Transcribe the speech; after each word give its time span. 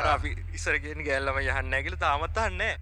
අර 0.00 0.06
අපි 0.14 0.30
ඉස්සරගෙන 0.56 1.04
ගැල්ලම 1.08 1.36
යහන්න 1.42 1.76
ඇකිල 1.78 1.94
තාමත් 2.02 2.38
අන්නේ 2.46 2.72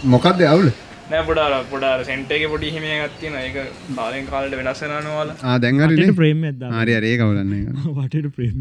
මොකක්ද 0.00 0.42
අවුල? 0.52 0.68
නෑ 1.10 1.22
පොඩාර 1.28 1.52
පොඩාර. 1.72 1.98
සෙන්ටේක 2.08 2.44
පොඩි 2.54 2.72
හිම 2.74 2.84
ගත්තින 3.04 3.38
එක 3.42 3.56
කාලෙන් 3.98 4.26
කාලට 4.32 4.56
වෙනස්සෙනවාල 4.60 5.32
දැන්ගර 5.64 6.12
ප්‍රේම 6.20 6.44
ආරය 6.72 6.98
රේ 7.04 7.14
කවලන්න 7.22 7.54
වටට 7.98 8.28
ප්‍රේම 8.36 8.56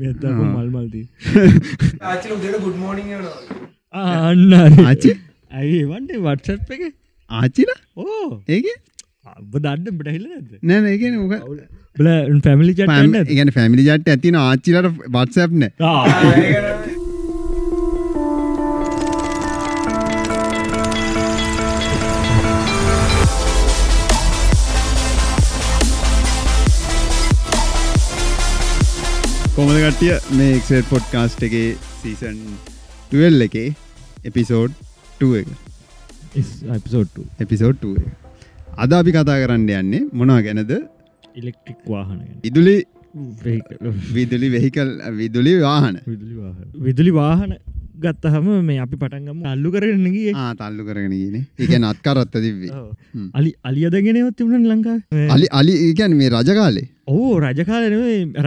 මල්මල්දී 0.54 1.06
ආචල 2.12 2.38
උදට 2.38 2.62
ගුඩ් 2.66 2.80
මෝනිින් 2.86 3.28
අන්න 3.94 4.56
ආච්චි? 4.86 5.12
ඇයි 5.60 5.84
වන්ඩේ 5.92 6.24
වට්සට් 6.28 6.74
එක? 6.78 6.96
ආච්චිල 7.30 7.76
ඕ. 7.98 8.42
ඒක? 8.48 8.72
අබ 9.32 9.56
දන්න 9.64 9.98
බටහිල්ල 9.98 10.28
ඇද 10.36 10.50
නෑ 10.70 10.92
ඒකන 10.94 11.18
මොක 11.22 11.34
බල 11.98 12.08
පැමිලි 12.46 12.74
චටන්න 12.78 13.34
ඉගන 13.36 13.52
ෆැමිලි 13.58 13.84
ජට් 13.88 14.14
ඇතින 14.14 14.38
ආච්චිලට 14.42 15.02
වත්සැප්න 15.16 15.66
කට්ටිය 29.82 30.16
මේ 30.38 30.50
එක්සට 30.56 30.90
පොඩ්කාස්ට් 30.90 31.44
එකේ 31.46 31.70
සීසන් 32.00 32.36
ටල් 33.06 33.46
එකේ 33.46 33.70
එපිසෝඩ් 34.30 34.74
2 35.22 35.30
එක. 35.40 35.48
එපිසෝඩ් 37.44 37.80
2 37.86 37.94
එක. 38.02 38.12
අද 38.78 38.94
අපි 38.98 39.14
කතා 39.16 39.38
කරන්න 39.44 39.66
යන්නේ 39.78 40.02
මොනා 40.14 40.38
ගැනද? 40.48 40.74
ඉලෙක්ට්‍රික් 41.36 41.82
වාහන 41.94 42.20
ඉදුලි. 42.50 42.76
විදුලි 44.18 44.52
වෙහිකල් 44.56 44.92
විදුලි 45.18 45.56
වාහන. 45.66 45.98
විදුලි 46.86 47.16
වාහන 47.18 47.58
ගත්තහම 48.04 48.48
මේ 48.68 48.80
අපි 48.86 48.96
පටන්ගම 48.96 49.44
අල්ලු 49.52 49.74
කරන්නගේ 49.76 50.34
ආ 50.36 50.54
තල්ලු 50.62 50.88
කරගෙන 50.88 51.14
ගෙන 51.14 51.36
එක 51.60 51.74
නත්කරත්ත 51.82 52.36
හ්ම්. 52.38 53.28
අලි 53.34 53.52
අලියදගෙනවත් 53.64 54.36
තිබුණ 54.38 54.66
ලංකා 54.72 54.98
අලි 55.36 55.48
අලි 55.52 55.74
ඒකැන් 55.86 56.16
මේ 56.16 56.32
රජකාලේ? 56.32 56.88
ඕ 57.10 57.32
රජකාලන 57.40 57.94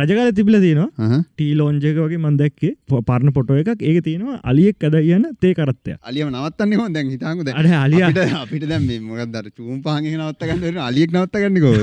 රජකාල 0.00 0.30
තිබිල 0.38 0.56
තියෙනවා. 0.60 0.91
අහ. 0.98 1.20
ටී 1.30 1.55
ලෝංජක 1.55 1.98
වගේ 1.98 2.20
මන්දැක්කේ 2.25 2.72
පරණ 3.08 3.32
පොටෝ 3.36 3.56
එකක්. 3.56 3.82
ඒක 3.82 3.98
තියෙනවා 4.05 4.38
අලියෙක් 4.44 4.84
අද 4.84 4.97
යන්න 4.97 5.27
තේ 5.42 5.55
කරත්තය 5.55 5.97
අලියම 6.02 6.28
නවත්තන්න 6.30 6.75
හො 6.80 6.88
දැන් 6.97 7.10
හිතාකුද 7.10 7.52
අඩ 7.52 7.70
අලිය. 7.77 8.02
අපිට 8.42 8.66
දැම් 8.66 8.91
මොකක්දර 9.05 9.47
චූම් 9.50 9.78
පාහගෙන 9.82 10.19
නවත්තගන්න 10.19 10.82
අලියෙක් 10.88 11.10
නවත්තගන්නකෝ 11.12 11.77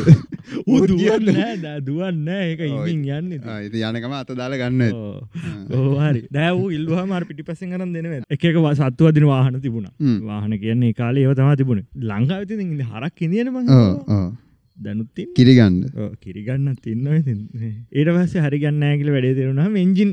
දුවන්න 1.87 2.27
ඒක 2.29 2.61
ඉමින් 2.61 3.03
යන්න. 3.09 3.31
යනකම 3.91 4.13
අත 4.13 4.31
දාලා 4.33 4.61
ගන්න. 4.61 4.81
ඕහරි 5.71 6.21
දැවූ 6.31 6.69
ඉල්වාමාර 6.71 7.25
පිටි 7.25 7.43
කරන්න 7.73 7.91
දෙනව 7.95 8.13
එකක 8.35 8.57
සත්තුව 8.79 9.11
දින 9.17 9.25
වාහන 9.31 9.55
තිබුණ. 9.65 9.87
වාහන 10.29 10.53
කියන්නේ 10.63 10.93
කාලේ 10.99 11.25
ඒව 11.25 11.33
තමා 11.39 11.55
තිබුණ. 11.61 11.83
ලංකාවති 12.11 12.53
ඉන්න 12.63 12.81
හරක් 12.91 13.19
බ 13.55 13.57
දැනුත්තින් 14.79 15.27
කිරිගන්න. 15.37 15.75
කිරිගන්න 16.23 16.75
තින්න 16.85 17.05
ඒට 17.91 18.09
පස්ස 18.15 18.33
හරිගන්න 18.45 18.83
ඇගල 18.89 19.11
වැඩේ 19.15 19.35
තෙරුණා 19.39 19.69
එන්ජින් 19.83 20.11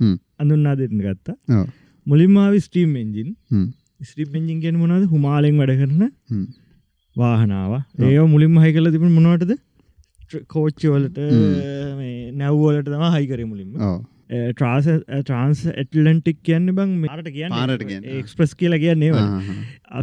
හ්ම්. 0.00 0.16
අඳුන්නා 0.40 0.74
දෙන්න 0.80 1.04
ගත්තා. 1.06 1.64
මුලින්මාව 2.06 2.54
ස්ට්‍රීම් 2.66 2.96
එන්ජින්. 3.02 3.30
ස්ට්‍රීප් 4.08 4.36
එන්ජින් 4.40 4.58
ගෙන 4.64 4.76
මොනද 4.82 5.08
හුමාලෙන් 5.14 5.56
වැඩ 5.60 5.74
කරන 5.80 6.02
වාහනාව. 7.16 7.72
ඒ 8.08 8.28
මුලින්ම 8.34 8.60
හයි 8.64 8.72
කල 8.76 8.92
තිබෙන 8.94 9.12
මොනවටද? 9.16 9.52
කෝච්චි 10.54 10.86
වලට 10.92 11.18
නැව්වලට 12.40 12.88
තම 12.94 13.04
හයිකර 13.16 13.40
මුලින්ම 13.50 13.70
ට්‍රාස 14.28 14.86
ට්‍රන්ස් 14.88 15.60
ඇටලන්ටික් 15.72 16.38
කියන්න 16.46 16.68
බං 16.78 16.90
මාරට 17.04 17.30
කියන්න. 17.36 18.08
එක්ස්ප්‍රස් 18.18 18.52
කියලා 18.62 18.80
කියන්නේ 18.82 19.12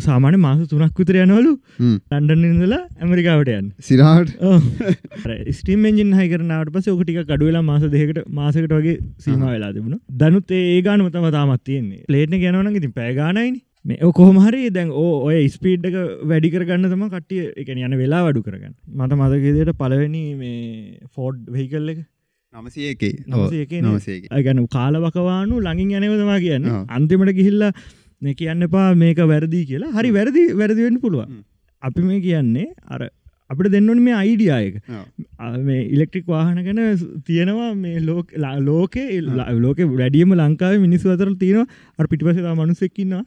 සාමාන්‍ය 0.08 0.40
මාස 0.46 0.64
තුනක් 0.72 1.02
විතර 1.02 1.20
යනවලු. 1.26 1.52
ලන්ඩන් 2.14 2.48
ඉඳලා 2.52 2.82
ඇමරිකාවට 3.02 3.52
යන්න. 3.58 3.70
සිරාට 3.90 4.34
ස්ටීම් 5.60 5.86
එජින් 5.92 6.16
හයි 6.20 6.32
කරනාට 6.34 6.74
පස 6.78 6.90
ඕකටික 6.94 7.22
කඩුවෙලා 7.30 7.64
මාස 7.70 7.86
දෙකට 7.96 8.20
මාසකට 8.40 8.74
වගේ 8.80 8.98
සීම 9.28 9.46
වෙලා 9.46 9.72
තිබුණ. 9.78 10.02
දනුත් 10.24 10.58
ඒ 10.58 10.82
ගානම 10.90 11.08
තම 11.16 11.30
තාමත් 11.38 11.64
තියෙන්නේ. 11.70 12.04
ලේට්න 12.16 12.42
ගැනවන 12.44 12.82
ඉතින් 12.82 12.94
පෑගානයින 13.00 13.62
මේ 13.90 14.12
කොහමහරි 14.20 14.62
දැන් 14.76 14.90
ඔය 15.04 15.40
ස්පීඩ්ක 15.56 15.96
වැඩි 16.32 16.54
කරගන්න 16.56 16.90
තම 16.94 17.06
කටිය 17.14 17.44
එක 17.62 17.70
යන 17.76 17.96
වෙලා 18.02 18.26
වඩු 18.28 18.42
කරගන්න. 18.48 18.74
මට 18.98 19.22
මතකේදයට 19.22 19.78
පලවෙනි 19.82 20.26
මේ 20.42 20.98
ෆෝඩ් 21.14 21.38
වෙහිකල් 21.56 21.94
එක 21.94 22.00
නමසයකේ. 22.56 23.82
නමසයක 23.82 24.24
ගැන 24.46 24.64
කාලවකවානු 24.70 25.62
ලඟින් 25.68 25.94
යනවතමා 26.00 26.40
කියන්න. 26.46 26.66
අන්තිමට 26.90 27.34
ගිහිල්ලා 27.40 27.72
කියන්න 28.42 28.68
එපා 28.68 28.88
මේක 28.96 29.20
වැරදි 29.34 29.62
කියලා 29.72 29.92
හරි 29.98 30.12
වැරදි 30.18 30.44
වැරදිවෙන්න 30.62 31.00
පුළුවන්. 31.04 31.30
අපි 31.84 32.02
මේ 32.02 32.22
කියන්නේ 32.22 32.68
අර 32.88 33.02
අපිට 33.50 33.72
දෙන්නවන 33.74 34.00
මේ 34.02 34.16
අයිඩියායක 34.16 34.76
මේ 35.66 35.82
ඉලෙක්ට්‍රික් 35.88 36.26
වාහන 36.28 36.60
ගැන 36.68 36.80
තියෙනවා 37.28 37.68
මේ 37.76 38.00
ලෝක 38.02 38.32
ලෝකේ 38.62 39.20
ලෝක 39.60 39.82
වැඩියම 39.94 40.32
ලංකාව 40.36 40.78
මිනිස්සු 40.86 41.12
අතර 41.14 41.30
තියෙනවා 41.44 41.68
අර 42.00 42.08
පිටිපසලා 42.08 42.56
මනුසෙක්කින්නවා 42.60 43.24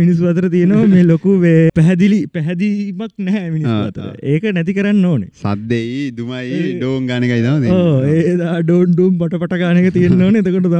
මිනිස්සු 0.00 0.28
අතර 0.32 0.46
තියෙනවා 0.48 0.90
මේ 0.94 1.04
ලොකු 1.04 1.36
වේ 1.44 1.62
පැහැදිලි 1.78 2.20
පැහැදිීමක් 2.28 3.14
නැහැ 3.20 3.48
මිනිස් 3.54 3.70
අතර. 3.70 4.10
ඒක 4.24 4.44
නැති 4.50 4.76
කරන්න 4.78 5.08
ඕනේ 5.12 5.30
සද්දෙයි 5.42 6.02
දුමයි 6.18 6.60
ඩෝන් 6.74 7.08
ගානකයි 7.08 7.40
ඕ 7.72 7.96
ඒ 8.10 8.36
ඩෝන්ඩුම් 8.60 9.16
බට 9.16 9.42
පට 9.42 9.62
ගානක 9.64 9.90
තියෙන්න්න 9.96 10.26
ඕන 10.28 10.38
එතකොට 10.42 10.68
තම 10.68 10.76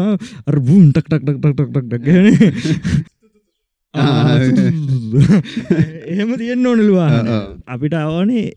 අර 0.46 0.60
බුම් 0.68 0.84
ටක් 0.90 1.08
ටක් 1.08 1.40
ටක් 1.40 1.56
ටක් 1.56 1.70
ටක් 1.70 1.88
ටක් 1.88 2.04
ගැන 2.06 3.10
එහෙම 6.08 6.30
තියෙන්න්න 6.38 6.66
ඕනලවා. 6.66 7.08
අපිට 7.66 7.94
අවනේ 7.94 8.48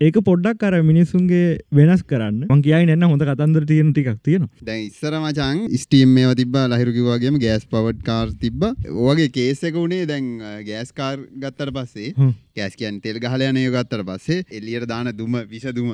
ඒක 0.00 0.16
පොඩ්ඩක් 0.24 0.60
කර 0.60 0.74
මිනිස්සුන්ගේ 0.82 1.48
වෙනස් 1.70 2.02
කරන්න 2.02 2.36
මං 2.46 2.60
කියයි 2.64 2.94
එන්න 2.94 3.04
හොඳ 3.04 3.24
කතන්දර 3.28 3.64
තියෙන 3.68 3.90
ටිකක් 3.92 4.20
තියෙනවා 4.24 4.64
දැන් 4.64 4.86
ඉස්සර 4.86 5.16
මචන් 5.18 5.58
ස්ටීම් 5.76 6.14
මේ 6.16 6.30
තිබ 6.34 6.54
ලහිරුකිවාගේම 6.72 7.36
ගෑස් 7.42 7.66
පවට් 7.68 8.06
කාර් 8.06 8.32
තිබ්බ 8.40 8.64
ඕගේ 8.88 9.28
කේසක 9.34 9.76
වුණේ 9.76 10.06
දැන් 10.08 10.30
ගෑස් 10.64 10.90
කාර් 10.92 11.18
ගත්තර 11.36 11.72
පස්සේ. 11.76 12.14
ගෑස් 12.56 12.78
කියන් 12.80 13.02
තෙල් 13.04 13.20
ගහලයනය 13.20 13.66
ගත්තර 13.76 14.06
පස්සේ 14.08 14.46
එල්ලියට 14.50 14.88
දාන 14.88 15.12
දුම 15.12 15.36
විසදුම. 15.52 15.92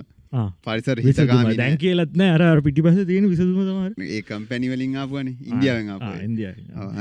පරිසර. 0.66 0.96
හිතකාම 1.06 1.50
දැන් 1.60 1.76
කියලත් 1.82 2.16
නෑ. 2.20 2.48
අර 2.50 2.60
පිටිපස 2.66 2.98
තියෙන 3.10 3.28
විසදුම 3.32 3.60
තමර 3.68 4.08
ඒ 4.16 4.20
කම්පැනිවලින් 4.30 4.96
ආපුවන. 5.02 5.28
ඉන්දියාවෙන් 5.50 5.88
ආපු 5.94 6.10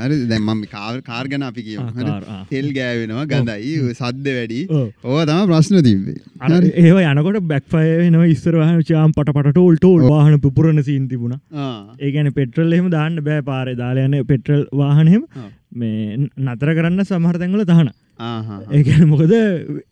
හරි. 0.02 0.18
දැම්ම 0.32 0.62
කාර් 0.74 0.94
කාර්ගන 1.10 1.46
අපි 1.48 1.66
කියව 1.68 1.80
ආ, 1.82 1.90
කාර්, 1.98 2.22
ආ. 2.34 2.40
තෙල් 2.52 2.68
ගෑවෙනවා 2.78 3.26
ගඳයි 3.32 3.74
සද්ද 3.94 4.36
වැඩි. 4.38 4.60
ඕ. 4.78 4.86
ඕ 5.04 5.20
තම 5.30 5.44
ප්‍රශ්න 5.52 5.82
තිබ්බේ. 5.88 6.18
අර 6.40 6.62
ඒව 6.84 7.02
යනකොට 7.04 7.40
බැක්ෆය 7.52 7.84
නවා 8.14 8.30
ඉස්සර 8.36 8.56
වාහන 8.62 8.80
චාම් 8.92 9.16
පට 9.18 9.36
පටෝල් 9.38 9.76
ටෝල් 9.82 10.08
වාහන 10.14 10.40
පුරණ 10.58 10.82
සීන් 10.88 11.04
තිබුණ. 11.12 11.36
ආ. 11.66 11.68
ඒගැන 12.06 12.32
පෙට්‍රල් 12.40 12.72
එහෙම 12.78 12.90
දාන්න 12.96 13.20
බෑ 13.28 13.44
පාරය 13.52 13.76
දාලයන 13.82 14.18
පෙට්‍රල් 14.32 14.64
වාහනහෙම 14.82 15.22
ආ. 15.42 15.48
මේ 15.80 16.16
නතර 16.48 16.70
කරන්න 16.78 17.04
සමහරතැංගල 17.10 17.64
තහන 17.70 17.88
ආහා. 17.88 17.94
ඒගැන 18.18 19.08
මොකද? 19.08 19.34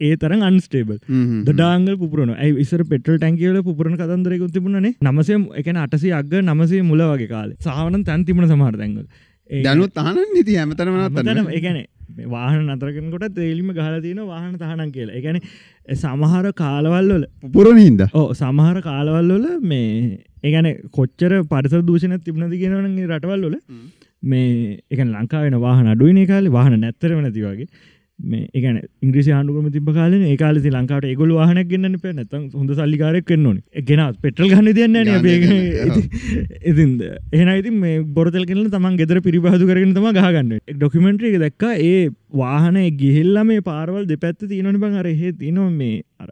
ඒ 0.00 0.14
තරම් 0.16 0.42
අන්ස්ටේබල්. 0.48 0.98
ඩාංගල් 1.50 1.96
පුරන 2.14 2.34
ඇයි 2.36 2.56
ඉස්සර 2.64 2.84
පෙටල් 2.92 3.18
ටැන්කිවල 3.18 3.60
පුරණ 3.80 3.96
කතන්දරයකු 4.00 4.50
තිබුණනේ? 4.56 4.96
නමසේ 5.02 5.38
එකන 5.62 5.80
අටසේ 5.84 6.12
අග 6.20 6.34
නමසේ 6.42 6.82
මුල 6.82 7.04
වගේ 7.12 7.30
කාලේ. 7.34 7.60
සාවන 7.60 8.04
තැන් 8.04 8.24
තිබුණ 8.24 8.48
සමහරතැංගල 8.48 9.04
දැනුත් 9.50 9.98
අහන 10.04 10.22
නිති 10.36 10.56
හැමතනම 10.56 10.96
තන 11.16 11.50
ඒගැන 11.50 11.80
වාහන 12.34 12.68
නතරකනකොට 12.68 13.34
තේලිම 13.34 13.68
ගහල 13.78 13.96
තියෙන 14.04 14.20
වාහන 14.26 14.54
තහනම් 14.58 14.90
කියලා. 14.96 15.16
එකැන 15.20 15.40
සමහර 16.02 16.46
කාලවල්වල 16.62 17.24
පුරණ 17.56 17.80
හින්ද? 17.84 18.02
ඕ 18.12 18.28
සමහර 18.34 18.80
කාලවල්වල 18.88 19.46
මේ 19.72 20.18
ඒගැන 20.42 20.70
කොච්චර 20.98 21.32
පරිසර 21.52 21.82
දූෂණ 21.90 22.16
තිබුණද 22.26 22.56
කියනවනගේ 22.62 23.10
රටවල්වල 23.10 23.56
මේ 24.32 24.78
එක 24.90 25.00
ලංකාවෙන 25.06 25.58
වාහන 25.66 25.90
අඩුවන 25.94 26.20
කාල. 26.26 26.46
වාහන 26.56 26.80
නැත්තරම 26.80 27.20
නැති 27.24 27.44
වගේ 27.46 27.68
මේ 28.18 28.48
එකන 28.54 28.76
ඉංග්‍රිසි 29.04 29.30
ආණඩුකම 29.36 29.70
තිබ 29.72 29.88
කාලෙ 29.96 30.16
ලංකාවට 30.74 31.06
ඒගොල 31.10 31.32
වාහනක් 31.38 31.68
ගන්න 31.72 31.96
ප 32.02 32.12
නැත 32.18 32.34
හොඳ 32.54 32.70
සල්ලිකාරයක් 32.78 33.30
වෙන්න 33.34 33.46
ඕන. 33.46 33.58
ගෙන 33.88 34.02
පෙටල් 34.22 34.48
ගන්න 34.52 34.68
දෙන්න 34.78 34.94
ඉතින්ද 36.72 37.02
එහන 37.32 37.50
ඉති 37.56 37.70
මේ 37.70 37.96
බොරතල් 38.18 38.46
කෙල 38.50 38.62
තමන් 38.76 38.96
ගෙදර 39.02 39.20
පිරිබහදු 39.26 39.68
කරගෙන 39.70 39.94
තම 39.98 40.08
ගහගන්න 40.20 40.52
ඩොකිමෙන්ට්‍රිය 40.78 41.34
එක 41.34 41.42
දැක්ක. 41.44 41.64
ඒ 41.90 42.10
වාහන 42.42 42.78
ගිහිල්ල 43.02 43.42
මේ 43.50 43.66
පාරවල් 43.70 44.06
දෙපැත්ත 44.06 44.40
තියෙනනි 44.48 44.78
බං. 44.78 44.94
අර 45.02 45.06
එහෙ 45.06 45.32
තිනවා 45.42 45.70
මේ 45.70 46.02
අර 46.22 46.30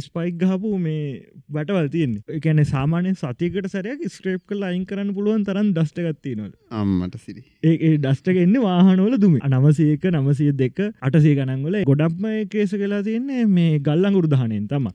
ස්පයික් 0.00 0.38
ගහපු 0.42 0.72
මේ 0.78 1.02
බටවල් 1.48 1.88
තියන්නේ. 1.94 2.22
එකැන 2.38 2.64
සාමානය 2.66 3.14
සතිකට 3.14 3.70
සරයක් 3.74 4.04
ස්ක්‍රේප් 4.08 4.42
කල 4.48 4.62
අයින් 4.70 4.84
කරන්න 4.86 5.14
පුළුවන් 5.16 5.44
තරන් 5.48 5.72
දස්ටගත්ති 5.76 6.34
නොද 6.36 6.52
අම්මට 6.72 7.18
සිරි. 7.18 7.42
ඒ 7.62 7.92
ඩස්ටක 7.98 8.42
එන්න 8.44 8.56
වාහනෝල 8.62 9.18
දුම. 9.18 9.36
නමසයක 9.54 10.04
නමසය 10.12 10.48
දෙක 10.54 10.78
අටසේ 11.02 11.34
ගනන්ගල 11.38 11.76
ගොඩක්ම 11.84 12.26
කේස 12.50 12.74
කලා 12.74 13.02
තියන්නේ 13.08 13.44
මේ 13.48 13.78
ගල්ලංගුරු 13.80 14.30
දහනෙන් 14.34 14.66
තම 14.68 14.88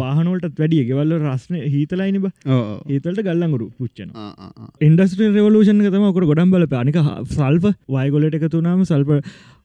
වාහනෝලට 0.00 0.58
වැඩිය 0.60 0.84
ගෙවල්ල 0.90 1.14
රස්න 1.18 1.60
හිතලයිනිබ 1.74 2.26
ඒතලට 2.88 3.22
ගල්ලංගුරු 3.28 3.70
පුච්චන 3.78 4.12
ඉන්ඩස්ට්‍රිය 4.88 5.30
රවලූෂන් 5.34 5.86
තම 5.86 6.06
කොට 6.16 6.28
ගොඩම් 6.32 6.54
බල 6.56 6.66
පානික 6.74 7.00
සල්ප 7.30 7.70
වයිගොලට 7.96 8.38
එකතුනාම 8.40 8.84
සල්ප 8.84 9.10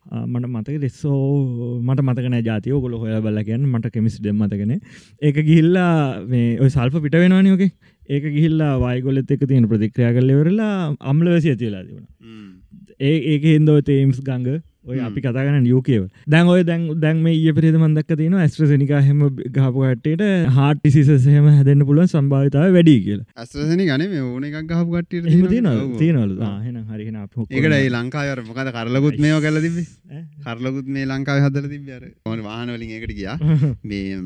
මට 0.05 0.45
මතක 0.51 0.77
දෙස්සෝ 0.83 1.79
මට 1.81 2.05
මතකන 2.07 2.37
ජාතිය. 2.49 2.73
ගොල 2.83 2.93
හොය 3.01 3.17
බල 3.21 3.39
කියන්න 3.47 3.65
මට 3.71 3.91
කෙමිස් 3.95 4.19
ඩෙම් 4.19 4.37
මතකන 4.43 4.73
ඒක 5.21 5.37
ගිහිල්ලා 5.49 6.25
මේ 6.31 6.59
ඔය 6.59 6.69
සල්ප 6.69 7.01
පිට 7.05 7.17
වෙනවානයෝකේ 7.23 7.71
ඒක 8.09 8.23
ගිහිල්ලා 8.35 8.73
වයිගොලෙත් 8.83 9.31
එක 9.31 9.47
තියෙන 9.49 9.67
ප්‍රතික්‍රියා 9.71 10.13
කල්ලෙවරලා 10.17 10.73
අම්ලවසිය 11.11 11.55
තියලා 11.61 11.83
තිබුණ. 11.87 12.07
ඒ 12.99 13.17
ඒක 13.33 13.43
හින්දෝ 13.53 13.79
තේම්ස් 13.81 14.21
ගංග 14.21 14.61
ඔය 14.85 14.97
අපි 15.05 15.21
කතාගන 15.21 15.55
නියෝකේව 15.65 16.03
දැන් 16.33 16.49
ඔය 16.53 16.63
දැන් 16.63 16.83
දැන් 17.03 17.21
ඒ 17.27 17.53
පිරිද 17.57 17.77
මන්දක් 17.79 18.17
තින 18.19 18.33
ඇස්ට්‍රසනික 18.39 18.91
හෙම 19.07 19.21
ගහපුකටට 19.55 20.25
හාට 20.57 20.81
ටිසිසහම 20.81 21.47
හැදන්න 21.49 21.85
පුළුවන් 21.89 22.11
සම්භාවිතාව 22.11 22.75
වැඩි 22.77 22.95
කියලා. 23.05 23.25
ඇස්ට්‍රසනි 23.35 23.87
ගන 23.89 24.03
ඕන 24.21 24.45
එකක් 24.49 24.59
ගහපු 24.71 24.91
කට්ටියට 24.93 25.31
එහම 25.31 25.47
තියන 25.53 25.69
තියනවල 26.01 26.35
හෙන 26.65 26.77
හරිහෙන 26.91 27.17
ඒකට 27.17 27.95
ලංකාවර 27.95 28.43
මොකද 28.49 28.71
කරලකුත් 28.77 29.17
මේ 29.25 29.39
කල 29.41 29.61
තිබේ 29.65 30.21
කරලකුත් 30.45 30.93
මේ 30.97 31.05
ලංකාව 31.05 31.41
හදල 31.45 31.71
තිබර 31.73 32.05
ඕන 32.25 32.45
වාහනවලින් 32.49 32.93
එකට 32.99 33.15
ගියා. 33.19 33.37
මේ 33.83 34.21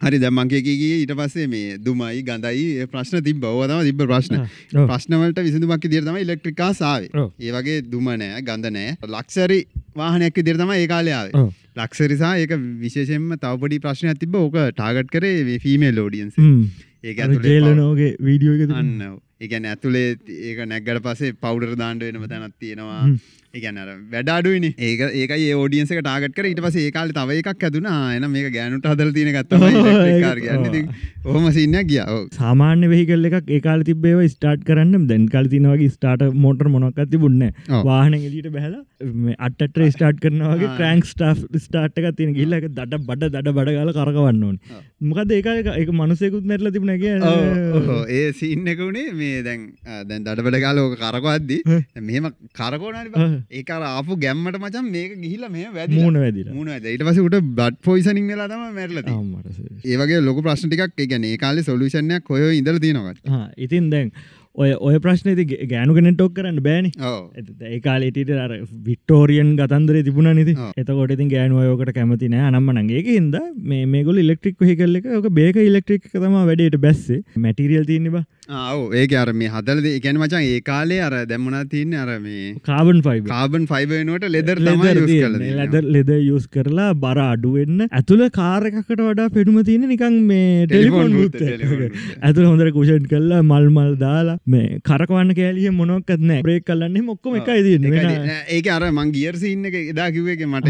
හරි 0.00 0.18
දැම්මංකයකගේ 0.18 0.94
ඊට 0.94 1.12
පස්සේ 1.14 1.46
මේ 1.48 1.76
දුමයි 1.80 2.22
ගඳයි 2.22 2.86
ප්‍රශ්න 2.88 3.22
තිබ 3.22 3.44
ඕතම 3.44 3.82
තිබ 3.82 4.00
ප්‍රශ්න. 4.04 4.36
ප්‍රශ්නවලට 4.82 5.42
විසිදුමක් 5.42 5.86
දිරතම 5.88 6.16
ඉලෙක්ට්‍රිකා 6.18 6.70
සාාව 6.74 7.08
ඒ 7.40 7.52
වගේ 7.52 7.82
දුම 7.86 8.08
නෑ 8.14 8.40
ගඳ 8.42 8.72
නෑ. 8.72 8.96
ලක්ෂරි 9.08 9.60
වාහනයක් 9.96 10.40
දිරතම 10.42 10.72
ඒ 10.72 10.86
කාලයාව 10.86 11.30
ලක්ෂරිසා 11.76 12.32
ඒක 12.38 12.56
විශේෂෙන්ම 12.80 13.30
තවපඩි 13.36 13.80
ප්‍රශ්නයක් 13.80 14.18
තිබ 14.20 14.34
ඕක 14.36 14.58
ටාගට් 14.72 15.10
කරේ 15.10 15.60
ෆීමේල් 15.60 15.96
ලෝඩියන්ස් 15.96 16.40
ඒක 17.04 17.22
ජේලනෝගේ 17.46 18.10
වීඩියෝ 18.20 18.58
එක 18.58 18.74
අන්න 18.74 18.92
ඒගැන 19.40 19.70
ඇතුළේ 19.70 20.10
ඒක 20.42 20.60
නැග්ගට 20.66 21.02
පසේ 21.06 21.38
පවුඩර 21.38 21.74
දාණ්ඩ 21.76 22.06
වෙනම 22.08 22.28
තැනත් 22.28 22.54
තියෙනවා 22.58 23.00
ඒගැන 23.56 23.78
වැඩාඩුවන 24.12 24.64
ඒක 24.68 25.02
ඒක 25.22 25.32
ෝඩියන්සක 25.58 25.98
ටාගට 25.98 26.34
කර. 26.36 26.46
ඊට 26.50 26.62
පස 26.64 26.76
ඒකාල 26.84 27.12
තව 27.18 27.36
එකක් 27.40 27.64
ඇතුන 27.66 27.86
එන 27.90 28.26
මේ 28.34 28.50
ගෑනුට 28.56 28.88
හදල 28.92 29.10
තියෙන 29.16 29.30
ගත්තම 29.36 29.62
ඕම 31.32 31.46
සින්න 31.58 31.76
ගිය. 31.90 32.00
සාමාන්‍ය 32.38 32.88
වෙහිකල් 32.92 33.28
එකක් 33.30 33.52
ඒකාල 33.58 33.84
තිබේව 33.90 34.22
ස්ටාට් 34.34 34.64
කරන්න. 34.70 35.06
දැන් 35.10 35.28
කල් 35.34 35.46
තිනවගේ 35.54 35.92
ස්ටාට 35.96 36.24
මෝටර් 36.46 36.70
මොනොක් 36.76 36.98
ඇති 37.04 37.20
බුන්න 37.26 37.44
වාහන 37.90 38.18
එලිට 38.18 38.50
බැහල 38.56 38.74
අටට 39.48 39.78
ස්ටාට් 39.96 40.18
කරනවගේ 40.24 40.72
ට්‍රන්ක් 40.72 41.10
ස්ටා් 41.12 41.32
ස්ටාට්ක 41.66 42.10
තින 42.22 42.34
ගිල්ලක 42.40 42.68
දට 42.80 43.02
බඩ 43.08 43.30
දඩ 43.36 43.54
බඩගල 43.58 43.94
කරගවන්න 44.00 44.44
ඕන. 44.48 44.58
මොකද 45.10 45.32
ඒක 45.38 45.48
එක 45.84 45.94
මනුසෙකුත් 46.00 46.50
නැටල 46.50 46.72
තිබුණගේ 46.74 47.14
ඒ 48.18 48.26
සින්න 48.42 48.66
එක 48.74 48.84
වුණේ 48.84 49.14
මේ 49.22 49.46
දැන් 49.48 49.64
දැන් 50.10 50.26
දඩබඩ 50.26 50.60
ගාලෝක 50.66 50.98
කරකවද්දි 51.00 51.58
මෙම 52.10 52.30
කරකෝන 52.60 53.00
ඒකර 53.50 53.80
ආපු 53.88 54.18
ගැම්මට 54.24 54.60
මචන් 54.60 54.86
මේක 54.94 55.16
ගිහිල 55.24 55.48
මේ 55.56 55.72
වැද 55.74 55.96
මුණ 55.96 56.20
වැදිල. 56.24 56.52
මුණ 56.52 56.70
ඊට 56.74 57.04
පසට 57.08 57.42
බඩ් 57.58 57.82
පොයිසනින් 57.88 58.30
වෙලා 58.32 58.48
තම 58.48 58.62
මැරලති 58.78 59.12
ඒවගේ 59.90 60.22
ලොක 60.28 60.40
ප්‍රශ්න 60.46 60.70
ටිකක්. 60.70 61.10
ගැන 61.12 61.28
කාලෙ 61.44 61.66
සොලූෂණයක් 61.68 62.24
කොය 62.30 62.48
ඉදල 62.60 62.80
තියෙනවත් 62.86 63.20
ඉතින් 63.66 63.90
දැන් 63.90 64.10
ඔය 64.56 64.70
ඔය 64.88 64.98
ප්‍රශ්නති 65.04 65.44
ගෑනුගෙන 65.70 66.08
ටොක් 66.14 66.34
කරන්න 66.34 66.58
බෑනි. 66.66 66.90
ඒකාලේට 67.70 68.30
අර 68.44 68.52
වික්ටෝරියන් 68.88 69.50
ගතන්දර 69.60 69.96
තිබුණ 70.08 70.30
නිති 70.38 70.54
එතකොට 70.82 71.14
ඉතින් 71.16 71.32
ගෑනුවයෝකට 71.32 71.90
කැමති 71.96 72.28
නෑ. 72.34 72.44
අනම්ම 72.50 72.70
නගේ 72.82 73.02
හිද 73.08 73.34
මේ 73.72 74.04
ගොල 74.08 74.20
ඉලෙක්ට්‍රික් 74.24 74.62
හිකල්ල 74.70 75.00
එක 75.00 75.10
ඕක 75.18 75.28
බේක 75.40 75.58
ඉලෙක්ට්‍රික් 75.64 76.06
තම 76.12 76.38
වැඩට 76.50 76.78
බැස්සේ. 76.86 77.22
මැටිරියල් 77.36 77.86
තියන්නබ 77.90 78.20
ආව 78.48 78.92
ඒක 78.92 79.12
අර 79.16 79.32
මේ 79.32 79.48
හදලද 79.48 79.86
එකැන 79.90 80.18
මචන් 80.20 80.42
ඒ 80.44 80.60
කාලේ 80.60 81.00
අර 81.00 81.12
දැම්මනා 81.26 81.64
තියන්න? 81.72 81.94
අර 81.94 82.18
මේ 82.20 82.54
කාබන් 82.68 82.98
ෆයි 83.06 83.22
කාබන් 83.28 83.64
ෆයිබනට 83.70 84.26
ලෙදර 84.28 84.58
ලෙදර් 84.60 85.80
ලෙද 85.96 86.10
යස් 86.12 86.46
කරලා 86.56 86.88
බර 87.04 87.20
අඩුවෙන්න 87.24 87.86
ඇතුළ 87.88 88.24
කාරකකට 88.38 89.00
වඩා 89.00 89.30
පෙනුම 89.36 89.56
තියෙන 89.68 89.88
නිකං 89.92 90.18
මේ 90.30 90.66
ටෙලිෆෝන් 90.66 91.16
ඇතුළ 92.20 92.48
හොඳර 92.50 92.70
කුෂන් 92.76 93.08
කරලා 93.12 93.40
මල්මල් 93.42 93.96
දාලා 94.04 94.36
මේ 94.46 94.80
කරකවන්න 94.90 95.32
කෑලිය 95.40 95.72
මොනොක්කත් 95.80 96.20
නෑ 96.20 96.44
බ්‍රේක් 96.44 96.68
කලන්නේ 96.68 97.06
මොක්කොම 97.08 97.40
එකයි 97.40 97.64
තියන්න. 97.68 97.88
ඒක 98.58 98.70
අර 98.76 98.84
මං 98.90 99.14
ගියර් 99.16 99.40
සින්න 99.40 99.64
එක 99.72 99.78
එදා 99.94 100.10
කිව්වක 100.18 100.44
මට 100.50 100.68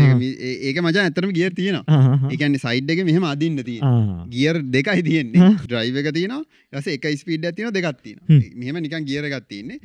ඒක. 0.62 0.78
මචා 0.86 1.08
ඇතරම 1.08 1.34
ගියර් 1.40 1.58
තියෙනවා. 1.58 2.30
ඒකන්නේ 2.30 2.62
සයිඩ් 2.68 2.94
එක 2.94 3.04
මෙහම 3.10 3.26
අදින්න 3.34 3.58
තිය 3.66 3.82
ගියර් 4.30 4.62
දෙකයි 4.78 5.06
තියෙන්නේ. 5.10 5.52
ඩ්‍රයිව 5.66 6.00
එක 6.04 6.12
තියෙනවා. 6.20 6.42
යස 6.74 6.86
එක 6.96 7.04
ස්පීඩ් 7.18 7.44
ඇතින 7.64 7.74
දෙගත්තින 7.78 8.18
මෙහම 8.62 8.76
නිකන් 8.84 9.06
ගියර 9.10 9.26
ගත්තින්නේ 9.32 9.78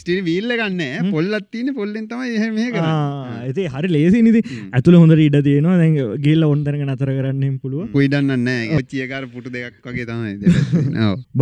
ස්ටිරි 0.00 0.22
වීල්ල 0.28 0.52
ගන්න 0.60 1.10
පොල්ලත් 1.14 1.48
තියන 1.54 1.70
පොල්ලෙන් 1.78 2.08
තමයි 2.12 2.36
එහ 2.38 2.50
මේ 2.58 2.70
කර 2.74 2.84
ඇති 2.84 3.66
හරි 3.74 3.92
ලේසි 3.96 4.22
නිති 4.28 4.42
ඇතුළ 4.72 4.98
හොඳ 5.00 5.16
ඉඩ 5.26 5.38
තියෙනවා. 5.48 5.76
දැන් 5.82 5.94
ගේල්ල 6.26 6.48
ඔන්තරක 6.50 6.82
නතර 6.88 7.10
කරන්නෙන් 7.18 7.54
පුළුව 7.62 7.92
පුයිඩන්න 7.96 8.52
ඔච්චියකාර 8.80 9.24
පුටු 9.34 9.54
දෙයක් 9.56 9.76
වගේ 9.88 10.08
තමයි 10.10 10.32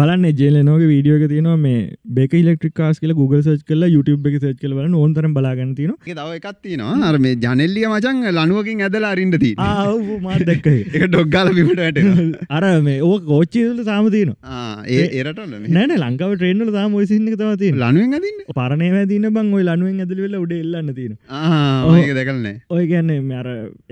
බලන්න 0.00 0.26
ජේලනෝක 0.42 0.84
වීඩියෝක 0.92 1.26
තියෙනවා 1.34 1.58
මේ 1.66 1.80
බෙක 2.18 2.38
ඉලෙක්ට්‍රික් 2.42 2.76
කාස් 2.82 3.02
කියල 3.04 3.14
Google 3.20 3.42
සච් 3.46 3.62
කල 3.72 3.88
YouTube 3.96 4.30
එක 4.32 4.38
සච් 4.42 4.56
කල 4.62 4.76
බලන්න 4.78 4.98
ඕන්තර 5.02 5.28
බලාගන්න 5.38 5.74
තින 5.80 5.94
දව 6.06 6.28
එකත්තිනවා 6.40 6.96
අර 7.10 7.16
මේ 7.26 7.36
ජනෙල්ලිය 7.46 7.86
මචන් 7.92 8.22
ලනුවකින් 8.38 8.84
ඇදලා 8.88 9.12
අරින්ට 9.16 9.38
ති 9.44 9.52
මාත් 10.26 10.46
දැක්ක. 10.50 10.66
එක 10.96 11.02
ඩොග්ගල 11.10 11.48
පිට 11.58 11.80
වැට 11.82 11.98
අර 12.58 12.64
මේ 12.88 12.98
ඕ 13.08 13.16
කෝච්චිල 13.30 13.82
සාම 13.88 14.10
තියනවා. 14.14 14.84
ඒ 14.96 15.04
එරට 15.20 15.40
නෑන 15.68 15.94
ලංකාව 15.98 16.32
ට්‍රේන්ල 16.34 16.72
තාම 16.76 16.96
ඔයසින්න 17.00 17.28
තවති 17.32 17.70
ලනුවෙන් 17.74 18.16
අදින්න 18.18 18.40
පරණය 18.52 18.88
වැදින 18.94 19.26
බං 19.36 19.52
ඔය 19.58 19.64
ලනුවෙන් 19.64 20.02
ඇදල 20.04 20.22
වෙල 20.24 20.36
උඩ 20.40 20.54
එල්ලන්න 20.56 20.92
තියෙන 20.98 21.14
ඒක 21.96 22.12
දැකලන්නේ 22.18 22.54
ඔය 22.70 22.84
ගැන්න 22.92 23.12
මර 23.20 23.48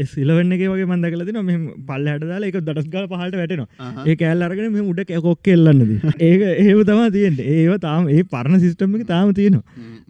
සිලවන්නගේ 0.07 0.71
වගේ 0.73 0.89
මන්දකල 0.89 1.25
තින 1.29 1.41
මෙ 1.45 1.57
පල්ල 1.89 2.09
හට 2.09 2.31
දාලා 2.31 2.51
එක 2.51 2.59
දටස්ගල 2.61 3.07
පහට 3.13 3.41
වැටෙනවා. 3.41 3.69
ඒ 4.05 4.17
කෑල් 4.17 4.47
අරගෙන 4.49 4.73
මේ 4.73 4.85
උඩ 4.85 5.01
කැකොක් 5.11 5.53
එල්ලන්නද 5.55 5.95
ඒක 6.29 6.43
ඒව 6.65 6.81
තමා 6.91 7.09
තියෙන්ට 7.17 7.41
ඒව 7.49 7.79
තාම 7.81 8.11
ඒ 8.11 8.23
පරණ 8.35 8.63
සිිස්ටම් 8.65 8.99
එක 9.01 9.07
තාම 9.07 9.33
තියෙනවා. 9.35 9.65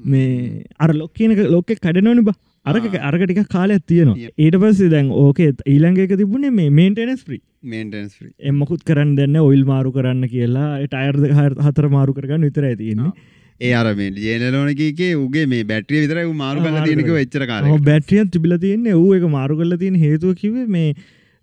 මේ 0.06 0.64
අර 0.79 0.91
ලොක් 0.94 1.12
කියනක 1.14 1.41
ලොක්කෙ 1.49 1.79
කඩනවන 1.79 2.25
බ 2.25 2.37
අරක 2.66 2.84
අරකටික 3.11 3.40
කාලයක් 3.55 3.82
තියෙනවා. 3.87 4.31
ඊට 4.44 4.56
පස්සේ 4.62 4.90
දැන් 4.94 5.11
ඕකේ 5.22 5.50
ඊළඟක 5.72 6.14
තිබුණේ 6.20 6.52
මේ 6.58 6.70
මේන්ටනස් 6.78 7.25
ප්‍රී 7.28 7.43
මේන්ටන්ස් 7.72 8.14
එමකුත් 8.50 8.84
කරන්න 8.90 9.14
දෙන්න 9.20 9.40
ඔයිල් 9.43 9.64
මාරු 9.72 9.93
කරන්න 9.96 10.28
කියලා. 10.34 10.69
ටයර් 10.87 11.16
හතර 11.66 11.88
මාරු 11.96 12.16
කරගන්න 12.19 12.46
විතර 12.49 12.69
ඇතියෙන්නේ 12.70 13.12
ඒ 13.61 13.75
අරමේ 13.81 14.08
ජේනලෝනකගේ 14.29 15.10
උගේ 15.24 15.44
මේ 15.50 15.67
බැට්‍රිය 15.72 16.06
විතර 16.06 16.22
මාරු 16.44 16.65
කල 16.65 16.81
තියනක 16.86 17.12
වෙච්චර 17.19 17.44
කාල 17.53 17.69
බැට්‍රියන් 17.91 18.32
තිබිල 18.36 18.56
තියන්නේ. 18.65 18.96
ඌ 19.03 19.12
එක 19.19 19.29
මාරු 19.36 19.60
කරල 19.60 19.77
තියෙන 19.84 20.00
හේතුව 20.06 20.34
කිවේ 20.41 20.67
මේ 20.79 20.96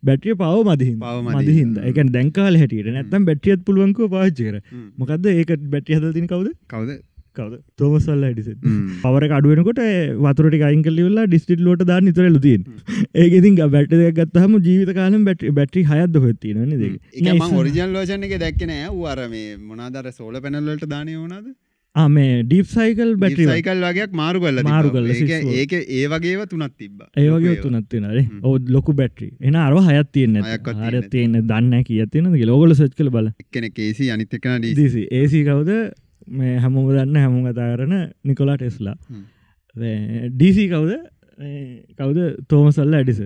බැටිය 0.03 0.35
පව 0.41 0.65
මදිහින් 0.67 0.97
මදිහින්ද? 1.29 1.77
එක 1.89 1.97
දැංකාල 2.17 2.59
හැටියට. 2.63 2.91
නැත්තම් 2.97 3.29
බැටියත් 3.29 3.63
පුළුවන්කව 3.69 4.09
පාච්චකර 4.15 4.59
මොකක්ද 4.99 5.31
ඒක 5.35 5.55
බැටිය 5.75 5.99
හද 5.99 6.13
තින 6.17 6.27
කවද? 6.33 6.53
කවද 6.73 6.99
කවද? 7.31 7.55
තෝමසල්ල 7.77 8.25
ඩිස 8.29 8.49
පවර 9.03 9.25
අඩුවනකොට 9.31 9.81
වතුරට 10.25 10.67
අයිංකල්ලවෙලා 10.69 11.25
ඩිස්ටිට 11.25 11.63
ලෝට 11.67 11.83
දා 11.85 11.99
නිතරල 12.01 12.37
තින් 12.39 12.67
ඒකඉතින් 13.15 13.57
බැට් 13.69 13.97
ගත්තහම 14.13 14.59
ජීවිත 14.61 14.93
කාලම් 14.95 15.25
බැට් 15.25 15.47
බැටි 15.53 15.87
හයද 15.87 16.21
හොත්තින 16.25 16.61
ම 16.61 17.57
ඔරිජන් 17.57 17.97
ලෝෂන 17.97 18.29
එක 18.29 18.37
දැක්කනෑ 18.39 18.93
වර 18.93 19.27
මේ 19.33 19.57
මොනාදර 19.65 20.13
සෝල 20.13 20.39
පැනල්ලට 20.39 20.87
දානය 20.87 21.17
වුණද 21.17 21.51
මේ 21.95 22.43
ඩීප් 22.43 22.67
සයිකල් 22.67 23.09
බැටි 23.17 23.45
සයිකල් 23.45 23.81
වගේක් 23.83 24.13
මාරු 24.13 24.39
කල්ල 24.39 24.63
මාරු 24.63 24.91
කල්ල 24.91 25.09
ඒක 25.53 25.73
ඒ 25.73 26.05
වගේව 26.07 26.45
තුනත් 26.47 26.75
තිබ 26.77 27.01
ඒවගේ 27.17 27.55
තුනත්තිනරේ 27.61 28.23
ඔ 28.43 28.57
ලොකු 28.69 28.93
බැට්‍රි 28.93 29.31
එන 29.41 29.57
අරව 29.57 29.81
හයත් 29.87 30.11
තියන්න 30.13 30.39
හර 30.39 31.01
තියන්න 31.09 31.41
දන්න 31.43 31.83
කියතින 31.83 32.31
ලෝගල 32.45 32.73
සච් 32.73 32.95
කල 32.95 33.09
බල 33.09 33.27
එකන 33.35 33.67
කේසි 33.71 34.07
අනිතකන 34.09 34.63
ඩීසි 34.63 35.03
ඒසි 35.13 35.43
කවද 35.43 35.81
මේ 36.27 36.57
හැමෝම 36.57 36.89
දන්න 36.89 37.17
හැමෝ 37.17 37.43
කතාරන 37.47 37.95
නිකොලා 38.23 38.57
ටෙස්ලා. 38.57 38.95
ඩීසි 40.29 40.67
කවුද? 40.67 40.91
කවුද? 41.97 42.19
තෝමසල්ල 42.47 42.93
ඇඩිස 42.93 43.21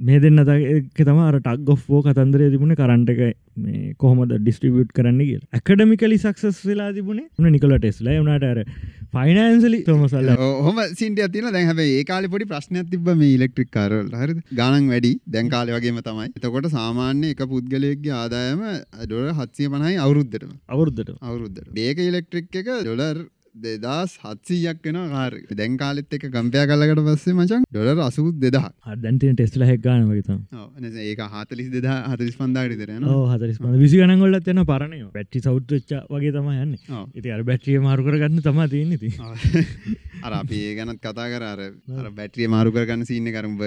මේ 0.00 0.20
දෙන්න 0.20 0.38
එක 0.38 0.98
තම 0.98 1.20
ටක් 1.36 1.64
ගොෆ්ෝ 1.64 2.00
කතන්දරය 2.02 2.50
තිබුණ 2.50 2.74
කරන්ට 2.74 3.10
එක 3.10 3.20
මේ 3.58 3.94
කොහොමද 3.96 4.34
ඩිස්ට්‍රිබියට් 4.34 4.92
කරන්න 4.92 5.18
කිය 5.20 5.40
ඇකඩමිකලි 5.52 6.18
සක්සස් 6.18 6.60
වෙලා 6.64 6.92
තිබුණේ 6.92 7.50
නිකොල 7.50 7.74
ටෙස්ලා 7.76 8.18
වනට 8.18 8.50
අර 8.52 8.60
ෆයිනන්සලි 9.10 9.80
තොමසල්ල 9.84 10.30
හොම 10.66 10.78
සිට 10.92 11.22
තින 11.32 11.48
දැන් 11.48 11.66
හැබ 11.66 11.80
ඒ 11.80 12.04
කාල 12.04 12.28
පොඩි 12.28 12.46
ප්‍රශ්නයක් 12.46 12.90
තිබ 12.90 13.08
මේ 13.14 13.32
ඉලෙක්ට්‍රික් 13.32 13.70
කරල් 13.70 14.12
හරි 14.14 14.36
ගණන් 14.52 14.86
වැඩි. 14.88 15.12
දැන්කාල 15.28 15.72
වගේම 15.74 15.98
තමයි. 16.02 16.28
එතකොට 16.32 16.68
සාමාන්‍ය 16.70 17.32
එක 17.32 17.42
පුද්ගලයෙක්ගේ 17.46 18.14
ආදායම 18.14 18.62
ඩොල 19.00 19.32
හත්සිය 19.32 19.72
පනයි 19.72 19.96
අවුරුද්ධටම 19.98 20.54
අවුරුද්ධට 20.68 21.16
අවුරුද්ධට 21.22 21.74
බේක 21.74 21.98
ඉලෙක්ට්‍රික් 22.02 22.62
එක 22.62 22.70
ඩොලර් 22.82 23.24
දෙදස් 23.58 24.16
හත්සීයක් 24.22 24.82
වෙන 24.86 24.98
කාර 25.10 25.32
දැන් 25.52 25.76
කාලෙත් 25.76 26.12
එක 26.12 26.26
කම්පයා 26.28 26.66
කල්ලකට 26.66 27.02
පස්සේ 27.08 27.34
මචන් 27.34 27.66
ඩොලර් 27.68 28.02
අසුත් 28.02 28.36
දෙදහ 28.38 28.58
අදැන්තින 28.86 29.34
ටෙස්ල 29.34 29.64
හැක්ගාන 29.64 30.06
වගේතම් 30.08 30.40
ඒක 31.04 31.22
හතලිස් 31.34 31.70
දෙදා 31.70 31.98
හතලිස් 32.10 32.36
පන්දාට 32.36 32.76
තරන 32.76 33.08
හතරිස් 33.32 33.62
විසි 33.78 34.02
ගනගොල්ලත් 34.02 34.48
යන 34.48 34.64
පරණය 34.64 35.00
පැට්ටි 35.12 35.42
සෞද්ච්ච 35.42 35.94
වගේ 36.08 36.32
තම 36.32 36.50
යන්න. 36.56 36.76
ඉති 37.14 37.30
අර 37.30 37.42
බැට්‍රිය 37.44 37.80
මාරුකර 37.80 38.18
ගන්න 38.18 38.42
තම 38.42 38.60
තියන්නති 38.68 39.10
අර 40.26 40.32
අපි 40.34 40.60
ඒ 40.64 40.74
ගැනත් 40.74 41.00
කතා 41.00 41.28
කර 41.28 41.44
අර 41.44 41.60
අර 41.98 42.10
බැට්‍රිය 42.12 42.48
මාරු 42.48 42.72
කරගන්න 42.72 43.06
සින්න 43.06 43.30
කරම්බ 43.30 43.62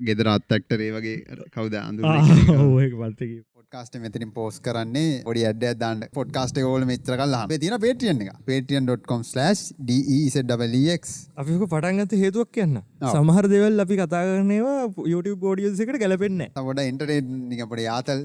ගෙදර 0.00 0.28
අත්තක්ටරේ 0.28 0.90
වගේ 0.92 1.16
කවුද? 1.50 1.74
අඳු 1.80 2.02
ඕක 2.04 2.94
පත්තකි 2.94 3.38
පොඩ්කාස්ට 3.72 3.96
මෙතනින් 4.02 4.30
පෝස් 4.36 4.56
කරන්නේ 4.66 5.22
පොඩි 5.26 5.42
අඩ 5.48 5.64
දාන්න. 5.80 6.00
පොඩ්කාස්ට 6.16 6.56
ඕල 6.60 6.84
මෙච්‍ර 6.88 7.14
කල්ලා 7.20 7.42
තින 7.64 7.74
පේටියන් 7.84 8.22
එක. 8.24 8.30
පේටියන්.com 8.48 9.20
ඩක් 9.20 11.04
අපික 11.42 11.62
පටන්ගත 11.74 12.14
හේතුවක් 12.22 12.50
කියන්න. 12.56 12.80
සමහර 13.12 13.48
දෙවල් 13.52 13.82
අපි 13.84 13.98
කතා 14.00 14.22
කරනවා 14.28 15.06
YouTube 15.12 15.38
බෝඩියස් 15.44 15.82
එකට 15.84 16.00
ගැලපෙන්න 16.02 16.42
තොට 16.56 16.80
ඉන්ටරේට් 16.86 17.28
නිකපට 17.52 17.82
යාතල් 17.84 18.24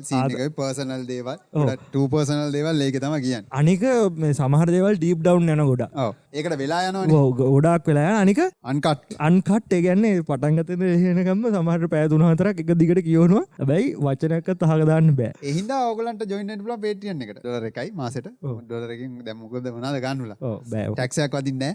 පර්සනල් 0.58 1.06
දේවල්. 1.12 1.38
ටූ 1.84 2.08
පර්සනල් 2.16 2.50
දේවල් 2.58 2.82
ඒක 2.88 2.98
තම 3.06 3.16
කියන්න. 3.28 3.46
අනික 3.62 3.86
සමහර 4.42 4.74
දෙවල් 4.78 4.98
ඩීප් 4.98 5.22
ඩව් 5.22 5.54
යන 5.58 5.64
ගොඩ 5.70 5.86
ඒකට 6.34 6.58
වෙලා 6.64 6.82
යනවා 6.90 7.22
ගොඩක් 7.44 7.92
වෙලා 7.92 8.18
අනික? 8.24 8.42
අන්කට් 8.74 9.16
අන්කට් 9.30 9.78
ඒගැන්නේ 9.80 10.26
පටන්ගතන 10.32 10.90
එහෙනකම්ම 10.90 11.48
සමහට 11.54 11.88
පෑතුන 11.96 12.28
හතරක් 12.32 12.66
එක 12.66 12.76
දිගට 12.84 13.06
කියවනවා. 13.12 13.46
ඇබැයි 13.62 13.96
වචනක 14.10 14.60
තහකදාන්න 14.66 15.16
බෑ 15.22 15.35
එහිද 15.42 15.72
ඔගලන්ට 15.72 16.24
ජොයින්ට 16.26 16.64
ල 16.64 16.78
පේටියන් 16.78 17.22
එකට. 17.22 17.40
ඩොලර 17.42 17.66
එකයි 17.70 17.92
මාසට. 17.94 18.28
ඩොලරකින් 18.64 19.18
දැමුකද 19.26 19.68
වනාද 19.70 19.98
ගන්නුල 20.02 20.34
ටක්ෂයක් 20.96 21.36
වදින්න 21.36 21.66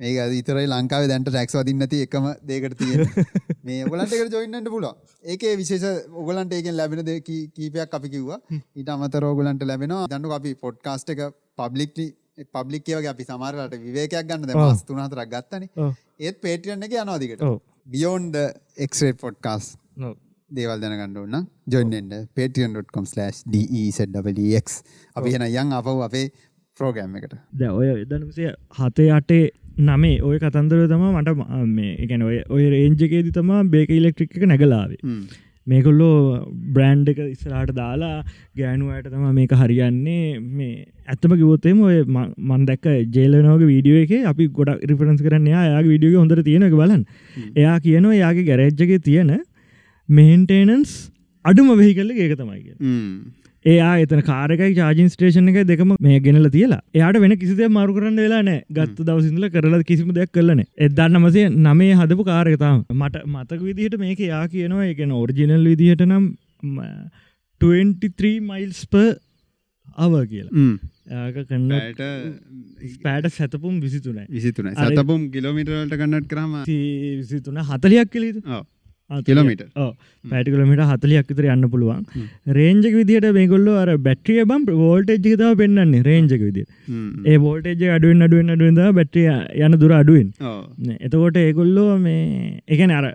ඒක 0.00 0.34
ඉතරයි 0.38 0.66
ලංකාව 0.66 1.08
දැන්ට 1.08 1.30
ටැක්ස් 1.30 1.56
වදින්නති 1.58 2.02
එකම 2.06 2.28
දේකට 2.44 2.78
තිය 2.78 3.06
මේ 3.66 3.84
ඔගලන්ට 3.84 4.14
එකට 4.14 4.34
ජොයින්නට 4.34 4.70
පුල 4.70 4.88
ඒක 5.24 5.44
විශේෂ 5.58 6.08
ඔගලන්ට 6.14 6.52
ඒකෙන් 6.52 6.76
ලැබෙන 6.76 7.04
දෙ 7.04 7.20
කීපයක් 7.20 7.94
අපි 8.00 8.08
කිව්වා. 8.08 8.40
ඊට 8.76 8.88
අමතර 8.88 9.24
ඔගලන්ට 9.24 9.62
ලැබෙනවා. 9.64 10.08
දන්නු 10.08 10.34
අපි 10.38 10.54
පොඩ්කාස්ට 10.56 11.14
එක 11.14 11.22
පබ්ලික්ලි 11.56 12.08
පබ්ලික් 12.50 12.84
කියවගේ 12.84 13.12
අපි 13.14 13.24
සමාරලට 13.24 13.78
විවේකයක් 13.78 14.26
ගන්න 14.26 14.48
ද 14.48 14.56
මස් 14.56 14.84
තුනහතරක් 14.84 15.28
ගත්තන. 15.28 15.68
ඒත් 16.20 16.40
පේටියන්න 16.40 16.82
එක 16.82 16.98
යනවාදිකට 16.98 17.46
බියෝන්ඩ 17.86 18.36
එක්රේ 18.78 19.12
පොඩ්කාස් 19.14 19.74
දේවල් 20.56 20.80
දැනගන්න 20.82 21.46
ජොයින්ට 21.74 22.14
පේටියන්.com/ 22.36 23.06
ඩක් 23.48 24.68
අපි 25.16 25.34
එන 25.38 25.46
යන් 25.50 25.76
අපව 25.78 26.02
අපේ 26.08 26.26
ප්‍රෝගෑම් 26.76 27.16
එකට. 27.18 27.34
ද 27.52 27.62
ඔය 27.70 27.88
එදනසේ 27.94 28.52
හතේ 28.78 29.10
අටේ 29.18 29.44
නමේ 29.88 30.18
ඔය 30.22 30.36
කතන්දර 30.42 30.88
තම 30.88 31.06
මට 31.12 31.64
මේ 31.76 31.94
එකන 32.04 32.26
ඔය 32.28 32.42
ඔය 32.48 32.68
රේන්ජකේදි 32.74 33.32
තමා 33.32 33.62
බේක 33.74 33.90
ඉලෙක්ට්‍රික් 33.90 34.36
එක 34.36 34.44
නැගලාවේ 34.50 35.00
මේකොල්ලෝ 35.66 36.14
බ්‍රෑන්් 36.74 37.04
එක 37.12 37.20
ඉස්සරට 37.24 37.72
දාලා 37.76 38.16
ගෑනුවට 38.58 39.08
තම 39.12 39.28
මේක 39.38 39.52
හරියන්නේ. 39.60 40.40
මේ 40.58 40.74
ඇත්තම 41.06 41.36
කිවොත්තේම 41.40 41.80
ඔය 41.88 42.02
මන් 42.04 42.66
දැක්ක 42.70 42.88
ජේලනෝක 43.16 43.62
වීඩියෝ 43.70 44.02
එක 44.04 44.12
අපි 44.32 44.48
ගොඩ 44.58 44.84
රිෆරන්ස් 44.90 45.22
කරන්න 45.22 45.48
යාගේ 45.54 45.92
විඩියෝ 45.94 46.24
හොඳර 46.24 46.42
තියෙනක 46.48 46.76
බලන් 46.80 47.04
එයා 47.54 47.78
කියනවා 47.86 48.20
යාගේ 48.22 48.48
ගැරේජ්ජගේ 48.50 49.00
තියෙන 49.08 49.32
මෙන්ටේනන්ස් 50.08 50.92
අඩුම 51.44 51.70
වෙහි 51.80 51.94
කල්ල 51.98 52.10
ඒක 52.24 52.34
තමයි 52.40 52.60
කිය 52.66 52.76
එයා 53.64 53.90
එතන 54.04 54.20
කාරකයි 54.28 54.74
චාජින් 54.78 55.08
ස්ටේෂන 55.14 55.50
එක 55.50 55.58
දෙකම 55.70 55.90
මේ 56.06 56.20
ගෙනල 56.26 56.46
තියලා. 56.54 56.80
එයාට 56.96 57.18
වෙන 57.24 57.34
කිසිදේ 57.42 57.68
මරු 57.76 57.92
කරන්න 57.96 58.18
වෙලා 58.24 58.42
නෑ 58.48 58.60
ගත්ත 58.76 59.06
දවසිදල 59.08 59.46
කරලා 59.56 59.82
කිසිම 59.90 60.08
දෙයක් 60.16 60.32
කරලන 60.36 60.62
එදන්නමසේ 60.86 61.44
නමේ 61.66 61.92
හදපු 62.00 62.26
කාරකතාව 62.30 62.78
මට 63.00 63.26
මතක 63.34 63.60
විදිහට 63.68 63.98
මේක 64.04 64.22
යා 64.30 64.44
කියනවා. 64.54 64.88
එකන 64.92 65.12
ඔරිජිනල් 65.22 65.68
විදිහට 65.72 66.02
නම් 66.08 66.24
23 67.60 68.32
මයිල්ස් 68.50 68.82
ප 68.94 69.04
අව 70.04 70.12
කියලා. 70.32 70.52
කන්නට 71.48 72.02
පෑට 73.06 73.32
සැතපුම් 73.38 73.74
විසිතුනයි. 73.86 74.26
විසිතුන 74.36 74.74
සතපුම් 74.74 75.30
කිලෝමිටරට 75.34 75.96
කන්නට 76.02 76.26
කරම 76.32 76.52
විසිතුන 76.66 77.62
හතලයක් 77.70 78.10
කලීද 78.14 78.38
කිලමිට 79.28 79.62
පැටිකලමිට 80.24 80.82
හතලියක් 80.90 81.30
විතර 81.30 81.48
යන්න 81.54 81.68
පුළුවන්. 81.72 82.04
රේන්ජක 82.58 82.94
විදිට 83.00 83.28
මේගොල්ල 83.38 83.68
අර 83.74 83.90
බැට්‍රිය 84.06 84.44
බම් 84.44 84.68
වෝල්ටේජ්ජි 84.82 85.34
තව 85.40 85.50
පෙන්න්නේ 85.62 86.02
රේන්ජක 86.10 86.44
විදි 86.48 86.64
ඒ 87.26 87.38
වෝල්ටේජ 87.46 87.90
අඩුවෙන් 87.96 88.26
අඩුවෙන් 88.28 88.54
අඩුවෙන්ද 88.56 88.82
බැට්‍රිය 89.00 89.28
යන 89.66 89.78
දුර 89.82 89.94
අඩුවෙන්. 90.00 90.30
එතකොට 91.00 91.42
ඒගොල්ලෝ 91.46 91.90
මේ 91.98 92.62
එකන 92.68 92.94
අර 93.00 93.06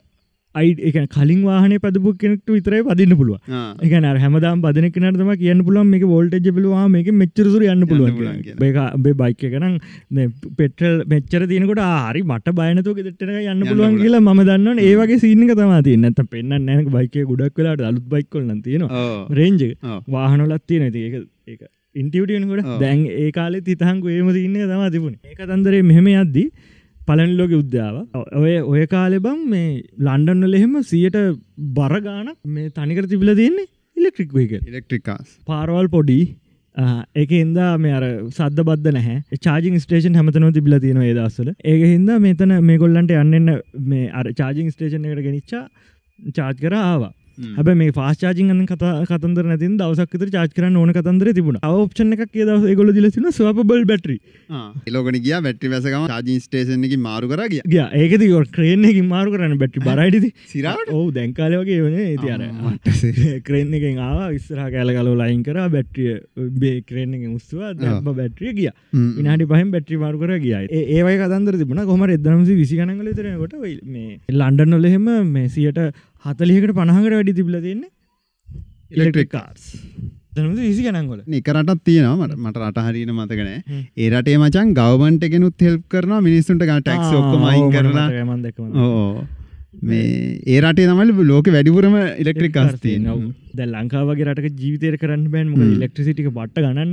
අයි 0.55 0.71
එක 0.81 0.97
කලින් 1.09 1.41
වාහන 1.43 1.73
පදපු 1.77 2.13
කෙනෙක්ට 2.15 2.49
විතරයි 2.49 2.83
පදින්න 2.83 3.13
පුළුව 3.13 3.37
එක 3.81 3.93
හැමදාම් 4.17 4.63
පදන 4.63 4.87
කෙනටම 4.89 5.31
කියන්න 5.35 5.61
පුළුවන් 5.61 5.91
මේ 5.91 6.01
වෝල්ටජ 6.05 6.49
පිලවා 6.49 6.87
මේක 6.87 7.09
මෙච්චරසුර 7.13 7.65
යන්න 7.65 7.85
පුළුවන් 7.85 8.41
බේ 8.99 9.15
බයික 9.15 9.45
කරන 9.45 9.77
පෙටල් 10.57 10.97
මෙච්චර 11.07 11.47
තියනකොට 11.47 11.83
හරි 11.83 12.25
මට 12.25 12.55
බයනතු 12.55 12.97
ගෙටන 12.99 13.33
යන්න 13.45 13.63
පුළුවන් 13.63 13.97
කියලා 14.01 14.25
ම 14.27 14.43
දන්න 14.43 14.83
ඒවගේ 14.83 15.19
සීනක 15.19 15.53
තමති 15.53 15.97
නැත 15.99 16.21
පෙන්න්න 16.27 16.59
නැක 16.65 16.91
බයික 16.91 17.17
ගොඩක් 17.23 17.57
වෙලාට 17.57 17.83
අලුත් 17.83 18.05
බයික්කොල්න 18.09 18.61
තියෙන 18.61 18.85
රේන්ජ 19.31 19.65
වාහනොලත් 20.09 20.63
තියෙන 20.65 20.87
ඒක 20.87 21.17
ඒක 21.47 21.67
ඉන්ටියටියනකොට 21.95 22.71
දැන් 22.81 23.05
ඒ 23.15 23.29
කාලෙ 23.31 23.61
තිතහංකු 23.61 24.09
ඒම 24.09 24.29
තින්න 24.33 24.57
තම 24.63 24.83
තිබුණ. 24.91 25.15
ඒක 25.23 25.39
තන්දරේ 25.43 25.83
මෙහෙම 25.83 26.07
යද්දී 26.13 26.47
පලනිලෝක 27.07 27.53
උද්‍යාව 27.61 27.95
ඔය 28.41 28.55
ඔය 28.71 28.83
කාලෙ 28.93 29.17
බං 29.25 29.39
මේ 29.53 29.69
ලන්ඩන්න 30.07 30.51
ලෙහෙම 30.53 30.75
සියට 30.91 31.17
බරගානක් 31.77 32.35
මේ 32.55 32.73
තනිකර 32.77 33.07
තිබිල 33.13 33.33
තියන්නේ 33.39 33.67
ඉලෙක්ට්‍රික් 33.97 34.35
වේක 34.37 34.53
ඉලෙක්ට්‍රිකාස් 34.61 35.27
පාරවල් 35.45 35.89
පොඩි. 35.95 36.19
ඒක 37.15 37.31
හින්දා 37.35 37.69
මේ 37.83 37.93
අර 37.99 38.03
සද්ද 38.29 38.65
බද්ධ 38.69 38.91
නැහැ. 38.97 39.17
චාජිං 39.45 39.77
ස්ටේෂන් 39.83 40.17
හැමතනව 40.19 40.51
තිබිල 40.57 40.79
තියෙන 40.79 40.99
ඒ 41.03 41.13
දස්සල 41.19 41.53
ඒක 41.71 41.85
හින්දා 41.85 42.17
මෙතන 42.25 42.57
මේ 42.69 42.81
ගොල්ලන්ට 42.83 43.13
යන්නන්න 43.21 43.53
මේ 43.91 44.09
අර 44.19 44.27
චාජිං 44.41 44.73
ස්ටේෂන් 44.73 45.07
එකට 45.07 45.23
ගෙනනිච්චා 45.27 45.63
චාර්ජ් 46.37 46.61
කර 46.61 46.77
ආවා 46.81 47.11
හැබ 47.37 47.69
මේ 47.79 47.91
ෆාස්චාජින් 47.97 48.65
කතා 48.71 48.93
කතන්දර 49.09 49.45
නැති 49.49 49.69
දවසක්තර 49.81 50.29
චාච් 50.35 50.53
කරන්න 50.57 50.77
ඕන 50.77 50.91
කතන්දර 50.91 51.33
තිබුණ. 51.37 51.59
ඔප්ෂන 51.63 52.13
එකක් 52.15 52.33
දව 52.41 52.75
ගොල 52.79 52.91
දිලසින 52.97 53.27
ස්වපබල් 53.31 53.83
බැටරි 53.91 54.17
එලෝගන 54.87 55.19
ගිය 55.25 55.35
බැට්‍රි 55.47 55.71
වැසකම 55.73 56.07
චාජින් 56.11 56.41
ස්ටේෂන 56.45 56.87
එක 56.89 56.95
මාරු 56.99 57.29
කර 57.31 57.43
ගිය. 57.53 57.61
ගිය. 57.65 57.83
ඒකද 58.01 58.25
යො 58.27 58.41
ක්‍රේන 58.57 58.87
එක 58.91 58.99
මාරු 59.05 59.35
කරන්න 59.35 59.57
බැටි 59.63 59.85
බරයිටි 59.87 60.31
සිරාට 60.53 60.93
ඕ 60.97 61.03
දැන්කාලවගේ 61.11 61.79
වන 61.85 61.97
ඇති 62.05 62.33
අර 62.35 62.41
ක්‍රේන් 63.49 63.77
එකෙන් 63.79 64.01
ආවා 64.07 64.29
විස්සරහ 64.35 64.67
කෑල 64.75 64.93
කලෝ 64.97 65.15
ලයින් 65.21 65.43
කර 65.47 65.61
බැට්‍රිය 65.75 66.17
බේ 66.63 66.81
ක්‍රේන 66.89 67.15
එක 67.19 67.27
මුස්තුවා 67.27 67.73
දැම 67.75 68.11
බැට්‍රිය 68.21 68.55
ගිය. 68.59 68.71
විනාඩි 69.19 69.49
පහම 69.53 69.71
බැට්‍රි 69.77 70.01
මාරු 70.05 70.23
කර 70.23 70.37
ගිය. 70.39 70.55
ඒවයි 70.97 71.17
කතන්දර 71.23 71.61
තිබුණ. 71.63 71.85
කොමර 71.93 72.09
එදනමසි 72.17 72.59
විසිගනගල 72.61 73.13
තරනකොට 73.13 73.57
මේ 73.95 74.19
ලන්ඩන්නොලහෙම 74.33 75.09
මේ 75.33 75.47
සියට 75.49 75.79
හතලියකට 76.27 76.75
පණහකට 76.77 77.15
වැඩි 77.17 77.37
තිබල 77.39 77.57
තියන්නේ 77.65 77.91
ඉලෙක්ට්‍රික් 78.91 79.29
කාර්ස් 79.31 79.65
දනද 80.35 80.59
විසි 80.61 80.83
ගනන්ගොල 80.85 81.21
නිකරටත් 81.33 81.81
තියෙනවා. 81.87 82.27
මට 82.43 82.57
රට 82.61 82.85
හරින 82.87 83.11
මතකන 83.15 83.49
ඒරටේ 84.03 84.37
මචන් 84.37 84.75
ගවන්ට 84.79 85.27
එකෙනුත් 85.29 85.65
හෙල්ප් 85.67 85.83
කරන 85.93 86.13
මිනිස්සුන්ට 86.27 86.63
ටක්ස් 86.63 87.11
ඔක්කමයින් 87.19 87.67
කරලා. 87.75 88.07
ඕ 88.85 89.09
මේ 89.81 90.05
ඒ 90.45 90.59
රටේ 90.61 90.87
තමල් 90.87 91.11
ලෝක 91.23 91.47
වැඩිපුරම 91.47 91.95
ඉලෙක්ට්‍රික් 92.21 92.53
කාස්තිය 92.53 92.95
නව 92.99 93.19
ද 93.53 93.67
ලංකාවගේ 93.67 94.25
රටක 94.25 94.57
ජීවිතය 94.61 94.97
කරන්න 94.97 95.25
බෑන්. 95.33 95.47
ම 95.49 95.75
ඉලෙක්ට්‍රසිටික 95.75 96.29
බට්ට 96.31 96.63
ගන්න 96.65 96.91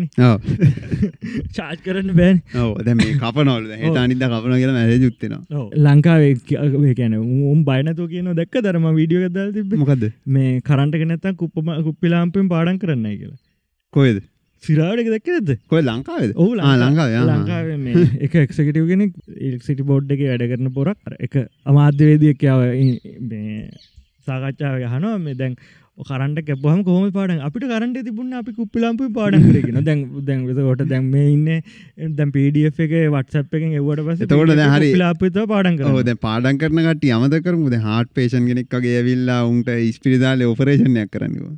චාර්ජ් 1.52 1.80
කරන්න 1.86 2.12
බෑන්. 2.20 2.42
ඕ 2.56 2.72
දැ 2.80 2.94
මේ 2.94 3.14
කපනවල. 3.16 3.70
හට 3.78 3.96
අනිද 3.96 4.24
කපන 4.24 4.54
කියලා 4.56 4.76
මැද 4.76 5.06
යුත්තෙනවා 5.06 5.64
ලංකාවේ 5.86 6.94
කියන 6.94 7.16
උම් 7.48 7.64
බයනතු 7.64 8.08
කියන 8.08 8.30
දැක්ක 8.34 8.60
දරම 8.60 8.86
වීඩියෝ 8.92 9.30
දල් 9.30 9.50
තිබ 9.56 9.74
මොකද 9.76 10.06
මේ 10.28 10.60
කරන්ට 10.62 11.00
නැත 11.06 11.26
කුප්පම 11.36 11.74
කුප්පිලාම්පෙන් 11.88 12.48
පාඩන් 12.48 12.78
කරන්නයි 12.78 13.16
කියලා 13.16 13.40
කොයද 14.64 14.66
සිරාටක 14.66 15.09
දැක්කද? 15.14 15.54
කොයි 15.68 15.83
ලංකාවද? 15.83 16.35
ඔහු 16.37 16.52
ලංකාව. 16.54 17.14
ලංකාව 17.25 17.66
එක 18.26 18.35
එක්සකටව 18.37 18.87
කෙනෙක් 18.88 19.12
ඉලෙක්සිටි 19.40 19.85
බෝඩ් 19.85 20.11
එක 20.11 20.23
වැඩ 20.25 20.44
කරන 20.50 20.73
පොරක් 20.73 20.99
එක 21.21 21.40
අමාධ්‍යවේදියක්යාව 21.66 22.61
සාකච්ඡාව 24.26 24.85
හනවා 24.90 25.16
මේ 25.18 25.35
දැන් 25.35 25.56
කරන්ට 26.02 26.40
කැපහම 26.42 26.80
කොහම 26.85 27.11
පාඩන් 27.12 27.40
අපිට 27.40 27.64
කරන්ට 27.64 27.99
තිබුණ 28.00 28.33
අපි 28.35 28.52
කුප්පිලාම්පු 28.52 29.11
පාඩන් 29.12 29.44
කරගෙන 29.49 29.85
දැන් 29.85 30.00
දැන් 30.23 30.47
කොට 30.49 30.87
දැන් 30.88 31.11
ඉන්න 31.16 32.16
දැම් 32.16 32.33
පඩF 32.33 32.80
එක 32.80 32.94
වටසප් 33.09 33.54
එකෙන් 33.54 33.75
එවට 33.75 34.02
පස 34.02 34.25
දැන් 34.28 34.73
හරි. 34.73 34.92
ලාපත 34.97 35.38
පාඩන් 35.47 35.78
ඔහද 35.92 36.14
පාඩන් 36.21 36.59
කරන 36.59 36.83
කට 36.88 37.12
අමත 37.12 37.37
කරමුද 37.40 37.76
හාට 37.80 38.11
පේෂන් 38.12 38.49
කෙනෙක් 38.49 38.68
වගේ 38.71 38.97
ඇවිල්ලා 38.97 39.42
උන්ට 39.47 39.71
ස්පිරිදාල 39.92 40.42
ඔපරේෂණයක් 40.49 41.12
කරන්නවා 41.12 41.54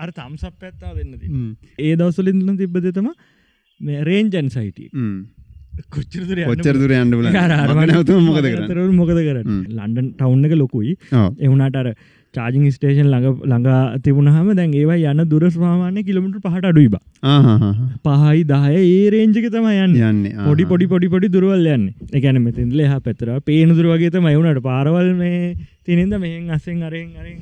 අර 0.00 0.10
තම්සප් 0.12 0.54
පැත්තා 0.58 0.94
දෙන්න 0.94 1.12
ඒ 1.80 1.92
දවසලින්දන 1.96 2.56
තිබ්බදතම 2.56 3.10
මේ 3.80 4.00
රේන්ජන් 4.04 4.48
සයිට 4.50 4.80
කොච්චරදුර 5.88 6.40
කොච්චර 6.46 6.76
දුර 6.76 6.92
යන්න 6.92 7.12
බල 7.12 7.28
නවතුම 7.90 8.24
මොකද 8.28 8.46
කරන්න 8.46 8.96
මොකද 8.96 9.18
කර 9.18 9.38
හ්ම්. 9.40 9.60
ලන්ඩන් 9.70 10.08
ටවුන් 10.14 10.46
එක 10.46 10.56
ලොකුයි. 10.56 10.96
එවුණට 11.40 11.76
අර 11.76 11.88
චාජිං 12.34 12.66
ස්ටේෂන් 12.74 13.08
ළඟ 13.12 13.38
ළඟා 13.50 13.78
තිබුණහම 14.04 14.50
දැන් 14.58 14.74
ඒවා 14.80 14.98
යන්න 15.12 15.22
දුර 15.30 15.44
ස්වාමානය 15.54 16.02
කිලමිට 16.08 16.36
පහට 16.44 16.70
අඩුයිබ. 16.70 16.96
පහයි 18.04 18.44
දහය 18.50 18.76
ඒ 18.80 19.10
රේංජික 19.14 19.48
තම 19.54 19.66
යන්න. 19.70 19.96
යන්නේ. 20.10 20.34
පොඩි 20.46 20.66
පොඩි 20.72 20.86
පොඩි 20.92 21.08
පොඩි 21.14 21.32
දුරවල් 21.36 21.66
යන්න. 21.74 21.86
එකැන 22.12 22.38
මෙතින්දල 22.46 22.82
එහ 22.86 22.92
පැතර 23.06 23.32
පේන 23.48 23.74
දුර 23.78 23.88
වගේ 23.92 24.12
තම 24.16 24.28
එවුණට 24.32 24.62
පාරවල් 24.68 25.10
මේ 25.22 25.40
තිනින්ද 25.86 26.14
මෙහෙන් 26.24 26.52
අසෙන් 26.56 26.84
අරෙන් 26.88 27.08
අරෙන් 27.20 27.38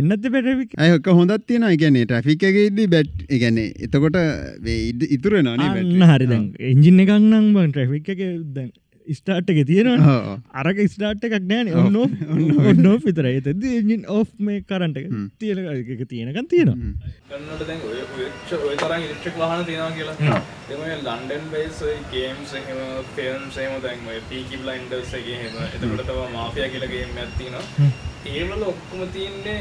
එන්නත් 0.00 0.28
පැටවික් 0.34 0.78
ඇයක 0.78 1.10
හොඳත් 1.18 1.46
තියෙන 1.48 1.66
ගැන 1.82 1.98
ට්‍රෆික් 2.02 2.46
එකඉදී 2.50 2.92
බැට් 2.94 3.24
ගැන 3.42 3.58
එතකොට 3.58 4.20
ඉතුර 5.16 5.36
නේ 5.40 5.56
අන්න 5.56 6.06
හරි. 6.12 6.30
දැන් 6.32 6.46
එන්ජින්න 6.70 7.02
එකක්නම් 7.06 7.50
බන් 7.56 7.74
ට්‍රෆික් 7.74 8.14
එක 8.14 8.22
දැන් 8.54 8.70
ස්ටාට් 9.12 9.50
එක 9.50 9.60
තියෙනවා. 9.66 10.34
අරක 10.54 10.78
ස්ටාට් 10.86 11.24
එකක් 11.24 11.36
නෑන 11.44 11.70
ඔන්න 11.76 11.96
ඔන්නෝ 12.64 12.96
පිතර 13.00 13.26
එතද 13.26 13.64
එජින් 13.70 14.04
ඔ් 14.08 14.18
මේ 14.40 14.60
කරන්ට 14.62 15.00
හ්ම්. 15.02 15.26
තියෙන 15.38 15.58
එක 15.72 16.02
තියෙනකන් 16.06 16.46
තියෙනවා. 16.46 16.92
කන්නට 17.30 17.66
දැන් 17.66 17.82
ඔය 17.82 17.98
ඔය- 18.14 18.62
ඔය 18.62 18.76
තරම් 18.76 19.02
ඉලෙක්ට්‍රික් 19.02 19.36
වාහන 19.38 19.64
තියෙනවා 19.64 19.92
කියලා. 19.92 20.40
එම 20.70 20.80
ලන්ඩන් 21.00 21.50
බේස් 21.50 21.82
ගේම්ස් 22.10 22.54
එහෙම 22.54 22.80
ෆිල්ම්ස් 23.14 23.58
එහෙම 23.58 23.82
දැන් 23.82 24.06
ඔය 24.06 24.20
පීකි 24.28 24.56
බ්ලයින්ඩර්ස් 24.58 25.12
එකේ 25.14 25.38
එහෙම. 25.40 25.60
එතකොට 25.66 26.06
තව 26.06 26.30
මාෆියා 26.32 26.70
කියලා 26.70 26.90
ගේම් 26.90 27.18
එකක් 27.18 27.36
තියෙනවා. 27.38 27.92
ඒවල 28.30 28.62
ඔක්කොම 28.64 29.06
තියෙන්නේ 29.10 29.58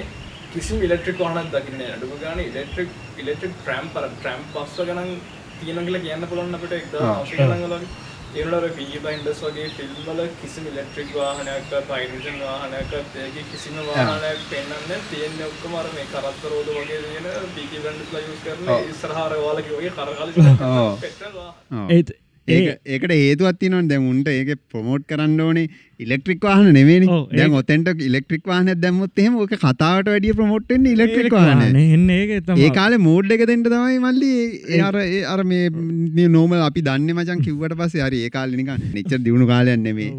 කිසිම 0.54 0.82
ඉලෙක්ට්‍රික් 0.82 1.20
වාහනක් 1.20 1.52
දකින්නේ 1.54 1.90
අඩුම 1.94 2.14
ගානේ 2.22 2.48
ඉලෙක්ට්‍රික් 2.48 2.90
ඉලෙක්ට්‍රික් 3.18 3.54
ට්‍රැම් 3.58 3.90
පර 3.94 4.06
ට්‍රැම් 4.12 4.40
බස් 4.54 4.78
ගණන් 4.82 5.12
තියෙනවා 5.60 5.86
කියලා 5.86 6.02
කියන්න 6.02 6.28
පුළුවන් 6.28 6.56
අපිට 6.56 6.74
1980 6.76 7.60
ගණන් 7.62 7.86
වල 8.30 8.36
වගේ 8.36 8.42
ඒවල 8.42 8.54
අර 8.54 8.70
පීකි 8.70 9.00
බ්ලයින්ඩර්ස් 9.00 9.42
වගේ 9.42 9.70
ෆිල්ම් 9.70 9.96
වල 10.06 10.22
කිසිම 10.42 10.66
ඉලෙක්ට්‍රික් 10.68 11.10
වාහනයක්වත් 11.16 11.92
හයිඩ්‍රජන් 11.92 12.40
වාහනයක්වත් 12.42 13.16
ඒකේ 13.18 13.46
කිසිම 13.52 13.76
වාහනයක් 13.88 14.40
පෙන්වන්නේ 14.50 15.00
තියෙන්නේ 15.10 15.48
ඔක්කොම 15.48 15.76
අර 15.76 15.88
මේ 15.96 16.08
කරත්ත 16.14 16.44
රෝද 16.46 16.70
වගේ 16.70 17.02
තියෙන 17.04 17.50
පීකි 17.56 17.84
බ්ලයින්ඩර්ස්ලා 17.84 18.22
යූස් 18.22 18.42
කරන 18.44 18.90
ඉස්සරහා 18.90 19.26
අර 19.26 19.34
ඔයාලගේ 19.34 19.78
වගේ 19.78 19.92
කරකාලි. 19.92 20.34
පෙට්‍රල් 21.02 21.34
වාහන. 21.36 21.90
ඒත් 21.90 22.10
ඒ 22.10 22.29
ඒකට 22.88 23.12
හේතුවත් 23.14 23.60
තිනොන් 23.60 23.88
දැන් 23.88 24.08
උන්ට 24.12 24.28
ඒක 24.30 24.50
ප්‍රමෝට් 24.72 25.06
කරන්න 25.08 25.40
ඕනේ 25.40 25.66
ඉලෙක්ට්‍රික් 26.00 26.42
වාහන 26.42 26.70
දැන් 26.74 26.90
ඒක- 27.46 27.58
ඔතෙන්ට 27.62 28.02
ඉලෙක්ට්‍රික් 28.02 28.44
වාහනයක් 28.46 28.80
දැම්මොත් 28.80 29.18
එහෙම 29.18 29.36
ඕක 29.38 29.54
කතාවට 29.58 30.08
වැඩිය 30.08 30.34
ප්‍රමෝට් 30.34 30.68
වෙන්නේ 30.70 30.94
ඉලෙක්ට්‍රික් 30.94 31.32
වාහන. 31.34 31.64
ඒ 32.58 32.70
කාලේ 32.72 32.98
මෝඩ් 33.00 33.32
එක 33.32 33.46
දෙන්න 33.48 33.64
තමයි 33.66 33.98
මල්ලි 34.00 34.32
අර 34.82 34.96
අර 35.34 35.44
මේ 35.44 36.28
නෝමල් 36.30 36.62
අපි 36.62 36.82
දන්නේ 36.82 37.14
මචං 37.14 37.42
කිව්වට 37.42 37.78
පස්සේ 37.78 38.06
හරි 38.06 38.24
ඒ 38.26 38.30
කාලේ 38.30 38.58
නිකන් 38.58 38.86
නිච්චර 38.94 39.20
දිනුණු 39.20 39.48
කාලයක් 39.48 39.80
නෙමෙයි 39.80 40.12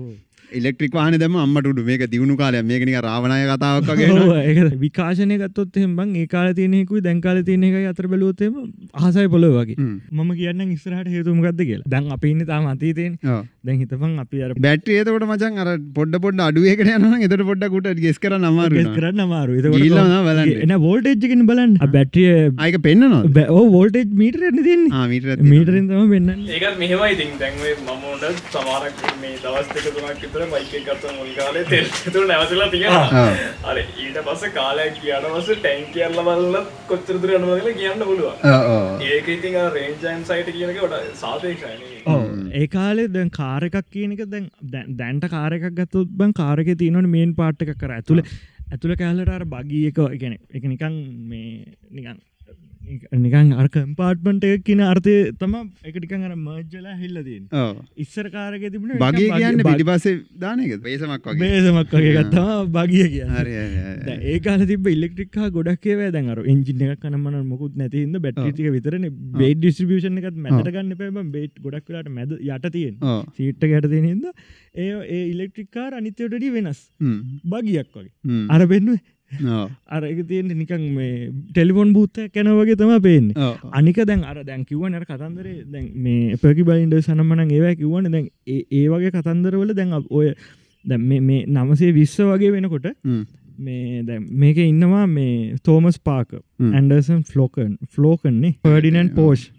ඉලෙක්ට්‍රික් 0.59 0.93
වාහන 0.99 1.17
දැම්ම 1.23 1.37
අම්මට 1.45 1.69
උඩු. 1.73 1.83
මේක 1.91 2.03
දිනුණු 2.15 2.37
කාලයක්. 2.43 2.65
මේක 2.71 2.83
නිකන් 2.89 3.01
රාවණය 3.09 3.39
කතාවක් 3.53 3.91
වගේ 3.91 4.79
විකාශනය 4.85 5.39
ගත්තොත් 5.43 5.79
එහෙනම් 5.83 6.17
ඒ 6.23 6.27
කාලේ 6.35 6.57
තියෙන 6.59 6.77
එකකුයි 6.81 7.03
දැන් 7.07 7.21
කාලේ 7.27 7.47
තියෙන 7.49 7.67
එකයි 7.69 7.87
අතර 7.93 8.09
බැලුවොත් 8.15 8.43
එහෙම 8.47 8.57
අහසයි 9.03 9.29
පොළොව 9.35 9.57
වගේ. 9.61 9.77
මම 10.17 10.31
කියන්නම් 10.41 10.75
ඉස්සරහට 10.77 11.11
හේතුව 11.15 11.39
මොකද්ද 11.41 11.63
කියලා. 11.71 11.91
දැන් 11.95 12.11
අපි 12.17 12.33
ඉන්නේ 12.35 12.51
තාම 12.53 12.69
අතීතේනේ. 12.75 13.19
ඔව්. 13.35 13.43
දැන් 13.67 13.81
හිතපන් 13.83 14.17
අපි 14.25 14.43
අර 14.45 14.51
බැටරි 14.69 14.99
එතකොට 15.03 15.27
මචං 15.31 15.63
අර 15.65 15.69
පොඩ්ඩ 15.99 16.21
පොඩ්ඩ 16.27 16.45
අඩුවේකට 16.49 16.85
යනවා 16.87 17.11
නම් 17.11 17.27
එතකොට 17.29 17.47
පොඩ්ඩක් 17.51 17.79
උට 17.81 18.03
ගෙස් 18.07 18.19
කරන්න 18.25 18.49
අමාරු 18.51 18.79
ගෙස්. 18.79 18.91
කරන්න 18.99 19.25
අමාරු 19.27 19.59
ගිහිල්ලා 19.77 20.07
නම් 20.09 20.29
බලන්න. 20.31 20.65
එන 20.67 20.75
වෝල්ටේජ් 20.87 21.17
එකකින් 21.19 21.47
බලන්න. 21.51 21.73
බැටරිය 21.97 22.31
ආ 22.51 22.69
ඒක 22.69 22.79
පෙන්නනවද? 22.89 23.41
ඕ 23.57 23.65
වෝල්ටේජ් 23.77 24.07
මීටර් 24.23 24.47
එන්න 24.51 24.63
තියෙන්නේ. 24.69 24.93
ආ 24.99 25.07
මීටරයක් 25.13 25.37
තියෙනවා. 25.37 25.53
මීටරින් 25.55 25.85
තමයි 25.91 26.09
පෙන්වන්නේ 26.15 26.59
ඒකත් 26.59 26.79
මෙහෙමයි 26.83 27.11
ඉතින්. 27.17 27.33
දැන් 27.43 27.55
ඔය 27.67 27.73
මම 27.79 28.05
උඩ 28.15 28.25
සමහරක් 28.55 29.05
මේ 29.23 29.37
දවස් 29.45 29.69
දෙක 29.75 29.87
තුනක් 29.97 30.23
විතර 30.25 30.40
බයික් 30.47 30.75
එක 30.75 30.85
ගත්ත 30.89 31.13
මුල් 31.17 31.31
කාලේ 31.37 31.65
තෙල් 31.67 31.87
තුන 32.13 32.27
නැවතිලා 32.29 32.69
තියෙනවා. 32.71 33.09
ආ. 33.15 33.33
අර 33.65 33.77
ඊට 33.79 34.19
පස්සේ 34.27 34.51
කාලයක් 34.51 35.01
ගියාට 35.01 35.27
පස්සේ 35.33 35.57
ටැංකිය 35.59 36.05
අරලා 36.07 36.27
බලලා 36.31 36.63
කොච්චර 36.89 37.19
දුර 37.23 37.35
යනවද 37.37 37.57
කියලා 37.59 37.79
කියන්න 37.81 38.05
පුළුවන්. 38.05 38.37
ඔව් 38.51 38.71
ඔව්. 38.71 39.05
ඒක 39.09 39.29
ඉතින් 39.29 39.57
අර 39.57 39.67
රේන්ජ් 39.73 40.07
ඇන්සයිටි 40.13 40.53
කියන 40.53 40.73
එක 40.75 40.81
වඩා 40.83 41.03
සාපේක්ෂයි 41.17 41.75
නේ. 41.81 42.01
ඔව්. 42.07 42.23
ඒ 42.53 42.67
කාලේ 42.69 43.09
දැන් 43.11 43.31
කාර 43.33 43.61
එකක් 43.63 43.79
කියන 43.91 44.17
එක 44.17 44.25
දැන් 44.29 44.49
දැන්- 44.71 44.97
දැන්ට 44.97 45.29
කාර 45.31 45.51
එකක් 45.53 45.69
ගත්තොත් 45.75 46.17
බං 46.17 46.33
කාර 46.35 46.57
එකේ 46.59 46.77
තියෙනවනේ 46.77 47.15
මේන් 47.17 47.35
පාර්ට් 47.35 47.63
එකක් 47.63 47.77
කර 47.79 47.93
ඇතුළේ 47.99 48.27
ඇතුළේ 48.73 48.97
කැලලට 48.97 49.31
අර 49.31 49.45
බගී 49.47 49.87
එක 49.89 50.03
ගැන 50.21 50.37
එක 50.55 50.65
නිකන් 50.65 50.97
මේ 51.29 51.65
නිකන් 51.93 52.19
නිකන් 53.25 53.53
අර 53.55 53.67
කම්පාර්ට්මන්ට් 53.75 54.45
එක 54.49 54.65
කියන 54.67 54.83
අර්ථය 54.87 55.15
තම 55.41 55.55
එක 55.85 55.97
ටිකන් 55.97 56.27
අර 56.29 56.35
මර්ජ්ලා 56.39 56.95
හිල්ල 57.03 57.21
තියෙන 57.29 57.45
ඔව්. 57.53 57.81
ඉස්සර 57.97 58.27
කාරක 58.35 58.65
තිබුණ 58.75 58.95
බගේ 59.03 59.29
කියන්නේ 59.35 59.67
පිටිපස්සේ 59.69 60.17
දාන 60.45 60.63
එකද? 60.65 60.81
බේසමක් 60.87 61.29
වගේ. 61.29 61.41
බේසමක් 61.43 61.95
වගේ 61.95 62.15
ගත්තම 62.19 62.73
බගිය 62.77 63.07
කිය. 63.15 63.25
ඒකාල 64.33 64.67
තිබ 64.73 64.91
ඉල්ලෙක්ට්‍රික් 64.95 65.39
ගොඩක්ේ 65.57 66.11
දැන්ර 66.17 66.43
ඉංජින 66.55 66.85
එක 66.87 67.05
කනමන 67.05 67.39
මොකුත් 67.53 67.77
නැතින්ද 67.83 68.21
බැට්ටික 68.27 68.73
විතරන 68.77 69.07
බේඩ් 69.39 69.63
ඩිස්ටිියෂන 69.63 70.21
එකත් 70.23 70.43
මැට 70.47 70.73
ගන්න 70.75 70.97
පැම 71.03 71.31
බේට් 71.37 71.63
ගොඩක්ලට 71.67 72.11
මැද 72.19 72.37
යට 72.41 72.69
තියෙන 72.77 72.99
ඔව්. 73.03 73.23
සීට්ට 73.37 73.71
ගැට 73.73 73.89
තියෙනද 73.95 74.27
ඒ 74.77 74.91
ඒ 75.15 75.23
ඉලෙක්ට්‍රික්කාර 75.31 75.97
අනිතයටඩි 76.01 76.53
වෙනස්. 76.57 76.83
බගියක් 77.53 77.89
වගේ. 77.95 78.13
අර 78.49 78.67
පෙන්ුවේ 78.67 79.01
ඔව්. 79.31 79.71
අර 79.89 80.03
එක 80.05 80.21
තියෙන 80.29 80.49
නිකන් 80.55 80.85
මේ 80.95 81.31
ටෙලිෆොන් 81.53 81.93
බූත්ත 81.93 82.19
කැන 82.35 82.49
වගේ 82.53 82.77
තම 82.77 82.95
පේන්නේ. 83.01 83.35
අනික 83.73 84.01
දැන් 84.05 84.25
අර 84.25 84.43
දැන් 84.45 84.65
කිව්ව 84.65 84.89
නර 84.89 85.05
කතන්දරේ 85.05 85.65
දැන් 85.67 85.91
මේ 85.97 86.37
පකි 86.37 86.63
බයින්ඩ 86.65 86.99
සනමන 87.01 87.51
ඒවා 87.51 87.75
කිව්වන 87.75 88.11
දැන් 88.11 88.27
ඒ 88.49 88.87
වගේ 88.89 89.11
කතන්දරවල 89.11 89.75
දැන් 89.75 89.93
ඔය 90.11 90.35
දැන් 90.85 91.01
මේ- 91.03 91.21
මේ 91.23 91.45
නමසේ 91.49 91.93
විශ්ව 91.93 92.27
වගේ 92.35 92.51
වෙනකොට. 92.53 92.87
මේ 93.59 94.03
දැන් 94.03 94.27
මේක 94.33 94.57
ඉන්නවා 94.59 95.07
මේ 95.09 95.55
තෝමස් 95.65 95.99
පාක. 96.01 96.29
ඇන්ඩර්සන් 96.75 97.23
ෆ්ලෝකන් 97.25 97.73
ෆ්ලෝකන්නේ 97.95 98.55
පඩිනන් 98.65 99.11
පෝෂ්. 99.15 99.51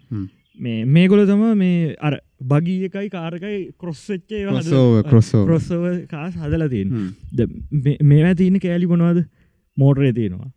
මේ 0.58 0.84
මේගොල 0.86 1.22
තම 1.26 1.44
මේ 1.56 1.94
අර 2.00 2.14
බගී 2.42 2.84
එකයි 2.84 3.08
කාරකයි 3.08 3.70
කොස්සච්චේ. 3.78 4.42
කොස්සව 5.46 5.84
කාස් 6.10 6.34
හදලා 6.36 6.68
තියෙන 6.68 6.90
හ්ම්. 6.90 7.08
මේවා 8.02 8.34
තියන 8.34 8.58
කෑලි 8.60 8.86
මොනවාද 8.86 9.22
මෝටරේ 9.76 10.12
තියෙනවා. 10.12 10.50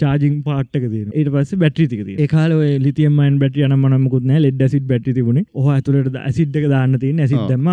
චාජිං 0.00 0.34
පාට්ක 0.46 0.74
තින 0.74 1.12
ඊට 1.18 1.28
පස්ස 1.34 1.56
බැට්‍රි 1.60 1.86
ක 1.90 2.02
ඒකාල 2.22 2.52
ලිතියමයින් 2.86 3.36
බැටි 3.42 3.62
යන 3.66 3.74
මනමකුත් 3.76 4.24
නෑ 4.30 4.40
ලෙඩ 4.44 4.62
සිට 4.72 4.86
බැටි 4.90 5.14
තිබුණ. 5.18 5.38
ඔහ 5.54 5.68
ඇතුලට 5.74 6.16
ඇසිට්ක 6.20 6.66
දාන්න 6.72 6.98
තියන 7.04 7.20
ඇසි. 7.24 7.38
දැම 7.50 7.68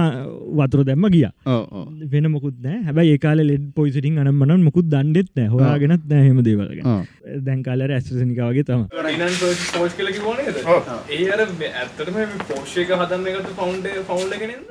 වතුර 0.59 0.85
දැම්ම 0.89 1.07
ගිය. 1.15 1.25
ඔව් 1.45 1.63
ඔව්. 1.79 1.87
වෙන 2.13 2.29
මොකුත් 2.35 2.55
නෑ 2.65 2.77
හැබයි 2.87 3.15
ඒකාල 3.15 3.43
ලෙඩ් 3.43 3.65
පොයිසිටින් 3.75 4.21
අනම්මන 4.23 4.63
මොකුත් 4.67 4.87
දන්නෙත් 4.93 5.31
නෑ 5.39 5.49
හොයාගෙනත් 5.55 6.05
නෑහෙම 6.13 6.39
දේවල්ග 6.45 6.79
ඔව්. 6.85 7.01
දැන් 7.47 7.63
කාලර 7.67 7.91
ඇස්ටනිකාවගේ 7.97 8.63
තම 8.69 8.85
පෝස් 9.41 9.99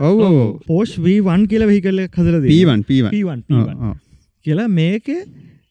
ඔව්. 0.00 0.56
පෝෂ් 0.70 0.96
වීවන් 1.08 1.44
කියල 1.52 1.66
වෙහිකල්ල 1.72 2.00
හදල 2.06 2.40
P1 2.48 2.88
P1. 2.88 3.44
පීවන්. 3.52 3.94
කියලා 4.46 4.68
මේක 4.80 5.12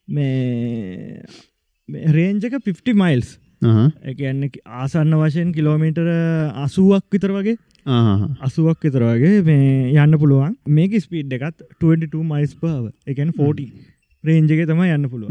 මේ 0.07 1.21
රේන්ජක 1.89 2.57
50 2.61 2.93
මයිල්ස්. 2.93 3.37
එකන්න 4.03 4.43
ආසන්න 4.79 5.17
වශයෙන් 5.21 5.53
කිලෝමීටර 5.53 6.07
අසුවක් 6.65 7.05
විතර 7.11 7.31
වගේ. 7.31 7.57
අහහ. 7.85 8.23
අසුවක් 8.41 8.79
විතර 8.81 9.03
වගේ 9.03 9.43
මේ 9.43 9.93
යන්න 9.95 10.17
පුළුවන්. 10.17 10.57
මේක 10.69 10.97
ස්පීඩ් 11.01 11.33
එකත් 11.33 11.63
22 11.79 12.23
මයිස් 12.23 12.55
පාව 12.55 12.89
එකන් 13.07 13.31
40 13.33 13.96
රේන්ජක 14.23 14.61
තම 14.69 14.81
යන්න 14.83 15.05
පුළුව. 15.11 15.29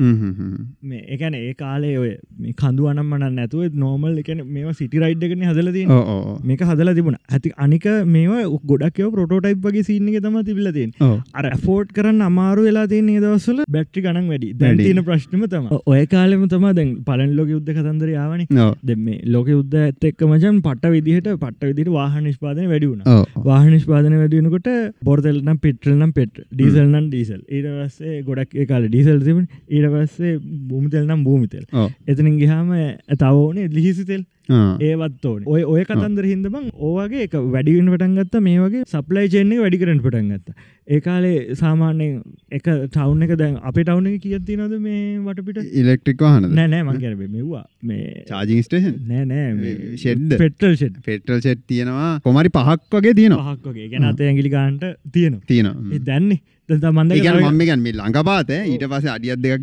මේ 0.83 1.01
එකන 1.15 1.35
ඒ 1.35 1.55
කාලේ 1.55 1.95
ඔය 1.99 2.11
මේ 2.43 2.55
කඳු 2.61 2.89
අනම්මන 2.91 3.25
නැතුව 3.39 3.75
නෝමල් 3.83 4.19
එකන 4.23 4.43
මේ 4.55 4.75
සිටි 4.81 5.03
රයිඩ් 5.03 5.25
එකන 5.27 5.43
හදලති 5.51 5.83
ඔව් 5.89 6.03
ඔව් 6.15 6.21
ඔව්. 6.27 6.37
මේක 6.51 6.63
හදල 6.69 6.93
තිබුණ 6.99 7.19
ඇති 7.29 7.53
අනික 7.67 7.87
මේ 8.15 8.45
ගොඩක්ව 8.73 9.09
ප්‍රෝටයිප් 9.17 9.67
වගේ 9.67 9.87
සින්න 9.89 10.11
එක 10.13 10.19
තම 10.23 10.39
තිබිලතින්. 10.49 10.93
අර 11.35 11.51
ෆෝට් 11.65 11.91
කරන්න 11.99 12.23
අමාරු 12.29 12.67
වෙලා 12.69 12.87
තිය 12.87 13.03
දවසල 13.19 13.65
බැට්‍රි 13.77 14.05
ගණන් 14.07 14.31
වැඩි. 14.33 14.53
තියෙන 14.83 15.03
ප්‍රශ්නම 15.11 15.45
තම 15.55 15.69
ඔය 15.95 16.07
කාලෙම 16.15 16.47
තම 16.55 16.69
දැන් 16.81 16.95
පලන් 17.09 17.35
ලෝක 17.41 17.53
යුද්ධ 17.55 17.73
කතන්දර 17.73 18.13
යාවන 18.15 18.47
ඔව්. 18.67 18.73
දෙ 18.83 18.99
මේ 19.07 19.21
ලෝක 19.37 19.53
යුද්ධ 19.55 19.77
ඇත් 19.83 20.09
එක්ක 20.11 20.27
මචන් 20.31 20.63
පට්ට 20.69 20.95
විදිහට 20.97 21.31
පට්ට 21.35 21.69
විදිට 21.73 21.93
වාහ 21.99 22.13
නිෂ්පාදන 22.21 22.73
ඔව්. 23.07 23.27
වාහ 23.51 23.63
නිෂ්පාදන 23.67 24.19
වැඩියනකොට 24.23 24.73
බොර්තල්නම් 25.11 25.63
පිටල්නම් 25.67 26.17
පෙට් 26.21 26.43
ඩීසල්නම් 26.55 27.11
ඩීසල් 27.11 27.43
වස්සේ 27.77 28.23
ගොඩක් 28.27 28.55
ඒ 28.55 28.67
කාල 28.77 28.87
ඩීසල් 28.87 29.21
තිබන 29.25 29.45
ඊට 29.69 29.87
පස්සේ 29.93 30.39
භූමිතෙල් 30.69 31.05
නම් 31.05 31.23
භූමිතෙල්. 31.25 31.65
එතනින් 32.07 32.39
ගහම 32.39 32.73
තවෝනේ 33.17 33.69
ලිහිසිතෙල්. 33.71 34.23
ඒවත් 34.49 35.27
ඕන. 35.27 35.43
ඔය 35.47 35.63
ඔය 35.65 35.85
කතන්දර 35.89 36.27
හිදබං 36.31 36.71
ඕවගේ 36.89 37.27
එක 37.27 37.37
වැඩිවෙන් 37.55 37.91
පටන් 37.93 38.17
ගත්ත 38.21 38.43
මේ 38.47 38.63
වගේ 38.63 38.87
සප්ලයි 38.95 39.29
චෙන්නේ 39.35 39.61
වැඩි 39.63 39.81
කරට 39.83 40.03
පටන් 40.07 40.33
ගත්ත. 40.33 40.57
ඒකාලේ 40.97 41.55
සාමාන්‍යයෙන් 41.61 42.23
එක 42.59 42.67
ටවුන් 42.95 43.27
එක 43.27 43.35
දැන් 43.43 43.59
අප 43.71 43.79
ටවුන 43.79 44.07
එක 44.13 44.21
කියත්ති 44.27 44.59
නද 44.59 44.81
මේ 44.87 45.19
වටපිට? 45.29 45.63
ඉලෙක්ට්‍රික් 45.83 46.27
වාහනද? 46.27 46.51
නෑනෑ 46.59 46.89
මංකරබ 46.89 47.23
මෙවා 47.37 47.65
මේ 47.83 48.25
චාජිං 48.33 48.67
ස්ටේෂන් 48.67 48.99
නෑ 49.13 49.77
ෂෙඩ්ද? 50.01 50.29
නෑ 50.33 50.43
පෙටල් 50.45 50.77
ෂෙඩ් 50.81 51.01
පෙටල් 51.07 51.41
සෙට් 51.47 51.65
තියෙනවා. 51.67 52.13
කොමරි 52.27 52.53
පහක් 52.59 53.01
වගේ 53.01 53.17
තියෙනවා? 53.23 53.57
පහක් 53.57 53.73
වගේ. 53.73 53.89
ගැන 53.95 54.11
අත 54.13 54.21
ඇගිලි 54.29 54.53
ගාන්ට 54.59 54.93
තියෙනවා. 55.17 55.75
ඒ 55.95 56.05
දැන්නේ. 56.11 56.43
ද 56.69 56.89
මන්ද 56.91 57.15
ඒකන 57.15 57.37
මම 57.47 57.61
ගැන් 57.67 57.83
මේ 57.83 57.95
ළඟපාත 57.95 58.49
ඊට 58.55 58.85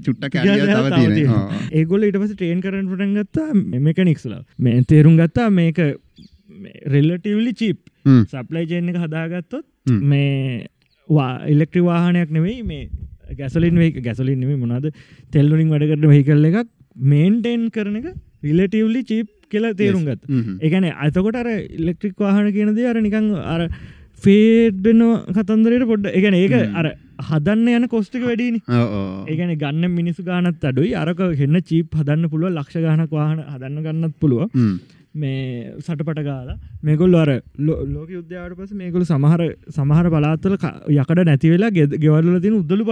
චුට්ටක් 0.06 0.36
කැඩිය 0.36 0.68
තව 0.70 0.92
තියෙනවා. 0.92 1.58
ඒගොල 1.80 2.06
ඉට 2.08 2.18
පස 2.22 2.32
ටේන් 2.40 2.62
කරන 2.64 2.86
පටන් 2.92 3.12
ගත්තා 3.18 3.50
මෙකනික්ස්ල 3.88 4.36
මේ 4.68 4.73
තේරුම් 4.82 5.16
ගත්තා 5.18 5.50
මේක 5.52 5.80
රෙල්ලටවලි 6.88 7.54
චිප් 7.54 7.80
හ්ම්. 8.06 8.22
සප්ලයි 8.26 8.66
චේන් 8.72 8.90
එක 8.90 9.00
හදාගත්තොත්. 9.06 9.66
මේ 10.12 10.66
ඉල්ලෙක්ට්‍රි 11.54 11.82
වාහනයක් 11.82 12.30
නෙවෙයි 12.32 12.64
මේ 12.64 12.90
ගැසලින් 13.40 13.76
වේ 13.76 13.92
ගැසලින් 14.02 14.40
නෙේ 14.40 14.58
මොනාද 14.58 14.86
තෙල්ලුලින් 15.32 15.70
වැඩකට 15.70 16.06
වෙහිකල්ල 16.06 16.50
එකක් 16.52 16.70
මේන්ටේන් 17.14 17.70
කරන 17.72 17.98
එක 18.02 18.08
රිලටවලි 18.44 19.02
චිප් 19.04 19.30
කියලා 19.52 19.74
තේරුම් 19.76 20.06
හ්ම්. 20.06 20.60
ඒගැන 20.62 20.86
අතකොට 21.08 21.36
අර 21.36 21.50
ඉල්ලෙක්ට්‍රික් 21.80 22.16
වාහන 22.18 22.52
කියනද 22.52 22.80
අර 22.92 22.98
නිකං 23.08 23.30
අර 23.56 23.62
ෆේඩ්න 24.24 25.02
කතන්දරයට 25.38 25.90
පොඩ්ඩ 25.92 26.16
එකන 26.20 26.38
ඒක 26.42 26.54
අර 26.74 26.88
හදන්න 27.24 27.68
යන 27.76 27.88
කොස්ටික 27.90 28.24
වැඩීනි. 28.24 28.60
ඒගැන 29.28 29.54
ගන්න 29.58 29.92
මිනිසු 29.92 30.24
ගානත් 30.24 30.66
අඩුයි 30.66 30.96
අරක 30.96 31.22
හෙන්න 31.38 31.62
චීප් 31.64 31.96
හදන්න 31.96 32.30
පුළුව 32.30 32.52
ලක්ෂ 32.54 32.84
ගානක් 32.86 33.12
වාහන 33.12 33.40
හදන්න 33.46 33.86
ගන්නත් 33.86 34.20
පුළුව. 34.20 34.50
මේ 35.16 35.72
සටපට 35.80 36.22
ගාලා 36.26 36.56
මේගොල් 36.84 37.16
අර 37.16 37.30
ලෝක 37.60 38.10
යුද්ධයාවට 38.10 38.58
පස 38.60 38.72
මේගොල 38.74 39.04
සමහර 39.06 39.42
සමහර 39.76 40.08
බලාත්තල 40.10 40.56
යකට 40.96 41.22
නැතිවෙලා 41.24 41.72
ගෙවල්ල 41.98 42.40
තින 42.42 42.56
උද්දලු 42.56 42.84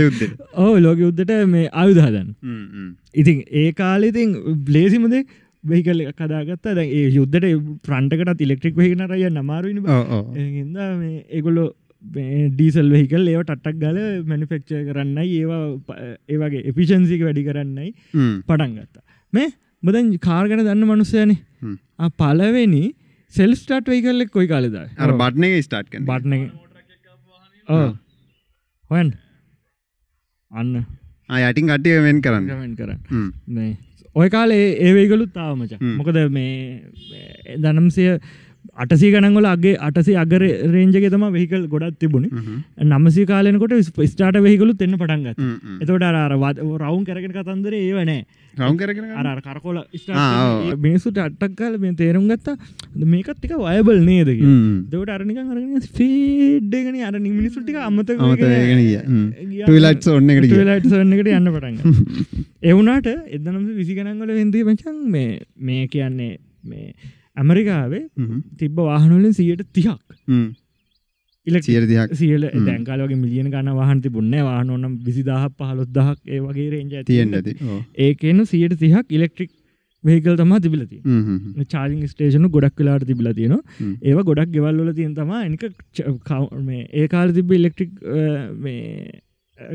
යුද්ධෙ 0.00 0.28
ඕ 0.56 0.74
ලෝක 0.86 0.98
යුද්ධට 0.98 1.32
මේ 1.46 1.66
ආයුධ 1.72 2.02
හදන්න 2.02 2.28
හ්ම්, 2.42 2.62
හ්ම්. 2.72 2.90
ඉතින් 3.14 3.42
ඒ 3.54 3.68
කාලෙතින් 3.72 4.34
බ්ලේසිමද 4.64 5.16
වෙහිකල් 5.64 6.02
කදාගත්ත 6.18 6.68
දැ 6.72 6.86
ඒ 6.90 7.06
යුද්ධට 7.12 7.46
ප්‍රන්ටකට 7.84 8.40
ඉලෙක්ට්‍රික් 8.40 8.76
වෙහින 8.76 9.06
රය 9.08 9.22
නමාරුවනි 9.30 9.82
ඔව්, 9.88 10.04
ඔව්. 10.10 10.24
ඒද 10.36 10.78
මේ 10.96 11.24
ඒගොල්ලො 11.30 11.66
ඩීසල් 12.56 12.88
වෙහිකල් 12.94 13.24
ඒව 13.32 13.42
ටටක් 13.44 13.78
ගල 13.84 13.98
මැනිෆෙක්ච 14.30 14.68
කරන්න 14.88 15.18
ඒවා 15.22 15.62
ඒවගේ 16.34 16.66
එපිෂන්සික 16.72 17.22
වැඩි 17.28 17.46
කරන්නයි. 17.48 17.88
පටන් 18.48 18.76
ගත්තා. 18.76 19.04
මේ 19.32 19.48
මුදන් 19.82 20.12
කාර්ගන 20.28 20.62
දන්න 20.68 20.86
මනුස්සයන. 20.90 21.32
පලවෙනි 22.20 22.84
සෙල් 23.34 23.52
ස්ටාට් 23.60 23.88
වෙයිකල්ලෙක් 23.92 24.30
කොයි 24.36 24.48
කාලෙද 24.52 24.76
අර 24.76 25.10
බට්න 25.22 25.48
එක 25.48 25.66
ස්ටාට් 25.68 25.90
කරන 25.92 26.06
බට්න 26.10 26.32
හොයන් 28.90 29.08
අන්න. 30.50 30.74
යටින් 31.28 31.66
කට්ටිය 31.72 31.98
වෙන් 32.06 32.22
කරන්න. 32.24 32.46
ගමෙන් 32.50 32.74
කරන්න. 32.80 33.76
ඔය 34.16 34.28
කාලේ 34.34 34.66
ඒවේගලුත් 34.86 35.32
තාවමච. 35.38 35.72
මොකද 36.00 36.18
මේ 36.36 37.56
දනම්සය 37.64 38.04
අටසී 38.76 39.12
ගනන්ගොල 39.12 39.46
අගේ 39.46 39.74
අටසි 39.80 40.14
අගර 40.14 40.42
රේන්ජගේ 40.68 41.10
තම 41.10 41.26
වෙහිකල් 41.30 41.66
ගොඩත් 41.66 41.98
තිබුණ. 41.98 42.26
නමසි 42.84 43.26
කාලනකොට 43.26 43.76
ස්ටාට 44.06 44.40
වෙහිකලු 44.40 44.74
එන්න 44.78 44.96
පටන්ගත්. 44.96 45.38
එතවට 45.80 46.04
අර 46.04 46.34
රවුන් 46.34 47.04
කරගෙන 47.04 47.32
කතන්දර 47.32 47.74
ඒවනෑ 47.74 48.20
කරකොල. 49.42 49.78
මිනිසුට 50.78 51.18
අටක් 51.18 51.56
කාල 51.56 51.78
මේ 51.78 51.94
තේරුම් 51.94 52.26
ගත්තා. 52.26 52.56
මේකත්තික 53.06 53.52
වයබල් 53.58 54.00
නේද? 54.02 54.30
කිය 54.30 54.44
හ්ම්. 54.44 54.76
දවට 54.90 55.10
අරනික 55.10 55.38
අරගෙන 55.38 55.88
ෆීඩ්ඩගෙන 55.92 57.00
අර 57.02 57.18
මිනිසුට්ටික 57.20 57.80
අමත 57.80 58.10
එකට 58.10 58.46
ගියා. 58.80 59.66
ලයිට 60.66 60.90
සන්නකට 60.90 61.32
යන්න 61.32 61.52
පටන්ග 61.52 62.44
එවුනාට 62.64 63.06
එදනම් 63.36 63.62
විසිගනන්ගල 63.76 64.32
වෙන්දී 64.32 64.64
මචන් 64.64 64.96
මේ 65.08 65.40
මේ 65.60 65.86
කියන්නේ 65.88 66.32
මේ 66.64 66.94
ඇමරිකාවේ. 67.36 68.02
තිබ්බ 68.58 68.78
වාහනලින් 68.88 69.34
සියයට 69.38 69.66
තිහක්. 69.74 70.00
සියල 72.20 72.44
හ්ම්. 72.46 72.64
දැන්කාලගේ 72.68 73.18
මිලියන 73.24 73.50
ගන්න 73.52 73.76
වාහන්ති 73.80 74.10
පුන්න 74.16 74.32
වාහනොනම් 74.48 74.94
විසිදාහ 75.04 75.42
පහලොත්දහක් 75.58 76.18
ඒ 76.28 76.40
වගේ 76.40 76.70
රේජ 76.72 77.04
තියෙන්න 77.04 77.36
ඇති. 77.40 77.54
ඒකන 78.06 78.44
සියට 78.52 78.74
තිහක් 78.80 79.14
ඉලෙක්ට්‍රික් 79.18 79.52
වෙහිකල් 80.04 80.36
තමා 80.38 80.58
තිබිලති 80.64 80.98
හ්ම්, 81.04 81.20
හ්ම්, 81.26 81.38
හ්ම්. 81.44 81.62
චාලිං 81.72 82.08
ස්ටේෂනු 82.08 82.48
ගොඩක් 82.56 82.80
වෙලාට 82.80 83.06
තිබිල 83.10 83.28
තියෙන. 83.38 83.54
ඒව 84.02 84.18
ගොඩක් 84.30 84.50
ගෙවල්ල 84.56 84.90
තියන් 84.98 85.14
තම 85.14 85.32
එනික 85.40 85.62
ඒ 86.94 87.06
කාල 87.14 87.32
තිබ 87.38 87.52
ඉලෙක්ට්‍රික් 87.52 87.92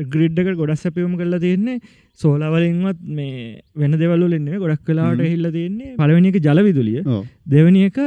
ග්‍රිඩ්ඩක 0.08 0.56
ගොඩක් 0.56 0.78
සැපියුම් 0.78 1.14
කරලා 1.20 1.40
තියෙන්නේ. 1.40 1.78
සෝලාවලින්වත් 2.20 2.98
මේ 3.10 3.62
වෙන 3.76 3.92
දෙවල්ල 4.00 4.32
එන්නේ 4.32 4.58
ගොඩක් 4.58 4.84
කලාට 4.86 5.22
හිල්ල 5.24 5.48
තියෙන්නේ 5.52 5.96
පලවෙනි 5.96 6.28
එක 6.28 6.38
ජලවිදුලිය. 6.46 7.00
දෙවනි 7.46 7.86
එක 7.86 7.98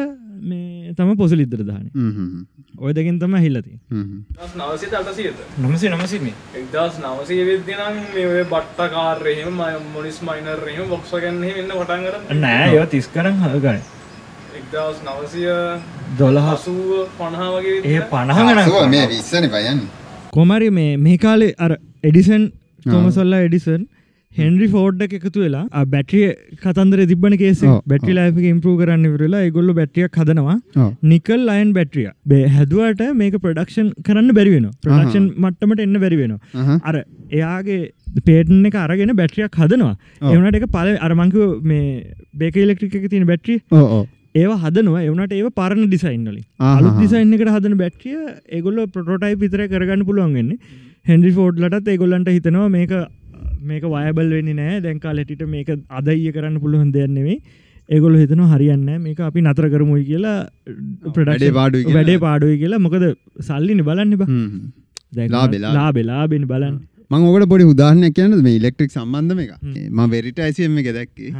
මේ 0.41 0.93
තම 0.97 1.11
පොසලිද්දර 1.17 1.61
දාන 1.63 1.85
හ්ම්, 1.93 2.09
හ්ම්, 2.09 2.27
හ්ම්. 2.29 2.45
ඔය 2.77 2.93
දෙකින් 2.93 3.17
තම 3.19 3.35
හිල්ලති 3.37 3.73
හ්ම්, 3.91 4.01
හ්ම්. 4.01 4.19
දස් 4.37 4.53
නවසිත 4.59 4.93
අටසියද 4.93 5.37
නමසේ 5.63 5.89
නමසිම 5.89 6.27
එක්දස් 6.59 6.99
නවසය 7.03 7.39
වෙද්දිනම් 7.49 7.99
මේ 8.13 8.27
ඔය 8.27 8.43
බට්ට 8.45 8.91
කාර්යහෙම 8.93 9.59
මොනිස් 9.93 10.21
මයිනර්රහෙම 10.21 10.87
බොක්ස 10.93 11.11
ගැන්නේ 11.15 11.53
වෙන්න 11.57 11.73
පටන් 11.73 12.05
කර 12.05 12.37
නෑ 12.37 12.71
ඒව 12.71 12.87
තිස් 12.89 13.07
කරන් 13.09 13.41
හගයි 13.43 13.75
එක්දස් 14.59 15.03
නවසය 15.07 15.45
දොළහ. 16.19 16.49
හසුව 16.53 16.89
පණහා 17.19 17.49
වගේ 17.55 17.77
ඒ 17.91 18.01
පණහගන 18.11 18.89
මේ 18.89 19.05
විස්සනේ 19.09 19.49
බයන්නේ 19.49 20.04
කොමරි 20.35 20.69
මේ 20.77 20.93
මේ 20.99 21.17
කාලේ 21.17 21.53
අර 21.65 21.71
එඩිසන් 22.03 22.43
තොමසල්ලා 22.85 23.43
එඩිසන් 23.47 23.83
හෙන්රි 24.31 24.67
ෆෝඩ් 24.67 25.03
එක 25.05 25.13
එකතු 25.17 25.43
වෙලා 25.43 25.83
බැටිය 25.93 26.23
කතන්දර 26.63 27.01
තිබන 27.11 27.35
කේස 27.41 27.61
බැටි 27.91 28.15
ලයික 28.17 28.39
ඉම්පරූ 28.51 28.73
කරන්න 28.81 29.05
විරලා 29.13 29.43
ඒගොල්ල 29.47 29.71
බැටියක් 29.79 30.17
හදනවා. 30.21 30.55
නිකල් 31.11 31.45
ලයින් 31.49 31.69
බැට්‍රිය 31.77 32.09
බේ 32.31 32.49
හැදුවට 32.55 33.03
මේක 33.21 33.37
ප්‍රඩක්ෂන් 33.45 33.91
කරන්න 34.07 34.33
බැරිවෙන 34.39 34.67
ප්‍රඩක්ෂන් 34.85 35.29
මට්ටමට 35.43 35.85
එන්න 35.85 36.01
බැරිවෙනවා 36.03 36.41
අහහ. 36.63 36.81
අර 36.83 36.95
එයාගේ 37.31 37.79
පේටන 38.27 38.67
එක 38.71 38.77
අරගෙන 38.83 39.15
බැට්‍රියක් 39.21 39.61
හදනවා. 39.61 39.95
එවනට 40.33 40.59
එක 40.61 40.67
පල 40.75 40.91
අරමංක 41.07 41.39
මේ 41.63 41.87
බේක 42.33 42.61
ඉලෙක්ට්‍රික 42.65 42.99
ඔව්, 43.71 43.87
ඔව්. 43.99 44.05
ඒවා 44.35 44.61
හදනවා. 44.63 45.03
එවනට 45.09 45.35
ඒ 45.35 45.51
පරණ 45.59 45.85
ඩිසයින්වලින්. 45.89 46.45
අලු 46.69 46.89
ඩිසයින් 46.95 47.35
එකට 47.35 47.51
හදන 47.55 47.75
බැට්‍රිය 47.81 48.17
ඒගොල්ල 48.57 48.79
ප්‍රොටෝටයි 48.95 49.35
පිතර 49.43 49.61
කරගන්න 49.73 50.07
පුළුවන්ගන්නේ 50.09 50.57
හෙන්ඩි 51.11 51.35
ෆෝඩ්ලටත් 51.37 51.91
ඒගොල්ලන්ට 51.93 52.31
හිතනවා 52.37 52.71
මේක 52.77 52.95
මේක 53.69 53.85
වයබල් 53.93 54.33
වෙන්න 54.37 54.55
නෑ 54.61 54.81
දැන්කා 54.87 55.13
ලෙටිට 55.19 55.45
මේක 55.53 55.69
අදයිය 55.99 56.33
කරන්න 56.37 56.57
පුළුවන් 56.63 56.91
දෙයන්නෙවෙයි 56.97 57.37
ඒගොල 57.89 58.17
හිතන 58.23 58.43
හරියන්න 58.53 58.87
මේක 59.05 59.21
අපි 59.29 59.45
නතර 59.47 59.69
කරමුයි 59.73 60.03
කියලා 60.11 60.37
ප්‍රඩ 61.15 61.39
කියලා. 61.43 61.95
වැඩේ 61.97 62.19
පාඩුයි 62.25 62.57
කියලා. 62.63 62.83
මොකද 62.87 63.05
සල්ලිනි 63.49 63.87
බලන්න 63.89 64.17
බ. 64.21 64.23
ලාභේ. 65.35 65.61
ලාබෙලාබෙන 65.77 66.47
බලන්න. 66.51 66.79
මං 67.11 67.27
ඕකට 67.27 67.51
පොඩි 67.51 67.71
උදාහරණයක් 67.73 68.15
කියන්නද? 68.19 68.41
මේ 68.47 68.57
ඉලෙක්ට්‍රික් 68.61 68.91
සම්බන්ධම 68.91 69.39
එක. 69.45 69.51
මම 69.89 70.09
වෙරිට 70.15 70.41
ඇසිම් 70.47 70.81
එක 70.83 70.89
දැක්කේ 70.97 71.31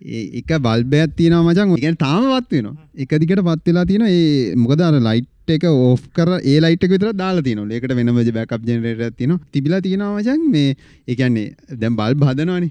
එක 0.00 0.50
බල්බයක් 0.66 1.16
තියෙනවා 1.16 1.42
මචං. 1.48 1.72
ඒ 1.74 1.80
කියන්නේ 1.80 2.02
තාම 2.04 2.22
වත් 2.34 2.52
වෙනවා. 2.52 2.76
එක 2.96 3.10
දිගට 3.22 3.42
පත් 3.48 3.66
වෙලා 3.66 3.84
තියෙනවා. 3.84 4.10
ඒ 4.10 4.54
මොකද 4.54 4.80
අර 4.80 4.94
ලයිට් 5.00 5.50
එක 5.56 5.64
ඕෆ් 5.64 6.02
කර 6.12 6.28
ඒ 6.42 6.60
ලයිට් 6.60 6.84
එක 6.84 6.90
විතර 6.90 7.12
දාලා 7.14 7.42
තියෙනවා. 7.42 7.74
ඒකට 7.74 7.94
වෙනම 7.98 8.14
බෑකප් 8.38 8.62
ජෙනරේටර් 8.70 9.04
එකක් 9.08 9.16
තියෙනවා. 9.18 9.40
තිබිලා 9.52 9.80
තියෙනවා 9.80 10.14
මචං 10.20 10.48
මේ 10.54 10.76
ඒ 11.08 11.14
කියන්නේ 11.14 11.76
දැන් 11.82 11.96
බල්බ් 11.96 12.24
හදනවනේ. 12.30 12.70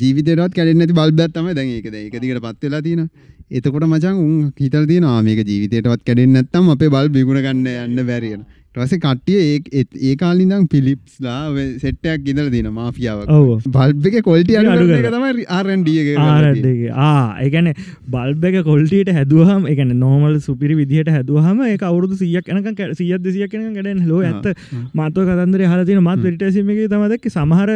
ජීවිතේටවත් 0.00 0.54
කැඩෙන්නේ 0.56 0.86
නැති 0.86 0.98
බල්බයක් 1.00 1.32
තමයි 1.34 1.54
දැන් 1.54 1.68
ඒක. 1.76 1.86
දැන් 1.90 2.04
ඒක 2.06 2.20
දිගට 2.22 2.42
පත් 2.46 2.62
වෙලා 2.68 2.82
තියෙනවා. 2.82 3.08
එතකොට 3.50 3.84
මචං 3.84 4.16
උන් 4.24 4.52
හිතලා 4.58 4.86
තියෙනවා 4.86 5.16
"ආ, 5.18 5.22
මේක 5.22 5.40
ජීවිතේටවත් 5.44 6.02
කැඩෙන්නේ 6.06 6.42
නැත්නම් 6.42 6.70
අපේ 6.74 6.88
බල්බ් 6.88 7.14
විකුණ 7.18 7.42
ගන්න 7.42 7.66
යන්න 7.86 8.06
බැරි 8.06 8.30
පස්සේ 8.74 8.98
කට්ටිය 8.98 9.38
ඒ 9.38 9.56
ඒ- 9.72 9.98
ඒ 10.02 10.14
කාලේ 10.16 10.44
ඉඳන් 10.46 10.66
ෆිලිප්ස්ලා 10.72 11.40
සෙට් 11.78 12.06
එකක් 12.06 12.28
ඉඳලා 12.28 12.52
තියෙනවා 12.52 12.76
මාෆියාවක් 12.78 13.30
ඔව්. 13.30 13.48
බල්බ් 13.68 14.06
එකේ 14.10 14.22
quality 14.22 14.56
අඩු 14.56 14.70
අඩු 14.72 14.86
කරන 14.86 14.94
එක 14.96 15.04
කරලා. 15.06 15.32
තමයි 15.32 15.44
R&D 15.58 15.88
එක 15.96 16.08
කරලා 16.08 16.38
තියෙන්නේ. 16.54 16.62
ආරඩගේ 16.62 16.92
ආ 17.02 17.26
ඒගැන 17.44 17.68
බල්බ 18.08 18.44
එක 18.50 18.56
කොල්ටට 18.64 19.12
හැදුවහම 19.12 19.66
එකන 19.72 19.92
නෝමල් 19.98 20.38
සුපිරි 20.40 20.76
විදිහට 20.76 21.10
හැදුවහම 21.10 21.60
එක 21.68 21.84
අවුදු 21.84 22.16
සියක් 22.16 22.46
කනක 22.46 22.88
සියද 22.94 23.28
සියක් 23.30 23.50
කන 23.52 23.68
ගැඩෙන් 23.74 24.00
ලෝ 24.08 24.22
ඇත්ත 24.22 24.48
මත්ව 24.94 25.26
කතන්දර 25.28 25.66
හලතින 25.68 26.00
මත් 26.02 26.24
වෙටසීම 26.24 26.72
එක 26.72 26.80
තමදක් 26.88 27.30
සමහර 27.30 27.70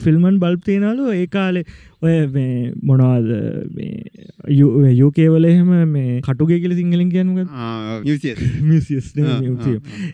ෆිල්මන් 0.00 0.38
බල්බ් 0.38 0.62
තියෙනලු 0.64 1.10
ඒ 1.14 1.26
කාලේ 1.28 1.64
ඔය 2.04 2.14
මේ 2.28 2.54
මොනවාද 2.82 3.28
යුකේවල 4.94 5.44
එහෙම 5.44 5.70
මේ 5.88 6.20
කටුගේ 6.20 6.58
කියල 6.60 6.74
සිංහලින් 6.76 7.10
කියනුග 7.10 7.38
නිසිස් 8.02 8.40
මිසිස් 8.64 9.06
ආ, 9.16 9.38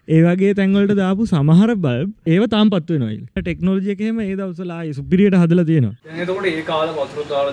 ඒ 0.09 0.21
වගේ 0.27 0.53
තැන්වලට 0.55 0.95
දාපු 0.97 1.27
සමහර 1.27 1.75
බල් 1.79 2.05
ඒව 2.29 2.47
තාම් 2.49 2.71
පත්ව 2.71 3.01
නොයිල් 3.05 3.23
ටෙක්නෝජයකම 3.39 4.21
ඒ 4.21 4.37
දවසලා 4.37 4.81
සුපිරියට 4.93 5.37
හදල 5.37 5.65
තියෙනවා. 5.65 5.95
එතකොට 6.19 6.47
ඒ 6.47 6.63
කාල 6.65 6.95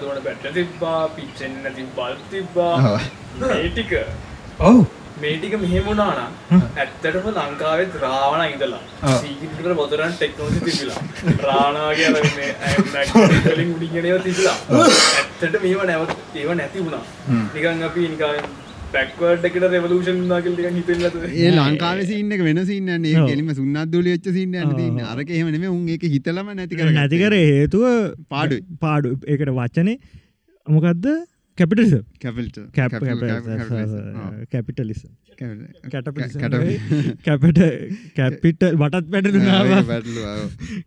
දුවන 0.01 0.21
බැට්ට 0.23 0.53
තිබ්බා 0.53 1.01
පිච්චෙන්න 1.17 1.57
නැති 1.63 1.87
බල් 1.97 2.15
තිබ්බා. 2.31 2.95
ඒ 3.55 3.69
ටික. 3.71 3.91
ඔව් 4.61 4.79
මේ 5.21 5.33
ටික 5.37 5.55
මෙහෙමුණානම් 5.63 6.31
ඇත්තටම 6.81 7.27
ලංකාවෙත් 7.37 7.97
රාවණ 8.03 8.43
ඉඳලා. 8.53 8.81
සීගිරිකට 9.21 9.73
වතුරන් 9.79 10.13
ටෙක්නෝලොජි 10.13 10.59
තිබිලා. 10.67 11.01
උඩින් 13.73 13.97
යන 13.99 14.05
ඒවා 14.05 14.23
තිබිලා 14.27 14.57
ඇත්තට 14.77 15.59
මේව 15.65 15.83
නැවත 15.91 16.39
ඒව 16.41 16.51
නැති 16.61 16.85
වුණා. 16.85 17.03
නිකන් 17.55 17.83
අපි 17.89 18.07
නිකන් 18.13 18.47
බැක්වර්ඩ් 18.93 19.47
එකට 19.47 19.65
රෙවලූෂන් 19.73 20.19
කියලා 20.25 20.41
නිකන් 20.57 20.77
හිතෙන්නේ 20.79 21.31
ඒ 21.45 21.49
ලංකාව 21.55 22.03
සින්න 22.11 22.35
එක 22.35 22.43
වෙන 22.49 22.61
සින්න 22.69 22.91
ඒ 22.97 23.15
කෙලිම 23.29 23.49
සුන්නත්දුල 23.61 24.11
ච්ච 24.11 24.35
සින්න 24.37 24.55
න්න 24.61 25.01
අරක 25.13 25.33
එහෙමනම 25.37 25.65
උන් 25.71 25.89
එක 25.95 26.05
හිතලම 26.13 26.53
නැති 26.59 26.79
කර 26.81 26.93
නැතිකර 26.99 27.35
හේතුව 27.39 27.87
පාඩුයි. 28.35 28.61
පාඩු 28.85 29.15
ඒකට 29.33 29.51
වච්චනේ 29.59 29.97
මොකක්ද 30.67 31.05
කැපිල්ට 31.59 32.57
කැපිටලිස 34.53 35.01
කැපට 35.39 37.59
කැපිට 38.17 38.61
වටත් 38.73 39.09
පැටනාව 39.13 39.71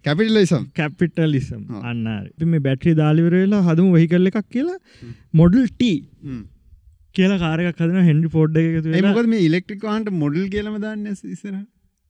කැපිටලයිසම් 0.06 0.62
කැපිටලිසම් 0.78 1.62
අන්න 1.90 2.06
මේ 2.52 2.62
බැට්‍රි 2.68 2.94
දාලිවරවෙලා 3.02 3.62
හදම 3.68 3.90
වෙහි 3.96 4.09
කරල 4.12 4.30
එකක් 4.33 4.40
කියලා. 4.54 4.78
මොඩල් 5.35 5.66
ට 5.72 5.83
කියලා 7.16 7.40
කාරයක් 7.44 7.83
හදන 7.83 8.09
හෙන්ඩි 8.11 8.28
පෝඩ් 8.37 8.56
එකතු 8.62 8.94
ඒමකද 8.98 9.28
මේ 9.35 9.42
ඉලෙක්ට්‍රික් 9.48 9.85
හන්ට 9.92 10.14
මොඩල් 10.22 10.44
කියලම 10.54 10.76
දන්න 10.85 11.06
ඉසර 11.37 11.54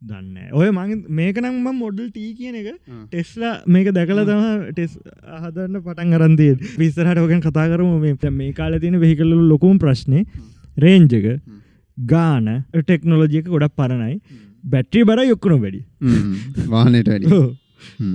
දන්න 0.02 0.52
ඔය 0.58 0.68
මග 0.70 0.98
මේකනම් 1.18 1.56
මොඩල් 1.78 2.06
ටී 2.10 2.34
කියන 2.36 2.54
එක. 2.60 2.68
ටෙස්ලා 3.12 3.54
මේක 3.66 3.88
දැකල 3.96 4.22
තම 4.24 4.44
ටෙස් 4.72 4.92
හදන්න 5.42 5.82
පටන් 5.86 6.14
අරන්තිය 6.18 6.52
විස්සරට 6.82 7.22
ඕකෙන් 7.22 7.42
කතා 7.46 7.66
කරම. 7.72 7.90
මේ 8.00 8.30
මේ 8.30 8.52
කාල 8.52 8.78
තියෙන 8.78 9.00
වෙහිකල්ල 9.00 9.34
ලොකුම් 9.52 9.78
ප්‍රශ්නය 9.78 10.24
රේන්ජක 10.78 11.26
ගාන 11.98 12.46
ටෙක්නෝලජික 12.74 13.50
ගොඩක් 13.54 13.74
පරණයි. 13.76 14.14
බැට්‍රි 14.64 15.04
බර 15.04 15.20
යොක්කුණු 15.24 15.58
වැඩි. 15.64 15.82
වාහනයට 16.68 17.12
වැඩි. 17.12 17.42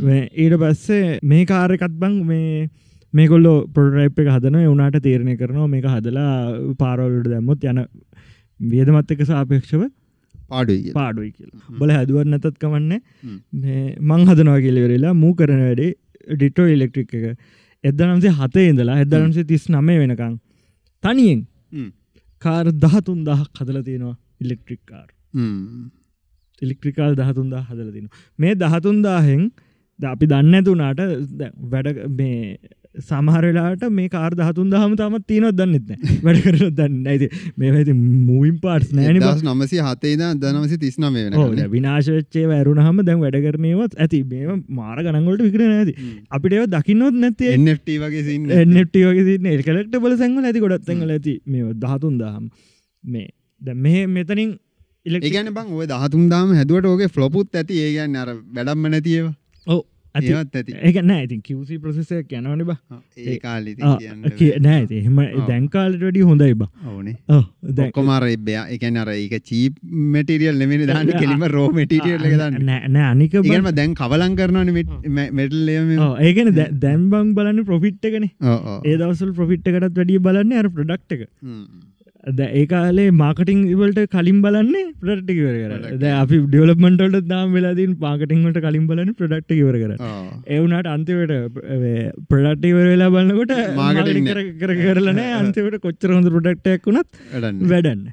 මේ 0.07 0.23
ඊට 0.37 0.57
පස්සේ 0.63 1.19
මේ 1.23 1.45
කාරකත් 1.45 1.93
බං 2.01 2.17
මේ 2.31 2.69
මේකොල්ලො 3.13 3.53
පොඩරයිප් 3.75 4.17
එක 4.23 4.31
හදන 4.33 4.57
වුනාට 4.63 4.97
තීරණය 5.05 5.37
කරනවා 5.39 5.67
මේක 5.67 5.85
හදලා 5.93 6.33
පාරවලට 6.81 7.29
දැම්මොත් 7.33 7.63
යන 7.71 7.85
වියදමත් 8.59 9.13
එක 9.15 9.23
සාපේක්ෂව 9.29 9.85
පාඩුයි. 10.51 10.93
පාඩුයි 10.99 11.31
කියලා 11.37 11.79
බල 11.81 11.93
හැදුවත් 11.97 12.31
නැතත් 12.33 12.57
කමන්න. 12.63 12.93
මේ 13.63 13.83
හදනවා 14.29 14.59
කියලවෙරලා 14.65 15.13
මූ 15.23 15.33
කරන 15.41 15.61
වැඩේ 15.67 15.91
ඩිටෝ 16.37 16.67
ඉලෙක්ට්‍රික් 16.75 17.13
එක 17.19 17.25
එදනම්සේ 17.83 18.33
හතේ 18.39 18.67
ඉඳලා 18.71 18.97
එදනම්සේ 19.03 19.49
තිස් 19.51 19.67
නමේ 19.75 19.99
වෙනකං 20.03 20.39
තනියෙන්. 21.03 21.41
කාර් 22.41 22.65
දහතුන් 22.85 23.19
දහක් 23.29 23.51
හදල 23.59 23.83
තියෙනවා 23.89 24.17
ඉලෙක්ට්‍රික් 24.43 24.81
කාර්. 24.91 25.07
ඉලෙක්ට්‍රිකල් 26.61 27.15
දහතුන්දා 27.21 27.63
හදල 27.69 27.89
තින 27.95 28.07
මේ 28.39 28.55
දහතුන්දාහෙන් 28.63 29.43
අපි 29.99 30.25
දන්න 30.31 30.55
ඇතුනාට 30.59 31.01
වැඩ 31.73 31.87
මේ 32.19 32.39
සමහරලාට 33.01 33.85
මේ 33.91 34.09
කාර් 34.09 34.31
දහතුන් 34.33 34.69
දහම 34.69 34.95
තමත් 34.95 35.27
තියනොත් 35.27 35.55
දන්නෙත්න 35.55 35.99
වැඩ 36.25 36.41
කරන 36.43 36.75
දන්න 36.75 37.07
ඇති 37.07 37.29
මේ 37.57 37.71
ඇති 37.73 37.95
මූයින් 37.95 38.59
පාට්ස් 38.59 38.93
නෑන 38.93 39.21
දස් 39.21 39.43
නමසි 39.45 39.81
හතේද 39.81 40.25
දනමසි 40.39 40.79
තිස්නම 40.79 41.13
වෙන 41.13 41.63
විනාශච්චේ 41.71 42.45
වැරුණහම 42.47 43.03
දැන් 43.05 43.21
වැඩ 43.21 43.39
කරනයවත් 43.45 43.97
ඇති. 43.97 44.21
මේ 44.25 44.57
මාර 44.71 44.97
ගනන්ගොලට 44.99 45.43
විකර 45.43 45.63
නැති. 45.63 45.93
අපිට 46.31 46.53
ඒව 46.53 46.67
දකින්නොත් 46.69 47.15
නැත්තේ 47.15 47.53
එන්ට 47.53 47.89
වගේ 47.97 48.23
සින්න 48.23 48.51
එට 48.77 48.99
වගේ 49.03 49.57
කලෙක්ට 49.63 49.97
බල 49.97 50.15
සංගල 50.15 50.45
ඇති 50.45 50.63
ගොඩත් 50.65 50.89
ඇඟල 50.89 51.15
ඇති. 51.17 51.39
මේ 51.45 51.73
දහතුන් 51.75 52.21
දහම්. 52.21 52.45
මේ 53.03 53.27
ද 53.61 53.75
මේ 53.77 54.05
මෙතනින් 54.09 54.53
ඉලෙක් 55.05 55.23
ඒගැන 55.23 55.51
බං 55.53 55.73
ඔය 55.73 55.87
දහතුන්දාම 55.87 56.55
හැදුවට 56.59 56.87
ඕගේ 56.87 57.09
ෆ්ලොපුත් 57.09 57.49
ඇති. 57.53 57.81
ඒගැන්න 57.81 58.15
අර 58.17 58.35
වැඩම්ම 58.51 58.87
නැතිව 58.87 59.33
ඇති 59.67 59.83
ඒක 60.81 60.97
නෑ 61.03 61.23
ඉතින් 61.25 61.41
කිවසි 61.41 61.77
ප්‍රසෙසයක් 61.79 62.31
යනවන 62.33 62.63
බා. 62.65 62.77
ඒ 63.25 63.37
කාලි 63.39 63.73
නෑ 64.61 64.83
එහෙම 64.91 65.17
දැන්කාලට 65.47 66.01
වැඩි 66.01 66.21
හොඳයි 66.29 66.53
බා. 66.55 66.69
ඕනේ. 66.87 67.15
ඕ 67.29 67.41
දැන් 67.71 67.91
කොමාර 67.91 68.23
එබ්බයා 68.27 68.63
එකන 68.75 68.97
අර 68.97 69.09
එක 69.15 69.35
චීප් 69.43 69.79
මටිරියල් 70.11 70.57
නෙමෙන 70.57 70.85
දාන්න 70.87 71.11
කෙලිම 71.15 71.43
රෝ 71.55 71.67
මටිරියල් 71.71 72.25
එක 72.25 72.35
දන්න. 72.35 72.59
නෑ 72.63 72.87
නෑ 72.89 73.07
අනික 73.11 73.33
බ- 73.33 73.51
ඒගම 73.51 73.71
දැන් 73.73 73.95
කවලං 73.95 74.35
කරනවන 74.35 74.71
මෙටල්ලම 75.33 75.91
ඔව්, 75.99 76.13
ඒකන 76.19 76.53
දැම්බං 76.79 77.33
බලන්න 77.35 77.65
ප්‍රොෆිට් 77.65 78.05
එකන. 78.05 78.29
ඒ 78.85 78.95
දවසල් 78.97 79.33
ප්‍රොෆිට් 79.33 79.67
එකටත් 79.67 79.97
වැඩිය 79.97 80.19
බලන්න 80.21 80.53
අර 80.55 80.69
ප්‍රඩක්් 80.69 81.17
එක 81.17 81.27
ද 82.27 82.41
ඒකාලේ 82.51 83.11
මාකටිං 83.13 83.59
ඉවලට 83.67 83.99
කලින් 84.09 84.37
බලන්නේ 84.41 84.85
ප්‍රට්ටි 84.99 85.33
කර 85.37 85.57
කර 85.63 85.97
ද 85.97 86.13
අපි 86.13 86.37
ඩියවලපමටට 86.45 87.27
දාම් 87.27 87.53
වෙලාදීන් 87.53 87.93
පාකටිංවට 87.99 88.59
කලින් 88.59 88.87
බලන්න 88.89 89.13
ප්‍රඩක්් 89.13 89.53
ඉවර 89.55 89.77
කර 89.77 89.93
එවුනාට 90.49 90.89
අන්තිවට 90.89 91.33
ප්‍රඩක්්ටිවර 92.27 92.87
වෙලා 92.87 93.13
බලන්නකොට 93.15 93.53
මාකටිං 93.77 94.25
කර 94.25 94.41
කර 94.59 94.73
කරලන 94.75 95.21
අන්තිවට 95.33 95.81
කොච්චර 95.81 96.15
හොඳ 96.15 96.31
ප්‍රඩක්ටයක් 96.35 96.89
වුණත් 96.89 97.21
වැඩන්න 97.63 98.03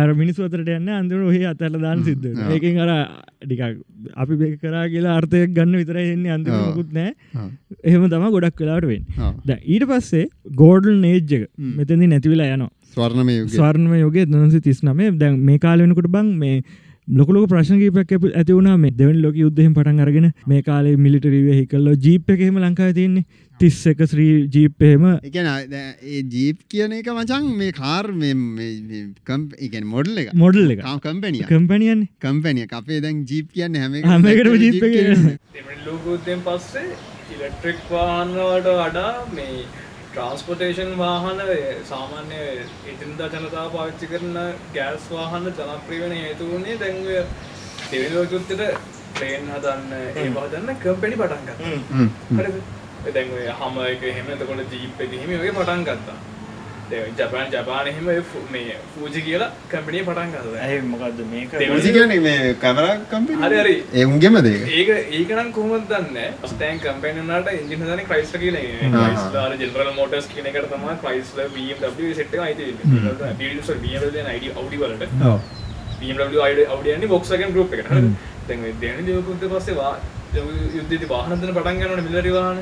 අර 0.00 0.08
මිනිස් 0.20 0.38
අතරට 0.46 0.70
යන්න 0.74 0.88
අන්දර 0.98 1.20
ඔහේ 1.30 1.46
අතල 1.52 1.76
දාන්න 1.84 2.02
සිද්ධ. 2.08 2.26
ඒකින් 2.54 2.78
අර 2.84 2.90
ටිකක් 3.44 3.62
අපි 4.22 4.34
බෙ 4.40 4.48
කරා 4.62 4.84
කියලා 4.92 5.16
අර්ථයක් 5.20 5.54
ගන්න 5.56 5.80
විතර 5.80 5.96
එන්නේ 6.02 6.34
අන්තිමකුත් 6.36 6.92
නෑ 6.98 7.10
එහෙම 7.84 8.06
තම 8.12 8.28
ගොඩක් 8.36 8.62
වෙලාට 8.64 8.86
වෙන් 8.90 9.02
ද 9.46 9.58
ඊට 9.74 9.86
පස්සේ 9.90 10.28
ගෝඩල් 10.62 11.00
නේජ්ජක. 11.06 11.48
මෙතැදි 11.80 12.12
නැතිවෙලා 12.12 12.52
යනවා. 12.56 12.70
ස්වර්ණම 12.94 13.28
ස්වර්ණම 13.56 13.92
යෝගේ 14.04 14.28
දනසි 14.30 14.60
තිස් 14.68 14.80
නමේ 14.82 15.10
දැන් 15.24 15.36
මේ 15.48 15.58
කාලවෙනකොට 15.66 16.08
බං 16.16 16.30
මේ 16.44 16.62
ලොකලොක 17.18 17.44
ප්‍රශ්නකීපක් 17.52 18.12
ඇති 18.40 18.52
වුණා. 18.56 18.76
මේ 18.78 18.96
දෙවනි 18.98 19.20
ලොක 19.26 19.36
යුද්ධහෙම 19.36 19.72
පටන් 19.76 20.00
අරගෙන 20.06 20.26
මේ 20.46 20.62
කාලේ 20.62 20.96
මිලිටරීව 21.04 21.48
හිකල්ලෝ 21.60 21.94
ජීප් 22.06 22.30
එකහෙම 22.34 22.58
ලංකාව 22.64 22.92
තියන්නේ 22.98 23.24
තිස් 23.60 23.78
එක 23.86 23.98
ශ්‍රී 24.04 24.36
ජීප්හෙම 24.48 25.04
එකන 25.22 25.48
ඒ 25.48 26.20
ජීප් 26.28 26.62
කියන 26.68 26.94
එක 26.98 27.10
මචන් 27.12 27.48
මේ 27.54 27.72
කාර් 27.72 28.06
එකන් 28.08 29.84
මොඩල් 29.86 30.22
එක. 30.22 30.32
මොඩල් 30.34 30.74
එක. 30.74 30.80
කම්පැනිය 31.00 31.44
කම්පනියන් 31.50 32.06
කම්පැනිය 32.20 32.66
අපේ 32.72 33.00
දැන් 33.00 33.20
ජීප් 33.26 33.52
කියන්න 33.52 33.76
හැම 33.76 33.98
හැමකට 34.04 34.56
ජීප් 34.62 34.82
එක 34.84 35.84
ලෝකෝත්තයෙන් 35.84 36.42
පස්සේ 36.42 36.88
ඉලෙක්ට්‍රික් 37.34 37.84
වාහනවට 37.90 38.70
වඩා 38.72 39.12
මේ 39.32 39.64
ට්‍රන්ස්පොටේෂන් 40.10 40.96
වාහන 40.98 41.44
සාමාන්‍ය 41.86 42.40
ඉතින්දා 42.88 43.28
ජනතාව 43.34 43.68
පාවිච්චි 43.74 44.10
කරන 44.10 44.40
ගෑස් 44.74 45.06
වාහන 45.10 45.52
ජනප්‍රියවෙන 45.52 46.16
හේතුවන්නේ 46.18 46.80
දැන්ව 46.80 47.06
දෙවනි 47.86 48.10
ලෝකයුත්තට 48.14 48.52
ට්‍රේන් 49.12 49.48
හදන්න 49.52 49.96
ඒ 50.00 50.28
හදන්න 50.34 50.76
කම්පැණි 50.82 51.20
පටන්ගන්න 51.20 52.12
හරි 52.34 52.52
දැන් 53.06 53.30
ඔය 53.32 53.46
හම 53.60 53.78
එක 53.86 54.02
එහෙම 54.04 54.28
එතකොට 54.34 54.72
ජීප් 54.72 55.00
එක 55.00 55.12
එහෙම 55.12 55.30
වගේ 55.34 55.52
පටන් 55.52 55.84
ගත්තා. 55.84 56.18
දැන් 56.90 57.12
ජපාන් 57.18 57.50
ජපාන 57.52 57.86
එහෙම 57.86 58.04
මේ 58.52 58.76
ෆූජි 58.94 59.20
කියලා 59.22 59.48
කම්පැනි 59.70 60.00
පටන් 60.02 60.32
ගත්තා 60.32 60.62
ඇයි 60.64 60.80
මොකක්ද 60.84 61.20
මේක? 61.32 61.52
දෙවනි- 61.52 61.92
කියන 61.92 62.14
මේ 62.22 62.54
කැමර 62.54 62.86
කම්පි 63.10 63.38
හරි 63.42 63.58
හරි. 63.60 63.76
ඒ 63.94 64.04
උන්ගෙම 64.04 64.38
දෙක 64.42 64.68
ඒක 64.70 64.88
ඒකනම් 65.18 65.52
කොහොමද 65.52 65.86
දන්නේ? 65.88 66.28
ස්ටෑන් 66.44 66.80
කම්පැනි 66.80 67.20
වුණාට 67.20 67.48
එන්ජින් 67.54 67.82
හදන්නේ 67.82 68.04
ක්‍රයිස්ලර් 68.04 68.38
කියන 68.38 68.56
එක. 68.56 68.68
ක්‍රයිස්ලර් 68.96 69.56
ජෙනරල් 69.62 69.92
මොටර්ස් 69.94 70.26
කියන 70.34 70.46
එකට 70.46 70.70
තමයි 70.74 70.96
ක්‍රයිස්ලර් 71.04 71.48
BMW 71.56 72.14
සෙට් 72.14 72.34
එක 72.34 72.40
අයිති 72.40 72.70
වෙන්නේ. 72.82 73.34
BMW 73.38 73.78
BMW 73.82 74.12
දැන් 74.16 74.32
ID 74.36 74.52
Audi 74.56 74.76
වලට. 74.76 75.04
BMW 76.00 76.40
Audi 76.68 76.90
යන්නේ 76.90 77.08
Volkswagen 77.08 77.52
group 77.52 77.72
එකට. 77.72 77.90
හරිද? 77.90 78.10
දැන් 78.48 78.66
දෙවෙනි 78.80 79.12
ලෝක 79.12 79.28
යුද්ධ 79.28 79.52
පස්සේ 79.54 79.76
වා 80.32 80.44
යුද්ධයේදී 80.72 81.08
වාහන 81.08 81.32
හදන්න 81.32 81.54
පටන් 81.54 81.80
ගන්නවනේ 81.80 82.04
මිලිටරි 82.04 82.32
වාහන 82.32 82.58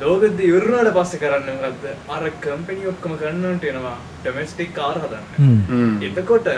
ලෝකෙද්ද 0.00 0.40
ඉවරනාට 0.42 0.90
පස්සේ 0.96 1.20
කරන්න 1.20 1.48
මොකද්ද 1.56 1.84
අර 2.10 2.24
කම්පැනි 2.42 2.86
ඔක්කොම 2.88 3.14
කරන්නට 3.20 3.64
එනවා 3.70 3.96
ඩොමෙස්ටික් 4.18 4.70
කාර් 4.74 4.96
හදන්න 4.98 5.24
එතකොට 6.10 6.48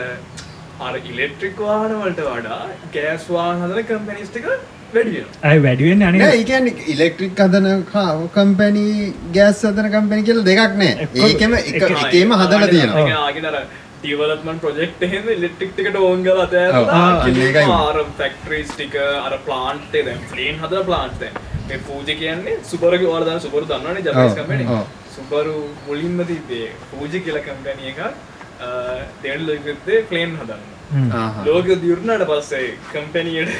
අර 0.80 0.94
ඉලෙක්ට්‍රික් 1.04 1.58
වාහන 1.62 1.96
වලට 1.96 2.28
වඩා 2.28 2.60
ගෑස් 2.94 3.26
වාහන 3.30 3.64
හදන 3.64 3.88
කම්පැනිස් 3.90 4.30
ටික 4.30 4.46
වැඩි 4.94 5.12
වෙනවා 5.12 5.48
ඇයි 5.48 5.62
වැඩිුවෙන් 5.64 6.02
අනි 6.04 6.22
ඒකන් 6.28 6.70
ඉලෙක්ට්‍රික් 6.94 7.44
හදන 7.44 7.68
කම්පැනි 8.34 8.86
ගෑස් 9.34 9.62
හදන 9.66 9.90
කම්පැනි 9.92 10.22
කියල 10.24 10.42
දෙකක් 10.48 10.74
නෑ 10.78 11.08
ඒකම 11.26 11.54
එක- 11.60 11.86
එකේම 11.98 12.36
හදල 12.38 12.66
තියෙනවා 12.70 13.04
ඩිවලප්මන්ට් 14.02 14.60
ප්‍රොජෙක්ට් 14.62 15.02
එහෙම 15.02 15.28
ඉලෙක්ට්‍රික් 15.30 15.72
ටිකට 15.74 15.96
ඕන් 16.00 16.22
කරලා 16.24 16.46
ඔව්. 16.46 16.88
ආ, 16.90 17.02
අන්න 17.20 17.28
ඒකයි. 17.28 17.48
අතෑරලා 17.50 17.88
අර 17.90 17.98
ෆැක්ටරිස් 18.18 18.70
ටික 18.72 18.94
අර 19.26 19.34
ප්ලාන්ට් 19.46 19.92
එක 19.92 20.04
දැන් 20.06 20.22
ප්ලේන් 20.30 20.56
හදන 20.62 20.84
ප්ලාන්ට් 20.84 21.20
දැන් 21.20 21.36
මේ 21.68 21.78
පූජ 21.86 22.10
කියන්නේ 22.14 22.56
සුපරක 22.64 23.02
වර්දන 23.06 23.40
සුපරු 23.40 23.66
කම්පැනි 24.36 24.66
ඔව්. 24.70 24.82
සුපරු 25.16 25.56
මුලින්ම 25.86 26.24
තිබේ 26.26 26.68
පූජ 26.90 27.20
කියලා 27.20 27.44
කම්පැනි 27.44 27.92
එක 27.92 28.00
දෙවන 29.22 29.46
ලෝකත්තේ 29.46 30.02
ප්ලේන් 30.04 30.36
හදන්න 30.36 31.12
ආහා. 31.14 31.44
ලෝක 31.46 31.66
දියුරුණට 31.82 32.26
පස්සේ 32.30 32.68
කම්පැනියට 32.92 33.52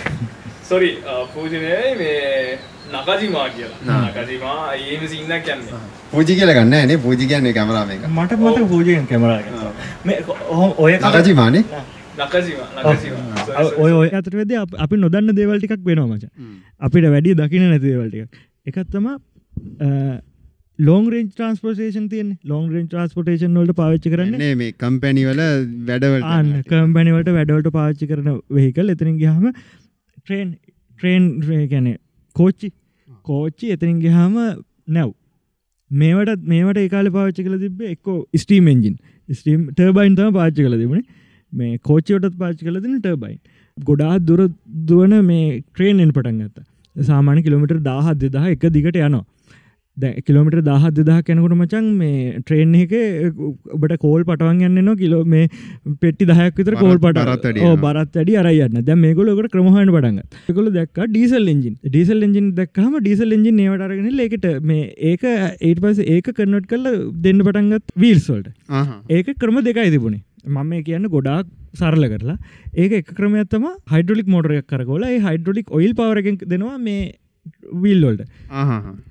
සොරි 0.65 0.91
පූජනය 1.35 1.61
මේ 1.99 2.59
නකජිමා 2.95 3.47
කියලා. 3.57 4.01
නකජිමා 4.17 4.59
ඒම 4.75 5.03
සින්න 5.13 5.33
කියන්නේ 5.47 5.81
පූජි 6.13 6.37
කියල 6.41 6.53
ගන්න 6.59 6.75
නේ. 6.91 6.99
පූජි 7.07 7.25
කියන්නේ 7.33 7.55
කැමරාම 7.59 7.91
එක 7.97 8.05
මට 8.11 8.39
මත 8.43 8.69
පූජයෙන් 8.75 9.07
කැමරා 9.11 9.41
මේ 10.11 10.19
ඔහොම 10.55 10.71
ඔය 10.87 10.93
නකජිමානේ 10.99 11.65
නකජිමා 12.21 12.69
නකජිමා 12.95 13.67
ඔය 13.85 13.93
ඔය 14.01 14.09
අතර 14.21 14.35
වෙද 14.41 14.57
අපි 14.87 14.97
නොදන්න 15.05 15.37
දේවල් 15.39 15.61
ටිකක් 15.61 15.85
වෙනවා 15.91 16.09
මච. 16.17 16.25
අපිට 16.87 17.07
වැඩි 17.15 17.37
දකින 17.43 17.69
නැති 17.69 17.87
දේවල් 17.93 18.11
ටික 18.11 18.29
එකත්තම 18.73 19.07
ලෝන් 20.79 21.07
රේන් 21.13 21.27
ට්‍රන්ස්පෝටේෂන් 21.31 22.07
තියන 22.13 22.29
ලෝන් 22.51 22.67
රේන් 22.75 22.87
ට්‍රන්ස්පොටේෂන් 22.91 23.57
වලට 23.61 23.75
පාවිච්චි 23.81 24.13
කරන්න. 24.13 24.35
න්නේ 24.41 24.55
මේ 24.61 24.73
කම්පැනිවල 24.83 25.41
වැඩවලට. 25.89 26.25
අන්න 26.37 26.53
කම්පැනිවලට 26.71 27.31
වැඩවලට 27.39 27.73
පාච්චි 27.79 28.11
කරන 28.11 28.29
වෙහිකල් 28.59 28.93
එතරින් 28.95 29.17
ගහම 29.23 29.45
ට්‍රේන් 30.21 30.55
ට්‍රේන් 30.99 31.25
ගැන 31.73 31.89
කෝච්චි 32.37 32.69
කෝච්චි 33.31 33.73
එතරින් 33.77 33.97
ගහම 34.05 34.37
නැව්. 34.97 35.15
මේවට 35.91 36.45
මේට 36.53 36.83
ඒකාල 36.85 37.11
පාච්චි 37.17 37.47
කල 37.47 37.57
තිබ 37.65 37.81
එක්කෝ 37.95 38.19
ස්ටීම් 38.43 38.71
එන්ජින් 38.75 38.97
ස්ටීම් 39.29 39.63
ටර්බයින් 39.71 40.19
තම 40.21 40.37
පාච්චි 40.39 40.67
කල 40.67 40.79
තිබුණේ. 40.83 41.09
මේ 41.53 41.79
කෝච්චියටත් 41.89 42.37
පාච්චි 42.43 42.69
කල 42.69 42.81
තින 42.85 42.99
ටර්බයින් 42.99 43.39
ගොඩාත් 43.79 44.27
දුර 44.31 44.41
දුවන 44.91 45.17
මේ 45.31 45.47
ට්‍රේන්ෙන් 45.61 46.13
පටන් 46.17 46.41
ගත්ත. 46.41 46.67
සාමාන්‍ය 46.97 47.43
කිලමිට 47.47 47.77
දාහත් 47.91 48.17
දෙදහ 48.25 48.49
එක 48.55 48.67
දිගට 48.77 48.99
යනවා. 49.01 49.25
දැ 50.03 50.23
කිලමිට 50.27 50.59
දහත් 50.69 50.95
දෙදහ 51.01 51.23
කැනකුට 51.29 51.57
මචන් 51.59 51.91
මේ 52.01 52.35
ට්‍රේන් 52.41 52.75
එක 52.83 52.95
ඔබට 53.77 53.97
කෝල් 54.05 54.25
පටවන් 54.31 54.65
යන්න 54.69 54.83
නවා 54.83 55.01
කිලෝ 55.03 55.23
මේ 55.35 55.47
පෙට්ටි 56.05 56.31
දහයක් 56.33 56.61
විතර 56.61 56.79
කෝල් 56.83 56.99
පට 57.07 57.67
බරත් 57.85 58.21
වැඩි 58.21 58.39
අරයන්න 58.43 58.81
දැ 58.89 58.99
මේගොලකට 59.05 59.53
ක්‍රමහට 59.55 59.95
පටන්ග 59.97 60.21
එකකොල 60.49 60.73
දැක් 60.79 61.05
ඩීසල් 61.07 61.53
එජින් 61.55 61.77
ඩීසල් 61.89 62.29
එජින් 62.29 62.51
දක්හම 62.61 62.99
ඩීසල් 63.01 63.39
එජින් 63.39 63.61
නේවටරගෙන 63.61 64.25
ඒකට 64.27 64.49
මේ 64.63 64.91
ඒක 65.11 65.25
ඒට 65.29 65.81
පස 65.85 66.03
ඒක 66.07 66.35
කන්නට් 66.37 66.69
කල්ල 66.73 66.91
දෙන්න 67.27 67.47
පටන්ගත් 67.47 67.97
වීල්සොල්ට 67.97 68.51
ඒක 69.11 69.33
ක්‍රම 69.39 69.63
දෙකයි 69.63 69.91
තිබුණේ. 69.91 70.23
මම 70.47 70.69
මේ 70.69 70.83
කියන්න 70.83 71.09
ගොඩාක් 71.09 71.47
සරල 71.75 72.05
කරලා. 72.13 72.37
ඒක 72.75 72.93
එක 72.93 73.11
ක්‍රමයත්තම 73.15 73.67
හයිඩ්‍රොලික් 73.93 74.29
මෝටරයක් 74.29 74.67
කරගොල. 74.67 75.05
හයිඩ්‍රොලික් 75.27 75.67
ඔයිල් 75.71 75.95
පවරගෙන් 75.95 76.39
දෙනවා 76.45 76.79
මේ 76.81 77.03
විල්ලොල්ට 77.83 78.23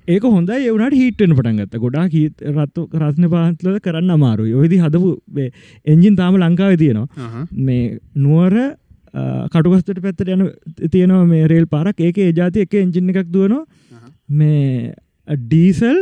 ඒක 0.08 0.26
හොඳ 0.26 0.50
ඒවනට 0.50 0.96
හිටන 1.00 1.34
පටන්ගත්ත 1.38 1.80
ගොඩා 1.84 2.06
හිත් 2.12 2.44
රත්තු 2.52 2.86
රස්න 3.00 3.28
පාත්ලද 3.34 3.80
කරන්න 3.86 4.14
අමාරු 4.16 4.46
යොවිදි 4.50 4.78
හදපු 4.84 5.10
එන්ජින් 5.86 6.16
තාම 6.16 6.38
ලංකාව 6.42 6.76
තියෙනවා. 6.82 7.46
මේ 7.50 7.98
නුවර 8.16 8.56
කටුගස්තට 9.54 10.02
පැත්තට 10.02 10.32
යන 10.36 10.46
තියෙනවා 10.90 11.24
මේ 11.26 11.48
රේල් 11.52 11.66
පාරක්. 11.66 12.00
ඒක 12.00 12.18
ඒ 12.18 12.32
ජාති 12.32 12.66
එක 12.66 12.74
එන්ජින 12.74 13.10
එකක් 13.14 13.30
දුවනවා. 13.32 13.64
මේ 14.30 14.94
ඩීසල් 15.28 15.98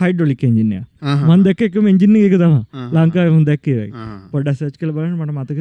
හයිඩොලික් 0.00 0.42
එන්ජිනය 0.48 0.80
මන් 1.28 1.44
දැක්ක 1.46 1.62
එකම 1.66 1.88
එන්ජින්න 1.92 2.16
එක 2.20 2.36
තම 2.42 2.56
ලංකාව 2.96 3.30
හොඳ 3.34 3.50
දැක්කේ 3.50 3.86
පොඩ 4.32 4.50
සච් 4.52 4.72
කල 4.80 4.92
බලන්න 4.96 5.16
මට 5.18 5.34
මතක 5.34 5.58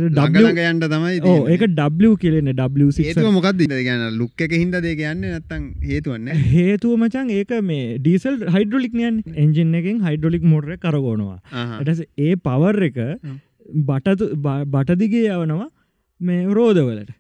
යන්ට 0.66 0.88
තමයි 0.94 1.36
ඒක 1.56 1.66
ඩ 1.70 2.14
කියලෙන 2.24 2.52
ඒතුව 2.52 3.32
මොකක්ද 3.38 3.64
ගැන 3.90 4.06
ලුක් 4.18 4.46
එක. 4.46 4.56
හින්ද 4.62 4.76
දේ 4.86 4.96
කියන්න 5.02 5.26
නැත්තං 5.26 5.68
හේතුවන්න 5.84 6.32
හේතුව 6.54 6.96
මචන් 7.00 7.34
ඒක 7.40 7.54
මේ 7.64 7.98
ඩීසල් 8.00 8.40
හයිඩ්‍රොලික් 8.56 8.94
නියන් 8.94 9.22
එන්ජින් 9.36 9.76
එකෙන් 9.82 10.02
හයිඩ්‍රොලික් 10.08 10.48
මොටර 10.54 10.78
කරගෝනවා. 10.86 11.40
එටස 11.82 12.04
ඒ 12.20 12.36
පවර් 12.48 12.90
එක 12.90 13.00
බටතු 13.90 14.30
බටදිගේ 14.74 15.30
යවනවා 15.38 15.70
මේ 16.22 16.46
රෝධවලට 16.58 17.12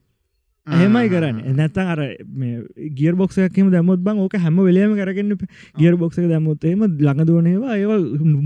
එහෙමයි 0.68 1.10
කරන්න. 1.12 1.38
නැත්තන් 1.58 1.90
අර 1.94 2.00
ගිය 2.98 3.12
බොක්ෂයක්ම 3.22 3.70
දැමුත් 3.74 4.02
බං 4.08 4.20
ඕක 4.24 4.36
හැම 4.44 4.58
වෙලේම 4.60 4.94
කරගන්න 5.00 5.32
ගියර් 5.78 5.96
බොක්ෂක 6.02 6.28
දැමුත්තේම 6.32 6.84
ළඟදුවනේවා 7.00 7.78
ඒව 7.78 7.92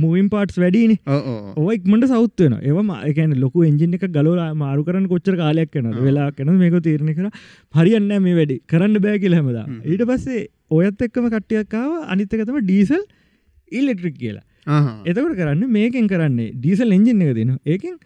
මුවින් 0.03 0.29
පාට්ස් 0.33 0.59
වැඩීනි 0.63 0.97
ඔයික්මට 1.63 2.07
සෞත්වන 2.13 2.55
ඒවම 2.61 2.91
එකන 3.11 3.35
ලොකු 3.43 3.65
එන්ජින 3.69 3.97
එක 3.99 4.05
ගලෝලා 4.09 4.49
මාරු 4.55 4.85
කරන 4.87 5.09
කොච්චර 5.13 5.37
කාලයක් 5.41 5.73
කන 5.73 5.89
වෙලා 5.99 6.29
කන 6.31 6.53
මේක 6.61 6.77
තීරණය 6.87 7.15
කර. 7.17 7.29
හරියන්න 7.73 8.11
මේ 8.27 8.37
වැඩි. 8.39 8.57
කරන්න 8.67 9.01
බෑ 9.05 9.19
කියල 9.19 9.37
හැමදා 9.39 9.65
ඊට 9.83 10.05
පස්සේ 10.11 10.47
ඔයත් 10.71 11.05
එක්කම 11.07 11.27
කට්ටියක්කාව 11.27 11.91
අනිත්තකතම 12.15 12.59
ඩීසල් 12.61 13.03
ඉල්ලෙක්ට්‍රික් 13.71 14.17
කියලා. 14.17 14.45
එතකට 15.05 15.35
කරන්න 15.41 15.67
මේකෙන් 15.69 16.07
කරන්නේ 16.07 16.53
ඩීසල් 16.55 16.95
එන්ජින් 16.97 17.25
එක 17.25 17.35
දෙන 17.39 17.51
ඒකින් 17.65 17.99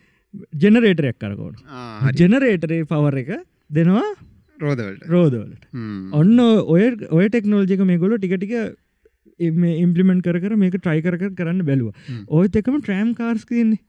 ජෙනරේටරයක් 0.63 1.19
කරකෝට 1.19 1.61
ජෙනරේටරේ 2.15 2.81
පවර 2.85 3.21
එක 3.23 3.31
දෙනවා? 3.69 4.07
රෝදවලට. 4.57 5.05
රෝධවලට 5.13 5.63
ඔන්න 6.19 6.39
ඔය 6.75 6.83
ඔය 7.19 7.25
ටෙක්නෝජික 7.29 7.81
මේ 7.89 8.01
ගොල 8.03 8.15
ටිකටික 8.17 8.53
ඉම්පලිමෙන්ට 9.39 10.25
කර 10.25 10.55
මේක 10.63 10.77
ට්‍රයි 10.77 11.03
කර 11.05 11.17
කරන්න 11.39 11.61
බැලුව. 11.67 11.93
ඔයත් 12.27 12.55
එකම 12.61 12.79
ට්‍රෑම් 12.81 13.13
කාර්ස් 13.19 13.45
තියන්නේ 13.45 13.79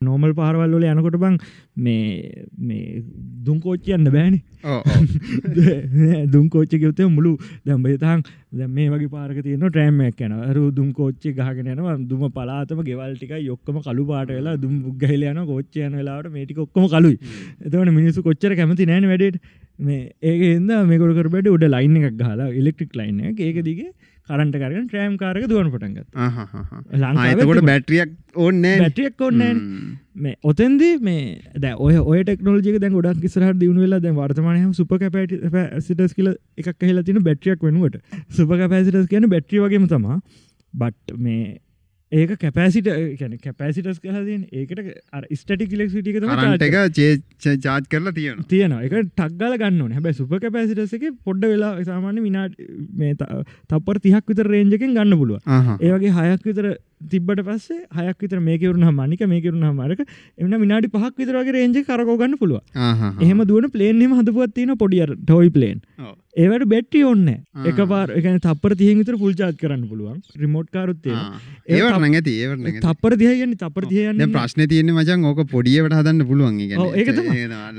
නෝමල් 0.00 0.34
පාරවල්ල 0.34 0.84
යනකොට 0.84 1.16
බං 1.16 1.38
මේ 1.78 2.44
මේ 2.60 3.02
දුම්කෝච්චයන්න 3.42 4.10
බෑනි. 4.10 4.40
දුම්කෝච්ච 6.28 6.74
ගවත 6.74 7.08
මුළු 7.08 7.32
දැම්බතහන් 7.64 8.24
දැ 8.52 8.68
මේ 8.68 8.88
වගේ 8.88 9.10
පාරක 9.10 9.38
තියන 9.42 9.62
ට්‍රෑම්මයක් 9.62 10.20
යන 10.20 10.34
රු 10.52 10.70
දුම් 10.70 10.92
කෝච්චි 10.92 11.32
ගහගෙනනවා 11.32 11.96
දුම 12.04 12.24
පලාතම 12.30 12.82
ගෙවල්ටික 12.82 13.32
යොක්කම 13.42 13.80
කළු 13.80 14.06
පාට 14.06 14.28
වෙලා 14.30 14.56
දුම් 14.56 14.74
ගහලයන 14.96 15.40
කෝච්චයන 15.44 15.94
වෙලාට 15.94 16.30
මේටික 16.30 16.58
ඔක්කම 16.58 16.88
කලුයි 16.88 17.16
එතවන 17.62 17.92
මිනිසු 17.92 18.22
කොච්චර 18.22 18.54
කැමති 18.54 18.86
නෑන 18.86 19.08
වැඩට 19.08 19.40
මේ 19.78 20.02
ඒක 20.22 20.42
එද 20.48 20.74
මේකොකට 20.88 21.32
බැඩ 21.32 21.48
උඩ 21.48 21.66
ලයින්න 21.68 21.96
එකක් 22.00 22.18
ගහලා 22.18 22.50
ඉලෙක්ට්‍රික් 22.52 22.92
ලයින්න 22.94 23.24
ඒක 23.28 23.62
දිගේ 23.62 23.90
කරන්ට 24.28 24.56
කරන 24.62 24.86
ට්‍රෑම් 24.86 25.14
කාරක 25.16 25.44
දුවන 25.46 25.68
පටන්ගත් 25.72 26.06
ලංකාවට 27.02 27.66
බැටරියක් 27.68 28.14
ඕන්න 28.36 28.64
බැටියක් 28.80 29.20
ඔන්න 29.26 29.44
මේ 30.16 30.34
ඔතන්දී 30.42 30.94
මේ 31.00 31.26
ද 31.56 31.74
ඔය 31.78 32.22
ටෙක්නෝජික 32.22 32.80
දැන් 32.80 32.96
ගොඩක් 32.96 33.20
කිසරහ 33.20 33.52
දියුණු 33.60 33.84
වෙලා 33.84 34.00
දැන් 34.00 34.16
වර්තමානය 34.16 34.64
සුප 34.72 34.96
කැපට 34.96 35.36
සිටස් 35.88 36.16
කියල 36.16 36.32
එකක් 36.58 36.72
කියලා 36.80 37.04
තින 37.04 37.22
බැට්‍රියක් 37.22 37.62
වෙනුවට. 37.62 38.00
සුප 38.30 38.50
කැපසිටස් 38.50 39.06
කියන 39.12 39.28
බැට්‍රි 39.28 39.62
වගේම 39.62 39.86
තමා. 39.86 40.18
බට් 40.74 41.18
මේ 41.18 41.60
ඒක 42.12 42.38
කැපෑසිට 42.38 42.88
කැන 43.18 43.32
කැපෑසිටස් 43.38 43.98
කහදන් 44.00 44.42
ඒකට 44.52 44.80
ස්ටටික් 45.34 45.72
ලෙක්සිටික 45.74 46.18
රන්ට 46.20 46.62
එක 46.62 46.76
චේ 46.94 47.56
චාර්ජ් 47.58 47.88
කරලා 47.90 48.12
තියෙන 48.12 48.44
තියෙන 48.46 48.74
එක 48.78 48.94
ටක්ගල 48.94 49.56
ගන්න 49.56 49.92
හැබැ 49.92 50.14
සුප 50.14 50.30
කැපෑසිටස 50.36 50.94
එක 50.94 51.08
පොඩ්ඩ 51.24 51.46
වෙලා 51.46 51.72
සාමාන්‍ය 51.82 52.22
මිනාට 52.22 52.54
මේ 52.94 53.16
තපර 53.18 53.98
තිහක් 54.00 54.30
විතර 54.30 54.46
රේන්ජකෙන් 54.46 54.94
ගන්න 54.94 55.18
පුළුව 55.18 55.42
ඒවගේ 55.80 56.14
හයක් 56.20 56.46
විතර 56.46 56.70
තිබට 57.00 57.42
පස්සේ 57.42 57.80
හයක් 57.98 58.18
විතර 58.18 58.40
මේකවරුණ 58.40 58.88
මනික 58.92 59.24
මේකරුණ 59.26 59.66
මරක 59.70 60.06
එන්න 60.38 60.58
මිනාඩි 60.58 60.92
පහක් 60.92 61.14
විතරගේ 61.16 61.56
රේජ 61.56 61.82
කරකෝගන්න 61.84 62.38
පුළුව 62.38 62.60
එහෙම 63.22 63.42
දුවන 63.44 63.70
පලේන්ෙම 63.70 64.14
හදපුත්තින 64.20 64.76
පොඩිය 64.76 65.04
ටොයි 65.22 65.50
පලේන් 65.50 65.82
ඒවට 66.36 66.64
බෙට්ටි 66.68 67.02
ඔන්න 67.10 67.28
එක 67.70 67.78
පාර 67.90 68.12
එක 68.12 68.26
තපර 68.46 68.74
තිය 68.80 68.94
විතර 68.98 69.16
පුල්චාත් 69.16 69.56
කරන්න 69.56 69.84
පුළුවන්. 69.90 70.18
රිමෝට් 70.36 70.68
කාරුත්තේ 70.70 71.16
ඒවට 71.68 72.00
නැති 72.04 72.34
ඒවට 72.42 72.80
තපර 72.84 73.16
දියයන්න 73.22 73.56
තපර 73.62 73.88
තියන්න 73.92 74.24
ප්‍රශ්න 74.34 74.64
තියන 74.72 74.92
මචන් 74.94 75.28
ඕක 75.30 75.44
පොඩියට 75.52 75.96
හදන්න 75.98 76.24
පුළුවන් 76.28 76.60
ඒක 76.94 77.12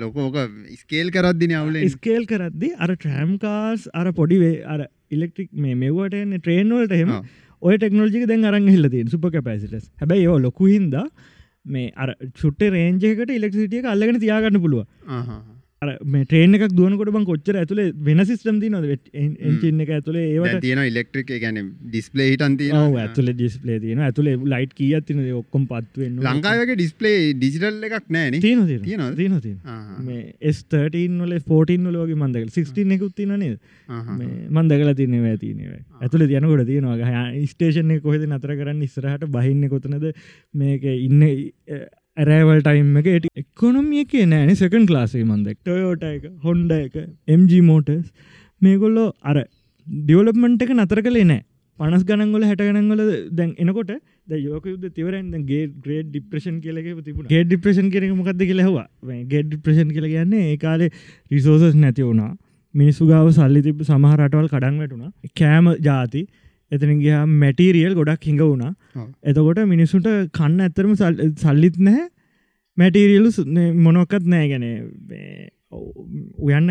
ලොකෝක 0.01 0.38
ස්කේල් 0.75 1.12
කරද්දින 1.12 1.58
අවුල. 1.62 1.82
ස්කේල් 1.89 2.25
කරද්දි 2.25 2.73
අර 2.77 2.95
ට්‍රෑම්කාස් 2.95 3.89
අර 3.93 4.13
පොඩිවේ 4.21 4.56
අර 4.65 4.88
ඉලෙක්ට්‍රික් 5.12 5.51
මේ 5.56 5.75
මෙවට 5.75 6.17
ට්‍රේන්වලට 6.39 6.97
එහෙම 6.97 7.13
ඔය 7.62 7.78
ටෙක්නෝජික 7.78 8.28
දැන් 8.28 8.46
අරන් 8.46 8.67
හිල්ලතින් 8.67 9.10
සුප 9.10 9.28
කැපසිටස් 9.30 9.89
හැබැයි 9.96 10.24
යෝ 10.24 10.38
ලොකු 10.39 10.67
හින්ද 10.67 10.96
මේ 11.65 11.91
අර 11.96 12.10
චුට්ට 12.36 12.65
රේන්ජයකට 12.74 13.32
ඉලෙක්සිටිය 13.32 13.88
අල්ලගෙන 13.88 14.20
තියාගන්න 14.20 14.62
පුළුව 14.62 14.86
මේ 15.08 15.57
ට්‍රේන 15.80 16.56
එකක් 16.58 16.72
දුවනකොට 16.72 17.12
බං 17.13 17.26
කොච්චර 17.26 17.58
ඇතුළේ 17.60 17.92
වෙන 18.02 18.22
සිස්ටම් 18.26 18.58
ති 18.62 18.70
නොද 18.70 18.86
එන්චින්න 18.88 19.82
එක 19.84 19.92
ඇතුළේ 19.94 20.24
ඒවට 20.30 20.63
තියෙන 20.63 20.82
ඉලෙක්ට්‍රික් 20.84 21.30
ගැන 21.44 21.60
ඩිස්පලේ 21.86 22.30
හිටන් 22.32 22.56
තියෙන 22.58 22.96
ඇතුල 22.98 23.30
ඩිස්පලේ 23.32 23.78
තියෙන 23.84 24.02
ඇතුළේ 24.02 24.40
ලයිට් 24.54 24.74
කිය 24.74 25.02
තින 25.06 25.22
ඔක්කොම් 25.34 25.68
පත්වෙන්න 25.70 26.24
ලංකාවගේ 26.24 26.78
ඩිස්පලේ 26.80 27.20
ඩිජිටල් 27.36 27.86
එකක් 27.90 28.10
නෑන 28.10 28.40
මේ 30.08 30.52
ස්තටීන් 30.54 31.22
වල 31.22 31.38
ෆෝටන් 31.46 31.86
වලගේ 31.92 32.18
මන්දක 32.18 32.58
සිික්ටන 32.58 32.98
එකකුත් 32.98 33.16
තින 33.22 33.36
නේද? 33.36 33.62
මන්දකල 34.50 34.92
තියනෙව 34.98 35.38
තියනව 35.38 36.02
ඇතුළ 36.02 36.26
තියනකොට 36.26 36.66
තියෙනවා. 36.66 37.22
ස්ටේෂන 37.46 37.94
කොහෙද 38.02 38.26
නතර 38.26 38.58
කරන්න 38.58 38.82
ඉස්සරහට 38.90 39.30
බහින්න 39.30 39.70
කොතනද? 39.70 40.10
මේක 40.56 40.90
ඉන්න 40.90 41.22
ඇරෑවල් 42.17 42.62
ටයිම් 42.65 42.95
එක 43.01 43.10
ට 43.23 43.43
එකොනොමිය 43.43 44.06
කිය 44.12 44.25
නෑන 44.32 44.53
සකන් 44.53 44.88
ලාසේ 44.95 45.25
මන්දක් 45.25 45.58
ටොයෝට 45.60 46.03
එක. 46.10 46.23
හොන්ඩ 46.45 46.71
එක 46.77 46.95
MG 47.38 47.62
මෝටස් 47.69 48.08
මේගොල්ලෝ 48.62 49.10
අර 49.23 49.37
ඩියවලප්මන්ට් 49.87 50.65
එක 50.65 50.73
නතර 50.77 51.02
කළේ 51.08 51.27
නෑ. 51.31 51.44
පනස් 51.79 52.04
ගනන්ගොල 52.10 52.46
හැට 52.50 52.63
ගනන්ගොල 52.67 53.02
දැන් 53.39 53.52
එනකොට 53.63 53.92
ද 54.29 54.39
යෝක 54.46 54.65
යුද 54.71 54.87
තිවරන් 54.98 55.29
ගේ 55.52 55.67
ග්‍රේඩ් 55.83 56.10
ඩිප්‍රෂන් 56.10 56.58
කියලක 56.63 56.89
තිබුණ. 57.06 57.29
ගේ 57.33 57.44
ඩිප්‍රෂන් 57.46 57.94
කරක 57.94 58.17
මොකක්ද 58.21 58.42
කියලහවා 58.50 58.87
ගේ 59.31 59.44
ඩිප්‍රෂන් 59.44 59.94
කියල 59.94 60.10
කියන්නේ 60.15 60.50
ඒ 60.50 60.58
කාලේ 60.58 60.89
රිසෝසස් 61.31 61.77
නැති 61.83 62.08
වුණා. 62.10 62.33
මිනිස්සු 62.75 63.08
ගාව 63.12 63.29
සල්ලි 63.37 63.62
තිබ 63.67 63.85
සමහරටවල් 63.92 64.50
කඩන් 64.54 64.81
වැටුණා. 64.81 65.12
කෑම 65.39 65.69
ජාති. 65.87 66.25
එතනගේ 66.72 67.20
මැටීරියල් 67.36 67.94
ගොඩක් 67.96 68.24
හිඟ 68.24 68.42
වුණා. 68.44 68.74
එතකොට 69.24 69.60
මිනිසුන්ට 69.68 70.08
කන්න 70.34 70.62
ඇත්තරම 70.62 70.94
සල්- 70.96 71.34
සල්ලිත් 71.38 71.78
නැහැ. 71.80 72.08
මැටීරියලු 72.78 73.30
මොනොක්කත් 73.82 74.26
නෑ 74.28 74.48
ගැන 74.52 74.65
උයන්න 76.40 76.70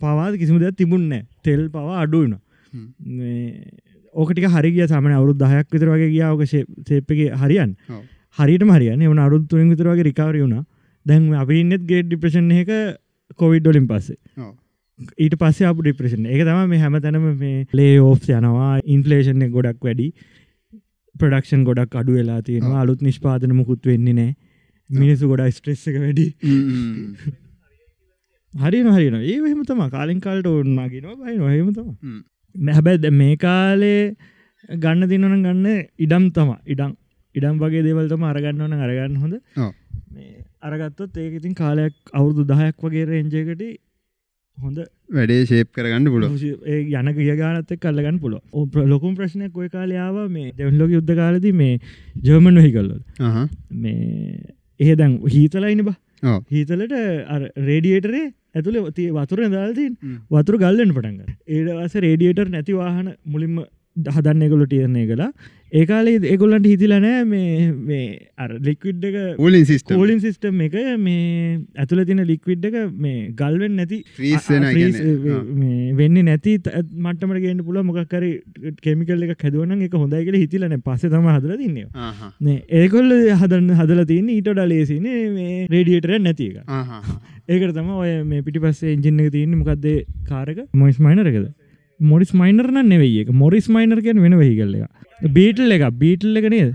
පවාද 0.00 0.38
කිසිම 0.40 0.58
දෙයක් 0.58 0.76
තිබුන්න 0.76 1.10
තෙල් 1.42 1.68
පවා 1.68 2.00
අඩුවන 2.02 2.34
හ්ම්. 2.72 2.88
ඕකට 4.14 4.38
හරිගිය 4.56 4.86
සමන 4.86 5.12
අවුත් 5.12 5.38
දහයක් 5.38 5.68
විතර 5.70 5.88
වගේ 5.88 6.10
ගියාවක 6.10 6.42
සේප්පගේ 6.48 7.30
හරියන්. 7.34 7.76
හරිට 8.38 8.64
මරියන 8.64 9.02
එවන 9.02 9.18
අරුත් 9.20 9.48
තුරින් 9.48 9.70
විතර 9.70 9.88
වගේ 9.88 10.06
රිකවර 10.10 10.36
වුණ. 10.42 10.64
දැන් 11.06 11.32
අපි 11.34 11.60
ඉන්නෙත් 11.60 11.82
ගේඩ් 11.86 12.06
ඩිප්‍රෂන් 12.08 12.50
එක 12.52 12.70
කොවිඩ්ඩොලින් 13.38 13.86
පස්සේ. 13.86 14.16
ඊට 14.98 15.36
පස්සේ 15.40 15.68
අප 15.70 15.78
ඩිප්‍රෂන් 15.80 16.26
එක. 16.26 16.42
තම 16.48 16.68
මේ 16.72 16.82
හැම 16.84 16.96
තැනම 17.04 17.28
මේ 17.42 17.66
ලේ 17.72 17.94
ඕෆ් 18.00 18.28
යනවා 18.30 18.72
ඉන්ෆලේෂන් 18.96 19.46
ගොඩක් 19.56 19.86
වැඩි. 19.88 20.08
ප්‍රඩක්ෂන් 21.14 21.64
ගොඩක් 21.68 21.96
අඩු 22.00 22.18
වෙලා 22.18 22.42
තියෙනවා. 22.42 22.82
අලුත් 22.82 23.02
නිෂ්පාදන 23.02 23.56
මුකුත් 23.60 23.86
වෙන්නේ 23.86 24.14
නෑ 24.20 24.34
මිනිසු 24.90 25.30
ගොඩා 25.32 25.50
ස්ට්‍රෙස් 25.56 25.86
එක 25.90 25.98
වැඩි. 26.04 26.26
හරින 28.54 28.92
හරින 28.96 29.16
ඒ 29.20 29.36
එහෙම 29.38 29.64
තම 29.70 29.82
කාලින් 29.96 30.20
කාලට 30.20 30.46
ඔන්නාගෙන 30.52 31.08
බයි 31.22 31.36
නොහෙම 31.38 31.72
තම 31.72 31.88
හ්ම්. 32.02 32.20
හැබැද 32.78 33.08
මේ 33.22 33.36
කාලේ 33.36 34.02
ගන්න 34.84 35.08
දිනන 35.08 35.26
ගන්න 35.46 35.66
ඉඩම් 35.98 36.28
තම 36.36 36.52
ඉඩම්. 36.66 36.92
ඉඩම් 37.34 37.56
වගේ 37.62 37.82
දේවල්තම 37.86 38.28
අරගන්න 38.32 38.62
ඕන 38.66 38.76
අරගන්න 38.86 39.16
හොඳ. 39.22 39.34
අරගත්තොත් 40.62 41.16
ඒක 41.22 41.34
ඉතින් 41.40 41.54
කාලයක් 41.54 41.94
අවුරුදු 42.12 42.46
දහයක් 42.52 42.86
වගේ 42.86 43.08
රෙන්ජයකට 43.10 43.64
හොඳ 44.58 44.78
වැඩේ 45.10 45.40
ශේප් 45.44 45.68
කරගන්න 45.72 46.08
පුලො 46.14 46.28
ඒ 46.66 46.80
යන 46.92 47.08
ගියගානත් 47.18 47.72
කල්ලගන්න 47.78 48.18
පුල 48.20 48.34
ලොකුම් 48.92 49.14
ප්‍රශ්නයක් 49.14 49.56
ඔය 49.56 49.68
කාලයාව 49.68 50.18
මේ 50.30 50.52
දෙවන්ලෝක 50.52 50.94
යුද්ධ 50.96 51.14
කාලද 51.16 51.46
මේ 51.54 51.74
ජර්මන් 52.22 52.60
වෙහි 52.60 52.72
කල්ල 52.72 52.90
මේ 53.78 54.54
ඒ 54.80 54.94
දැන් 54.94 55.18
හීතලයින 55.28 55.84
බ. 55.84 55.92
හීතලට 56.50 56.94
රේඩියේටරේ 57.68 58.24
ඇතුළ 58.54 58.78
තිය 58.92 59.10
වතුර 59.12 59.40
දාල්තින්. 59.50 59.92
වතුර 60.30 60.56
ගල්ලෙන් 60.58 60.94
පටන්ග 60.94 61.20
ඒඩවස 61.48 61.96
රේඩියේටර් 62.00 62.48
නැති 62.48 62.78
වාහන 62.80 63.10
මුලින්ම 63.26 63.58
හදන්න 63.96 64.46
එකොලො 64.46 64.66
ටියරණය 64.66 65.04
කලා 65.06 65.30
ඒකාලේ 65.72 66.30
එකොල්ලන්ට 66.30 66.66
හිතිලනෑ 66.66 67.22
මේ 67.24 67.70
මේ 67.86 68.06
අර 68.38 68.50
ලික්විඩ් 68.60 69.04
එක 69.08 69.16
ූලින් 69.38 69.64
සිිස්ට 69.66 69.90
කෝලින් 69.90 70.20
සිිස්ටම් 70.20 70.60
එක 70.66 70.76
මේ 71.00 71.56
ඇතුළ 71.76 72.04
තින 72.04 72.22
ලික්විඩ් 72.24 72.68
එක 72.68 72.76
මේ 72.98 73.30
ගල්වෙන් 73.34 73.74
නැති 73.80 73.98
වෙන්න 75.94 76.20
නැති 76.22 76.56
මටමට 76.58 77.42
ගේන්න 77.44 77.64
පුල 77.64 77.80
මොකක්කර 77.82 78.28
කෙමිකල් 78.80 79.26
එක 79.28 79.42
හැදුවන 79.42 79.74
එක 79.80 79.96
හොඳයි 79.96 80.22
කියල 80.28 80.38
හිතිලන 80.38 80.78
පස්ස 80.80 81.08
තම 81.08 81.28
හදල 81.32 81.56
තින්නවා 81.58 82.30
නේ 82.40 82.62
ඒකොල්ල 82.82 83.10
හදන්න 83.34 83.74
හදල 83.74 84.04
තින්න 84.06 84.30
ඊට 84.30 84.52
ඩලේසින 84.52 85.10
මේ 85.34 85.66
රේඩියටර 85.70 86.16
නැති 86.20 86.48
එක. 86.52 86.62
ඒකට 87.48 87.74
තම 87.74 87.90
ඔය 87.96 88.14
මේ 88.24 88.42
පිටි 88.42 88.62
පස්සේ 88.62 88.94
එජින්න 88.94 89.20
එක 89.20 89.34
තියන්න. 89.34 89.58
මොකක්ද 89.58 89.86
කාරක 90.28 90.64
මොයිස් 90.74 91.00
මයිනරකද 91.00 91.50
මොරිස් 92.00 92.32
මයිනර්න 92.34 92.78
නෙවෙයි 92.88 93.20
එක 93.24 93.32
මොරිස් 93.32 93.68
මයිනර් 93.68 94.00
කියෙන් 94.02 94.22
වෙන 94.22 94.38
වෙහි 94.38 94.56
කල්ල 94.60 94.74
එක 94.78 95.30
බීටල් 95.36 95.72
එක 95.72 95.84
බීටල් 95.98 96.36
එක 96.36 96.48
නේද? 96.50 96.74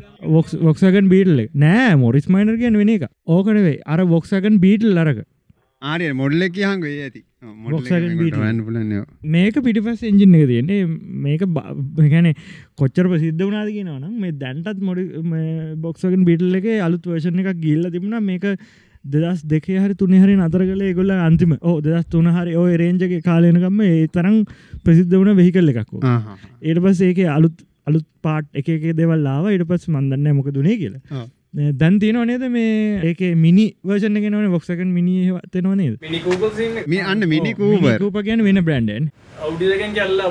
වොක්සගන් 0.67 1.09
බීටල් 1.09 1.39
එක. 1.45 1.49
නෑ 1.53 1.95
මොරිස් 1.95 2.30
මයිනර් 2.30 2.57
කියෙන් 2.57 2.78
වෙන 2.78 2.89
එක 2.89 3.09
ඕකනවේ 3.28 3.82
අර 3.86 3.99
වොක්සගන් 4.05 4.59
බීටල් 4.59 4.97
අරක. 4.97 5.26
ආරය 5.82 6.11
මොඩල්ල 6.13 6.43
කියහන් 6.55 6.82
වේ 6.82 7.03
ඇති. 7.03 7.22
මේක 9.36 9.55
පිටිපස් 9.63 10.03
එංජින 10.03 10.36
එක 10.36 10.47
තියන්නේ. 10.51 10.88
මේක 11.26 11.41
ගැන 12.13 12.34
කොච්චර 12.78 13.07
ප්‍රසිද්ධ 13.11 13.43
වනාද 13.47 13.70
කියනවනම් 13.76 14.20
මේ 14.20 14.36
දැන්ටත් 14.43 14.82
මොඩි 14.82 15.05
බොක්සගෙන් 15.86 16.26
බිටල් 16.30 16.59
එක 16.59 16.67
අලුත් 16.88 17.03
වර්ෂණ 17.05 17.39
එකක් 17.43 17.61
ගිල්ල 17.65 17.91
තිබුණ. 17.91 18.20
මේක 18.24 18.45
දෙදස් 19.05 19.41
දෙකේ 19.45 19.79
හරි 19.79 19.95
තුනේ 19.95 20.21
හරි 20.23 20.35
අතර 20.47 20.61
කළ 20.69 20.83
ගොල්ල 20.99 21.11
අන්තිම. 21.11 21.57
ඕ 21.61 21.79
දෙදස් 21.81 22.05
තුන 22.09 22.27
හරි 22.27 22.55
ඔය 22.55 22.77
රේන්ජගේ 22.83 23.21
කාලයනකම 23.21 23.81
ඒ 23.81 24.07
තරම් 24.07 24.37
ප්‍රසිද්ධ 24.83 25.15
වන 25.21 25.35
වෙහිකල්ල 25.41 25.73
එකක්කෝ 25.73 26.01
ඒට 26.61 26.79
පස් 26.85 27.01
ඒක 27.09 27.19
අලුත් 27.37 27.57
අලුත් 27.87 28.07
පාට් 28.21 28.45
එක 28.53 28.69
එක 28.69 28.87
දෙවල් 29.01 29.19
ලාව 29.27 29.51
ඉට 29.55 29.67
පස් 29.67 29.87
මන්දන්න 29.89 30.35
මොක 30.37 30.49
දුනේ 30.57 30.77
කියලා. 30.81 31.27
දැන් 31.81 31.95
තියනව 32.01 32.25
නේද 32.29 32.43
මේ 32.55 32.73
ඒක 33.09 33.21
මිනි 33.43 33.65
වර්ෂණ 33.83 34.21
ගෙනවන 34.23 34.51
බොක්සකන් 34.55 34.91
මිනි 34.97 35.13
තෙනවා 35.53 35.77
නේද? 35.79 35.95
මේ 36.93 37.01
අන්න 37.13 37.25
මිනි 37.33 37.53
කූප 37.55 38.19
ගැන 38.27 38.43
වෙන 38.47 38.61
බ්‍රන්ඩන් 38.67 39.09
කැල්ල 39.95 40.21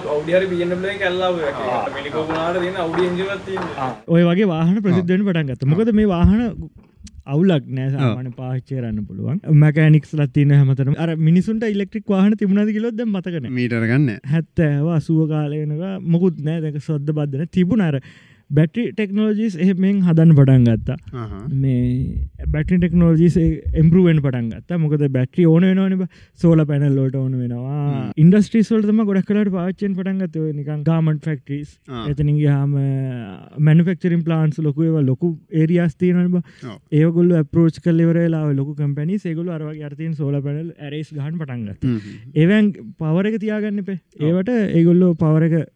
කැල්ලා 1.02 1.32
ඔය 4.06 4.22
වගේ 4.28 4.46
වාහන 4.52 4.76
ප්‍රසිද්ධෙන් 4.84 5.26
පටන් 5.26 5.50
ගත්ත. 5.50 5.70
මොකද 5.72 5.92
මේ 6.00 6.12
වාහන 6.14 6.40
අවුලක් 7.28 7.64
නෑ 7.70 7.90
සාමාන 7.92 8.30
පාච්චය 8.38 8.78
රන්න 8.80 9.04
පුළුවන්. 9.08 9.38
මැකනික්ස් 9.62 10.14
ලත්තින 10.18 10.54
හමතර 10.54 10.92
අර 11.04 11.10
මිනිසුන්ට 11.28 11.66
ඉලෙක්ට්‍රික් 11.66 12.06
වාහන 12.08 12.36
තිබුණද 12.40 12.72
කිලොද 12.76 13.02
මතකන 13.06 13.48
මීටර 13.58 13.84
ගන්න 13.90 14.08
හැත්තෑව 14.32 14.88
අසුව 14.96 15.20
කාලයනවා 15.32 15.94
මොකුත් 16.14 16.40
නෑ. 16.40 16.60
දැක 16.64 16.80
සොද්ද 16.82 17.12
බද්ධන 17.18 17.52
තිබුණර 17.56 18.00
බැටි 18.50 18.82
ටෙක්නෝජිස් 18.90 19.54
එහෙමෙන් 19.64 19.96
හදන්න 20.06 20.30
පටන් 20.36 20.62
ගත්තා. 20.68 20.96
මේ 21.62 22.46
බැටි 22.54 22.78
ටෙක්නෝජිස් 22.78 23.36
එම්පරුවෙන් 23.82 24.20
පටන් 24.24 24.48
ගත්ත. 24.52 24.78
මොකද 24.84 25.04
බැට්‍රි 25.16 25.44
ඕන 25.46 25.66
වෙනවන 25.68 26.06
සෝල 26.42 26.64
පැනල්ලෝට 26.70 27.18
ඕන 27.22 27.34
වෙනවා. 27.40 28.12
ඉන්ඩස්ට්‍රීස්වල්ටම 28.24 29.02
ගොඩක් 29.10 29.28
කලට 29.30 29.52
පාච්චෙන් 29.56 29.96
පටන් 29.98 30.24
ගත්ව 30.24 30.54
නිකන් 30.60 30.82
ගාමන්ට 30.88 31.28
ෆෙක්ට්‍රීස් 31.30 31.76
ආ. 31.88 32.06
එතනින්ගේ 32.12 32.54
හාම 32.56 32.74
මැනිෆෙක්චරින් 33.68 34.24
ප්ලාන්ස් 34.28 34.62
ලොකුව 34.68 34.98
ලොකු 35.10 35.32
ඒරියස් 35.62 35.96
තියනබ 35.96 36.40
ඔව්. 36.40 36.42
ඒගොල්ල 36.92 37.36
පරෝච් 37.52 37.80
කල්ලෙවරලා 37.84 38.44
ලොක 38.60 38.74
කම්පැනි 38.80 39.20
සේගොල 39.26 39.52
අරවගේ 39.58 39.88
අර්තින් 39.90 40.14
සෝල 40.14 40.40
පැනල් 40.40 40.72
ඇරේස් 40.78 41.12
ගහන් 41.12 41.36
පටන්ගත් 41.40 41.82
ඒවැන් 42.34 42.72
පවරක 43.00 43.42
තියාගන්න 43.44 43.84
පේ 43.88 44.00
ඒවට 44.28 44.54
ඒගොල්ලෝ 44.56 45.12
පවරක 45.22 45.66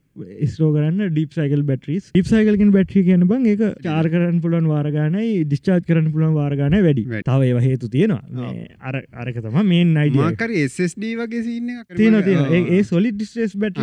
ස්රෝ 0.54 0.70
කරන්න 0.74 1.12
ඩිප් 1.12 1.32
සයිකල් 1.32 1.62
බැටරිස් 1.64 2.10
ිප් 2.14 2.26
සයිකල්කින් 2.26 2.72
බැට්‍රි 2.74 3.02
කියන 3.06 3.24
බං 3.28 3.46
එක 3.52 3.62
චාර් 3.86 4.08
කරන්න 4.12 4.40
පුලන් 4.44 4.68
වාරගනයි 4.68 5.44
ඩිස්චාත් 5.44 5.86
කරන්න 5.88 6.10
පුළන් 6.12 6.34
වාරගන 6.36 6.76
වැඩි. 6.86 7.04
තව 7.28 7.48
ඒව 7.48 7.60
හේතු 7.66 7.88
තියෙනවා. 7.88 8.22
මේ 8.32 8.68
අර 8.80 9.00
අරක 9.24 9.40
තම 9.40 9.58
මේන් 9.64 9.96
අයිඩ 9.96 10.18
මාකර 10.20 10.52
SSD 10.58 11.14
වගේ 11.20 11.42
සින්න 11.48 11.72
තියෙන 11.96 12.18
තියෙන 12.22 12.72
ඒ 12.76 12.82
සොලි 12.84 13.12
ඩිස්ටේස් 13.12 13.56
බැට. 13.56 13.80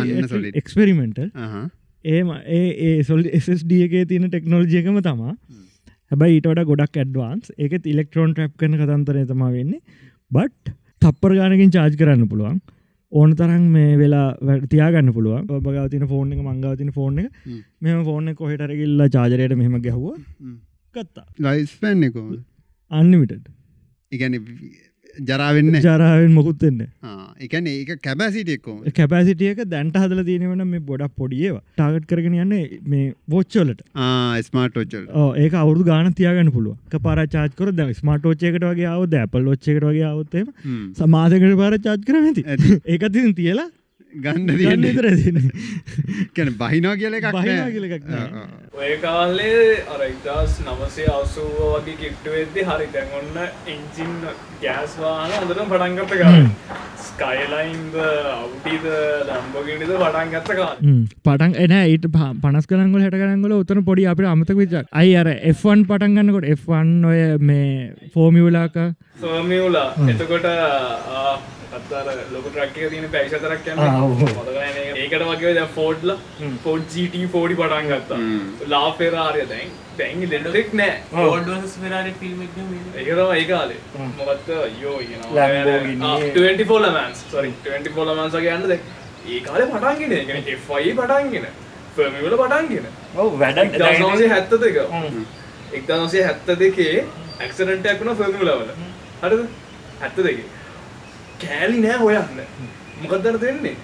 එක්ස්පෙරිමෙන්ටල් 0.54 1.30
ඒම 2.04 2.34
ඒ 2.58 2.66
ඒ 2.88 3.02
සොල් 3.02 3.24
SSD 3.42 3.82
එකේ 3.88 4.04
තියෙන 4.06 4.30
ටෙක්නෝජියකම 4.30 5.00
තමා 5.02 5.34
හැබයි 6.10 6.38
ඊටට 6.38 6.66
ගොඩක් 6.70 7.00
ඇඩ්වාන්ස් 7.02 7.54
ඒකත් 7.58 7.86
ඉලෙක්ට්‍රෝන් 7.86 8.36
ට්‍රප් 8.36 8.54
කන 8.60 8.78
කතන්තරය 8.82 9.26
තම 9.26 9.48
වෙන්නේ. 9.56 9.80
බට් 10.30 10.76
තප්පර 11.02 11.34
ගානකින් 11.38 11.74
චාර්ජ් 11.74 11.98
කරන්න 11.98 12.28
පුළුවන් 12.30 12.60
ඕන 13.12 13.30
තරන් 13.38 13.64
මේ 13.76 13.92
වෙලා 14.00 14.26
වැඩ 14.48 14.66
තියාගන්න 14.72 15.12
පුළුවන්. 15.16 15.46
ඔබගවතින 15.50 16.04
ෆෝන් 16.12 16.32
එක 16.34 16.42
මංගවතින 16.48 16.92
ෆෝන් 16.98 17.18
එක. 17.18 17.28
මෙම 17.80 18.04
ෆෝන් 18.08 18.34
කොහෙටරකිල්ලා 18.40 19.08
චාජරයට 19.16 19.56
මෙහම 19.62 19.74
ගැහුව 19.86 20.06
ගත්තා. 20.94 21.26
ලයිස් 21.46 21.72
පැන්න 21.82 22.06
එක 22.08 22.14
අන්නිමිට 22.90 23.32
ඉගැන 24.12 24.36
ජරාවෙන්න 25.20 25.78
ජරාවෙන් 25.78 26.32
මොකුත්වෙන්න 26.32 26.80
එකන 27.40 27.66
ඒක 27.66 27.90
කැබැසිටියක්කෝ 28.02 28.76
කැපසිටියක 28.92 29.62
දැන්ට 29.66 29.96
හදල 29.96 30.22
තියෙනවන 30.24 30.64
මේ 30.66 30.82
ගොඩක් 30.82 31.16
පොඩියව 31.16 31.58
ටාගට් 31.58 32.06
කරගෙන 32.06 32.36
යන්නේ 32.36 32.80
මේ 32.86 33.06
වෝච්චෝලට 33.28 33.82
ස්මාර්ට් 34.48 34.76
ෝච්චල් 34.76 35.08
ඒ 35.38 35.50
අවුදු 35.62 35.84
ගාන 35.84 36.12
තියගන්න 36.12 36.52
පුළුව 36.52 36.98
පර 37.00 37.26
චාකර 37.26 37.72
ද 37.72 37.88
ස්මට 37.92 38.30
ෝච්චයකට 38.32 38.64
වගේ 38.64 38.88
අවද 38.88 39.14
ඇපල් 39.14 39.50
ෝච්චකට 39.54 39.84
වගේ 39.84 40.06
අවත්තේම 40.06 40.48
සමාධකට 40.94 41.56
පාර 41.56 41.78
චාච් 41.78 42.06
කර 42.06 42.18
නැති 42.18 42.46
ඇති. 42.46 42.80
ඒකතින් 42.86 43.34
තියලා 43.34 43.68
ගන්න 44.14 44.46
ගන්න 44.48 44.82
තියන්න. 44.82 44.96
තර 44.96 45.06
කැන 46.34 46.50
බහිනෝ 46.58 46.94
කියල 46.96 47.14
එකක් 47.14 47.28
බහිනා 47.30 47.56
නෑ. 47.56 47.72
කියල 47.72 47.86
එකක් 47.88 48.06
නෑ. 48.06 48.28
ආ, 48.32 48.42
ආ. 48.42 48.46
ඔය 48.80 48.92
කාලේ 48.98 49.64
අර 49.88 50.02
ඉදස් 50.06 50.54
නමසේ 50.64 51.08
අසුව 51.12 51.58
වගේ 51.76 51.96
කිට්ටු 52.00 52.34
වෙද්දි 52.34 52.64
හරි 52.68 52.86
දැන් 52.94 53.12
ඔන්න 53.18 53.38
එන්ජින් 53.68 54.14
ගෑස් 54.62 54.96
වාහන 54.98 55.34
හොඳට 55.34 55.62
පටන්ගත්ත 55.64 56.14
කාල. 56.22 56.48
ස්කයිලයින්ද 57.04 57.94
අවුටිද 58.32 58.86
ලම්බගිනිද 59.28 59.92
පටන්ගත්ත 59.94 60.50
කාල. 60.54 60.76
පටන් 61.24 61.54
එන 61.58 61.76
ඊට 61.84 62.08
පනස් 62.42 62.66
කලංගල 62.66 63.04
හැට 63.04 63.16
කරංගල 63.16 63.56
උතන 63.58 63.84
පොඩි 63.84 64.06
අපට 64.06 64.26
අමතක 64.26 64.56
විචක් 64.56 64.88
අයි 64.94 65.14
අර 65.16 65.30
F1 65.52 65.86
පටන් 65.86 66.18
ගන්නකොට 66.18 66.48
F1 66.56 67.06
ඔය 67.06 67.20
මේ 67.42 68.10
ෆෝමිවලාක 68.14 68.76
ෆර්මියලා 69.20 69.88
එතකොට 70.10 70.46
ගත්තර 71.72 72.20
ලොක 72.34 72.46
ට්‍රක්ක 72.46 72.78
තියන 72.92 73.04
පැයිසතරක් 73.12 73.66
යන්න. 73.72 73.80
ආ, 73.80 73.90
ඔව්. 74.04 74.22
මතකන 74.22 74.78
ඒකට 74.96 75.24
වගේ 75.28 75.52
ද 75.54 75.66
ෆෝඩ්ල 75.76 76.10
ෆෝඩ් 76.64 76.96
ජට 76.96 77.20
ෆෝඩි 77.34 77.58
පටන් 77.60 77.90
ගත්තා. 77.92 78.18
ලා 78.72 78.88
පෙරාරය 78.98 79.44
දැන් 79.50 79.70
තැන්ගි 79.98 80.30
ලෙඩෙක් 80.32 80.72
නෑ. 80.74 80.96
ෝඩ 81.24 81.50
පෙරාට 81.76 82.18
ෆිල්ම් 82.22 82.42
ඒකරම 82.42 83.34
ඒ 83.36 83.44
කාලේ. 83.44 83.80
මොකත්ත 84.18 84.50
යෝ 84.82 84.96
Lamborghini. 85.34 86.66
ෆෝලමන්ස් 86.66 87.24
සොරි 87.30 87.54
ෆෝලමන්සගේ 87.94 88.54
යන්න 88.56 88.68
දැ 88.68 88.80
ඒ 89.28 89.40
කාලේ 89.40 89.66
පටන්ගෙන 89.68 90.12
එෆයි 90.48 90.92
පටන්ගෙන 90.94 91.46
ෆර්මිවල 91.96 92.36
පටන්ගෙන 92.36 92.86
ඔව 93.16 93.38
වැඩ 93.38 93.58
හැත්ත 94.28 94.60
දෙක. 94.60 94.76
එක්දවසේ 95.72 96.24
හැත්ත 96.24 96.48
දෙකේ 96.58 97.04
ඇක්සරටයක් 97.40 98.00
වුණ 98.00 98.16
ෆර්මිලවල 98.16 98.70
හරද? 99.22 99.46
හැත්ත 100.00 100.18
දෙක 100.26 100.38
කෑලි 101.42 101.78
නෑ 101.86 101.98
හොයන්න. 102.02 102.42
මොකදර 103.02 103.38
දෙන්නේ? 103.44 103.76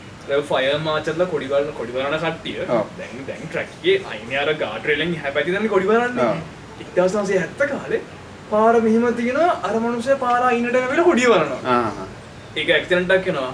ෆය 0.51 0.65
මාචල 0.85 1.25
කොඩිවලන 1.33 1.73
කොඩිවරන 1.79 2.19
කට්ටිය. 2.25 2.59
දැන් 2.99 3.25
දැන් 3.29 3.43
ට්‍රක්ගේ 3.47 3.97
අයින 4.13 4.37
අර 4.43 4.55
ගාටරෙලෙන් 4.63 5.17
හැපැතිදන්න 5.23 5.69
කොඩිවරන්න 5.75 6.21
ඔව්. 6.27 6.37
එක්දවසන්සේ 6.83 7.39
හැත්ත 7.43 7.63
කාලේ 7.73 8.03
පාර 8.51 8.75
මෙහෙම 8.87 9.07
තියෙන 9.21 9.41
අරමනුසය 9.69 10.19
පාර 10.25 10.43
ඉන්නට 10.53 10.83
වෙල 10.93 11.03
කොඩිය 11.11 11.31
වරනවා 11.33 11.85
ඒක 12.57 12.69
ඇක්සිඩන්ටක් 12.71 13.27
වෙනවා. 13.29 13.53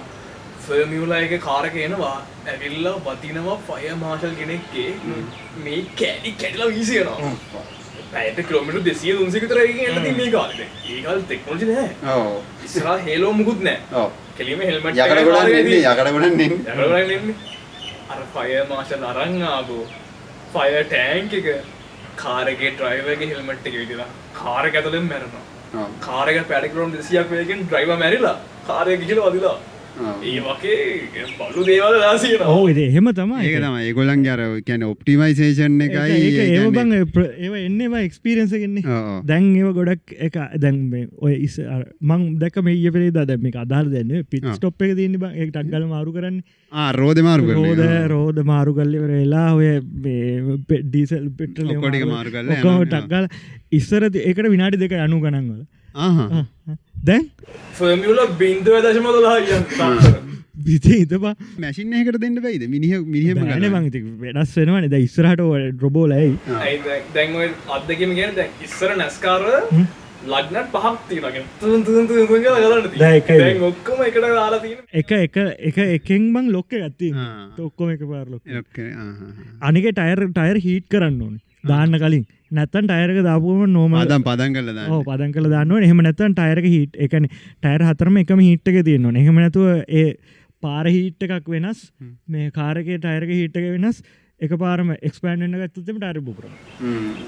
ෆර්මියුලා 0.65 1.19
එක 1.25 1.33
කාරක 1.45 1.75
එනවා. 1.85 2.17
ඇවිල්ලා 2.45 2.95
වතිනවා 3.05 3.57
ෆය 3.67 3.95
මාශල් 4.01 4.33
කෙනෙක්ගේ 4.39 4.89
මේ 5.63 5.79
කෑඩි 5.99 6.31
කැඩලා 6.41 6.69
වීසියනවා 6.71 7.31
පැයට 8.13 8.43
කිලෝමිට 8.47 8.85
දෙසිය 8.89 9.15
දුන්සිකතරගේ 9.19 9.87
එන්න 9.87 10.11
මේ 10.19 10.29
කාලට 10.35 10.61
ඒකල් 10.89 11.23
තෙක්නෝජි 11.31 11.71
නෑ 11.71 11.89
ඉස්සරා 12.67 12.97
හේලෝ 13.07 13.33
මුකුත් 13.39 13.65
නෑ 13.67 14.05
කෙලීම 14.37 14.63
හෙල්මට 14.67 15.01
යකට 15.01 15.25
ගොඩ 15.29 15.51
යකට 15.57 16.13
ගොඩ 16.13 16.29
නෙන් 16.33 17.19
යන්න 17.19 17.35
අර 18.09 18.21
ෆය 18.33 18.49
මාශල් 18.69 19.03
අරංආපු 19.11 19.79
ෆය 20.53 20.69
ටෑන්ක 20.85 21.33
එක. 21.39 21.47
කාරගේ 22.17 22.71
ට්‍රයිවගේ 22.71 23.29
හෙල්මට් 23.31 23.67
එක 23.69 23.75
විදිලා 23.75 24.09
කාරක 24.35 24.75
ඇතුලෙන් 24.79 25.05
මැරනවා. 25.11 25.45
කාරක 26.01 26.41
පැඩිකරෝම් 26.49 26.91
දෙසියක් 26.95 27.31
වයකින් 27.31 27.63
ඩ්‍රයිව 27.63 27.93
මැරිලා 28.03 28.35
කාරය 28.67 28.97
ගිහිල 28.97 29.21
වදිලා 29.27 29.55
ඒ 29.93 30.39
වගේ 30.41 31.25
බලු 31.47 31.63
දේවල් 31.67 31.95
ලාසින 32.03 32.41
ඔහු 32.43 32.61
එද 32.69 32.77
එහෙම 32.79 33.07
තමයි 33.11 33.41
ඒක 33.43 33.57
තම 33.59 33.75
ඒගොලන් 33.79 34.23
අර 34.33 34.41
කැන 34.67 34.83
ඔප්ටිමයිසේෂන් 34.85 35.75
එකයි 35.85 36.15
ඒක 36.19 36.37
ඒ 36.37 36.47
ඒව 36.47 36.69
කියන්නේ- 36.69 37.05
බං 37.07 37.25
ඒව 37.39 37.53
එන්නවා 37.59 38.01
එක්ස්පීරන්ස 38.07 38.53
ගෙන්නේ 38.55 38.85
ඔව් 38.87 39.09
ඔව්. 39.11 39.19
දැන් 39.25 39.49
ඒව 39.55 39.69
ගොඩක් 39.77 40.15
එක 40.19 40.37
දැන් 40.57 40.79
මේ 40.89 41.05
ඔය 41.19 41.33
ඉස් 41.39 41.57
අර- 41.67 41.85
මං 42.03 42.23
දැක 42.39 42.57
මේ 42.63 42.75
ඊය 42.75 42.91
පෙරේ 42.91 43.11
දැ 43.11 43.37
මේ 43.37 43.53
අදාර 43.55 43.85
දැන්න 43.87 44.25
පිත් 44.25 44.45
ආ. 44.45 44.55
ස්ටොප් 44.55 44.81
එක 44.81 44.95
තියන්න 44.95 45.19
බ. 45.19 45.29
ටක් 45.47 45.69
ගල 45.69 45.85
මාරු 45.87 46.11
කරන්න. 46.11 46.41
ආ 46.71 46.89
රෝධ 46.93 47.21
මාරු 47.21 47.47
රෝද 47.51 47.77
කරන 47.77 48.09
රෝධ 48.09 48.41
මාරු 48.45 48.73
කල්ලිවර 48.73 49.11
වෙලා 49.13 49.49
ඔය 49.53 49.69
ඩීසල් 50.81 51.29
පෙට්‍රල 51.37 51.69
කරලා 51.69 51.77
ඔක්කොම 51.77 52.01
යනවා. 52.01 52.85
ටක්ගල 52.87 53.25
ඉස්සර 53.71 54.09
ඒකට 54.09 54.49
විනාඩි 54.49 54.77
දෙක 54.79 54.97
අනු 54.99 55.21
ගණන්වල 55.21 55.61
ආහා 55.99 56.45
දැන්? 57.07 57.25
ෆර්මියල 57.79 58.19
බින්දුව 58.41 58.75
දශම 58.85 59.07
දොලා 59.15 59.37
හිතපා 59.39 61.31
මැසින් 61.63 61.95
එකට 62.01 62.17
දෙන්න 62.23 62.37
බයිද 62.45 62.63
මිනිහ 62.75 62.93
මිනිහම 63.15 63.41
බෑන 63.41 63.65
මංති 63.73 63.99
වෙනස් 64.21 64.53
වෙනවන. 64.59 64.85
ද 64.93 65.01
ඉස්සරහට 65.07 65.41
ඩ්‍රොබෝලයි 65.41 66.29
දැන් 67.17 67.35
ඔය 67.41 67.49
අත්දකිම 67.77 68.15
ගෙන 68.19 68.31
දැන් 68.39 68.63
ඉස්සර 68.67 68.95
නැස්කාර 69.01 69.43
ලක්නට 70.33 70.67
පහක් 70.73 70.95
තියනගෙන 71.09 71.45
තුන් 71.61 71.83
තුන් 71.87 72.07
තුන් 72.09 72.27
තුන් 72.27 72.43
කියලා 72.43 72.61
ගලන්න 72.63 72.85
දැන් 72.97 73.17
එකයි. 73.19 73.39
දැන් 73.43 73.63
ඔක්කොම 73.69 74.03
එකට 74.07 74.21
දාලා 74.23 74.61
තියෙන 74.65 74.79
එක 75.01 75.11
එක 75.19 75.35
එක 75.71 75.77
එකෙන් 75.85 76.29
බං 76.35 76.51
ලොක්ක 76.55 76.71
ගත්ති. 76.83 77.09
ඔක්කොම 77.67 77.89
එක 77.95 78.01
ඔක්කේ, 78.07 78.89
ආහා. 79.05 79.31
අනික 79.67 79.89
ටයර් 79.91 80.19
ටයර් 80.37 80.57
හිට 80.67 80.87
කරන්න 80.95 81.19
ඕන 81.25 81.35
දාන්න 81.63 81.99
කලින්. 81.99 82.25
නැත්තන් 82.51 82.87
ටයරක 82.87 83.19
දාපුම 83.25 83.61
නෝම 83.69 83.93
පදම් 83.93 84.23
පදන් 84.23 84.55
කල 84.55 84.67
පදන් 85.03 85.35
කළ 85.35 85.49
දන්න 85.53 85.85
එහෙම 85.85 86.01
නැතන් 86.07 86.35
ටයරක 86.39 86.65
හිට 86.73 86.97
එකන 87.05 87.29
ටයර් 87.29 87.85
හතරම 87.89 88.17
එකම 88.23 88.41
හිට්ක 88.47 88.81
තියෙන්නවා 88.81 89.21
එහෙම 89.21 89.39
නැතුව 89.43 89.69
ඒ 89.91 90.09
පාර 90.63 90.85
හිට්ට 90.87 91.23
එකක් 91.29 91.47
වෙනස් 91.49 91.79
මේ 92.27 92.51
කාරකේ 92.51 92.99
ටයරක 92.99 93.33
හිට්ක 93.33 93.65
වෙනස් 93.77 94.03
එක 94.41 94.53
පාරම 94.59 94.91
එක්ස්පෑන්ඩ 94.99 95.57
ගත්තුතම 95.63 95.97
ටර 95.99 96.19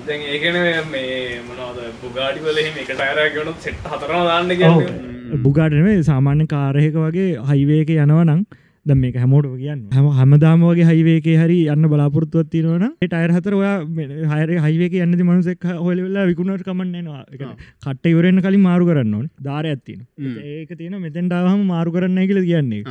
දැන් 0.07 0.21
ඒකන 0.29 0.59
මේ 0.91 1.41
මොනවද 1.47 1.81
බුගාඩි 2.03 2.45
වලහෙම 2.45 2.79
එක 2.83 2.91
ටයරගනු 2.93 3.55
සෙට් 3.59 3.89
හතරම 3.91 4.23
දාන්න 4.29 4.53
කියන්න. 4.53 5.41
බුගාටනේ 5.43 5.97
සාමාන්‍ය 6.03 6.47
කාරයක 6.47 6.95
වගේ 6.99 7.29
හයිවේක 7.49 7.95
යනවනං 7.97 8.45
ද 8.85 8.95
මේක 8.95 9.15
හැමෝට 9.17 9.47
කියන්න. 9.57 9.81
හම 9.91 10.07
හමදාම 10.19 10.63
වගේ 10.63 10.85
හයිවේක 10.89 11.27
හරි 11.41 11.57
යන්න 11.73 11.89
බලාපොරත්තුවත් 11.91 12.49
තිනවන 12.53 12.85
ටයර 13.01 13.35
හතර 13.35 13.57
ඔයා 13.59 13.77
හයර 14.33 14.51
හයිවේක 14.65 14.97
යන්නති 15.05 15.25
මනුසෙක් 15.25 15.65
හොලවෙල්ලා 15.79 16.25
විකුණට 16.31 16.65
කමන්නනවා 16.67 17.23
කට 17.83 18.13
ඉවරෙන් 18.13 18.41
කලින් 18.45 18.65
මාරු 18.67 18.89
කරන්න 18.89 19.15
ඕන. 19.19 19.29
ධාර 19.41 19.65
ඇත්තින 19.65 20.05
ඒක 20.55 20.75
තියෙන 20.77 20.99
මෙතැන්ටාවහම 21.01 21.63
මාරු 21.67 21.95
කරන්න 21.95 22.27
කියල 22.29 22.43
කියන්නේ. 22.49 22.83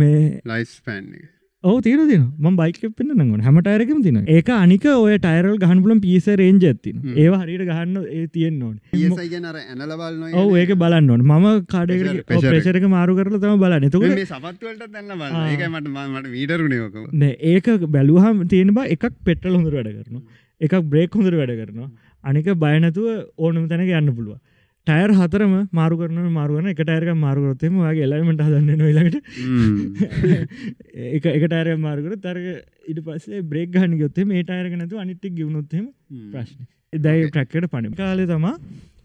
මේ 0.00 0.22
ලයිස් 0.44 0.78
පෑන් 0.86 1.12
එක 1.14 1.37
ඕ 1.64 1.80
තීර 1.80 1.98
තින 2.08 2.24
ම 2.38 2.56
බයික 2.56 2.76
පෙන්න්න 2.96 3.20
නගන 3.20 3.40
හැම 3.42 3.56
ටයරකම 3.58 4.02
තින 4.02 4.18
ඒක 4.26 4.50
අනික 4.56 4.84
ඔය 4.84 5.14
ටයරල් 5.18 5.56
ගහන්පුලම් 5.58 6.00
පිස 6.00 6.26
රේජ 6.32 6.66
ඇත්තින 6.68 6.98
ඒවා 7.16 7.40
හරිට 7.40 7.64
ගහන්න 7.70 7.96
ඒ 8.08 8.26
තියෙන් 8.28 8.60
ගැන 9.32 9.48
ඇනලබල් 9.48 10.20
ඔව 10.34 10.54
ඒක 10.54 10.70
බලන්න 10.82 11.10
ඕන. 11.10 11.22
මම 11.22 11.66
කාඩක. 11.66 12.22
ප්‍රේශරක 12.28 12.86
මාරු 12.88 13.16
කරල 13.18 13.40
තම 13.42 13.58
බල 13.58 13.74
ඒක 15.48 15.64
මට 15.68 15.88
මට 16.06 16.30
වීඩරුණයෝකම 16.36 17.08
නෑ 17.14 17.34
ඒක 17.52 17.72
බැලුහම 17.88 18.46
තියෙන 18.46 18.70
බා 18.72 18.86
එකක් 18.88 19.08
පෙට්‍රල් 19.24 19.58
හොඳර 19.58 19.74
වැඩ 19.78 19.90
කරනවා. 19.96 20.22
එකක් 20.60 20.78
බ්‍රේක් 20.84 21.10
හොඳර 21.12 21.34
වැඩ 21.40 21.56
කරනවා. 21.58 21.90
අනික 22.24 22.54
බයනතුව 22.56 23.06
ඕනම 23.36 23.66
තැනක 23.66 23.90
යන්න 23.92 24.14
පුළුව 24.14 24.38
ටයර් 24.88 25.10
හතරම 25.18 25.54
මාරු 25.78 26.00
කරන 26.00 26.18
මාරුවන 26.38 26.70
එක 26.72 26.82
ටයරක 26.82 27.12
මාරුකරොත්තෙම 27.24 27.78
වගේ 27.82 28.08
එලමට 28.08 28.42
හදන්න 28.46 28.80
නොලට 28.82 29.16
එක 31.16 31.24
එක 31.34 31.44
ටයර 31.46 31.70
මාරුකර 31.86 32.18
තරක 32.26 32.46
ඉට 32.92 33.00
පස්සේ 33.06 33.46
බ්‍රේක් 33.52 33.70
ගහන 33.74 33.96
ගොත්තේ 34.02 34.28
මේ 34.32 34.44
ටයරක 34.44 34.76
නැතු 34.80 35.00
අනිත්තක් 35.04 35.32
ගවුණොත්හෙම 35.38 35.86
ප්‍රශ්න 36.34 36.68
දැයි 37.06 37.32
ප්‍රැක්කට 37.32 37.66
පනි 37.72 37.96
කාලෙ 37.96 38.24
තමා 38.26 38.54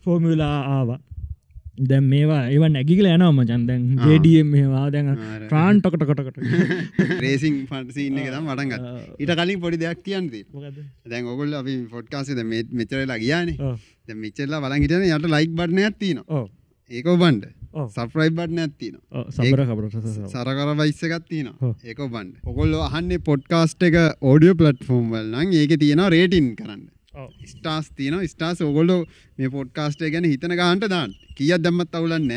ෆෝමිලා 0.04 0.60
ආවා. 0.76 1.00
දැන් 1.90 2.06
මේවා 2.10 2.42
ඒව 2.54 2.64
නැගිකල 2.74 3.08
යනවම 3.12 3.40
චන්දැන් 3.50 3.84
ජඩියම් 4.08 4.48
මේවා. 4.56 4.86
දැන් 4.94 5.08
ට්‍රාන් 5.18 5.82
ටොකට 5.82 6.04
කොටකට 6.10 6.38
රේසින් 7.24 7.56
එක 8.22 8.30
තම් 8.36 8.50
වටන්ගත් 8.50 8.84
ඊට 9.22 9.34
කලින් 9.40 9.64
පොඩි 9.64 9.82
දෙයක් 9.84 10.04
කියන්ති 10.08 10.42
දැන් 11.12 11.32
ඔගොල් 11.34 11.58
අපි 11.62 11.76
ෆොඩ්කාසිද 11.96 12.44
මෙචරලා 12.80 13.20
ගියානේ 13.24 13.74
බලන් 14.60 14.82
හිටන 14.84 15.06
යට 15.10 15.28
ලයික් 15.34 15.52
බට්න 15.58 15.84
ඇත්තින 15.84 16.24
ඒක 16.90 17.06
බන්ඩ. 17.18 17.46
සප්‍රයි් 17.90 18.32
බට්න 18.32 18.60
ඇත්තින 18.60 18.96
සරකර 20.34 20.74
වයිස්සකත්තින. 20.82 21.48
ඒක 21.84 22.02
බන්ඩ 22.08 22.34
ඔකොල්ල 22.46 22.74
අහන්නේ 22.88 23.22
පොඩ්කාස්ට් 23.30 23.88
එක 23.90 23.96
ඕඩියෝ 24.22 24.60
පලට්ෆෝම් 24.60 25.06
වල් 25.12 25.30
නම් 25.34 25.56
ඒක 25.62 25.78
තියෙනවා 25.80 26.10
රේටින් 26.10 26.50
කරන්න. 26.56 26.84
ස්ටාස් 27.46 27.88
තියන 27.92 28.20
ස්ටාස් 28.28 28.62
ඔගොල්ලෝ 28.64 29.00
මේ 29.38 29.50
පොඩ්කාස්ටේ 29.50 30.12
ගැන 30.12 30.26
හිතන 30.26 30.56
ගාන්ට 30.56 30.90
දාන්න. 30.90 31.16
කියක් 31.38 31.64
දම්මත් 31.64 31.96
අවුලන්න 31.96 32.32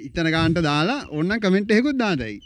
ඉතන 0.00 0.28
ගාන්ට 0.30 0.58
දාලා 0.62 1.06
ඔන්න 1.10 1.32
කමෙන්ට් 1.40 1.70
එකුත් 1.70 1.96
දාදයි 1.96 2.36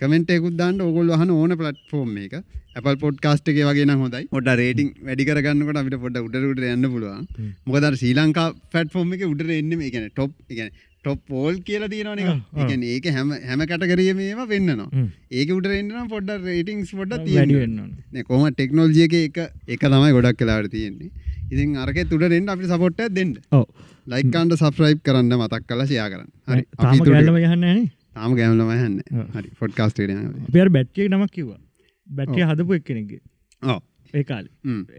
කමෙන්ට 0.00 0.30
එකුත් 0.30 0.56
දාන්න 0.56 0.80
ඔගොල්ල 0.80 1.12
හන 1.14 1.30
ඕන 1.30 1.52
පලට්ෆෝර්ම් 1.54 2.16
එක 2.24 2.34
Apple 2.76 2.96
පොඩ්කාස්ට් 3.04 3.48
එක 3.50 3.58
වගේ 3.68 3.86
නම් 3.86 4.02
හොඳයි. 4.04 4.26
පොඩ 4.34 4.50
රේටිං 4.60 4.92
වැඩි 5.06 5.26
කරගන්නකොට 5.28 5.80
අපිට 5.80 5.98
පොඩ 6.04 6.20
උඩට 6.20 6.68
යන්න 6.74 6.86
පුළුවන්. 6.92 7.26
මොකද 7.66 7.86
ශ්‍රී 8.00 8.14
ලංකා 8.18 8.46
ෆැට්ෆෝර්ම් 8.74 9.16
එක 9.16 9.26
උඩට 9.32 9.56
එන්න 9.56 9.74
මේ 9.80 9.90
ගැන 9.94 10.06
ටොප් 10.10 10.32
ගැන 10.58 10.70
ටොප් 11.04 11.20
පෝල් 11.30 11.54
කියලා 11.68 11.90
තියෙනවන 11.92 12.20
එක 12.20 12.72
ඒක 12.94 13.06
හැම 13.16 13.30
හැම 13.50 13.62
කටකරිය 13.70 14.12
මේවා 14.18 14.48
වෙන්නනවා. 14.52 15.06
ඒක 15.38 15.52
උට 15.56 15.68
එන්නම් 15.78 16.10
පොඩ්ඩ 16.14 16.46
රේටිංස් 16.48 16.92
පොඩ්ඩ 16.98 17.26
වැඩි 17.36 17.56
තියෙන 17.60 17.78
වෙන්න 18.12 18.26
කොම 18.28 18.44
ටෙක්නෝල්ජිය 18.50 19.06
එක 19.08 19.16
එක 19.20 19.38
එක 19.76 19.86
තමයි 19.86 20.12
ගොඩක් 20.16 20.38
කලාට 20.42 20.68
තියෙන්නේ. 20.74 21.10
ඉතින් 21.52 21.78
අරක 21.84 21.98
තුඩරෙන්ට 22.10 22.52
අපි 22.54 22.70
සපොට්ට 22.72 23.08
දෙන්න. 23.16 23.32
ඔව. 23.50 23.64
ලයිකන්ට 24.06 24.54
සබස්්‍රයිප් 24.58 25.00
කරන්න 25.08 25.34
මතක් 25.38 25.64
කල 25.66 25.82
ෂයා 25.86 26.06
කරන්න. 26.12 26.30
හරි. 26.52 26.62
තාම 26.76 26.92
අපි 26.92 27.10
ගැල්ලම 27.10 27.40
යහන්න 27.40 27.82
තාම 28.14 28.38
ගෑමලම 28.38 28.70
හන්න 28.76 28.96
ඔව්. 29.16 29.26
හරි. 29.34 29.50
ෆොඩ්කාස්ට 29.58 30.04
අපිර 30.04 30.70
බැට්ටිය 30.76 31.08
නමක් 31.08 31.34
කිව්වා 31.38 31.58
බැට්ටිය 32.10 32.48
හදපු 32.50 32.78
එක් 32.78 32.84
කෙනෙගේ 32.84 33.22
ඕ 33.62 33.78
ඒ 34.14 34.24
කාල. 34.24 34.44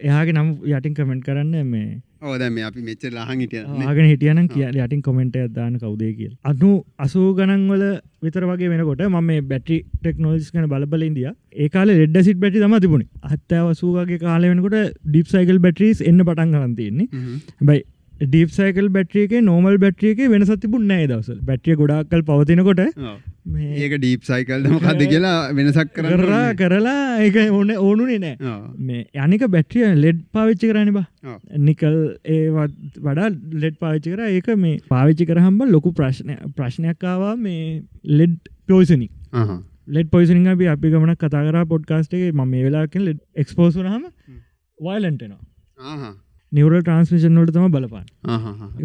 එයාගේ 0.06 0.34
නම් 0.34 0.48
යටින් 0.70 0.94
කමෙන්ට් 0.98 1.24
කරන්න 1.26 1.70
මේ 1.72 1.86
ඕද 2.22 2.42
මේ 2.56 2.64
අපි 2.68 2.82
මෙච්ච 2.88 3.04
ලහන් 3.08 3.42
හිටිය. 3.42 3.62
ආගෙන 3.86 4.08
හිටියනම් 4.10 4.48
කිය 4.52 4.66
යටින් 4.84 5.02
කොමෙන්ට 5.06 5.38
දාන 5.56 5.78
කවදේ 5.82 6.12
කියල්. 6.18 6.32
අනු 6.50 6.70
අසූ 7.06 7.28
ගණන්වල 7.38 7.84
විතර 8.26 8.44
වගේ 8.50 8.70
වෙනකොට 8.74 9.02
ම 9.08 9.18
මේ 9.30 9.40
බැටි 9.52 9.78
ටෙක්නෝජිස් 9.96 10.50
කන 10.54 10.68
බලබල 10.74 11.06
ඉදිය 11.08 11.30
ඒකාල 11.64 11.92
ලෙඩ 11.92 12.20
සිට 12.28 12.40
බැටි 12.44 12.64
තම 12.64 12.76
තිබුණ. 12.84 13.08
අත්තෑ 13.32 13.64
වසූගේ 13.70 14.20
කාල 14.26 14.48
වෙනකොට 14.52 14.78
ඩිප් 15.08 15.34
සයිකල් 15.34 15.58
බැටරිස් 15.66 16.06
එන්න 16.12 16.24
පටන් 16.28 16.56
කරන් 16.56 16.78
තියෙන්නේ. 16.80 17.08
බයි 17.68 17.82
ඩීප් 18.22 18.50
සයිකල් 18.56 18.88
බැට්‍රියක 18.96 19.32
නෝමල් 19.42 19.78
බැට්‍රියක 19.84 20.24
වෙනස 20.34 20.50
තිබුණ 20.64 20.88
නෑ 20.92 21.06
දවස 21.12 21.44
බැට්‍රිය 21.48 21.78
ගොඩක්කල් 21.80 22.26
පවතිනකොට 22.28 22.82
ඒක 23.44 23.96
ඩීප් 23.98 24.22
සයිකල් 24.24 24.68
මොකක්ද 24.68 25.02
කියලා 25.12 25.38
වෙනසක් 25.54 25.90
කරන්න 25.96 26.54
කරලා 26.56 27.00
ඒක 27.26 27.36
ඕන 27.50 27.74
ඕනුනේ 27.78 28.18
නෑ. 28.18 28.52
මේ 28.78 29.06
යනික 29.24 29.46
බැට්‍රිය 29.56 29.88
ලෙඩ් 29.96 30.22
පාවිච්චි 30.32 30.70
කරන්න 30.70 30.92
බා. 30.92 31.06
නිකල් 31.58 31.98
ඒවත් 32.36 32.78
වඩා 33.00 33.28
ලෙඩ් 33.64 33.76
පාවිච්චි 33.82 34.14
කර 34.14 34.22
ඒක 34.28 34.54
මේ 34.58 34.78
පාවිච්චි 34.88 35.26
කරහම්බ 35.26 35.68
ලොකු 35.74 35.92
ප්‍රශ්නය 36.00 36.38
ප්‍රශ්නයක්කාවා 36.56 37.34
මේ 37.38 37.82
ලෙඩ් 38.20 38.38
පෝසනික් 38.68 39.12
අහා. 39.32 39.60
ලෙඩ් 39.88 40.10
පොයිසිනිං 40.10 40.46
අපි 40.48 40.68
අපි 40.68 40.90
ගමන 40.90 41.16
කතා 41.16 41.44
කර 41.46 41.64
පොඩ්කාස්ටේ 41.66 42.32
ම 42.32 42.42
මේ 42.48 42.64
වෙලාකින් 42.66 43.04
ලෙඩ් 43.04 43.20
එක්ස්පෝසුනහම 43.36 44.04
වයිලන්ටනවා 44.78 45.40
ආහා. 45.86 46.14
නිවරල් 46.52 46.82
ට්‍රන්ස්මිෂන් 46.82 47.38
වලට 47.40 47.54
තම 47.56 47.70
බලපාන. 47.76 48.06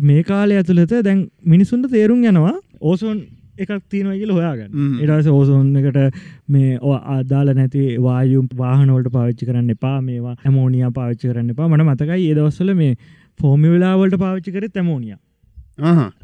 මේ 0.01 0.23
කාලය 0.23 0.57
ඇතුළත 0.57 0.93
දැන් 1.07 1.25
මිනිසුන්ට 1.45 1.89
තේරුම් 1.91 2.23
යනවා 2.23 2.55
ඕසෝන් 2.81 3.19
එකක් 3.57 3.71
තියෙනවගල 3.89 4.33
හොයාගන්න. 4.37 4.71
එටස 5.03 5.29
ඕසෝන් 5.33 5.69
එකට 5.81 5.99
මේ 6.47 6.79
අදාල 7.17 7.53
නැති 7.59 7.85
වායුම් 8.07 8.49
වාහනවලට 8.63 9.13
පාවිච්චි 9.15 9.47
කරන්න 9.49 9.77
එපා 9.77 9.95
මේවා 10.01 10.35
ඇමෝනිය 10.43 10.91
පාවිච්චි 10.99 11.31
කරන්න 11.31 11.55
එපා 11.55 11.69
මට 11.69 11.87
මතකයි 11.91 12.27
ඒදවස්සල 12.31 12.73
මේ 12.81 12.97
ෆෝමිවෙලාවලට 13.39 14.19
පාවිච්චි 14.19 14.51
කර 14.51 14.67
තැමෝනිය. 14.69 15.17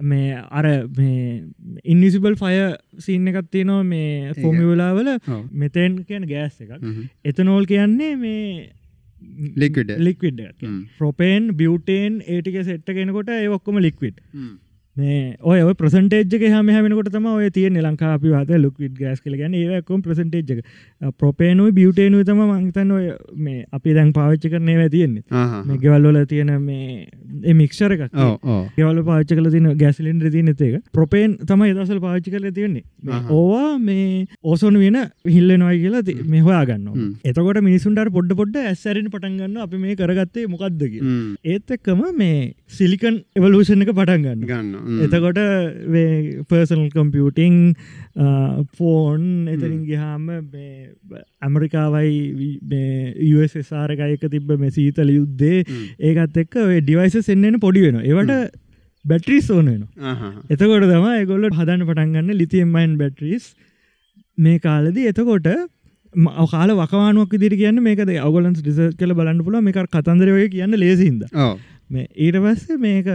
මේ 0.03 0.37
අර 0.51 0.65
මේ 0.97 1.43
ඉන්නිසිබල් 1.85 2.35
ෆය 2.35 2.53
සින්න 2.99 3.27
එකත් 3.31 3.51
තියෙනවා 3.51 3.83
මේ 3.89 4.33
ෆෝමිවෙලාවල 4.41 5.11
ඔව්. 5.11 5.43
මෙතෙන් 5.63 5.99
කියන 6.07 6.25
ගෑස් 6.31 6.55
එකක්. 6.61 6.71
එතනෝල් 7.25 7.65
කියන්නේ 7.65 8.15
මේ. 8.17 8.71
ලික්විඩ් 9.99 10.39
හ්ම්. 10.63 10.81
ප්‍රොපේන් 10.97 11.51
බියවටේන් 11.55 12.19
ඒටික 12.27 12.57
සෙට්ට 12.63 12.89
කෙනකොට 12.97 13.29
ඒ 13.29 13.47
ඔක්කොම 13.57 13.77
ලික්විඩ්. 13.79 14.17
මේ 14.97 15.35
ඔය 15.43 15.73
ප්‍රසන්ටේජ් 15.73 16.43
හම 16.47 16.67
හැමෙනකොට 16.69 17.07
තම 17.09 17.25
ඔය 17.27 17.49
තිය 17.49 17.69
ලංකා 17.69 18.13
අපි 18.13 18.29
වාත 18.29 18.49
ලුක්විඩ් 18.57 18.97
ගස් 18.99 19.21
කල 19.21 19.35
ගැන 19.35 19.53
ඒකොම් 19.55 20.01
ප්‍රසන්ටේජ් 20.01 20.61
ප්‍රපේනුව 21.17 21.71
බියටේනුව 21.73 22.21
තම 22.23 22.41
මංතන්න 22.47 22.91
ඔය 22.91 23.07
මේ 23.37 23.65
අපි 23.71 23.93
දැන් 23.93 24.11
පාවිච්චි 24.13 24.51
කරනේ 24.51 24.75
ඇතියෙන්නේ 24.83 25.23
ආහා. 25.31 25.63
මේ 25.65 25.77
ගෙවල්වල 25.77 26.19
තියෙන 26.25 26.51
මේ 26.61 27.53
මික්ෂර 27.53 27.95
එකක්. 27.97 28.13
ගෙවල 28.77 29.01
පාච්ච 29.03 29.33
කල 29.33 29.49
තින 29.49 29.69
ගැසිලින් 29.75 30.21
රති 30.21 30.43
නතේක 30.43 30.77
ප්‍රපේන් 30.91 31.33
තම 31.43 31.65
දසල් 31.73 31.99
පාච්චි 31.99 32.29
කල 32.29 32.47
තියෙන්නේ. 32.51 32.83
ඕවා 33.31 33.71
මේ 33.79 34.27
ඕසොන 34.43 34.77
වෙන 34.77 34.99
හිල්ල 35.27 35.57
නොයි 35.57 35.79
කියලා 35.79 36.03
ති- 36.03 36.17
මේ 36.25 36.41
හොයාගන්න 36.41 36.87
හ්ම්. 36.89 37.09
එතකොට 37.25 37.61
මිනිසුන්ට 37.61 38.13
පොඩ්ඩ 38.13 38.35
පොඩ්ඩ 38.35 38.61
ඇස්සරින් 38.65 39.09
පටන්ගන්න 39.09 39.57
අපි 39.59 39.77
මේ 39.79 39.95
කරගත්තේ 39.95 40.45
මොකක්ද 40.47 40.79
කිය 40.85 41.01
හ්ම්. 41.01 41.35
ඒත් 41.45 41.75
එක්කම 41.77 42.05
මේ 42.15 42.39
සිලිකන් 42.69 43.19
එවලූෂණ 43.35 43.81
එක 43.81 43.93
පටන් 43.93 44.23
ගන්න. 44.23 44.47
එතකොට 45.05 45.39
පර්සනල් 46.49 46.87
කම්පියුටිං 46.95 47.59
ෆෝන් 48.77 49.23
එතරින් 49.47 49.83
ගහාම 49.89 50.29
ඇමරිකාවයි 51.41 52.49
USSRකයක 53.31 54.25
තිබ 54.33 54.51
මේ 54.63 54.71
සීතල 54.71 55.13
යුද්ධේ 55.17 55.59
හ්ම්. 55.61 55.85
ඒකත් 56.01 56.41
එක්ක 56.43 56.59
ඩිවයිස 56.81 57.29
එන්නන 57.29 57.59
පොඩි 57.59 57.85
වෙන 57.87 58.01
ඒවට 58.03 58.33
බැට්‍රිස් 59.05 59.51
ඕන 59.51 59.65
වෙන 59.65 59.83
ආහා. 60.05 60.33
එතකොට 60.49 60.89
තම 60.89 61.07
ගොල්ල 61.29 61.47
හදන්න 61.51 61.85
පටන්ගන්න 61.87 62.41
ලිතියම්මයින් 62.41 62.97
බැටරිස් 62.97 63.53
මේ 64.37 64.59
කාලද 64.59 64.97
එතකොට 65.05 65.47
කාල 66.51 66.73
වකවානුවක් 66.73 67.37
දිරි 67.39 67.57
කියන්න 67.57 67.83
මේකද 67.83 68.11
අවගලන්ස් 68.19 68.59
ිස 68.63 68.81
කල 68.99 69.13
බලන්න 69.13 69.43
පුල 69.43 69.61
මේක 69.61 69.79
කතන්දරවය 69.89 70.49
කියන්න 70.49 70.77
ලේසින්ද. 70.77 71.23
මේ 71.89 72.07
ඊට 72.17 72.37
පස්සේ 72.43 72.77
මේක 72.77 73.07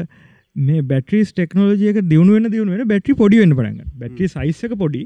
මේ 0.67 0.83
බැටරිස් 0.91 1.31
ටෙක්නෝජියක 1.33 2.03
දියුණුවෙන 2.11 2.51
දියුණුවෙන 2.55 2.91
බැටි 2.93 3.17
පොඩිවෙන්න 3.23 3.55
පටගන්න 3.59 3.95
බැටි 4.03 4.29
සයිස්සක 4.35 4.75
පොඩි. 4.83 5.03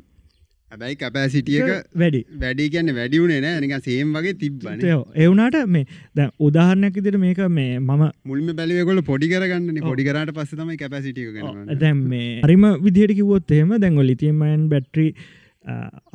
හැබැයි 0.73 0.97
කැපෑසිටියක 1.01 1.71
වැඩි. 2.03 2.21
වැඩි 2.43 2.69
කියන්න 2.75 2.93
වැඩියුනේ 2.99 3.41
නෑ. 3.45 3.61
නික 3.65 3.75
සේම් 3.89 4.15
වගේ 4.17 4.35
තිබ්බන. 4.43 4.85
එවුනාට 5.25 5.59
මේ 5.75 5.85
දැ 6.17 6.29
උදාහරණයක් 6.49 6.97
ඉදිට 7.03 7.19
මේක 7.25 7.43
මේ 7.59 7.79
මම 7.79 8.05
මුල්ම 8.25 8.53
බැලිවකොල 8.61 9.03
පොඩි 9.11 9.33
කරගන්න 9.33 9.83
පොඩි 9.89 10.09
කරට 10.09 10.35
පස්ස 10.39 10.61
තමයි 10.61 10.79
කැපසිටිය 10.83 11.77
දැම් 11.85 12.05
මේ 12.15 12.31
හරිම 12.47 12.69
විදිහට 12.87 13.17
කිවොත් 13.21 13.57
එහෙම 13.59 13.77
දැන්ගො 13.85 14.09
ලිතියමයන් 14.13 14.69
බැට්‍රි 14.75 15.09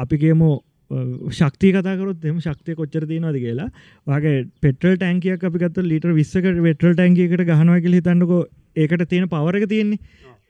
අපිගේමෝ 0.05 0.55
ශක්ති 1.37 1.73
කතාකරොත් 1.75 2.25
එම 2.31 2.37
ශක්තිය 2.45 2.75
කොච්චර 2.75 3.05
තියෙනවාද 3.07 3.37
කියලා. 3.45 3.69
වගේ 4.07 4.37
පෙටල් 4.61 4.95
ටැන්කියක් 4.95 5.43
අපිකත් 5.49 5.83
ලිට 5.91 6.13
විස්සකට 6.21 6.63
වෙටල් 6.67 6.93
ටැන්කියකට 6.93 7.49
ගහනවා 7.51 7.83
කියල 7.85 7.99
හිතන්නකෝ 7.99 8.45
ඒකට 8.77 9.05
තියෙන 9.07 9.29
පවරක 9.29 9.67
තියෙන්නේ. 9.67 9.99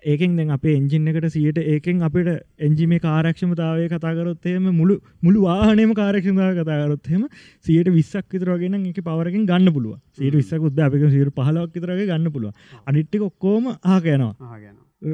ඒකෙන් 0.04 0.36
දැන් 0.36 0.52
අපේ 0.52 0.76
එන්ජින් 0.76 1.08
එකට 1.10 1.28
සියට 1.32 1.58
ඒකෙන් 1.66 2.02
අපිට 2.02 2.30
එන්ජිම 2.60 2.94
කාරක්ෂමතාවය 3.00 3.88
කතාකරොත්තේම 3.90 4.68
මුළු 4.72 4.98
මුළු 5.22 5.42
වාහනම 5.44 5.94
කාරක්ෂමතාව 5.94 6.60
කතාකරොත්හෙම 6.60 7.28
සියට 7.66 7.90
විස්සක් 7.90 8.28
විතරගෙන 8.30 8.76
එක 8.82 9.00
පවරකින් 9.02 9.46
ගන්න 9.46 9.74
පුළුව 9.74 9.98
සීට 10.14 10.36
විස්සක් 10.36 10.68
උද්ද 10.70 10.80
අපික 10.80 11.08
සියට 11.10 11.34
පහලක් 11.36 11.72
විතරගේ 11.74 12.06
ගන්න 12.06 12.32
පුළුව 12.32 12.52
අනිට්ටික 12.88 13.24
ඔක්කෝම 13.24 13.72
ආකයනවා 13.74 14.34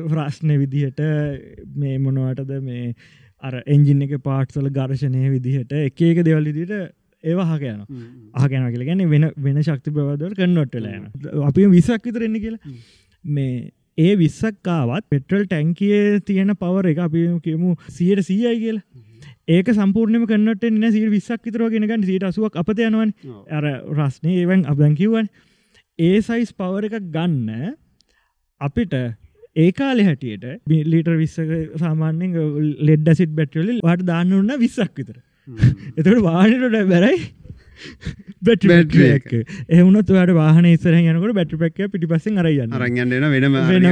ප්‍රශ්නය 0.09 0.57
විදිහට 0.59 0.99
මේ 1.75 1.97
මොනවටද 1.99 2.59
මේ 2.61 2.91
අර 3.43 3.61
එන්ජින් 3.67 4.03
එක 4.03 4.19
පාට්සල 4.21 4.67
ගර්ශනය 4.71 5.23
විදිහට 5.29 5.79
එක 5.79 6.01
ඒක 6.01 6.21
දෙවල් 6.23 6.51
විදිට 6.51 6.75
ඒවා 7.23 7.47
හකයන 7.49 7.79
ආගැන 8.35 8.67
කියල 8.69 8.85
ගැන 8.85 9.03
වෙන 9.09 9.25
වෙන 9.39 9.59
ශක්ති 9.61 9.91
ප්‍රවදවට 9.91 10.39
කන්නොට්ටලෑන 10.39 11.07
අපි 11.43 11.67
විසක් 11.69 12.07
විතර 12.07 12.25
එන්න 12.27 12.39
කියලා 12.43 12.75
මේ 13.25 13.71
ඒ 13.97 14.13
විස්සක්කාවත් 14.17 15.05
පෙට්‍රල් 15.09 15.45
ටැන්කිය 15.45 16.19
තියෙන 16.27 16.55
පවර 16.55 16.91
එක 16.91 17.01
අපි 17.07 17.25
කියමු 17.45 17.75
සියට 17.89 18.25
සීයයි 18.25 18.59
කියලා. 18.59 18.85
ඒක 19.47 19.67
සම්පූර්ණම 19.69 20.27
කන්නට 20.27 20.63
න 20.71 20.91
සී 20.91 21.09
විස්සක් 21.11 21.43
විතර 21.45 21.65
ගෙනගන්න 21.69 22.05
සීට 22.09 22.23
අසුවක් 22.23 22.55
අපත 22.55 22.79
යනවන්. 22.79 23.13
අර 23.49 23.65
රස්නය 23.97 24.37
ඒවන් 24.37 24.65
අපදැන් 24.65 24.95
කිව්වන්. 24.95 25.27
ඒ 25.99 26.21
සයිස් 26.21 26.53
පවර 26.53 26.89
එකක් 26.89 27.11
ගන්න 27.11 27.75
අපිට 28.61 28.93
ඒකාලෙ 29.55 30.07
හැටියට 30.07 30.45
ලීටර් 30.67 31.17
විස්සක 31.17 31.51
සාමාන්‍යෙන් 31.77 32.33
ලෙඩ්ඩ 32.81 33.13
සිට 33.19 33.35
බැට්‍රලි 33.37 33.79
වට 33.83 34.07
දාන්න 34.07 34.33
උන්න 34.33 34.57
විස්සක් 34.59 34.97
විතර. 34.97 35.21
එතට 35.97 36.21
වානට 36.23 36.65
බැරයි 36.89 37.19
බැට්‍රියක් 38.41 39.31
එහුණත් 39.69 40.09
ඔයාට 40.09 40.33
වාහන 40.33 40.67
ඉස්සර 40.67 40.93
යනකට 40.93 41.33
බැටි 41.33 41.57
පැක්ක 41.57 41.81
පිටි 41.87 42.07
පස්සෙන් 42.07 42.37
අරයන්න 42.37 42.73
අරංයන්න 42.73 43.27
වෙනම 43.27 43.57
වෙන 43.63 43.89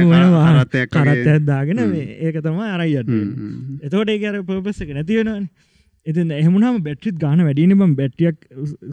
රත්තයක් 0.54 0.92
කරත්තයක් 0.92 1.44
දාගෙන 1.44 1.82
ඒක 1.88 2.40
තම 2.40 2.62
අරයියට 2.68 3.12
එතකොට 3.82 4.08
ඒ 4.08 4.22
අර 4.24 4.40
පපස 4.44 4.82
එක 4.82 4.94
නැතිවෙනවන 4.96 5.46
එති 6.06 6.22
එහමුණම 6.36 6.78
බැට්‍රිත් 6.86 7.16
ගාන 7.24 7.40
වැඩිනම 7.46 7.82
බැට්‍රියක් 7.98 8.38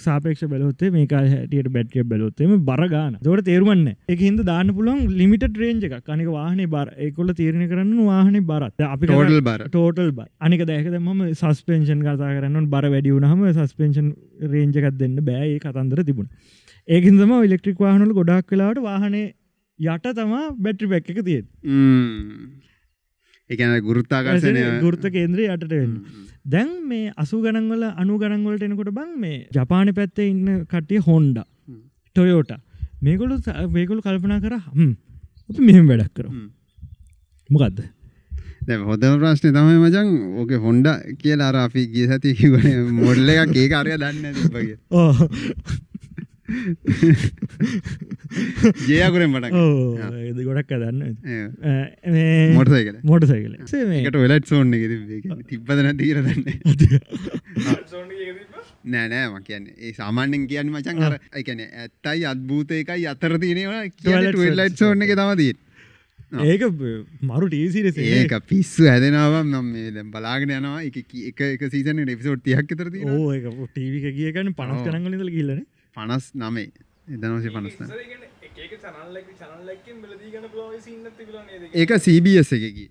සාපේක්ෂ 0.05 0.43
බලොත්තේ 0.51 0.91
මේක 0.95 1.13
හැටියට 1.13 1.69
බැට්‍රිය 1.75 2.03
බලොත්තේම 2.11 2.51
බර 2.67 2.83
ගාන. 2.93 3.15
දොට 3.27 3.41
තේරුමන්න 3.47 3.95
එක 4.07 4.19
හිද 4.25 4.41
දාන්න 4.51 4.69
පුළන් 4.77 4.99
ලිමිට 5.21 5.45
රේන්ජ 5.63 5.87
එක 5.89 5.95
කනික 6.09 6.29
වාහන 6.29 6.61
බර. 6.75 6.93
ඒකොල 7.05 7.33
තීරණ 7.39 7.65
කරන්න 7.71 8.05
වාහන 8.11 8.37
බරත් 8.51 8.85
අපි 8.89 9.09
ටෝටල් 9.09 9.41
බර. 9.49 9.65
ටෝටල් 9.67 10.11
බ 10.11 10.29
අනික 10.39 10.63
දැක 10.71 10.91
ම 10.99 11.25
සස්පේෂන් 11.33 12.05
කතා 12.05 12.31
කරන්න 12.37 12.69
බර 12.75 12.91
වැඩි 12.95 13.15
වුණහම 13.17 13.43
සස්පේෂන් 13.57 14.13
රේන්ජකත් 14.53 15.01
දෙන්න 15.01 15.19
බෑ. 15.25 15.49
ඒ 15.49 15.59
කතන්දර 15.59 16.05
තිබුණ. 16.05 16.29
ඒකින්දම 16.87 17.35
ඉලෙක්ට්‍රික් 17.41 17.85
වාහනල 17.85 18.15
ගොඩක් 18.21 18.55
වෙලාට 18.55 18.85
වාහනේ 18.89 19.27
යට 19.79 20.09
තමා 20.15 20.47
බැට්‍රි 20.63 20.93
පැක් 20.93 21.09
එක 21.11 21.25
තියෙන් 21.25 21.45
එකන 23.49 23.71
ගුරුත්තාකර්ශනය 23.85 24.63
ගෘර්ත 24.81 25.05
කේන්ද්‍රය 25.13 25.45
යටට 25.53 25.71
වෙන්න 25.73 25.93
දැන් 26.45 26.71
මේ 26.83 27.11
අසු 27.17 27.41
ගණන්වල 27.41 27.83
අනු 27.95 28.17
ගණන්වලට 28.17 28.63
එනකොට 28.63 28.91
බං 28.91 29.11
මේ 29.17 29.37
ජපානි 29.51 29.93
පැත්තේ 29.93 30.29
ඉන්න 30.29 30.65
කට්ටිය 30.65 31.01
හොන්ඩ 31.01 31.39
ටොයෝට 32.15 32.51
මේකොලු 33.01 33.39
වේකොළු 33.73 34.01
කල්පනා 34.01 34.39
කර 34.39 34.55
හම් 34.57 34.91
අපි 35.49 35.61
මෙහෙම 35.61 35.87
වැඩක් 35.87 36.13
කර 36.15 36.27
මොකක්ද 37.49 37.79
හොදම 38.85 39.19
ප්‍රශ්නය 39.19 39.51
තමයි 39.51 39.77
මචන් 39.79 40.09
ඕක 40.35 40.51
හොන්ඩ 40.59 40.87
කියලා 41.17 41.49
අර 41.49 41.57
අපි 41.57 41.85
ගිය 41.87 42.07
සති 42.07 42.35
මොඩල්ල 42.95 43.29
එකක් 43.35 43.55
ඒ 43.55 43.69
කාරය 43.69 43.97
දන්න 43.97 44.25
ඕ 44.91 45.11
ජයකුරෙන් 48.89 49.29
මට 49.31 49.45
ගොඩක් 50.41 50.73
දන්න. 50.73 51.15
මොටසයිකල 52.55 52.97
මොට 53.03 53.25
සයිකල 53.25 53.55
එකට 54.01 54.17
වෙලට් 54.17 54.47
සෝන්න 54.47 54.71
තිබ්බදන 55.47 55.97
තීර 55.97 56.21
දන්න 56.21 56.43
නෑනෑ 58.87 59.29
ම 59.29 59.43
කියන්නේ 59.43 59.73
ඒ 59.79 59.93
සාමාන්‍යෙන් 59.93 60.47
කියන්න 60.51 60.71
මචන් 60.73 61.03
අර 61.03 61.19
එකන 61.35 61.59
ඇත්තයි 61.63 62.25
අත්භූත 62.25 62.71
එකයි 62.73 63.07
අතර 63.07 63.39
තියෙනවා 63.39 63.83
Toilet 64.03 64.37
වෙල්ලයිට් 64.37 64.77
සෝන්න 64.77 65.01
එක 65.01 65.15
තමදී 65.15 65.53
ඒක 66.31 66.61
මරු 67.23 67.47
ටීසිරස 67.47 67.97
ඒක 67.97 68.45
පිස්සු 68.45 68.85
හැදෙනවා 68.85 69.43
නම් 69.43 69.65
මේ 69.73 69.91
දැන් 69.91 70.11
බලාගෙන 70.11 70.51
යනවා. 70.51 70.83
එක 70.83 70.97
එක 71.51 71.63
සීසන 71.67 71.99
එපිසෝඩ් 72.05 72.43
තියක් 72.43 72.67
තර 72.71 72.89
තියෙන 72.91 73.09
ඕ 73.09 73.67
ටීවික 73.67 74.13
කියකන 74.13 74.53
පනස් 74.53 74.83
කරංගලදල 74.85 75.29
කියලන 75.29 75.65
පනස් 75.99 76.25
නමේ 76.35 76.67
එදනවසේ 77.09 77.51
පනස්න 77.55 77.87
ඒක 81.75 81.91
සීබස් 81.99 82.51
එකකි 82.57 82.85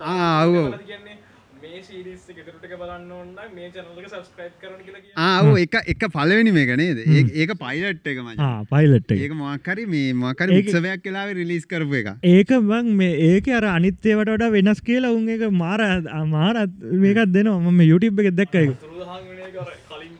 ආව්. 0.00 0.52
කියන්නේ 0.82 1.16
මේ 1.68 1.80
සීරිස් 1.82 2.22
ගෙතරටක 2.28 2.72
බලන්න 2.80 3.10
ඔන්න 3.12 3.30
මේ 3.54 3.68
චැනල්ලක 3.70 4.06
සබස්ක්‍රයිබ් 4.08 4.54
කරන 4.60 4.78
කියලා 4.80 5.00
කිය 5.00 5.12
ආව 5.18 5.48
එක 5.58 5.74
එක 5.92 6.02
පලවෙනි 6.10 6.52
මේක 6.52 6.70
නේද? 6.76 6.98
ඒ- 7.06 7.32
ඒක 7.36 7.52
පයිලට් 7.56 8.06
එක 8.06 8.18
මචං. 8.18 8.42
පයිලට් 8.66 9.12
ඒක 9.16 9.34
මොක්කරි 9.36 9.84
මේ 9.86 10.12
මොකර 10.16 10.48
උත්සවයක් 10.58 11.02
කලාව 11.04 11.32
රිලිස් 11.34 11.66
කරපු 11.66 11.98
එක 12.00 12.08
ඒක 12.32 12.52
බං 12.64 12.90
මේ 12.96 13.14
ඒක 13.28 13.48
අර 13.52 13.64
අනිත්‍යවට 13.72 14.30
වඩා 14.30 14.50
වෙනස් 14.50 14.80
කියලා 14.82 15.12
උන් 15.12 15.28
එක 15.28 15.44
මාර 15.54 15.80
මාරත් 16.28 16.72
මේකත් 16.98 17.32
දෙනවා. 17.32 17.58
මම 17.60 17.80
YouTube 17.84 18.24
එක 18.24 18.34
දැක්ක 18.34 18.54
එක 18.56 18.74
තුරුදහන් 18.80 19.22
වෙන 19.30 19.52
කර 19.52 19.72
කලින් 19.88 20.14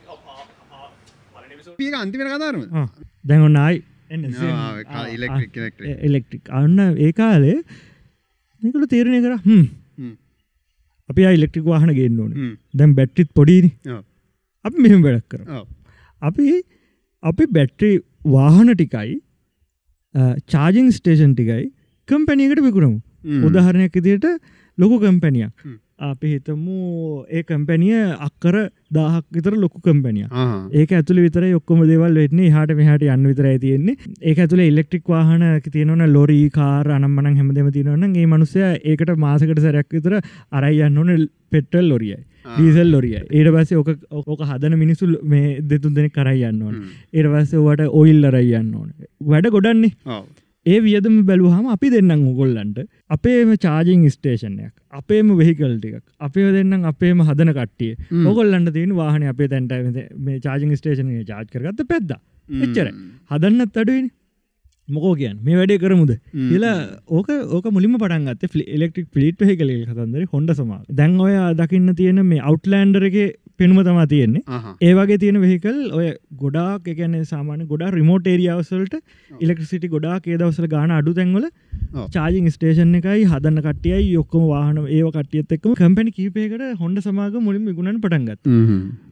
පලනිවිසෝ 1.33 1.75
පිය 1.77 1.93
අන්තිමට 1.95 2.31
කතාරම 2.31 2.63
දැන් 3.23 3.41
ඔන්නයි 3.43 3.83
ඉලෙක්ට්‍රික් 5.09 5.53
ඉලෙක්ට්‍රික් 5.55 6.03
එලෙක්ට්‍රික් 6.03 6.49
අන්න 6.53 6.79
ඒ 6.99 7.11
කාලේ 7.15 7.57
මේකල 8.61 8.85
තේරණය 8.87 9.19
කර 9.21 9.35
හම් 9.39 9.61
අපි 11.09 11.27
ඉලෙක්ට්‍රික් 11.37 11.65
වාහන 11.71 11.91
ගෙන්න්න 11.97 12.21
ඕන. 12.23 12.31
දැම් 12.79 12.93
බැට්ටිත් 12.99 13.29
පොඩිනි 13.39 13.71
අපි 14.65 14.77
මෙහම 14.85 15.01
වැඩක් 15.07 15.27
කර 15.31 15.41
අපි 16.21 16.45
අපි 17.23 17.49
බැට්‍රි 17.57 17.91
වාහන 18.35 18.71
ටිකයි 18.73 19.17
චාජිං 20.53 20.87
ස්ටේෂන් 20.97 21.35
ටිකයි 21.35 21.65
කම්පැනියකට 22.09 22.61
විකුණමු. 22.67 22.97
උදාහරණයක් 23.47 23.95
ඉදියට 24.01 24.27
ලොකු 24.77 24.95
කම්පැනියක්. 25.03 25.51
අපි 25.99 26.27
හිතමු 26.33 26.75
ඒ 27.29 27.41
කම්පැනිය 27.43 27.97
අක්කර 28.19 28.55
දාහක් 28.91 29.25
විතර 29.31 29.53
ලොකු 29.63 29.81
කම්පැනිය 29.81 30.27
ඒක 30.73 30.91
ඇතුළ 30.91 31.19
විතර 31.25 31.43
ඔක්කොම 31.51 31.81
දෙවල් 31.83 32.15
වෙන්නේ. 32.21 32.49
හට 32.49 32.77
මෙහට 32.79 33.03
යන්න 33.05 33.27
විතර 33.31 33.47
තියෙන්නේ. 33.59 33.97
ඒක 34.21 34.39
ඇතුළ 34.39 34.61
ඉල්ලෙක්ට්‍රික් 34.61 35.05
වාහන 35.07 35.43
තියෙනවන 35.67 36.05
ලොරී 36.13 36.47
කාර 36.49 36.87
අනම්මන 36.89 37.29
හැමදම 37.31 37.69
තිනවන 37.71 38.15
ඒ 38.15 38.25
මනුසය 38.27 38.63
ඒකට 38.63 39.13
මාසකට 39.17 39.59
සැරයක් 39.59 39.89
විතර 39.91 40.19
අරයියන්න 40.51 40.97
ඕන 40.97 41.29
පෙටල් 41.51 41.89
ලොරියයි 41.91 42.19
ඩීසල් 42.49 42.91
ලොරිය 42.91 43.15
ඒට 43.19 43.49
පස්සේ 43.55 43.79
ඕක 43.79 43.89
ඕක 44.25 44.43
හදන 44.43 44.77
මිනිසු 44.77 45.07
මේ 45.23 45.47
දෙතුන් 45.63 45.95
දෙනෙ 45.95 46.09
කරයියන්න 46.09 46.61
ඕන. 46.63 46.75
ඒට 47.13 47.31
පස්සේ 47.33 47.65
වට 47.65 47.89
ඔයිල් 47.93 48.23
අරයියන්න 48.25 48.75
ඕන. 48.75 48.93
වැඩ 49.25 49.51
ගොඩන්නේ 49.51 49.91
ඒ 50.69 50.79
වියදම 50.85 51.15
බැලුහම 51.29 51.65
අපි 51.75 51.89
දෙන්නම් 51.95 52.25
උගොල්ලන්ට 52.31 52.79
අපේම 53.09 53.51
චාජිං 53.65 54.05
ස්ටේෂනයක් 54.15 54.73
අපේම 54.93 55.35
වෙහිකල් 55.41 55.75
ටිකක්. 55.75 56.03
අපේ 56.19 56.49
දෙන්නම් 56.55 56.89
අපේම 56.91 57.25
හදන 57.29 57.51
කට්ටිය. 57.57 57.93
ඔගොල්ලන්ට 58.31 58.73
තියෙන 58.77 58.95
වාහන 59.01 59.27
අපේ 59.33 59.47
තැන්ට 59.47 59.73
මේ 60.25 60.39
චාජිං 60.39 60.75
ස්ටේෂන 60.79 61.11
චාජ් 61.31 61.45
කරගත්ත 61.53 61.85
පැද්ද. 61.91 62.11
එච්චර 62.49 62.87
හදන්නත් 63.31 63.79
අඩුවනි 63.81 64.09
මොකෝ 64.89 65.13
කියන් 65.19 65.35
මේ 65.47 65.59
වැඩේ 65.59 65.79
කරමුද? 65.83 66.11
කියලා 66.49 66.75
ඕක 67.09 67.29
ඕක 67.57 67.67
මුලිම 67.75 67.97
පටන්ගත් 67.97 68.65
ඉලෙක්ට්‍රික් 68.77 69.07
පිලිට් 69.17 69.45
හෙකල 69.49 69.71
කතන්දර 69.91 70.25
හොඩ 70.33 70.55
සම 70.55 70.73
දැන් 71.01 71.19
ඔය 71.19 71.35
දකින්න 71.61 71.93
තියෙන 72.01 72.25
මේ 72.31 72.41
අවට්ලෑන්ඩරගේ 72.51 73.27
පෙනුම 73.59 73.79
තමා 73.85 74.07
තියෙන්නේ. 74.07 74.43
ඒ 74.81 74.93
වගේ 74.97 75.19
තියෙන 75.23 75.39
වෙහිකල් 75.45 75.79
ඔය 75.99 76.07
ගොඩාක් 76.43 76.87
එකන 76.93 77.15
සාමාන 77.31 77.65
ගොඩා 77.71 77.89
රිමෝට 77.97 78.29
ඒරියාවසල්ට 78.33 78.95
ඉලෙක්ට්‍රසිටි 79.31 79.93
ගොඩා 79.95 80.19
ඒදවසල 80.27 80.69
ගාන 80.75 80.95
අඩු 80.99 81.13
තැන්වල. 81.19 81.47
චාජිං 82.15 82.47
ස්ටේෂන් 82.55 82.95
එකයි 82.99 83.25
හදන්න 83.31 83.61
කටියයි 83.67 84.07
යොක්කම 84.13 84.45
වාහන 84.51 84.79
ඒ 84.87 85.03
කටියත් 85.17 85.57
එක්ම 85.57 85.75
කම්පැනි 85.81 86.15
කීපයකට 86.17 86.65
හොඳ 86.83 87.03
සමාග 87.05 87.37
මුලින් 87.47 87.65
ගුණන් 87.77 88.01
පටන්ගත් 88.03 88.41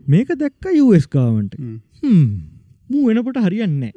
මේක 0.08 0.34
දැක්ක 0.44 0.72
යස්කාවන්ට 0.76 1.56
මූ 2.90 3.06
වෙනකොට 3.08 3.40
හරියන්නේ 3.46 3.92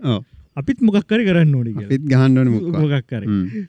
අපිත් 0.56 0.80
මොකක්කර 0.80 1.20
කරන්න 1.28 1.54
ඕනි. 1.54 1.72
පිත් 1.92 2.02
ගහන්ඩන 2.12 2.50
මුක් 2.54 2.66
මොකක් 2.82 3.06
කර. 3.12 3.22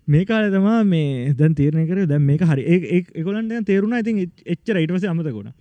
මේ 0.07 0.25
කාල 0.25 0.49
තමා 0.55 0.81
මේ 0.85 1.33
දැන් 1.33 1.53
තීරණය 1.59 1.85
කර 1.91 2.07
දැන් 2.07 2.25
මේක 2.25 2.41
හරි. 2.41 2.63
ඒකොලන්ට 2.97 3.65
තේරුණ 3.69 3.95
ඉතින් 4.01 4.25
එච්චර 4.55 4.81
ඉටවස 4.83 5.07
අමතකුණ 5.13 5.53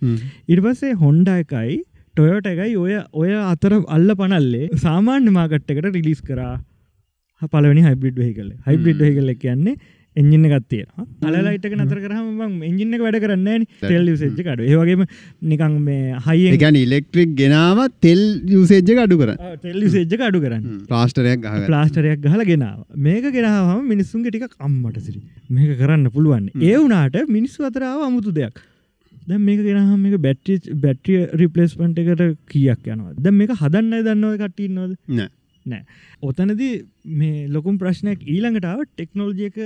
ඉට 0.47 0.61
පස්සේ 0.65 0.97
හොන්ඩ 1.03 1.31
එකයි 1.37 1.77
ටොයෝට 2.15 2.51
එකයි 2.53 2.75
ඔය 2.83 2.97
ඔය 3.13 3.31
අතර 3.53 3.77
අල්ල 3.97 4.15
පනල්ලේ 4.21 4.67
සාමාන්‍ය 4.85 5.31
මාකට්ටකට 5.39 5.95
රිලිස් 5.95 6.21
කරා. 6.21 6.53
පලවනි 7.53 7.81
හයිබිඩ් 7.87 8.17
වෙහි 8.21 8.33
කල 8.37 8.49
හයිබිඩ් 8.67 8.99
වෙහි 9.03 9.13
කල 9.17 9.31
කියන්නේ 9.43 9.75
එජින්න 10.15 10.45
ගත්තිය 10.53 10.83
අලයිටක 11.27 11.75
නතර 11.75 11.99
කරහම 12.05 12.63
එජින්න 12.69 12.95
වැඩ 13.01 13.17
කරන්න 13.23 13.65
ටෙල් 13.81 14.09
සෙජ්ජ 14.21 14.39
කඩු 14.39 14.67
ඒවගේම 14.67 15.03
නිකං 15.51 15.77
මේ 15.85 16.17
හයිය 16.25 16.57
ගැන 16.63 16.77
ඉලෙක්ට්‍රික් 16.77 17.31
ගෙනාව 17.35 17.79
තෙල් 18.01 18.23
යුසේජ්ජ 18.47 18.91
අඩු 19.05 19.19
කර. 19.21 19.31
ටෙල්ලි 19.57 19.93
සෙජ්ජ 19.95 20.17
කඩු 20.21 20.43
කරන්න. 20.45 20.65
ප්ලාස්ටරයක් 20.89 21.39
ගහ 21.45 21.63
ප්ලාස්ටරයක් 21.67 22.19
ගහල 22.25 22.43
ගෙනාව. 22.51 22.79
මේක 22.97 23.29
ගෙනාවම 23.31 23.87
මිනිස්සුන්ගේ 23.93 24.33
ටික 24.33 24.59
අම්මට 24.59 24.99
සිරි. 25.05 25.21
මේක 25.49 25.71
කරන්න 25.79 26.11
පුළුවන්. 26.11 26.51
ඒ 26.61 26.75
වුනාට 26.75 27.17
මිනිස්සු 27.29 27.67
අතරාව 27.69 28.05
අමුතු 28.09 28.35
දෙයක්. 28.39 28.59
දැ 29.27 29.37
මේක 29.39 29.59
ගෙනහම 29.61 29.99
මේක 29.99 30.15
බැට්ටි 30.21 30.79
බැට්‍රිය 30.83 31.27
රිපලස්පන්ට 31.39 32.01
එකට 32.03 32.23
කියක් 32.49 32.87
යනවා 32.87 33.13
දැ 33.19 33.33
මේක 33.33 33.51
හදන්න 33.53 34.03
දන්නව 34.07 34.33
කටන්නවද 34.41 34.95
නෑ 35.17 35.29
නෑ. 35.65 35.83
ඔතනද 36.21 36.61
මේ 37.21 37.47
ලොකුම් 37.55 37.77
ප්‍රශ්නයක් 37.81 38.21
ඊළඟටාව 38.25 38.83
ටෙක්නෝල්ජයක 38.85 39.57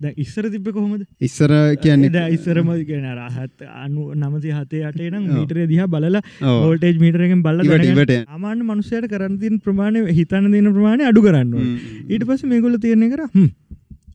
ද 0.00 0.12
ඉස්සර 0.24 0.50
තිබ 0.54 0.68
කොහොමද? 0.76 1.04
ඉස්සර 1.20 1.52
කියන්නේ 1.84 2.24
ඉස්සරම 2.36 2.70
ගෙන 2.90 3.06
රහත් 3.14 3.68
අනු 3.84 4.10
නමති 4.14 4.54
හතේ 4.58 4.84
අටේ 4.90 5.10
නම් 5.10 5.28
මීටර 5.36 5.62
දිහා 5.72 5.90
බලලා. 5.94 6.22
ෝල්ටේජ් 6.42 6.98
මීටරෙන් 7.04 7.42
බල 7.46 7.62
ඉවට 7.64 8.14
අමාන්‍ය 8.38 8.64
මනුසයට 8.64 9.08
කරන්තින් 9.14 9.60
ප්‍රමාණය 9.66 10.06
හිතන්න 10.18 10.50
දෙන 10.56 10.72
ප්‍රමාණය 10.78 11.08
අඩු 11.12 11.22
කරන්න. 11.28 11.54
ඊට 12.08 12.26
පස්ස 12.26 12.50
මේගොල 12.54 12.76
තියරණය 12.86 13.10
කර 13.14 13.22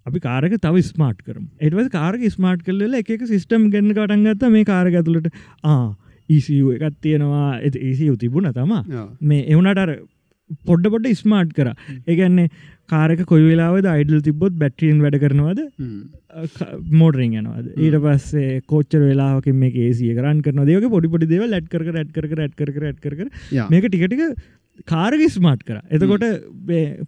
අපි 0.09 0.19
කාරක 0.27 0.53
තව 0.65 0.83
ස්මාර්ට් 0.91 1.23
කරම. 1.25 1.47
එටවස් 1.61 1.89
කාරක 1.95 2.21
ස්මාර්ට් 2.35 2.67
කරල 2.67 2.99
එක 3.01 3.09
සිිස්ටම් 3.31 3.71
ගන්න 3.73 3.95
කටන්ගත්ත 3.97 4.45
මේ 4.53 4.69
කාරක 4.73 5.01
ඇතුළට. 5.01 5.33
ආ 5.63 5.95
ECU 6.29 6.71
එකත් 6.75 6.95
තියෙනවා. 7.01 7.57
එ 7.65 7.69
ECU 7.89 8.15
තිබුණ 8.23 8.49
තමා. 8.53 8.83
මේ 9.21 9.45
එවුනට 9.53 9.81
අර 9.83 9.91
පොඩ්ඩ 10.69 10.91
පොඩ්ඩ 10.93 11.21
ස්මාර්ට් 11.21 11.55
කර. 11.57 11.71
ඒගැන්නේ 12.11 12.51
කාරක 12.93 13.21
කොයි 13.31 13.45
වෙලාවද 13.49 13.87
අයිඩල් 13.93 14.21
තිබොත් 14.27 14.53
බැට්‍රීන් 14.61 15.01
වැඩ 15.05 15.17
කරනවද? 15.23 15.59
මෝටරින් 17.01 17.35
යනවද? 17.41 17.67
ඊට 17.85 17.97
පස්සේ 18.05 18.61
කොච්චර 18.71 19.01
වෙලාකින් 19.09 19.59
මේ 19.63 19.73
ඒසිය 19.85 20.15
කරන් 20.19 20.41
කරන 20.45 20.63
දෙක 20.69 20.87
පොඩි 20.95 21.11
පොඩි 21.15 21.29
දෙව 21.33 21.45
ලැට් 21.53 21.69
කර 21.73 21.85
ඇට් 21.93 22.13
කර 22.15 22.25
ඇට් 22.45 22.55
කර 22.61 22.87
ඇට් 22.89 22.99
කර 23.03 23.29
මේක 23.73 23.89
ටිකටික 23.89 24.23
කාරග 24.85 25.21
ස්මාර්ට් 25.35 25.63
කර. 25.67 25.77
එතකොට 25.91 26.25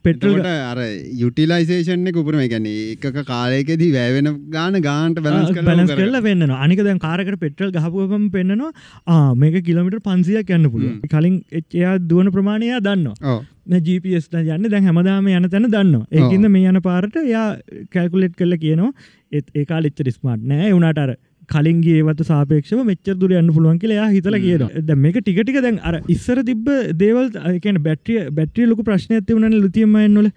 පෙටල් 0.04 0.28
එතකොට 0.28 0.50
අර 0.72 0.80
යුටිලයිසේෂන් 1.22 2.12
එක 2.12 2.20
උපරම 2.22 2.44
ගැන 2.54 2.68
එක 2.72 3.06
කාලයකෙදී 3.32 3.92
වැෑවෙන 3.96 4.30
ගාන 4.58 4.82
ගාන්ට 4.88 5.24
බැලස් 5.28 5.94
කරල 5.94 6.20
වෙන්න 6.28 6.56
අනික 6.58 6.84
දැන් 6.84 7.00
කාරකට 7.00 7.40
පෙටල් 7.46 7.72
ගහපුවම 7.78 8.28
පෙන්න්නනවා 8.36 8.72
ආ 9.08 9.34
මේක 9.36 9.58
කිලමිට 9.70 10.04
පන්සියක් 10.10 10.54
යන්න 10.58 10.72
පුළුව 10.76 11.10
කලින් 11.16 11.42
එච්චයා 11.52 11.96
දුවන 12.12 12.32
ප්‍රමාණයක් 12.36 12.84
දන්නවා. 12.84 13.40
ජපස් 13.88 14.30
යන්න 14.34 14.70
දැන් 14.70 14.88
හැමදාම 14.90 15.28
යන 15.32 15.50
තැන 15.50 15.68
දන්න 15.74 16.06
ඒකන්ද 16.12 16.52
මේ 16.54 16.70
යන 16.72 16.82
පාරට 16.88 17.18
යා 17.30 17.48
කැල්කුලෙට් 17.96 18.36
කල්ල 18.40 18.58
කියනවා 18.64 18.92
ඒත් 19.32 19.48
ඒකා 19.56 19.82
ලිච්ච 19.86 20.02
ස්මාට් 20.18 20.42
නෑ. 20.44 20.72
අර 21.04 21.16
කලින්ගේ 21.52 21.98
ඒවත් 22.00 22.24
සාපේක්ෂ 22.26 22.74
මෙච්චර 22.86 23.16
දුර 23.18 23.36
යන්න 23.36 23.54
පුළුවන් 23.56 23.80
කියලා 23.82 24.10
හිතල 24.10 24.38
කියන 24.46 24.66
ද 24.82 24.98
මේක 24.98 25.20
ටිකටික 25.20 25.62
දැන් 25.62 25.80
අර 25.84 26.00
ඉස්සර 26.10 26.44
තිබ 26.44 26.68
දේවල් 26.98 27.32
කියන 27.60 27.80
බැට්‍රිය 27.84 28.26
බැට්‍රිය 28.32 28.68
ලොක 28.68 28.84
ප්‍රශ්න 28.84 29.16
ඇති 29.18 29.38
වන 29.38 29.58
ලිතියමයන්නල 29.60 30.30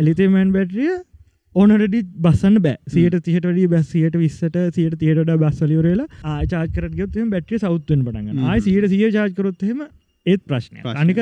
ලිතේමන් 0.00 0.52
බැට්‍රිය 0.52 0.90
ඕනඩි 1.54 2.00
බස්සන්න 2.16 2.58
බෑ. 2.62 2.76
සියට 2.88 3.16
තිහට 3.24 3.46
වඩි 3.46 3.64
බැස්සියට 3.68 4.16
විස්සට 4.16 4.58
සියට 4.74 4.98
තියට 4.98 5.32
බස්සලිවරලා 5.36 6.06
ආචාකරගත් 6.34 7.16
බැට්‍රිය 7.30 7.58
සෞත්වෙන් 7.58 8.04
පටගන්න 8.04 8.60
සියට 8.60 8.86
සිය 8.88 9.08
චාකරොත්හෙම 9.12 9.80
ඒත් 10.26 10.42
ප්‍රශ්නය 10.46 10.84
අනික 10.94 11.18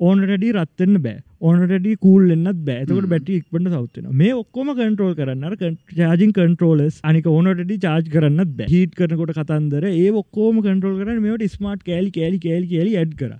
ඕනටඩි 0.00 0.52
රත්වන්න 0.54 1.02
බෑ 1.02 1.18
ඕනටඩි 1.40 1.94
කූල් 1.98 2.30
එන්නත් 2.30 2.60
බෑතකට 2.64 3.08
බැටි 3.08 3.38
ඉක්පට 3.38 3.70
සෞත්වන 3.70 4.10
මේ 4.14 4.32
ඔක්කොම 4.34 4.70
කන්ට්‍රෝල් 4.72 5.14
කරන්න 5.14 5.76
චාජින් 5.92 6.32
කන්ට්‍රෝලස් 6.32 7.00
අනික 7.04 7.26
ඕනටඩි 7.28 7.78
චාජ් 7.78 8.08
කරන්න 8.08 8.52
බෑ 8.52 8.68
හිට 8.70 8.94
කරනකොට 8.94 9.34
කතන්දර 9.34 9.88
ඒ 9.90 10.10
ඔක්කෝම 10.14 10.60
කන්ට්‍රෝල් 10.60 10.96
කරන 11.00 11.20
මේට 11.24 11.54
ස්මාර්ට් 11.54 11.84
කෑලි 11.84 12.10
කෑලි 12.10 12.40
කෑලි 12.40 12.68
කෑලි 12.68 12.96
ඇඩ් 12.96 13.14
කර 13.16 13.32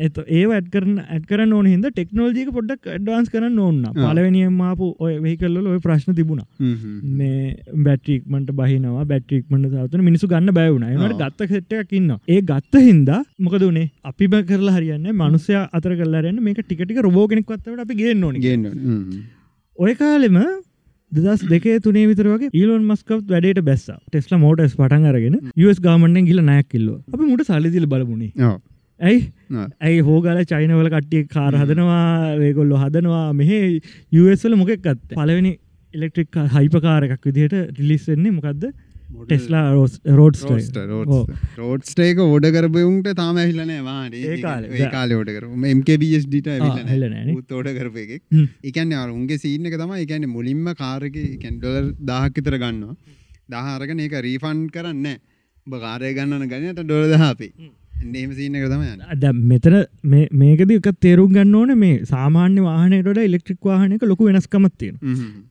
එත 0.00 0.20
ඒ 0.28 0.44
ඇඩ් 0.50 0.70
කරන 0.70 0.96
ඇඩ් 1.06 1.26
කරන 1.26 1.52
ඕන 1.52 1.68
හිද 1.68 1.88
ටෙක්නෝජික 1.90 2.52
පොඩ්ඩක් 2.52 2.90
ඩ්වාන්ස් 2.96 3.32
කරන්න 3.34 3.58
ඕන්න 3.60 3.84
පලවනියම්මාපු 3.98 4.90
ඔය 4.98 5.14
වෙහිකල්ල 5.18 5.60
ඔය 5.66 5.80
ප්‍රශ්න 5.80 6.18
තිබුණ 6.18 6.44
මේ 7.14 7.54
බැට්‍රික්මට 7.84 8.54
බහිනවා 8.54 9.06
බැට්‍රික්මට 9.06 9.68
සවතන 9.70 10.04
මිනිසු 10.04 10.28
ගන්න 10.28 10.54
බැවුණ 10.54 10.88
එනට 10.88 11.18
ගත්ත 11.18 11.50
හෙට්ටයක් 11.52 11.94
ඉන්න 11.94 12.16
ඒ 12.28 12.40
ගත්ත 12.44 12.84
හින්දා 12.84 13.20
මොකදනේ 13.40 13.86
අපි 14.04 14.28
බ 14.28 14.42
කරලා 14.48 14.76
හරියන්න 14.76 15.08
මනුසය 15.14 15.56
අතර 15.72 15.94
කරලාරන්න 15.94 16.40
මේක 16.42 16.60
ටිකට 16.62 17.02
රෝගෙනෙක්වත්තවට 17.28 17.84
අපි 17.84 17.94
ගේ 18.00 18.14
ඕන 18.20 18.36
ගන්න 18.36 18.64
ඔය 19.78 19.94
කාලෙම 19.94 20.38
දස් 21.12 21.44
දෙකේ 21.52 21.76
තුනේ 21.80 22.06
විතරගේ 22.10 22.50
ඊලොන් 22.52 22.82
මස්කව් 22.84 23.20
වැඩට 23.26 23.62
බැස්ස. 23.64 23.86
ටෙස්ල 24.08 24.34
මෝටස් 24.38 24.74
පටන් 24.78 25.06
අරගෙන 25.10 25.38
යස් 25.56 25.80
ගාමන්ෙන් 25.80 26.26
ගිල 26.26 26.42
නෑක්කිල්ල 26.42 26.88
අපි 27.12 27.30
මුට 27.30 27.44
සල්ලිදිල 27.44 27.86
බලමුණේ 27.86 28.32
ඇයි? 29.00 29.20
ඇයි 29.80 30.00
හෝගල 30.00 30.42
චයිනවල 30.44 30.90
කට්ටිය 30.90 31.24
කාර 31.28 31.54
හදනවා 31.54 32.34
ඒගොල්ලො 32.48 32.82
හදනවා 32.84 33.24
මෙහ 33.32 33.52
යස්වල 34.12 34.56
මොකෙක්ත් 34.56 34.92
පලවෙනි 35.14 35.54
ඉලෙක්ට්‍රික් 35.94 36.42
හයිපකාර 36.56 37.08
එකක් 37.08 37.24
විදිහට 37.28 37.56
රිලිස් 37.78 38.08
වෙන්නේ 38.10 38.36
මොකක්ද 38.38 38.68
ටෙස්ලා 39.08 39.64
රෝඩ් 39.72 39.94
රෝඩ්ස්ටේක 41.58 42.18
ඕඩ 42.24 42.46
කරපයුන්ට 42.56 43.08
තාම 43.16 43.40
ඇහිලනෑ 43.42 43.82
වාට 43.82 44.16
කාලේ. 44.42 44.72
ඒ 44.76 44.90
කාල 44.96 45.14
ඕඩ 45.18 45.30
කර 45.36 45.46
MKBSඩට. 45.72 46.48
තෝඩ 47.48 47.70
කරප 47.78 47.96
එක 48.04 48.12
හ්ම්. 48.30 48.46
එකන්න 48.64 48.92
අර 48.94 49.08
උන්ගේ 49.10 49.38
සීන 49.38 49.70
එක 49.70 49.78
තම 49.80 49.94
එකන්න 49.98 50.28
මුලින්ම 50.28 50.68
කාරක 50.76 51.16
කැන්ඩොලර් 51.44 51.94
දාහක්කිතර 52.12 52.58
ගන්නවා. 52.58 52.96
දහරගන 53.48 54.04
ඒක 54.06 54.16
රීෆන් 54.28 54.62
කරන්න 54.68 55.18
බකාරය 55.66 56.14
ගන්නන 56.16 56.48
ගනට 56.52 56.84
ඩොල 56.84 57.12
දහපේ 57.14 57.52
එන්නේම 57.98 58.32
සීන 58.32 58.54
එක 58.54 58.66
තම 58.66 58.82
යන්න 58.84 59.02
ද 59.16 59.32
මෙතන 59.44 59.76
මේකද 60.34 60.72
එක 60.72 60.88
තේරුම් 61.00 61.32
ගන්න 61.32 61.54
ඕන 61.54 61.74
මේ 61.78 61.98
සාමාන්‍ය 62.06 62.62
වාහනයට 62.62 63.20
ඉලෙක්ට්‍රික් 63.22 63.60
වාහනක 63.64 64.04
ලොකු 64.04 64.28
වෙනස්කමත්තියෙන 64.28 64.96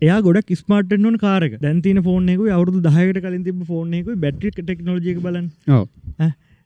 එයා 0.01 0.19
ගොඩක් 0.21 0.53
ස්මාර්ට් 0.55 0.97
නොන් 0.99 1.19
කාරක 1.19 1.57
දැන්තින 1.59 2.01
ෆෝනෙක 2.01 2.43
අවුදු 2.49 2.83
දහයට 2.83 3.21
කලින් 3.21 3.43
තිබ 3.43 3.63
ෆෝනෙක 3.65 4.11
බැට්‍රික් 4.17 4.59
ටෙක්නෝජික 4.59 5.19
බලන්න 5.21 5.49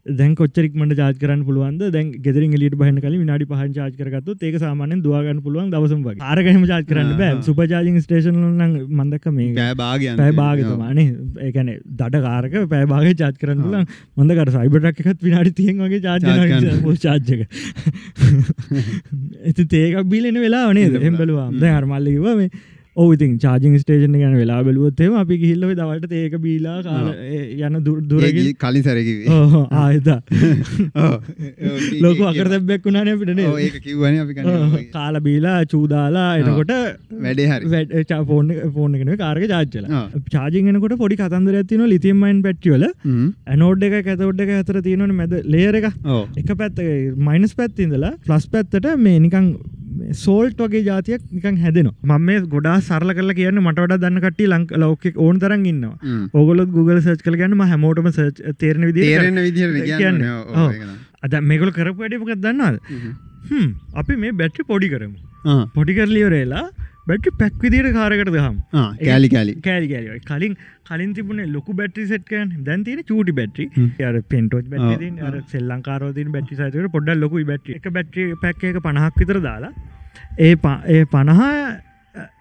දැන් 0.06 0.34
කොච්චරික් 0.36 0.74
මට 0.76 0.98
ජාජ 0.98 1.18
කරන්න 1.22 1.42
පුළුවන්ද? 1.46 1.82
දැන් 1.94 2.08
ගෙදරින් 2.26 2.54
එලියට 2.58 2.76
බහන 2.78 2.98
කල 3.04 3.16
විනාඩි 3.22 3.46
පහන් 3.46 3.74
ජාජ 3.76 3.92
කරගත්තු 4.00 4.36
ඒක 4.42 4.58
සාමානෙන් 4.64 5.04
දවාගන්න 5.04 5.42
පුළුවන් 5.46 5.70
දවසම් 5.70 6.02
වගේ. 6.08 6.22
ආරගහම 6.22 6.64
ජාජ 6.72 6.88
කරන්න 6.90 7.12
බෑ. 7.20 7.38
සුපජාජිං 7.48 8.02
ස්ටේෂන් 8.06 8.40
න 8.42 8.74
මන්දක 9.00 9.26
මේ 9.38 9.54
පෑ 9.60 9.76
භාගයන් 9.84 10.18
පැයි 10.22 10.38
භාගතමානේ 10.42 11.08
ඒකන 11.48 11.72
දට 12.02 12.24
කාරක 12.26 12.58
පැබාග 12.74 13.08
චාත් 13.22 13.38
කරන්න 13.38 13.62
පුලන් 13.62 13.86
මොඳකට 14.18 14.54
සයිබටක් 14.58 15.06
එකත් 15.06 15.26
විනාඩි 15.30 15.56
තියෙන් 15.62 15.86
වගේ 15.86 16.02
කරන්න. 16.02 17.00
චාර්ජක 17.06 17.42
ඇති 19.48 19.64
තේකක් 19.76 20.06
බිලෙන 20.14 20.44
වෙලා 20.46 20.66
වනේ 20.74 21.08
එම් 21.10 21.18
බලවා 21.22 21.50
ද 21.54 21.74
හරමල්ලිව 21.78 22.30
මේ 22.42 22.50
ඕවිතින් 22.96 23.38
චාජිං 23.40 23.76
ස්ටේෂන 23.80 24.16
ගැන 24.16 24.34
වෙලා 24.36 24.62
බලුවත්තේම 24.64 25.14
අපි 25.16 25.36
ගිහිල්ලව 25.38 25.74
දවට 25.74 26.18
ඒක 26.18 26.34
බීලා 26.42 26.78
කාල 26.84 27.08
ඒ 27.26 27.42
යන 27.62 27.78
දුරග 27.84 28.40
කලින් 28.58 28.84
සැරකිවේ 28.84 29.42
ආයතා 29.80 30.20
ලොක 32.06 32.22
අකර 32.32 32.50
දැබ්බැක් 32.52 32.84
වුණාන 32.84 33.12
පිටනේ 33.16 33.48
අපි 34.22 34.36
කන්න 34.36 34.86
කාල 34.92 35.20
බීලා 35.22 35.58
චූදාලා 35.66 36.28
එනකොට 36.38 36.74
වැඩේ 37.22 37.48
හරි. 37.48 38.22
ෆෝන් 38.26 38.96
එකන 38.96 39.14
කාරක 39.18 39.48
චාච්චල. 39.48 39.90
චාජිගෙනකොට 40.30 40.98
පොඩි 40.98 41.16
කතන්දර 41.16 41.60
ඇතින 41.62 41.84
ලිතිම්මයින් 41.88 42.42
පැට්ටිවල. 42.44 42.88
ඇනෝඩ් 43.48 43.88
එක 43.90 44.00
ඇතවඩ් 44.06 44.46
එක 44.46 44.56
ඇතර 44.58 44.82
තියෙනවන 44.82 45.16
මැද 45.16 45.38
ලේර 45.48 45.80
එක 45.82 45.92
එක 46.38 46.56
පැත්ත 46.56 46.82
මයිනස් 47.30 47.56
පැත්තිඉඳලා 47.56 48.16
ෆලස් 48.26 48.50
පැත්තට 48.50 48.92
මේ 49.00 49.20
නිකං 49.20 49.54
සෝල්ට් 50.20 50.62
වගේ 50.64 50.82
ජාතියක් 50.88 51.22
නිකන් 51.32 51.58
හැදෙනවා 51.64 52.10
මම 52.12 52.26
මේ 52.30 52.40
ගොඩා 52.54 52.76
සරල 52.82 53.14
කරලා 53.18 53.36
කියන්න 53.40 53.62
මට 53.64 53.84
වඩා 53.86 54.00
දන්න 54.04 54.22
කට්ටිය 54.26 54.50
ලංක 54.50 54.72
ලෝක 54.84 55.06
ඕන 55.18 55.40
තරන් 55.40 55.66
ඉන්නවා. 55.66 55.96
ඔගොලොත් 56.34 56.72
Google 56.78 57.00
සර්ච් 57.02 57.24
කළ 57.26 57.40
ගන්න 57.42 57.66
හැමෝටම 57.72 58.10
තේරන 58.60 58.88
විදි 58.90 59.08
තේරෙන 59.08 59.42
විදිහට 59.48 59.82
කියන්න 59.82 60.02
කියන්නේ. 60.02 60.32
ඔව්. 60.58 60.72
අද 61.24 61.36
මේගොල 61.50 61.72
කරපු 61.72 62.00
වැඩිමකක් 62.04 62.38
දන්නවාද 62.38 62.80
හ්ම්. 63.50 63.68
අපි 63.96 64.16
මේ 64.18 64.32
බැට්‍රි 64.42 64.68
පොඩි 64.72 64.90
කරමු. 64.94 65.18
පොඩි 65.76 65.94
කරලියවරේලා 66.00 66.66
බැට්‍රි 67.10 67.32
පැක් 67.40 67.54
විදියට 67.64 67.94
කාරකට 67.96 68.30
දහම් 68.34 68.58
ආ, 68.74 68.84
කෑලි 69.00 69.30
කෑලි 69.30 69.54
කෑලි 69.68 69.88
කෑලි 69.94 70.20
කලින් 70.28 70.54
කලින් 70.90 71.14
තිබුණේ 71.16 71.48
ලොකු 71.56 71.74
බැට්‍රි 71.80 72.06
සෙට්කයන් 72.12 72.52
දැන් 72.68 72.84
තියෙන 72.88 73.02
චූටි 73.10 73.34
බැට්‍රි 73.40 73.66
හ්ම්. 73.70 73.88
අර. 74.10 74.20
බැට්‍රි 74.74 75.10
අර 75.30 75.34
සෙල්ලංකාරෝතින් 75.54 76.30
බැට්‍රි 76.36 76.60
සයිතකට 76.62 76.92
පොඩ්ඩක් 76.98 77.22
ලොකුයි 77.24 77.48
බැට්‍රි 77.52 77.80
එක 77.80 77.90
බැට්‍රි 77.98 78.28
පැක් 78.44 78.64
එක 78.72 78.80
පණහක් 78.86 79.18
විතර 79.24 79.40
දාලා 79.48 79.72
ඒ 80.40 80.56
ප- 80.56 80.84
ඒ 80.88 81.04
පණහා 81.06 81.78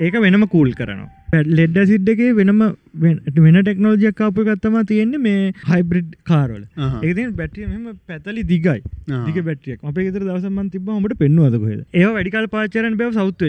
ඒක 0.00 0.14
වෙනම 0.20 0.46
කූල් 0.48 0.72
කරනවා. 0.72 1.10
ලෙඩ්ඩ 1.32 1.78
සිද්ධගේ 1.84 2.32
වෙනම 2.32 2.62
වෙන- 2.98 3.20
ටෙක්නෝජියක් 3.62 4.14
කාපු 4.14 4.44
ගත්තම 4.44 4.82
තියෙන්නේ 4.82 5.16
මේ 5.16 5.52
හයිබ්‍රිඩ් 5.68 6.14
ආහා. 6.78 7.00
ඒති 7.02 7.26
බැටිය 7.26 7.66
මෙම 7.66 7.92
පැතලි 8.08 8.42
දිගයි. 8.42 8.80
දිග 9.26 9.44
බැටියක් 9.44 9.78
අප 9.82 9.98
ෙතර 9.98 10.20
දවසමන් 10.20 10.70
තිබ 10.70 10.90
හමට 10.90 11.18
පෙන්වාද 11.18 11.56
කොහෙද? 11.56 11.84
ඒ 11.94 12.04
වැඩිකල් 12.04 12.46
පාචරන් 12.46 12.96
බව 12.96 13.12
සෞත්ව 13.12 13.44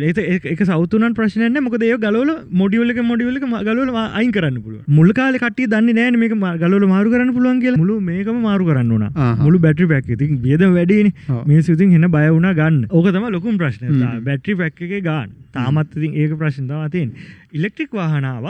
එක 0.46 0.64
සෞතුනන් 0.64 1.14
ප්‍රශ්නය 1.14 1.60
මොකද 1.60 1.84
ඒ 1.84 1.98
ගලල 1.98 2.32
මොඩියලක 2.52 3.02
මොඩියලක 3.04 3.46
ගලල 3.64 3.96
අයින් 3.96 4.32
කරන්න 4.32 4.62
පුළුව 4.62 4.82
මුල්කාල 4.88 5.38
කට 5.38 5.68
දන්න 5.68 5.96
නෑ 5.96 6.12
මේක 6.12 6.38
ගලල 6.60 6.88
මාරු 6.88 7.10
කරන්න 7.10 7.34
පුළුවන් 7.34 7.62
කිය 7.62 7.76
මුළු 7.76 8.00
මේකම 8.00 8.42
මාරු 8.42 8.66
කරන්න 8.66 8.92
වන. 8.92 9.10
මුළු 9.44 9.60
බැටි 9.60 9.86
පැක් 9.86 10.10
ඉතින් 10.10 10.38
බියද 10.38 10.62
වැඩින. 10.62 11.14
මේ 11.48 11.62
සිතින් 11.62 11.92
හෙන 11.92 12.12
බය 12.12 12.30
වුණ 12.30 12.54
ගන්න. 12.54 12.86
ඕක 12.92 13.12
තම 13.12 13.30
ලොකුම් 13.32 13.58
ප්‍රශ්න 13.58 14.24
බැට්‍රි 14.24 14.56
පැක් 14.56 14.82
එක 14.82 15.04
ගාන් 15.04 15.30
තාමත් 15.54 15.98
ඉතින් 15.98 16.14
ඒක 16.16 16.38
ප්‍රශ්නතාව 16.38 16.90
තින් 16.92 17.14
ඉලෙක්ට්‍රික් 17.60 17.91
වාහනාව 18.02 18.45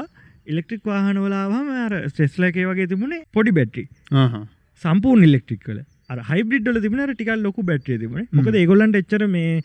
ඉලෙක්ට්‍රික් 0.51 0.83
වාහනවලාවම 0.91 1.69
අර 1.85 1.93
ස්ටෙස්ලකේ 2.11 2.65
වගේ 2.71 2.89
තිබුණේ 2.91 3.21
පොඩි 3.37 3.51
බැට්‍රි 3.59 3.85
ආහා. 4.23 4.43
සම්පූර්ණ 4.81 5.29
ඉලෙක්ට්‍රික් 5.29 5.61
කල 5.67 5.79
හයිබිඩ්ල 6.31 6.81
තිබුණ 6.85 7.13
ටිකල් 7.13 7.41
ලොකු 7.47 7.63
බැට්‍රිය 7.71 8.01
තිබුණ 8.03 8.27
මොකද 8.39 8.59
ඒගොල්ලන්ට 8.61 9.01
එච්චර 9.01 9.25
මේ 9.35 9.63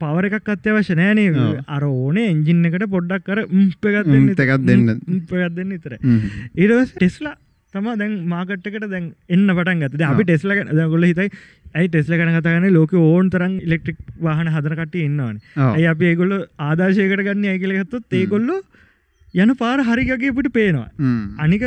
පවර 0.00 0.26
එකක් 0.28 0.50
අත්‍යවශ්‍ය 0.54 0.94
නෑනේ. 1.00 1.62
අර 1.76 1.84
ඕනේ 1.84 2.26
එන්ජින්න 2.34 2.68
එකට 2.68 2.86
පොඩ්ඩක් 2.96 3.24
කර 3.28 3.40
පගත් 3.82 4.06
උම් 4.18 4.28
එකක් 4.34 4.52
දෙන්න. 4.68 4.84
පගත් 5.30 5.54
දෙන්න 5.58 5.74
ඉතර. 5.78 5.96
ඒරස් 6.62 6.94
ටෙස්ලා 6.94 7.34
තම 7.74 7.86
දැන් 8.00 8.14
මාකට්කට 8.32 8.88
දැන් 8.94 9.06
එන්න 9.28 9.46
පටන් 9.58 9.84
ගත 9.84 10.08
අපි 10.10 10.24
ටෙස්ල 10.24 10.54
ගොල 10.94 11.06
හිතයි 11.10 11.28
ඇයි 11.74 11.88
ටෙස්ල 11.88 12.14
කන 12.18 12.30
කතගන 12.36 12.68
ලෝක 12.76 12.92
ඕන් 13.00 13.30
තරන් 13.30 13.54
ඉලෙක්ට්‍රික් 13.66 13.98
වාහන 14.20 14.50
හදරකට 14.54 14.94
ඉන්නවාන. 15.00 15.40
ඇයි 15.68 15.90
අපි 15.92 16.10
ඒගොල්ල 16.10 16.34
ආදර්ශයකට 16.68 17.24
ගන්න? 17.26 17.44
ඇකිලගත්තොත් 17.52 18.16
ඒගොල්ලො 18.20 18.56
යන 19.34 19.52
පාර 19.56 19.78
හරිගගේපට 19.82 20.50
පේනවා. 20.52 20.88
හ්ම්. 20.98 21.22
අනික 21.38 21.64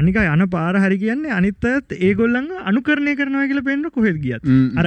අනික 0.00 0.16
යන 0.16 0.44
පාර 0.54 0.74
හරි 0.82 0.96
කියන්නේ 1.02 1.32
අනිත්තත් 1.38 1.64
ඒගොල්ලන් 1.98 2.48
අනුකරණය 2.70 3.14
කරනවා 3.20 3.48
කියල 3.50 3.60
පෙන්න්න 3.68 3.90
කොහෙද 3.96 4.18
ගියත්. 4.24 4.44
අර 4.80 4.86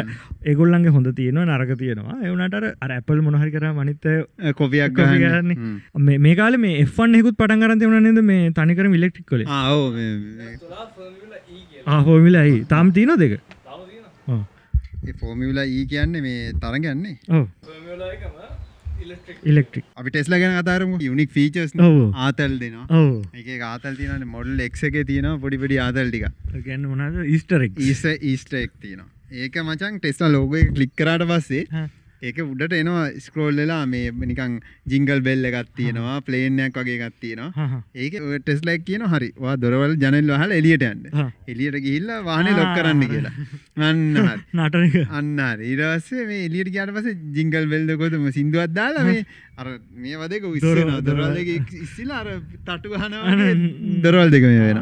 ඒගොල්ලන්ගේ 0.49 0.95
හොඳ 0.97 1.09
තියෙනවා 1.19 1.45
නරක 1.47 1.77
තියෙනවා. 1.81 2.17
එවනට 2.29 2.55
අර 2.85 2.91
ඇපල් 2.97 3.21
මොහරි 3.27 3.51
කර 3.55 3.65
මනිත 3.79 4.05
කොපියක් 4.61 4.97
ගන්නේ. 4.97 5.57
මේ 6.19 6.35
කාල 6.35 6.57
මේ 6.57 6.81
එෆන් 6.83 7.19
ෙකුත් 7.21 7.37
පටන් 7.37 7.65
කරන්ත 7.65 7.87
වනනද 7.89 8.25
මේ 8.31 8.51
තනිකර 8.51 8.89
මිලෙක්ටික් 8.95 9.25
කොල 9.25 9.45
ආෝ 9.59 9.85
ආහෝමිලයි 11.87 12.65
තාම් 12.65 12.91
තියන 12.91 13.13
දෙක 13.23 13.39
ෆෝමිලා 15.21 15.65
ඊ 15.69 15.85
කියන්න 15.85 16.21
මේ 16.21 16.53
තරගන්නේ 16.61 17.17
ඕ 17.29 17.45
ඉලෙක්ට්‍රික් 19.51 19.85
අපි 20.01 20.09
ටෙස්ල 20.13 20.37
ගැන 20.43 20.55
අතරම 20.61 20.95
යුනික් 21.07 21.31
ෆීචස්. 21.35 21.73
ආතල් 22.27 22.55
දෙනවා. 22.63 22.85
එක 23.41 23.65
ආතල් 23.71 23.99
තියන 23.99 24.25
මොඩල් 24.35 24.63
එක් 24.67 24.79
එක 24.89 25.01
තියෙන 25.11 25.27
පොඩිපඩි 25.43 25.81
ආතල් 25.87 26.09
ටික 26.13 26.63
ගැන්න 26.69 26.87
මොනද 26.93 27.21
ඉස්ටරෙක් 27.35 27.77
ඊස 27.89 28.01
ඊස්ටෙක් 28.31 28.71
තියෙනවා. 28.81 29.09
ඒක 29.43 29.55
මචන් 29.63 29.99
ටෙස්ලා 29.99 30.31
ලෝග 30.35 30.55
කලික් 30.75 30.93
කරට 31.01 31.27
පස්සේ 31.31 31.87
ඒක 32.25 32.37
උඩට 32.43 32.73
එනවා 32.73 33.03
ස්කරෝල්ලලා 33.19 33.81
මේ 33.85 34.11
නිකං 34.23 34.53
ජිංගල් 34.85 35.21
බෙල්ල 35.27 35.49
එකත් 35.49 35.71
තියෙනවා 35.75 36.15
ප්ලේනයක් 36.21 36.77
වගේ 36.79 36.97
එකත් 36.99 37.17
තියෙනවා. 37.19 37.81
ඒක 37.95 38.15
ටෙස්ලක් 38.39 38.85
කියන 38.87 39.05
හරි. 39.05 39.29
වා 39.37 39.55
දොරවල් 39.57 39.95
ජනල් 39.95 40.31
වහල 40.33 40.53
එලියට 40.53 40.85
හා. 41.13 41.27
එලියට 41.47 41.77
ගිහිල්ල 41.85 42.11
වාහන 42.23 42.51
ලොක් 42.51 42.71
කරන්න 42.77 43.03
කියලා. 43.05 43.33
අන්න. 43.81 44.03
නටනක. 44.57 44.95
අන්න 45.11 45.65
ඉරස්සේ 45.65 46.25
මේ 46.25 46.45
එලියට 46.47 46.71
කියට 46.71 46.95
පස 46.95 47.11
ජිංගල් 47.37 47.67
බෙල්දකොතම 47.67 48.29
සිින්දුවත් 48.31 48.73
දාලා 48.73 49.05
මේ 49.05 49.25
අර 49.57 49.67
මේ 49.97 50.15
වදක 50.15 50.53
විස්සන 50.53 50.95
දොරවල් 51.01 51.37
ඉස්සිලා 51.81 52.23
අර 52.23 52.31
තටු 52.63 52.95
ගහනවා 52.95 53.53
දොරවල් 54.03 54.33
දෙක 54.33 54.47
මේ 54.47 54.65
වෙන 54.65 54.81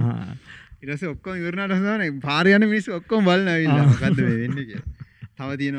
ඉරස 0.83 1.03
ඔක්කොම 1.05 1.35
ඉවරනට 1.35 1.75
සන 1.75 2.21
පාරයන 2.21 2.67
මිනිස් 2.67 2.89
ඔක්කොම 2.91 3.27
බල 3.27 3.45
නවිල්ලා 3.47 3.99
ගද 4.01 4.29
වෙන්න 4.31 4.57
කිය 4.61 4.81
තව 5.33 5.49
තියෙන 5.57 5.77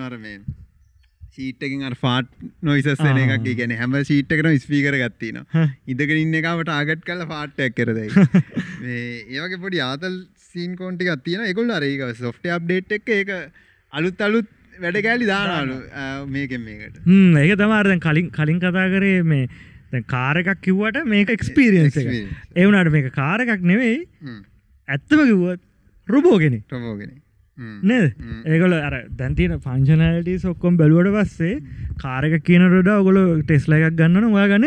අර 1.82 1.94
ෆාට් 1.94 2.30
නොයිසස්සන 2.62 3.20
එකක් 3.24 3.48
ගැන 3.58 3.76
හැම 3.76 3.98
සීට්කන 4.04 4.50
ස්පීකර 4.58 4.98
ගත්තින 5.02 5.42
ඉදක 5.86 6.14
ඉන්න 6.16 6.34
එකට 6.34 6.70
ආගට් 6.70 7.04
කල 7.04 7.26
ෆාට්ටක් 7.26 7.74
කරදයි 7.76 8.08
ඒවගේ 9.34 9.60
පොඩි 9.60 9.82
ආතල් 9.82 10.18
සීන් 10.48 10.76
කෝන්ටි 10.76 11.08
ගත්තින 11.10 11.46
එකොල් 11.46 11.70
අරඒක 11.70 12.04
සොෆ්ට 12.16 12.46
අප්ඩේට් 12.58 12.92
එක 12.98 13.14
ඒක 13.18 13.32
අලුත් 13.92 14.20
අලුත් 14.20 14.48
වැඩ 14.80 14.98
කෑලි 15.06 15.26
දානලු 15.26 15.76
මේකෙන් 16.28 16.62
මේකට. 16.62 16.96
ඒක 17.42 17.58
තමාරදැන් 17.58 18.00
කලින් 18.00 18.30
කලින් 18.30 18.60
කතා 18.60 18.86
කරේ 18.94 19.22
මේ 19.24 19.48
දැන් 19.92 20.06
කාර 20.06 20.40
එකක් 20.42 20.62
කිව්වට 20.62 21.04
මේක 21.06 21.30
එක්ස්පීරියන්ස 21.30 21.96
එක. 21.96 22.10
ඒවනට 22.56 22.92
මේක 22.92 23.12
කාර 23.12 23.44
එකක් 23.46 23.62
නෙවෙයි. 23.62 24.00
ඇත්තම 24.88 25.24
කිව්වත් 25.24 25.62
රුබෝගෙන 26.08 26.62
ටොමෝගෙන 26.62 27.12
නේද. 27.58 28.14
ඒගොල 28.46 28.72
අර 28.72 28.96
දැන්තින 29.18 29.54
පංශනලට 29.60 30.40
සොක්කොම් 30.40 30.76
බැලුවට 30.76 31.14
පස්සේ 31.16 31.60
කාරක 32.02 32.34
කියන 32.42 32.66
රොඩ 32.70 32.90
ඔගොල 32.90 33.18
ටෙස්ල 33.42 33.76
එකක් 33.76 33.96
ගන්නන 34.00 34.28
ඔයා 34.30 34.48
ගන 34.48 34.66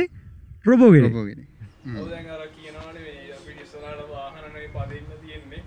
රොබෝගෙන 0.65 1.05
ටොමෝගෙන 1.05 1.45
ඔවදැන් 1.95 2.29
අර 2.29 2.47
කියනවාන 2.55 2.95
මේ 2.95 3.33
අපි 3.35 3.51
ඉස්සරහට 3.63 4.09
වාහනනේ 4.09 4.67
පදින්න 4.73 5.13
තියෙන්නේ. 5.21 5.61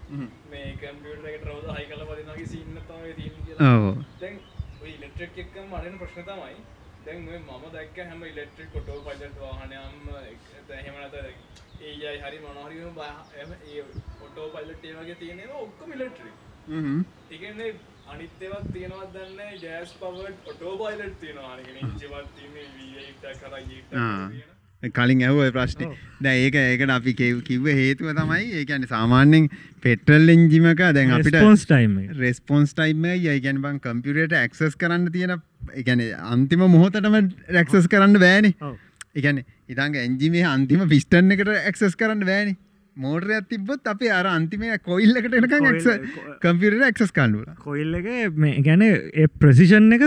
මේ 0.51 0.66
කම්පියුටර් 0.83 1.31
එකට 1.31 1.47
රවුද 1.49 1.71
හයි 1.77 1.87
කරලා 1.93 2.11
පදිනවාගේ 2.11 2.51
සීන් 2.53 2.83
තමයි 2.83 3.14
තියෙන්නේ 3.14 3.47
කියලා. 3.47 3.77
ඕ 3.79 3.95
දැන් 4.21 4.37
ඔය 4.83 4.91
ඉලෙක්ට්‍රික් 4.91 5.41
එක්කම 5.45 5.75
අරෙන 5.75 5.99
ප්‍රශ්න 6.03 6.29
තමයි. 6.29 6.61
දැන් 7.07 7.25
මම 7.25 7.64
දැක්ක 7.73 7.97
හැම 8.03 8.23
ඉලෙක්ට්‍රික් 8.25 8.73
කොටෝ 8.73 9.01
පයිලට් 9.07 9.41
වාහනයම් 9.41 9.77
එහෙම 10.73 10.95
නැත්නම් 10.95 11.27
ඒයි 11.83 12.18
හරි 12.23 12.39
මොනහරි 12.45 12.79
ඔටෝ 14.25 14.49
පයිලට් 14.55 14.85
ඒ 14.85 14.95
වගේ 14.99 15.16
තියෙනවා 15.23 15.62
ඔක්කොම 15.66 15.93
ඉලෙක්ට්‍රික් 15.93 16.37
හ්ම්. 16.69 17.01
ඒකන්නේ 17.31 17.73
අනිත්‍යවත් 18.13 18.71
තියෙනවත් 18.75 19.13
දන්න 19.15 19.59
ජෑස් 19.63 19.93
පවට 19.99 20.53
ඔටෝ 20.53 20.73
පයිලට් 20.79 21.21
තියෙනවා 21.21 21.53
අනිකන 21.55 21.77
ඉංචිවත් 21.83 22.33
තියන්නේ 22.37 22.67
වීට 22.77 23.23
කර. 23.43 24.91
කලින් 24.91 25.23
ඇව 25.23 25.41
ප්‍රශ්න. 25.53 25.95
දැ 26.23 26.37
ඒක 26.45 26.55
ඒකට 26.57 26.93
අපි 26.97 27.15
කෙව් 27.15 27.43
කිව්ව 27.43 27.71
හේතුව 27.81 28.13
තමයි 28.19 28.47
ඒකැන 28.61 28.87
සාමාන්‍යෙන් 28.89 29.49
පෙට්‍රල් 29.83 30.35
එංජිමක 30.35 30.85
දැන් 30.91 31.13
අපිට 31.19 31.37
ස්පොන්ස් 31.37 31.67
ටයිම් 31.67 31.99
රෙස්පොන්ස් 32.19 32.75
ටයිම 32.75 33.05
යයිගැන් 33.15 33.61
බං 33.63 33.81
කම්පියුරට 33.81 34.33
ඇක්සස් 34.35 34.79
කරන්න 34.81 35.11
තියෙන 35.13 35.37
එකන 35.75 36.07
අන්තිම 36.29 36.65
මොහොතටම 36.69 37.19
රැක්සස් 37.51 37.89
කරන්න 37.89 38.19
බෑනි. 38.25 38.55
එකන 39.15 39.45
ඉතංග 39.69 39.97
එන්ජිමේ 39.99 40.49
අන්තිම 40.49 40.89
පිස්ටන් 40.89 41.37
එකට 41.37 41.55
ඇක්සස් 41.55 41.97
කරන්න 41.97 42.27
බෑනි 42.27 42.57
මෝටරයක් 42.97 43.49
තිබොත් 43.49 43.84
අපේ 43.86 44.11
අර 44.11 44.26
අන්තිමේ 44.28 44.78
කොයිල්ලකට 44.80 45.34
එනකම් 45.34 45.68
කම්පියුරට 46.41 46.86
ඇක්සස් 46.88 47.12
කණ්ඩුල 47.12 47.47
කොයිල් 47.59 47.95
එක 47.95 48.09
මේ 48.36 48.62
ගැන 48.62 48.82
ඒ 48.82 49.26
ප්‍රසිෂන් 49.41 49.93
එක 49.93 50.03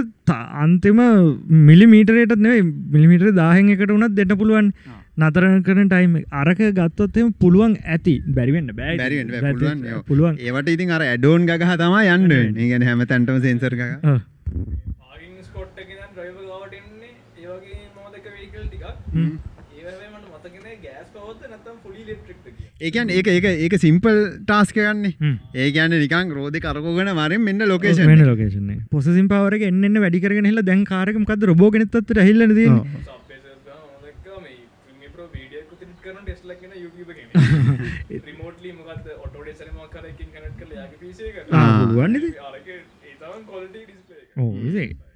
අන්තිම 0.63 0.99
මිලිමීටරේටත් 1.69 2.35
නෙවේ 2.39 2.65
මිලිමිටර 2.95 3.31
දාහෙන් 3.33 3.71
එකට 3.75 3.91
උනත් 3.91 4.15
දෙන්න 4.15 4.35
පුළුවන්. 4.37 4.73
නතර 5.15 5.45
කරන 5.65 5.89
ටයිම් 5.89 6.13
අරක 6.33 6.61
ගත්තොත්ම 6.77 7.33
පුළුවන් 7.39 7.77
ඇති. 7.85 8.15
බැරිවෙන්න 8.29 8.73
බෑ. 8.73 8.97
පුළුවන් 10.07 10.39
ඒවට 10.39 10.73
ඉතින් 10.75 10.91
අර 10.91 11.03
ඇඩෝන් 11.03 11.45
ගහ 11.45 11.75
තමා 11.77 12.03
යන්න. 12.15 12.31
ගැන 12.71 12.87
හැම 12.89 13.05
තැන්ටම 13.05 13.41
සෙන්සර් 13.41 13.77
එක 13.77 13.83
ඔව්. 14.03 14.19
ආගින් 15.09 15.37
ස්කොට් 15.43 15.77
එක 15.77 15.89
නම් 15.89 16.11
ඩ්‍රයිවර් 16.11 16.45
ගාවට 16.49 16.77
එන්නේ 16.79 17.11
ඒ 17.37 17.47
වගේ 17.47 17.81
මොදක 17.97 18.25
වෙහිකල් 18.27 18.65
ටිකක් 18.65 18.85
ඒ 18.85 19.83
වගේ 19.87 20.09
මට 20.09 20.25
මතක 20.31 20.55
නෑ 20.63 20.77
ගෑස් 20.83 21.09
පවර්ද 21.13 21.41
නැත්නම් 21.49 21.77
ෆුලි 21.83 21.99
ඉලෙක්ට්‍රික්ද 22.03 22.45
කියලා 22.49 22.72
ඒකන් 22.83 23.11
ඒක 23.11 23.27
ඒක 23.29 23.45
ඒක 23.45 23.75
සිම්පල් 23.79 24.17
ටාස්ක 24.41 24.77
ගන්නේ 24.77 25.13
හ්ම්. 25.15 25.35
ඒ 25.55 25.67
ගැන්න 25.71 25.95
නිකං 25.95 26.33
රෝධ 26.33 26.59
කරකෝගෙන 26.59 27.11
මරෙන් 27.13 27.41
මෙන්න 27.41 27.65
ලොකේෂන් 27.65 28.23
ලොකේෂන 28.25 28.71
පොසිම් 28.91 29.27
පවර 29.27 29.55
එන්න 29.63 30.01
වැඩිකරගෙන 30.03 30.49
හිල 30.51 30.61
දැන් 30.63 30.83
කාරකමකද 30.85 31.47
රබෝගෙනත්තත් 31.51 32.15
රහිල්ල 32.19 32.47
ද 32.49 32.69
රිමෝට්ලි 38.23 38.71
මොකද්ද 38.73 39.07
ඔටෝ 39.17 39.41
ඩෙසර් 39.43 39.69
මොකක් 39.73 39.95
හරි 39.95 40.09
එකකින් 40.09 40.29
කනෙක්ට් 40.29 40.57
කරලා 40.59 40.77
යාගේ 40.81 40.99
එක. 41.29 41.37
ඕ 44.37 44.51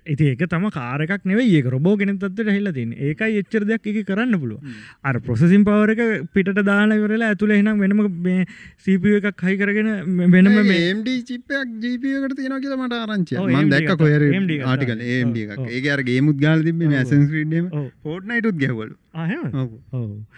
ඉති 0.08 0.30
ඒක 0.32 0.43
තම 0.47 0.66
කාරක් 0.72 1.26
නෙව 1.26 1.39
ඒ 1.39 1.62
රොබෝ 1.68 1.95
ගෙනතත් 2.01 2.41
හිල්ල 2.49 2.72
තින් 2.78 2.93
ඒකයි 3.08 3.39
එච්චර 3.41 3.64
දෙයක් 3.70 3.88
එක 3.91 3.99
කරන්න 4.10 4.39
පුළුව 4.43 4.60
අර 5.03 5.16
ප්‍රොසෙසිම් 5.20 5.66
පවරක 5.70 6.01
පිට 6.34 6.51
දාන 6.70 6.95
වරලා 7.05 7.32
ඇතුළ 7.32 7.55
එනම් 7.58 7.84
වෙනම 7.84 8.03
මේ 8.28 8.45
සීපිය 8.86 9.18
එකක් 9.22 9.45
හයි 9.47 9.58
කරගෙන 9.58 9.91
වෙනම 10.36 10.51
මේ 10.62 10.80
ඒම්ඩ 10.80 11.12
චිප්පයක් 11.30 11.76
ජීපියකට 11.86 12.38
තියෙන 12.39 12.58
කියලා 12.58 12.82
මට 12.82 13.01
ආරංචි 13.01 13.39
මන් 13.39 13.74
දැක්ක 13.74 13.91
ගත්තා. 13.93 14.72
ආටිකල් 14.72 15.05
ඒම්ඩ 15.10 15.41
එකක්. 15.43 15.68
ඒක 15.70 15.91
අර 15.95 16.01
ගේමුත් 16.03 16.39
ගාල 16.39 16.64
තිබ 16.64 16.82
මැසන් 16.86 17.28
්‍රීඩම 17.28 17.70
ඔව්. 17.74 17.88
ෆෝට්නයිටුත් 18.03 18.60
ගැවලු 18.64 18.95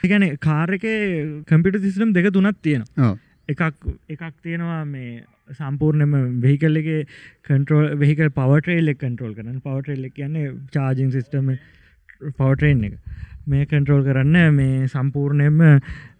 ඒගැන 0.03 0.29
කාරක 0.41 0.85
කම්පිට 1.47 1.81
සිස්ටම් 1.81 2.13
දෙක 2.13 2.31
තුනත් 2.33 2.61
තියෙනවා 2.61 3.15
එකක් 3.51 3.61
එකක් 4.09 4.33
තියෙනවා 4.43 4.81
මේ 4.85 5.23
සම්පූර්ණයම 5.59 6.13
වෙහිකල් 6.43 6.79
එක 6.81 6.89
කන්ට්‍රෝල් 7.47 7.97
වෙහිකල් 8.01 8.29
පවටරේල් 8.37 8.93
කන්ට්‍රෝල් 9.03 9.33
කරන 9.33 9.59
පවටරෙල් 9.65 10.05
කියන්නේ 10.11 10.53
චාජිං 10.75 11.11
සිිස්ටම 11.11 11.51
පවටරෙන් 12.37 12.85
එක. 12.89 12.95
මේ 13.47 13.65
කන්ට්‍රෝල් 13.65 14.05
කරන්න 14.05 14.55
මේ 14.55 14.87
සම්පූර්ණයම 14.87 15.59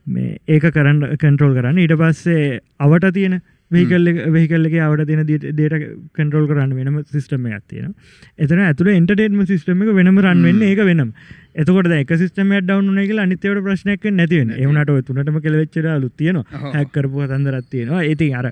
මේ 0.07 0.37
ඒක 0.47 0.67
කරන්න 0.75 1.17
කන්ට්‍රෝල් 1.17 1.55
කරන්න. 1.57 1.77
ඊට 1.77 1.95
පස්සේ 2.01 2.59
අවට 2.79 3.09
තියෙන 3.13 3.39
වෙහිකල් 3.39 3.49
වෙහිකල්ල 3.71 4.69
එක 4.69 4.75
අවට 4.85 5.05
තියෙන 5.09 5.27
දේට 5.59 5.75
කන්ට්‍රෝල් 6.17 6.47
කරන්න 6.49 6.73
වෙනම 6.79 6.97
සිිස්ටම 7.11 7.45
එකක් 7.49 7.67
තියෙන 7.67 7.93
එතන 8.37 8.63
ඇතුළ 8.65 8.89
එන්ටර්ටේටම 8.95 9.45
සිිස්ටම 9.51 9.85
එක 9.85 9.93
වෙනම 9.99 10.17
රන් 10.23 10.41
වෙන්න 10.47 10.65
ඒක 10.71 10.81
වෙනම්. 10.89 11.13
එතකොට 11.55 11.93
එක 11.99 12.15
සිස්ටම 12.23 12.55
ඩවන 12.57 12.97
එක 13.03 13.13
අනිතවට 13.25 13.63
ප්‍රශ්නයක් 13.67 14.09
නැතිවෙන 14.17 14.57
එවනට 14.57 15.05
තුනටම 15.07 15.39
කෙලවෙච්චර 15.45 15.87
ලුත් 16.01 16.17
තියෙන 16.17 16.41
ඔව්. 16.41 16.59
හැක්කරපු 16.75 17.29
තන්දරත් 17.29 17.69
තියෙනවා. 17.69 18.03
ඒති 18.03 18.33
අර 18.33 18.51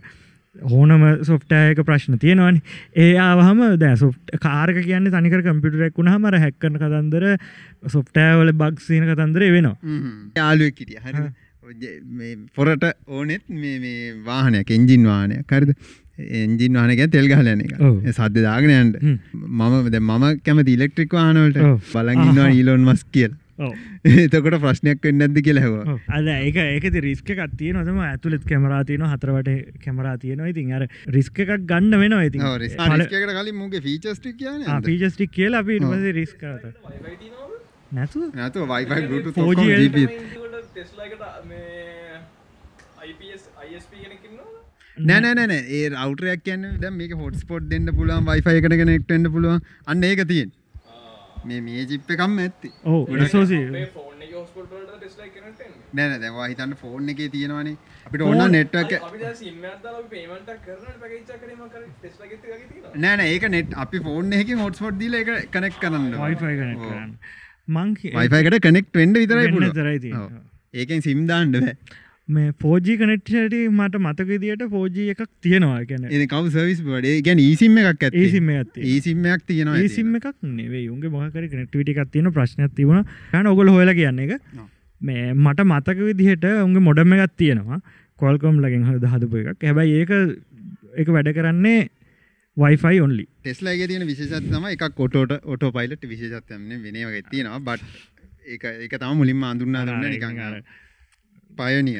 හෝනම 0.56 1.04
සොෆ්ටයක 1.24 1.82
ප්‍රශ්න 1.86 2.20
තියෙනවානි. 2.20 2.62
ඒ 2.96 3.18
ආවහම 3.18 3.60
දැ 3.80 3.96
සොෆ්ට 3.96 4.38
කාරක 4.46 4.80
කියන්න 4.86 5.10
තනිකර 5.16 5.42
කම්පිටරෙක් 5.48 5.98
වුණ 5.98 6.14
හමර 6.14 6.40
හැක්කන 6.44 6.80
කතන්දර 6.84 7.26
සොෆ්ටෑවල 7.96 8.54
බක්සීන 8.54 9.10
කතන්දරේ 9.10 9.52
වෙනවා. 9.56 9.76
යාලුවක් 10.36 10.78
කිටිය 10.80 11.02
හරි 11.04 11.28
පොරට 12.56 12.84
ඕනෙත් 13.08 13.44
මේ 13.62 13.80
මේ 13.80 14.12
වාහනයක් 14.26 14.70
එන්ජින් 14.76 15.08
වානය 15.12 15.42
කරද 15.48 15.74
එන්ජින් 16.18 16.78
වානක 16.80 17.02
තෙල් 17.16 17.28
ගහලන 17.32 17.60
එක. 17.66 17.74
සද්ධ 18.14 18.40
දාගෙනයන්ට 18.46 19.02
හ්ම්. 19.02 19.18
මම 19.34 20.24
කැමති 20.46 20.78
ඉලෙක්ට්‍රික් 20.78 21.12
වානවලට. 21.14 21.60
බලගන්නවා 21.92 22.48
ඊලොන් 22.54 22.88
මස් 22.88 23.04
කියල්. 23.12 23.36
ඔව්. 23.60 23.74
එතකොට 24.06 24.58
ප්‍රශ්නයක් 24.64 25.06
වෙන්න 25.06 25.26
ඇද 25.26 25.38
කියලා 25.46 25.66
හැව. 25.66 26.00
අද 26.18 26.28
ඒක 26.34 26.58
ඒකති 26.64 27.04
රිස්ක 27.08 27.30
කත්තිය 27.40 27.72
නොතම 27.78 28.00
ඇතුළෙත් 28.08 28.44
කැමරාතියන 28.52 29.06
හතරවට 29.12 29.50
කැමරා 29.86 30.16
තියනවා. 30.24 30.50
ඉතින් 30.54 30.74
අර 30.80 30.88
රිස්ක 31.18 31.44
එකක් 31.46 31.66
ගන්න 31.72 31.94
වෙනවා 32.04 32.24
ඉතින්. 32.30 32.42
රිස්කට 32.64 33.12
කලින් 33.12 33.58
මුගේ 33.62 33.82
ෆීචස්ටික් 33.88 34.38
කියන 34.42 34.66
පීජස්ටික් 34.90 35.32
කියලා 35.38 35.62
අපි 35.66 35.80
වයිෆයි 35.82 36.26
තියෙනවද 36.42 37.54
නැතුව? 37.98 38.30
නැතු 38.42 38.66
වයිෆයි 38.74 39.02
4G 39.08 39.30
ටෙස්ලාකට 39.32 40.37
මේ 41.46 42.22
IPS 43.06 43.44
ISP 43.68 43.92
කෙනෙකින්නවා 44.04 44.58
නෑනෑනෑ 44.98 45.64
ඒ 45.78 45.90
රවටරයක් 45.90 46.44
කියන්න 46.44 46.68
ද 46.82 46.90
මේක 46.94 47.12
හොට 47.16 47.36
ස්පොට් 47.38 47.66
දෙන්න 47.72 47.90
පුළුවන් 47.98 48.26
වයිෆයි 48.26 48.62
එකට 48.62 48.78
කෙනෙක්ටෙන්න්න 48.82 49.32
පුළුවන්. 49.32 49.60
අන්න 49.86 50.04
ඒක 50.04 50.22
තියෙන් 50.28 50.52
මේ 51.46 51.62
මේ 51.62 51.86
ජිප්ප 51.86 52.10
එකම් 52.16 52.38
ඇත්ති. 52.40 52.72
ඕ 52.86 53.02
සෝසි 53.28 53.60
ෆෝන් 53.94 54.22
එක. 54.22 54.34
හොස්පොට් 54.34 54.72
වලට 54.72 54.98
ටෙස්ලා 54.98 55.30
කෙනෙක්ට 55.30 55.62
එන්නේ 55.62 55.86
නෑන 56.00 56.22
දැවා 56.24 56.48
හිතන්න 56.48 56.76
ෆෝන් 56.82 57.14
එක 57.14 57.24
තියෙනවානේ. 57.32 57.76
අපිට 58.06 58.22
ඔන්න 58.24 58.58
ටෙස්ලා 61.96 62.28
තියෙනවා 62.68 62.94
නෑන 62.98 63.26
ඒක 63.28 63.50
නෙට් 63.50 63.80
අපි 63.86 64.04
ෆෝන් 64.10 64.38
එක 64.42 64.54
හොටස්පොට් 64.58 65.00
දීල 65.00 65.22
එක 65.22 65.34
කනෙක් 65.52 65.80
කරන්න 65.80 66.12
වයිෆයි 66.18 66.60
කනෙක් 66.60 66.84
කරන්න. 66.84 67.16
මං 67.70 67.96
වයිෆයිකට 68.20 68.62
කනෙක්ට 68.64 69.02
වෙන්ඩ 69.04 69.24
විතරයි 69.24 69.44
වෙන්න 69.44 69.56
පුළුවන්. 69.56 69.76
තරයි. 69.76 70.14
ඒකෙන් 70.84 71.02
සිම්දාන්ඩ 71.08 71.60
බෑ. 71.64 71.76
මේ 72.36 72.54
ෆෝජී 72.62 72.96
කනෙක්ටට 73.02 73.54
මට 73.72 74.00
මතක 74.04 74.40
දිට 74.44 74.64
ෆෝජී 74.72 75.06
එකක් 75.14 75.22
තියෙනවා 75.46 75.84
ගැන 75.92 76.08
කව 76.34 76.50
සවිස් 76.56 76.82
බඩේ 76.88 77.22
ගැන 77.28 77.44
ඊසිම් 77.44 77.78
එකක් 77.84 78.08
ඇත් 78.08 78.18
ඒසිම 78.22 78.50
ඇත්තේ. 78.56 78.88
ඒසිම්මයක් 78.94 79.46
තියෙනවා. 79.52 79.78
ඒසිම 79.84 80.16
එකක් 80.20 80.34
නෙවේ 80.58 80.88
උන්ගේ 80.96 81.14
මොහකර 81.14 81.46
කනෙක්ටවිට 81.54 81.94
එකක් 81.94 82.12
තියෙන 82.16 82.34
ප්‍රශ්නයක් 82.40 82.74
තිබුණ. 82.80 83.06
යන 83.34 83.52
ඔගොල 83.54 83.72
හොල 83.76 83.94
කියන්න 84.00 84.20
එක. 84.26 84.34
මේ 85.02 85.30
මට 85.34 85.68
මතක 85.70 86.10
විදිහට 86.10 86.50
උන්ගේ 86.66 86.88
මොඩම 86.90 87.16
එකක් 87.18 87.38
තියෙනවා. 87.44 87.80
කොල්කොම් 88.20 88.60
ලගෙන් 88.66 88.84
හද 88.90 89.14
හදපු 89.14 89.44
එකක්. 89.44 89.64
හැබැයි 89.70 90.02
ඒක 90.02 90.12
එක 91.04 91.14
වැඩ 91.16 91.32
කරන්නේ 91.38 91.80
වයිෆයි 92.58 93.00
ඔන්ලි 93.06 93.26
ටෙස්ලාගේ 93.26 93.88
තියෙන 93.90 94.06
විශේෂත් 94.12 94.48
තම 94.52 94.64
එකක් 94.74 94.86
කොටෝට 95.00 95.34
ඔටෝ 95.54 95.72
පයිලට 95.76 96.04
විශේෂත්යන්න 96.12 96.72
වෙනවගේ 96.86 97.24
තියෙනවා. 97.32 97.60
බට් 97.68 97.84
ඒ 98.48 98.74
ඒක 98.80 98.94
තම 98.98 99.16
මුලින්ම 99.16 99.44
අඳුන්නා 99.46 99.86
දන්න 99.86 100.06
නිකං 100.10 100.62
පයනිය 101.58 102.00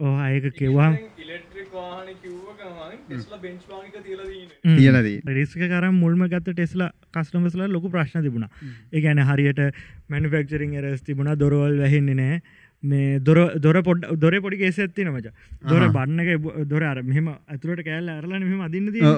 ඕඒක 0.00 0.46
කෙවා 0.54 0.88
ඉලෙක්ට්‍රික් 1.18 1.70
වාහන 1.72 2.08
කිව්ව 2.22 2.48
ගමන් 2.58 3.00
ටෙස්ලා 3.02 3.40
බෙන්ච් 3.40 3.66
මාර්ක් 3.68 3.88
එක 3.92 4.06
තියලා 4.06 4.28
තියෙන්නේ 4.28 4.76
කියලදී 4.78 5.36
රිස්ක 5.36 5.64
කරම් 5.64 5.98
මුල්ම 5.98 6.24
ගත්ත 6.26 6.54
ටෙස්ල 6.54 6.86
කස්ටමස්ල 7.12 7.66
ලොකු 7.68 7.90
ප්‍රශ්න 7.90 8.24
තිබුණ. 8.24 8.48
ඒ 8.92 9.00
ගැන 9.00 9.22
හරියට 9.24 9.60
මැනිෆෙක්චරින් 10.08 10.78
එරස් 10.82 11.02
තිබුණ 11.02 11.34
දොරවල් 11.36 11.78
වැහෙන්නේ 11.78 12.16
නෑ 12.16 12.40
මේ 12.82 13.18
දොර 13.20 13.38
දොර 13.58 13.82
පොඩ් 13.82 14.06
දොර 14.16 14.34
පොඩි 14.40 14.58
කේස 14.58 14.78
ඇත්ති 14.78 15.04
නමච 15.04 15.32
දොර 15.64 15.86
බන්න 15.90 16.20
එක 16.24 16.48
දොර 16.68 16.84
අර 16.84 17.02
මෙම 17.04 17.28
ඇතුරට 17.28 17.84
කෑල්ල 17.84 18.10
අරලන 18.10 18.44
මෙම 18.44 18.60
අදින්න 18.62 18.90
දී 18.92 19.14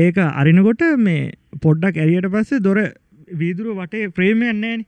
ඒක 0.00 0.20
අරිනකොට 0.24 0.84
මේ 1.00 1.32
පොඩ්ඩක් 1.60 1.98
ඇරියට 1.98 2.30
පස්සේ 2.30 2.60
දොර 2.60 2.80
වීදුරු 3.34 3.74
වටේ 3.76 4.10
ප්‍රේම 4.10 4.42
යන්නේන 4.44 4.86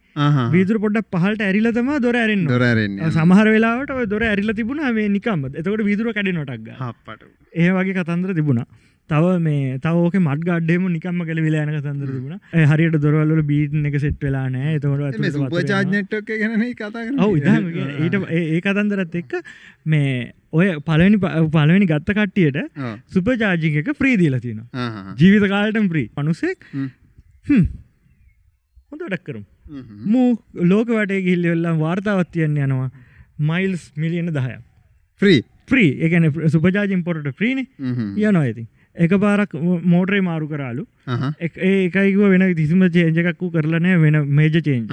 වීදුර 0.52 0.78
පොඩ්ඩක් 0.78 1.10
පහලට 1.16 1.44
ඇරිලතම 1.48 1.92
දොර 2.00 2.16
ඇරෙන් 2.16 2.46
දොරරෙන්නේ 2.46 3.12
සමහර 3.12 3.52
වෙලාවට 3.56 3.94
ඔය 3.94 4.06
දොර 4.06 4.24
ඇරිල 4.24 4.54
තිබුණ 4.54 4.82
මේ 4.94 5.08
නිකම්ම. 5.10 5.46
එතකොට 5.52 5.84
වීදුර 5.84 6.12
කැඩ 6.12 6.32
නොටක් 6.32 6.72
ඒ 7.54 7.70
වගේ 7.70 7.94
කතන්දර 7.94 8.34
තිබුණා. 8.34 8.66
තව 9.10 9.32
මේ 9.38 9.78
තවක 9.78 10.20
මත් 10.20 10.38
ගඩ්ඩේම 10.40 10.86
නිකම්ම 10.90 11.18
කළ 11.28 11.40
වෙලාන 11.46 11.72
කතන්දර 11.74 12.10
තිබුණ. 12.10 12.38
හරියට 12.70 12.96
දොරවල්ල 13.00 13.42
බීට් 13.44 13.74
එක 13.90 13.98
සෙට් 14.00 14.16
වෙලා 14.20 14.46
නෑ 14.50 14.76
එතකොට 14.76 15.18
සුපචාජ්නට්ක 15.32 16.32
ගැන 16.32 16.64
කතා 16.74 17.04
ඊට 18.00 18.18
ඒ 18.32 18.60
කතන්දරත් 18.60 19.20
එක්ක 19.22 19.36
මේ 19.86 20.32
ඔය 20.52 20.72
පලනි 20.80 21.20
පලවෙනි 21.20 21.86
ගත්ත 21.86 22.16
කට්ටියට 22.16 22.58
සුපචාජික 23.10 23.80
එක 23.82 23.94
ප්‍රීදීල 23.98 24.40
තියෙන 24.40 24.64
ජීවිත 25.16 25.48
කාලටම් 25.50 25.88
ප්‍රී 25.88 26.10
අනුසෙක් 26.16 26.68
හොඳ 28.94 29.06
ඩක් 29.06 29.24
කරුම්. 29.28 29.44
මූ 30.12 30.28
ලෝක 30.72 30.88
වටේ 30.98 31.24
ගිල්ලවෙල්ලා 31.28 31.74
වාර්තාවත් 31.82 32.30
තියන්න 32.36 32.62
යනවා 32.66 32.90
මයිල්ස් 33.50 33.84
මිලියන 33.96 34.30
දහය 34.38 34.54
්‍රී 35.22 35.40
ප්‍රී 35.70 35.90
එකන 36.06 36.26
සුපජාජින් 36.54 37.04
පොට 37.06 37.28
ප්‍රීණ 37.38 37.60
යනවා 37.62 38.42
ඇති 38.42 38.64
එක 38.96 39.14
පාරක් 39.22 39.54
මෝටරේ 39.92 40.20
මාරු 40.28 40.46
කරාලු. 40.48 40.84
ඒ 41.60 41.72
එකයිව 41.86 42.20
වෙන 42.34 42.44
කිසිම 42.60 42.84
චේන්ජ 42.96 43.18
එකක්කු 43.22 43.50
කරලනෑ 43.54 43.96
වෙන 44.04 44.18
මේජ 44.38 44.58
චේන්ජ 44.60 44.86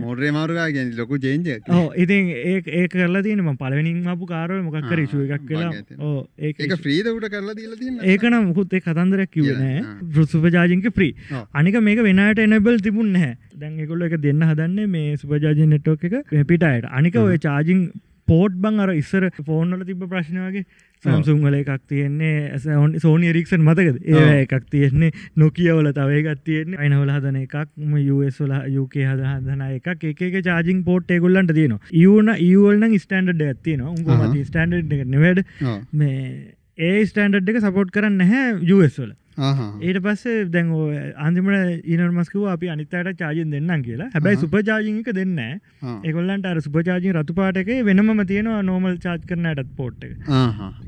මෝඩරේ 0.00 0.32
මාරුගා 0.36 0.66
ගැන 0.76 0.92
ලොකු 0.96 1.18
චේන්ජ 1.18 1.48
ඕ 1.70 1.84
ඉතින් 2.04 2.30
ඒ 2.34 2.56
ඒ 2.80 2.84
කරලා 2.88 3.22
තියනම 3.22 3.50
පලවෙනින් 3.62 4.00
අපපු 4.14 4.28
කාරව 4.32 4.56
මොකක්කර 4.66 5.04
ශුව 5.06 5.22
එකක් 5.38 5.52
ඇති. 5.52 5.98
ඕ 6.00 6.26
ඒ 6.38 6.52
එක 6.66 6.74
්‍රීද 6.86 7.10
උට 7.12 7.28
කරලා 7.28 7.56
දීල 7.60 8.02
ඒකන 8.14 8.38
මුකුත් 8.48 8.72
ඒ 8.72 8.80
කතන්දරයක් 8.80 9.30
කිවනෑ 9.30 9.78
කියලා, 9.78 10.26
සුපජාජින්ක 10.26 10.90
ප්‍රී. 10.98 11.14
අනික 11.54 11.80
මේක 11.82 12.02
වෙනට 12.08 12.44
එනබල් 12.46 12.80
තිබුන් 12.80 13.14
හැ 13.16 13.32
දැන් 13.54 13.80
එකොල්ල 13.86 14.02
එක 14.08 14.18
දෙන්න 14.26 14.44
හදන්නේ 14.50 14.86
මේ 14.88 15.16
සුපජාජි 15.16 15.70
නෙට්ෝක 15.72 16.04
එක 16.10 16.36
පිටයට 16.50 16.92
අනික 17.00 17.16
ඔය 17.16 17.38
චාජිං 17.38 17.88
පෝට් 18.28 18.60
බං 18.62 18.84
අර 18.84 18.92
ඉස්සර 18.94 19.26
ෆෝර්නල 19.46 19.84
තිබ 19.88 20.04
ප්‍රශ්නවගේ 20.04 20.64
සම්සුම් 21.04 21.44
වල 21.44 21.56
එකක් 21.58 21.84
තියෙන්නේ 21.86 22.34
ඇස 22.50 22.66
සෝනි 23.02 23.32
රික්ෂන් 23.32 23.64
මතකද? 23.64 23.98
ඒ. 24.06 24.42
එකක් 24.42 24.66
තියෙන්නේ 24.70 25.12
නොකියවල 25.36 25.90
තව 25.98 26.20
එකක් 26.22 26.44
තියෙන්නේ 26.44 26.80
අයිනවල 26.82 27.14
හදන 27.14 27.40
එකක්ම 27.42 27.96
යස්වල 28.00 28.54
යුකේ 28.74 29.06
හද 29.06 29.32
හදන 29.32 29.64
එකක්. 29.68 30.04
එක 30.26 30.38
චාජිං 30.42 30.84
පෝට් 30.84 31.16
එකුල්ලන්ට 31.18 31.54
තියෙන 31.54 31.78
ඉවන 32.02 32.34
ඉවල්න 32.40 32.98
ස්ටන්ඩ් 32.98 33.48
ඇත්තින 33.48 33.84
උන්ග 33.84 34.44
ස්ටන්ඩ් 34.44 34.96
එක 34.98 35.06
නෙවැඩ 35.08 35.44
මේ 35.92 36.20
ඒ 36.78 37.06
ස්ටන්ඩ් 37.06 37.54
එක 37.54 37.62
සපෝට් 37.62 37.94
කරන්න 37.94 38.28
හැ 38.32 38.52
යස්වල 38.58 39.12
ඊට 39.38 39.98
පස්සේ 40.06 40.44
දැන් 40.54 40.70
අන්තිමට 41.26 41.86
ඊනර්මස්කව 41.92 42.44
අපි 42.54 42.70
අනිතයට 42.74 43.10
චාජෙන් 43.22 43.50
දෙන්නම් 43.54 43.84
කියලා. 43.86 44.08
හැබැයි 44.14 44.40
සුපචාජික 44.44 45.10
දෙන්න 45.18 45.38
එකොල්ලන්ට 46.10 46.48
අර 46.52 46.60
සුපචාජී 46.66 47.14
රතු 47.18 47.36
පාටක 47.38 47.70
වෙනම 47.88 48.24
තියෙනවා 48.30 48.62
නෝමල් 48.68 48.96
චාජ් 49.04 49.20
කරනයටත් 49.30 49.70
පෝට් 49.80 50.04
එක. 50.08 50.14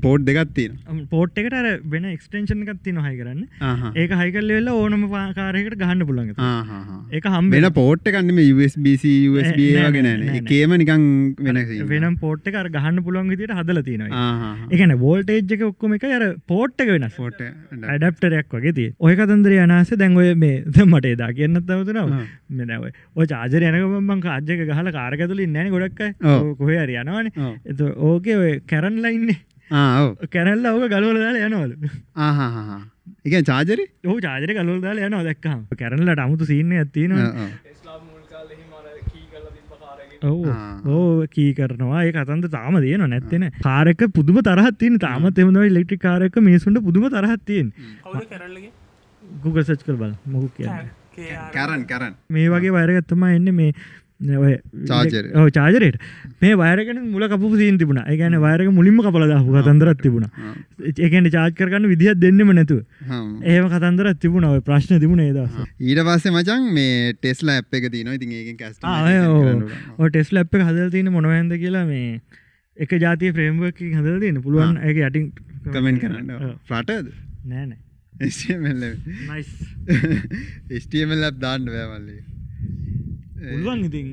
පෝට් 0.05 0.25
දෙගත්තින 0.29 0.77
පෝට් 1.13 1.41
එකට 1.43 1.57
අර 1.61 1.67
වෙන 1.95 2.05
එක්ස්ටේෂන් 2.13 2.63
එකත් 2.65 2.83
තින 2.87 2.99
හයි 3.05 3.15
කරන්න. 3.21 3.41
ඒක 3.95 4.15
හයිකල් 4.21 4.51
වෙල්ලා 4.55 4.75
ඕනම 4.81 5.07
පාකාරයකට 5.15 5.77
ගහන්න 5.83 6.05
පුළඟ 6.09 6.31
ඒක 7.11 7.25
හම්බ 7.33 7.57
වෙන 7.57 7.69
පෝට් 7.79 8.03
කන්නම 8.11 8.41
USBC 8.55 9.05
USB 9.31 9.59
නෑ, 9.59 9.79
නෑ, 9.79 9.91
වගෙන 9.91 10.07
නෑ, 10.09 10.17
නෑ. 10.25 10.43
එකේම 10.43 10.75
නිකං 10.83 11.07
වෙන 11.47 11.61
වෙනම් 11.93 12.19
පෝට් 12.25 12.51
එක 12.51 12.59
අර 12.63 12.69
ගහන්න 12.75 13.03
පුළුවන් 13.07 13.31
විදිට 13.35 13.55
හදල 13.57 13.81
තියෙනවා 13.87 14.51
එකන 14.77 14.95
වෝල්ටේජ් 15.05 15.55
එක 15.57 15.65
ඔක්කොම 15.69 15.97
එක 15.97 16.05
අර 16.11 16.27
පෝට් 16.51 16.85
එක 16.85 16.93
වෙනස්. 16.95 17.15
පෝට 17.15 17.41
ඇඩප්ටරයක් 18.41 18.73
වගේ 18.73 18.93
ඔය 18.99 19.15
කතන්දර 19.15 19.53
අනාස 19.59 19.89
දැන් 19.93 20.17
ඔය 20.17 20.33
මේ 20.35 20.63
ද 20.73 20.85
මට 20.85 21.05
එදා 21.07 21.31
කියන්නත් 21.31 21.65
තවතුනව 21.65 22.11
ආ. 22.11 22.25
මෙනව 22.51 22.89
ඔය 23.15 23.25
චාජර 23.27 23.61
යනකමන් 23.63 24.21
කාජ්‍යක 24.21 24.65
ගහල 24.67 24.91
කාරකතුල 24.91 25.41
නැන 25.47 25.69
ගොඩක් 25.69 26.01
ඔව්. 26.23 26.55
කොහ 26.57 26.71
අර 26.75 26.89
යනවාන. 26.91 27.31
එත 27.65 27.81
ඕකේ 27.81 28.37
ඔය 28.37 28.51
කැරන් 28.67 29.01
ලයින්නේ 29.01 29.37
ආ 29.71 30.13
කැරල්ල 30.29 30.65
ඕක 30.67 30.89
ගලවල 30.89 31.17
දාලා 31.17 31.47
යනවල. 31.47 31.71
එක 33.25 33.45
චාජරි 33.45 33.85
ඕ 34.05 34.17
චාජර 34.19 34.49
කලවල 34.51 34.81
දාලා 34.81 35.07
යනවා 35.07 35.23
දැක්කම 35.23 35.59
කැරල්ලට 35.77 36.19
අමුතු 36.19 36.45
සින්න 36.45 36.71
ඇත්තින 36.73 37.13
ටෙස්ලා 37.13 37.97
මුල් 38.01 38.23
කාලෙ 38.27 38.53
හිම 38.53 38.71
අර 38.73 38.85
කී 39.05 39.25
කරලා 39.31 39.51
තිබ්බ 39.51 39.71
කාරගේ 39.77 40.10
ඕ 40.23 41.25
කී 41.27 41.53
කරනවා. 41.53 42.03
ඒ 42.03 42.11
කතන්ද 42.11 42.49
තාම 42.51 42.77
තියෙන 42.81 43.03
නැත්තෙන 43.09 43.49
කාරක 43.61 44.01
පුදුම 44.13 44.37
තරහත්තින 44.41 44.99
තාමත් 44.99 45.37
එමදව 45.37 45.65
ඉලෙක්ට්‍රි 45.65 45.97
කාරක 45.99 46.35
මේසුන්ට 46.39 46.83
පුදුම 46.83 47.09
තරහත්තියෙන් 47.09 47.73
ගුග 49.43 49.61
සච් 49.61 49.81
කර 49.83 49.95
බල 49.95 50.13
මොකු 50.27 50.49
කිය 50.57 50.69
කරන් 51.51 51.81
කරන් 51.85 52.13
මේ 52.29 52.49
වගේ 52.49 52.71
වයරගත්තම 52.71 53.23
එන්න. 53.29 53.49
මේ 53.53 53.73
චාජරයට 55.57 55.97
මේ 56.41 56.53
වයරගෙන 56.61 56.99
මුල 57.13 57.23
කපු 57.31 57.51
සීන් 57.61 57.77
තිබුණ. 57.81 57.99
ඒගැන 58.11 58.35
වයරක 58.45 58.69
මුලින්ම 58.79 58.97
කපල 59.05 59.25
දහපු 59.31 59.51
කතන්දරත් 59.57 59.99
තිබුණ. 60.05 60.25
ඒකන 61.05 61.25
චාජ් 61.35 61.51
කරගන්න 61.59 61.85
විදිහත් 61.93 62.17
දෙන්නෙම 62.23 62.49
නැතුව. 62.59 62.81
ඒම 63.43 63.65
කතන්දරත් 63.73 64.17
තිබුණ. 64.25 64.45
ඔය 64.51 64.61
ප්‍රශ්න 64.69 64.93
තිබුණ 65.03 65.21
ඒදස 65.27 65.53
ඊට 65.89 66.01
පස්සේ 66.07 66.33
මචන් 66.35 66.61
මේ 66.77 67.13
ටෙස්ලා 67.19 67.55
ඇ් 67.57 67.65
එක 67.79 67.85
තින 67.93 68.07
ඉතින් 68.17 68.31
ඒකින් 68.39 68.57
කස්ට 68.61 68.81
ටෙස් 70.09 70.29
ලප් 70.37 70.53
හදල් 70.67 70.89
තියන 70.95 71.07
මොනවන්ද 71.15 71.53
කියලා 71.63 71.85
මේ 71.91 72.09
එක 72.77 72.91
ජාතිය 73.05 73.31
ප්‍රේම්වක 73.37 73.77
හදල් 73.99 74.19
තියෙන 74.25 74.37
පුළුවන් 74.43 74.75
එක 74.89 74.95
යටින් 75.07 75.25
කමෙන්් 75.73 75.95
කරන්න. 76.03 76.29
ෆ්ලටද 76.69 77.07
නෑනෑ 77.53 77.79
ස්ටමල් 80.79 81.21
ලබ් 81.23 81.37
දාන්න 81.43 81.63
වැෑවල්ලේ 81.73 82.21
පුළුවන් 83.41 83.83
ඉතින් 83.87 84.09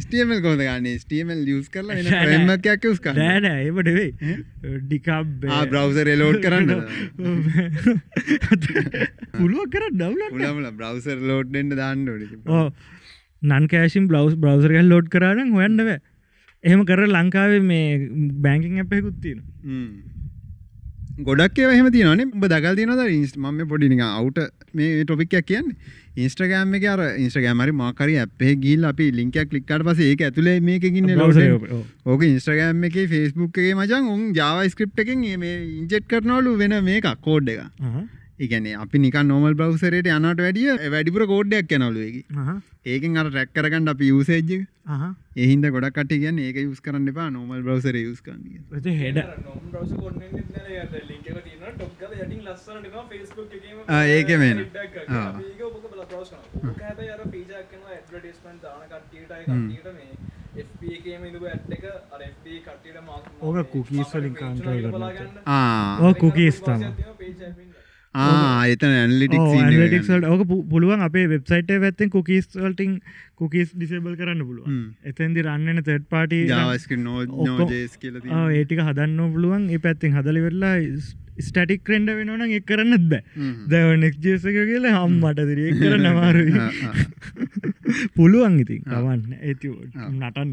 ස්ටමල් 0.00 0.40
කොද 0.46 0.60
ගන්න? 0.60 0.86
ස්ටමල් 0.98 1.42
ියස් 1.46 1.68
කරලා 1.70 2.22
ප්‍රමක්යක් 2.24 2.88
ස් 2.90 3.02
නෑනෑ 3.18 3.66
ඒපටවෙයි 3.66 4.10
ඩිකබ් 4.84 5.46
බ්‍රවසර් 5.70 6.10
එලෝඩ් 6.14 6.40
කරන්න. 6.44 6.70
පුළුව 9.34 9.70
කර 9.70 9.84
උලමල 9.90 10.70
බ්‍රවසර් 10.72 11.22
ලෝඩ්ඩෙන්ට 11.30 11.76
දාන්න 11.76 12.08
ඕ 12.08 12.66
නන් 13.42 13.68
කෑසිම් 13.68 14.10
බ්ලවස් 14.10 14.34
බ්‍රවසරගල් 14.42 14.90
ලෝඩ් 14.92 15.12
කරන්න 15.14 15.54
හොයන්නව 15.58 15.94
එහෙම 15.94 16.82
කර 16.84 17.06
ලංකාවේ 17.08 17.62
මේ 17.62 17.86
බැංකින් 18.40 18.82
අපයකුත්තින 18.84 19.40
ගොඩක් 21.20 21.58
එහෙම 21.64 21.90
තියනේ 21.96 22.28
උඹ 22.28 22.46
දකල් 22.46 22.78
තියනද 22.78 23.02
ඉන්ස් 23.08 23.34
ම 23.38 23.60
පොඩිනික 23.72 24.04
අවුට 24.06 24.40
මේ 24.74 25.04
ටොපික්යක් 25.04 25.46
කියන්නේ 25.46 25.76
ඉන්ස්ට්‍රගෑම් 26.16 26.74
එක 26.74 26.84
අර 26.86 27.00
ඉන්ස්ට්‍රගෑමරි 27.18 27.72
මාකරි 27.74 28.14
අපේ 28.18 28.54
ගිල් 28.56 28.84
අපි 28.84 29.06
ලින්කයක් 29.12 29.50
ලික්කට 29.50 29.84
පස 29.84 30.02
ඒක 30.02 30.20
ඇතුලේ 30.22 30.60
මේකින්න 30.62 31.10
ඕක 32.06 32.22
ඉන්ස්ට්‍රගෑම් 32.24 32.84
එක 32.84 32.98
ෆෙස්බුක් 33.08 33.58
එක 33.60 33.72
මචන් 33.74 34.06
උන් 34.08 34.28
ජාව 34.32 34.62
ස්ක්‍රප් 34.68 35.02
එකෙන් 35.04 35.24
මේ 35.38 35.56
ඉන්ජෙට් 35.72 36.06
කරනවලු 36.06 36.54
වෙන 36.56 36.76
මේක 36.84 37.08
කෝඩ් 37.20 37.50
එක 37.50 37.64
ඉගන 38.38 38.66
අපි 38.76 38.98
නික 38.98 39.14
නොමල් 39.24 39.54
බවසරයට 39.54 40.06
යනට 40.08 40.40
වැඩිය 40.40 40.90
වැඩිපුර 40.90 41.24
කෝඩ්ඩයක් 41.26 41.70
යනවලුවකි 41.70 42.22
ඒකෙන් 42.86 43.16
අර 43.16 43.30
රැක් 43.30 43.52
කරගන්න 43.52 43.88
අපි 43.88 44.08
යුසේජ්ජ 44.08 44.50
එහින්ද 45.36 45.66
ගොඩක් 45.68 45.94
කට 45.94 46.16
කියන්න 46.16 46.38
ඒක 46.40 46.58
යුස් 46.58 46.80
කරන්න 46.80 47.08
එපා 47.08 47.28
නොමල් 47.30 47.62
බවසර 47.62 47.96
යුස් 47.96 48.20
කරන්න 48.20 48.42
හෙඩ. 48.96 49.20
නොම් 49.40 49.60
බ්‍රවස 49.70 49.92
කොන්න 49.94 50.18
ලික 50.18 51.22
තින 51.22 51.62
ටොක් 51.70 52.02
යටින් 52.16 52.42
ලස්සන 52.44 52.84
ෆස්බුක් 53.06 53.88
ආ, 53.88 54.02
ඒකෙම 54.08 54.42
එන. 54.42 54.58
ආ. 55.08 55.40
ඔබ 55.62 55.78
බල 55.86 56.02
ප්‍රෝස් 56.04 56.34
හැබ 56.34 56.98
අර 57.06 57.22
පීජක්න 57.30 57.82
ඇඩටස්මන් 57.88 58.58
දාන 58.62 58.82
කට්ටියට 58.90 59.32
කට්ටියට 59.40 59.86
මේ 59.92 60.12
FBකම 60.64 61.24
ඉදු 61.28 61.46
ඇට් 61.46 61.70
එක 61.70 61.84
අර 61.86 62.20
FB 62.24 62.58
කට්ටියට 62.66 63.00
මාක් 63.02 63.24
ඕක 63.40 63.70
cookies 63.72 64.12
වලින් 64.12 64.36
control 64.36 64.82
කරනවා. 64.82 65.12
ආ. 65.46 65.98
ඕ 66.00 66.14
කුකීස් 66.16 66.60
තම 68.14 68.20
ආ 68.20 68.66
එතන 68.68 68.92
ඇන්ලිටික් 68.92 69.42
ඕක 70.26 70.44
පුළුවන් 70.68 71.00
අපේ 71.00 71.26
වෙබ්සයිට 71.26 71.72
පැත්තෙන් 71.78 72.10
කුකිස් 72.10 72.46
වල්ටිං 72.56 72.92
කුකිස් 73.34 73.74
ඩිසේබල් 73.74 74.14
කරන්න 74.14 74.42
පුළුවන්. 74.42 74.70
හ්ම්. 74.70 74.86
එතන්දි 75.04 75.42
රන්නන 75.42 75.82
තෙට් 75.82 76.06
පාටි 76.08 76.40
ඒටික 78.52 78.80
හදන්න 78.80 79.34
පුළුවන්. 79.34 79.68
ඒ 79.68 79.80
පැත්තිෙන් 79.80 80.14
හදලි 80.14 80.44
වෙල්ලා 80.46 80.74
ස්ටටික් 81.40 81.82
ක්‍රෙන්ඩ 81.82 82.14
වෙනවන 82.14 82.46
එක් 82.50 82.66
කරන්නත් 82.66 83.08
බෑ. 83.10 83.22
දැව 83.68 83.94
නෙක් 83.98 84.18
ජේසක 84.22 84.50
කියලා 84.50 84.96
හම්මට 84.96 85.46
දිරිය 85.48 85.72
කර 85.74 85.98
නමාරු 85.98 86.44
පුළුවන් 88.16 88.58
ඉතින්. 88.60 88.82
කවන්න. 88.86 89.22
ඇති 89.40 89.72
නටන්න 90.08 90.52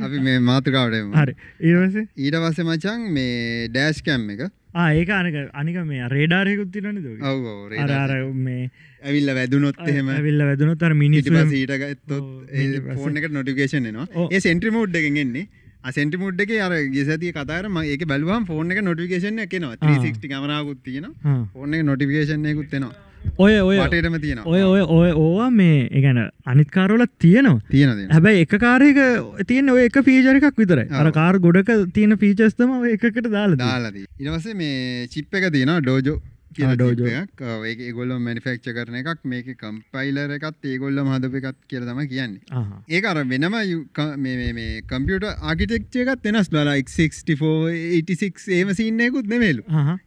අපි 0.00 0.20
මේ 0.20 0.38
මාතකාවටම 0.40 1.16
හරි. 1.18 1.34
ඒවස 1.62 1.96
ඊට 1.98 2.38
පස්සේ 2.42 2.68
මචන් 2.68 3.08
මේ 3.12 3.66
ඩෑස්් 3.68 4.02
කැම් 4.02 4.30
එක 4.30 4.46
ඒක 4.74 5.10
අනක 5.10 5.36
අනික 5.54 5.76
මේ 5.86 6.08
රේඩාරයකුත් 6.08 6.70
තිරන 6.72 6.98
ද 6.98 7.16
ඔව 7.22 7.44
අර 7.96 8.14
මේ 8.46 8.70
ඇවිල්ල 9.02 9.34
වැදුනොත් 9.38 9.82
එහෙම. 9.86 10.08
ඇවිල්ල 10.10 10.42
වැදනොත් 10.42 10.82
අර 10.82 10.94
මිනිස් 10.94 11.26
ඊටගත්තොත් 11.26 12.16
ඔව්, 12.18 12.30
ඊට 12.52 12.80
පස්සේ. 12.80 12.96
ෆෝන් 12.96 13.16
එක 13.16 13.30
නොටිකේෂන් 13.30 13.86
නවා. 13.88 14.30
ඒ 14.30 14.40
සෙන්ට්‍රි 14.40 14.70
මෝඩ් 14.70 14.96
එකෙන් 14.96 15.20
එන්නේ. 15.24 15.46
අසෙන්ටි 15.84 16.16
මුඩ් 16.16 16.40
එක 16.40 16.52
අර 16.66 16.72
ගෙසති 16.92 17.30
කතාරම 17.30 17.74
ඒක 17.84 18.04
බැලුවම් 18.08 18.46
ෆෝන් 18.50 18.72
එක 18.72 18.78
නොටිකේෂන් 18.82 19.40
එකනවා 19.42 19.76
360 19.82 20.30
කමරාකුත් 20.30 20.78
තියෙන 20.82 21.10
ෆෝන් 21.52 21.74
එක 21.76 21.82
නොටිකේෂන් 21.84 22.46
එකකුත් 22.52 22.72
වෙනවා 22.72 23.03
ඔය 23.38 23.54
ඔය 23.60 23.76
වටේටම 23.78 24.16
තියෙනවා. 24.20 24.46
ඔය 24.46 24.62
ඔය 24.62 24.82
ඔය 24.96 25.10
ඕවා 25.12 25.50
මේ 25.50 25.78
එකන 25.90 26.20
අනිත්කාරවල 26.46 27.04
තියෙනවා. 27.18 27.60
තියෙනද 27.70 28.12
හැබැයි 28.12 28.44
එක 28.46 28.54
කාරයක 28.60 29.00
තියෙන 29.46 29.70
ඔය 29.70 29.84
එක 29.86 29.98
පීජර 30.08 30.38
එකක් 30.40 30.58
විතර 30.58 30.78
අර 30.82 31.06
ඔව්. 31.06 31.12
කාර 31.12 31.38
ගොඩක 31.38 31.72
තියෙන 31.94 32.18
පීචස්තම 32.18 32.76
එකකට 32.92 33.26
දාලා 33.30 33.58
දාලද 33.64 33.98
ඉනවසේ 34.20 34.54
මේ 34.54 35.08
චිප් 35.08 35.34
එක 35.34 35.50
තියෙන 35.52 35.74
ඩෝජෝ 35.80 36.20
කියලා 36.58 36.78
Dojo. 36.80 36.94
තිබ්බ 37.00 37.18
එකක් 37.20 37.42
ඒක 37.70 37.80
ඒගොල්ලො 37.88 38.18
මනිෆෙක්ච 38.26 38.66
කරන 38.78 38.96
එකක් 39.00 39.24
මේක 39.32 39.48
කම්පයිලර 39.62 40.34
එකත් 40.38 40.68
ඒගොල්ල 40.72 41.02
හදප 41.12 41.42
එකත් 41.42 41.58
කියල 41.72 41.84
තම 41.90 42.00
කියන්නේ. 42.12 42.40
ඒ 42.94 43.02
අර 43.12 43.18
වෙනම 43.32 43.58
කම්පියට 44.92 45.28
ආකිටෙක්චයකත් 45.32 46.28
වෙනස් 46.28 46.48
ලලා 46.56 46.76
86 46.82 48.48
ඒම 48.58 48.72
සින්නයකුත් 48.80 49.26
නෙමේලු 49.34 49.62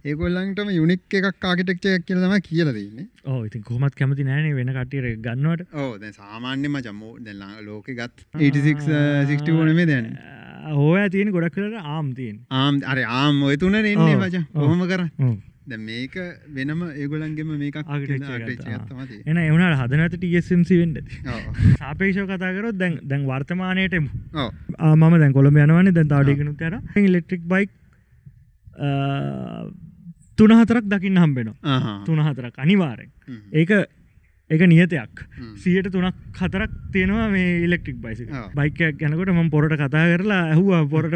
ඒගොල්ලන්ටම 0.05 0.73
යුනික් 0.79 1.19
එකක් 1.21 1.47
ආකිටෙක්චයක් 1.51 2.07
කියලම 2.07 2.35
කියල 2.49 2.73
දන්නේ 2.77 3.07
ඕ 3.33 3.39
ඉතින් 3.47 3.63
කොමත් 3.69 3.95
කැමති 3.99 4.23
නෑනේ 4.27 4.55
වෙන 4.57 4.73
කටියට 4.77 5.21
ගන්නවට. 5.25 5.67
ඕ 5.73 5.91
සාමාන්‍යම 6.19 6.75
චම්මෝ 6.85 7.13
දෙල්ලා 7.25 7.61
ලෝක 7.67 7.87
ගත් 7.99 8.15
86 8.39 9.57
ඕනමේ 9.59 9.87
දැන්. 9.91 10.07
හෝ 10.77 10.95
තියෙන 11.11 11.29
ගොඩක් 11.35 11.53
කලට 11.55 11.83
ආම් 11.95 12.07
තියෙන් 12.15 12.37
ආම් 12.61 12.79
අර 12.93 12.99
ආම් 13.17 13.43
ඔය 13.49 13.55
තුන 13.61 13.75
එන්නේ 13.79 14.15
වච. 14.21 14.41
කොහොම 14.55 14.81
කර 14.91 15.03
ද 15.69 15.77
මේක 15.77 16.13
වෙනම 16.57 16.81
ඒගොලන්ගෙම 17.03 17.49
මේක 17.61 17.77
ආකිටෙක්චර් 17.79 18.43
එන 19.31 19.39
එවනට 19.41 19.79
හදනත 19.81 20.19
ටSMC 20.19 20.69
වෙන්ඩ 20.81 20.97
සාපේෂෝ 21.81 22.25
කතාකරොත් 22.29 22.77
දැන් 22.81 22.95
දැන් 23.11 23.25
වර්තමානයටම 23.31 24.07
මම 25.01 25.17
දැන් 25.23 25.35
කොළඹ 25.37 25.59
යනවන. 25.65 25.91
දැන් 25.97 26.13
තාඩිගෙනු 26.13 26.55
තර 26.61 26.79
ඉලෙක්ට්‍රික් 27.03 27.43
බයික් 27.53 27.69
තුන 30.39 30.55
හතරක් 30.61 30.89
දකින්න 30.93 31.21
හම්බෙනවා. 31.25 31.85
තුන 32.07 32.23
හතරක් 32.27 32.63
අනිවාරෙන් 32.65 33.11
ඒක 33.51 33.71
එක 34.49 34.61
නියතයක්. 34.71 35.15
සියට 35.61 35.91
තුනක් 35.91 36.15
හතරක් 36.41 36.71
තියෙනවා 36.93 37.27
මේ 37.35 37.63
ඉලෙක්ට්‍රික් 37.67 37.97
බයිසි. 38.05 38.25
බයිකයක් 38.55 38.95
ගැනකොට 39.01 39.35
ම 39.35 39.49
පොරට 39.49 39.75
කතා 39.75 40.05
කරලා 40.13 40.43
ඇහවා. 40.53 40.83
පොරට 40.87 41.15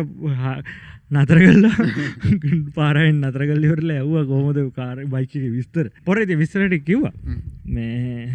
නතර 1.11 1.39
කල්ලා 1.41 1.87
පාරෙන් 2.77 3.17
නතර 3.21 3.43
කල්ලිවරල 3.49 3.91
ඇව්ව 3.93 4.27
කෝමද 4.27 4.59
කාර 4.75 5.01
බයික 5.07 5.33
විස්තර. 5.49 5.89
පොරති 6.05 6.35
විස්තරට 6.35 6.85
කිව්වා. 6.85 7.11
මේ 7.67 8.29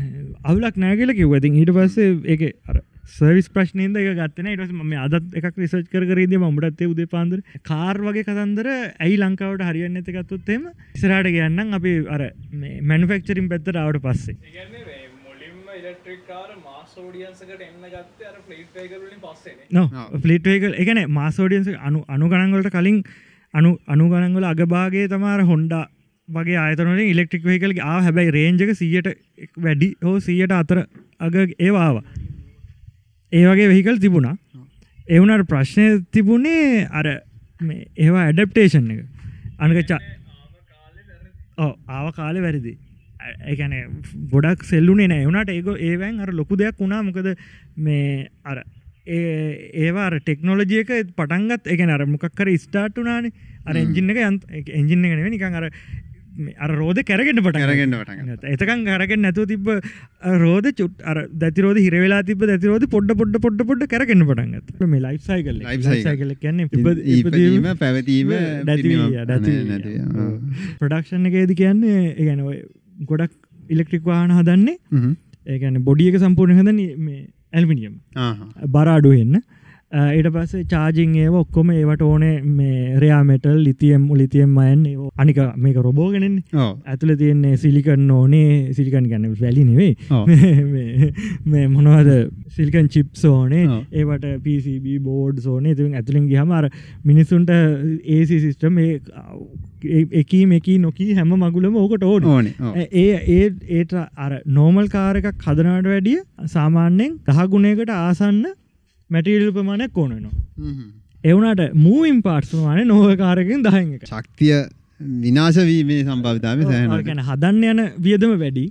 අවුලක් 0.45 0.77
නෑගල 0.79 1.15
කිව්වතින් 1.15 1.57
ඊට 1.57 1.73
පස්සේ 1.73 2.13
එක 2.35 2.45
අර 2.67 2.83
සර්විස් 3.09 3.49
ප්‍රශ්නයද 3.49 3.97
එක 3.97 4.09
ගත්තන 4.19 4.51
ඉටස 4.53 4.73
ම 4.75 4.93
අදත් 4.99 5.37
එකක් 5.41 5.57
රිසච් 5.57 5.91
කරේද 5.93 6.37
මටත්තේ 6.37 6.91
උදේ 6.93 7.09
පාන්දර 7.09 7.41
කාර් 7.63 8.03
වගේ 8.03 8.27
කතන්දර 8.29 8.69
ඇයි 8.75 9.17
ලංකාවට 9.23 9.67
හරියන්න 9.69 10.01
ඇත 10.01 10.11
ගත්තුත්තේම 10.11 10.69
ඉස්රාට 10.95 11.31
ගයන්නම් 11.31 11.77
අපි 11.79 11.95
අර 12.09 12.29
මැනුෆෙක්චරින් 12.83 13.49
පැත්තර 13.49 13.79
අවට 13.79 14.03
පස්සේ. 14.05 14.37
ඒගැන්නේ 14.43 15.01
මුලින්ම 15.23 15.77
ඉලෙක්ට්‍රික්කාර 15.79 16.51
මාසෝඩියන්සකට 16.97 17.61
එන්න 17.61 17.85
ගත්ත 17.85 18.29
අර 18.29 18.37
ෆ්ලීට් 18.47 18.71
වේකරුලින් 18.75 19.21
පස්සේන 19.21 19.59
නො. 19.71 19.83
ෆලිට්වේකල් 20.23 20.75
එකන 20.75 21.01
මාසෝඩියන්ස 21.11 21.69
අනු 21.81 22.05
අනුගණන්වලට 22.09 22.71
කලින් 22.71 22.99
අනු 23.55 23.71
අනුගණන්වල 23.87 24.47
අගභාගේ 24.51 25.09
තමාර 25.09 25.43
හොන්ඩා 25.43 25.83
වගේ 26.29 26.59
අයතනට 26.59 27.03
ඉලෙක්ට්‍රික් 27.05 27.45
වේකල්ගේ 27.45 27.85
ආ 27.85 27.99
හැබැයි 28.01 28.35
රේන්ජක 28.39 28.73
සියට 28.75 29.11
වැඩි 29.59 29.91
හෝ 30.03 30.17
සියට 30.21 30.53
අතර 30.53 30.83
අග 31.21 31.37
ඒවාව 31.61 32.01
ඒ 33.33 33.45
වගේ 33.45 33.69
වෙහිකල් 33.69 33.99
තිබුණා. 33.99 34.37
එවනට 35.09 35.49
ප්‍රශ්නය 35.49 35.87
තිබුණේ 36.11 36.89
අර 36.93 37.07
මේ 37.61 37.87
ඒවා 37.99 38.25
ඇඩප්ටේෂන් 38.25 38.91
එක. 38.91 39.05
අනකචා 39.61 40.01
ආව 41.59 42.09
කාලෙ 42.15 42.41
වැරදි 42.41 42.79
එකන 43.53 43.77
ගොඩක් 44.33 44.65
සෙල්ලුනේ 44.73 45.11
නෑ. 45.13 45.27
වුණට 45.29 45.53
ඒක 45.53 45.69
ඒවැන් 45.91 46.21
අර 46.21 46.33
ලොකු 46.41 46.57
දෙයක් 46.57 46.79
වුණා. 46.79 47.03
මොකද 47.03 47.29
මේ 47.77 48.29
අර 48.45 48.65
ඒවා 49.07 50.09
ටෙක්නෝලජියක 50.19 50.91
පටන්ගත් 51.19 51.73
එක 51.75 51.81
අර 51.89 52.07
මොකක්කර 52.07 52.51
ස්ටාට් 52.65 52.99
වනානේ 52.99 53.33
අර 53.65 53.77
එංජින්න 53.77 54.13
එක 54.13 54.21
යන් 54.25 54.43
එංජින්න 54.81 55.05
එක 55.07 55.31
නිකන් 55.37 55.59
අර 55.61 55.71
අර 56.59 56.71
රෝධ 56.79 57.01
කැරගෙන්ට 57.09 57.43
පට 57.45 57.61
කරගන්න 57.63 57.95
පටන් 57.99 58.49
එතකන් 58.55 58.81
කරගෙන් 58.89 59.23
නැතුව 59.25 59.47
තිබ 59.53 59.69
රෝධ 60.43 60.69
චුට් 60.81 61.05
අර 61.13 61.21
දැතිරෝධ 61.43 61.81
හිරවෙලා 61.85 62.23
තිබ 62.31 62.43
දැතිරෝධ 62.51 62.87
පොඩ්ඩ 62.95 63.15
පොඩ්ඩ 63.21 63.39
පොඩ්ඩ 63.45 63.63
පොඩ්ඩ 63.71 63.93
කරගන්න 63.93 64.25
පටන්ගත් 64.31 64.89
මේ 64.95 65.05
ලයිෆ්සයි 65.07 65.45
කල 65.47 65.63
Life 65.63 65.87
cycle. 65.87 66.11
කල 66.17 66.35
කියන්න 66.43 66.59
ඉපදීම 66.67 67.71
පැවතීම 67.85 68.35
ප්‍රඩක්ෂණ 70.81 71.31
එකේද 71.31 71.55
කියන්නේ 71.63 72.03
ඒගැන 72.11 72.43
ගොඩක් 73.03 73.33
ඉලෙක්ට්‍රික් 73.71 74.05
වාහන 74.05 74.33
හදන්නේ. 74.33 74.77
ඒගැන 75.47 75.83
බොඩියක 75.85 76.19
සම්පූර්ණ 76.19 76.61
හද 76.61 76.71
මේ 76.99 77.23
ඇල්මිනියම්. 77.53 77.95
බරාඩු 78.69 79.13
එන්න 79.13 79.37
ඊට 79.93 80.27
පස්ස 80.29 80.67
චාජිං 80.67 81.15
ඒ 81.17 81.29
ඔක්කොම 81.31 81.69
ඒවට 81.71 82.01
ඕනේ 82.03 82.43
මේ 82.43 82.99
රයාමටල් 82.99 83.59
ලිතියම් 83.59 84.09
ලිතියම් 84.13 84.57
අයන් 84.59 84.81
ඒ 84.87 85.11
අනික 85.17 85.39
මේක 85.57 85.77
රොබෝගෙනෙන් 85.79 86.43
ඇතුළ 86.87 87.15
තියන්නේ 87.15 87.57
සිලිකන් 87.57 88.11
ඕනේ. 88.11 88.73
සිලිකන් 88.73 89.07
ගන්න 89.07 89.37
වැලි 89.41 89.65
නෙවෙයි. 89.65 89.97
මේ- 91.47 91.69
මොනවද? 91.69 92.11
සිල්කන් 92.49 92.89
චිප් 92.89 93.15
ඕනේ. 93.27 93.63
ඒවට 93.93 94.27
PCB 94.43 94.99
බෝඩ් 95.01 95.39
සෝනේ 95.39 95.75
ති 95.75 95.89
ඇතුලින් 95.93 96.27
ගහම 96.27 96.53
අර 96.53 96.69
මිනිස්සුන්ට 97.05 97.51
ඒසි 98.09 98.41
සිිස්ටම් 98.41 98.83
එකී 100.15 100.45
මේකී 100.47 100.79
නොකී 100.79 101.15
හැම 101.15 101.35
මගුලම 101.39 101.77
ඕකට 101.77 102.03
ඕන. 102.03 102.25
ඕන 102.27 102.47
ඒ 102.77 103.09
ඒ 103.31 103.51
ඒට 103.71 103.95
අර 103.95 104.39
නෝමල් 104.47 104.89
කාරකක් 104.89 105.33
හදනට 105.47 105.87
වැඩිය 105.87 106.21
සාමාන්‍යයෙන් 106.49 107.19
දහගුණයකට 107.27 107.91
ආසන්න 107.93 108.47
මැටිල් 109.11 109.51
ප්‍රමාණයක් 109.57 109.99
ඕනනවා 109.99 110.35
එවනට 111.25 111.63
මූවින් 111.85 112.19
පාර්ස්වාන 112.23 112.83
නොව 112.89 113.07
කාරකින් 113.23 113.63
දහන් 113.67 113.95
එක. 113.97 114.05
ශක්තිය 114.11 114.59
විනාශවීමේ 115.25 116.03
සම්භවිතාව 116.05 116.63
ගැන 117.09 117.25
හදන්න 117.31 117.65
යන 117.73 117.83
වියදම 118.07 118.33
වැඩි. 118.45 118.65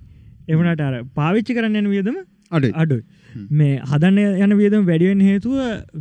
එවනට 0.48 0.88
අර 0.88 0.96
පාවිච්චි 1.20 1.58
කරන්න 1.58 1.82
යන 1.82 1.90
වියදම 1.96 2.18
අඩු 2.52 2.70
අඩුයි. 2.84 3.04
මේ 3.52 3.80
හදන්න 3.90 4.46
යන 4.46 4.56
වියදම 4.62 4.86
වැඩිුවෙන් 4.90 5.24
හේතුව 5.30 5.56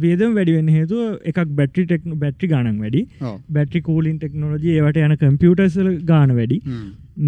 වියදම 0.04 0.36
වැඩිුවෙන් 0.38 0.68
හේතුව 0.76 1.30
එකක් 1.30 1.40
බැට්‍රි 1.60 1.86
ටෙක් 1.86 2.04
බැට්‍රි 2.22 2.52
ගානක් 2.52 2.84
වැඩි. 2.84 3.02
බැට්‍රි 3.50 3.82
කූලින් 3.88 4.20
ටෙක්නෝජි 4.20 4.76
ඒවට 4.76 5.02
යන 5.08 5.16
කම්පියටර්සල 5.24 5.90
ගාන 6.12 6.36
වැඩි. 6.38 6.60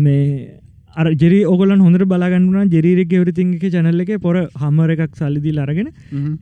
මේ 0.05 0.61
අර 1.01 1.07
ජෙරි 1.23 1.39
ඔගලන් 1.53 1.83
හොඳට 1.87 2.05
බලගන්නුන 2.13 2.71
ජෙරීරෙක් 2.75 3.11
එවරිතිංක 3.19 3.65
චැනල්ල 3.75 4.03
එක 4.05 4.13
පොර 4.27 4.37
හමර 4.63 4.93
එකක් 4.95 5.19
සල්ලිදී 5.21 5.57
ලරගෙන 5.59 5.89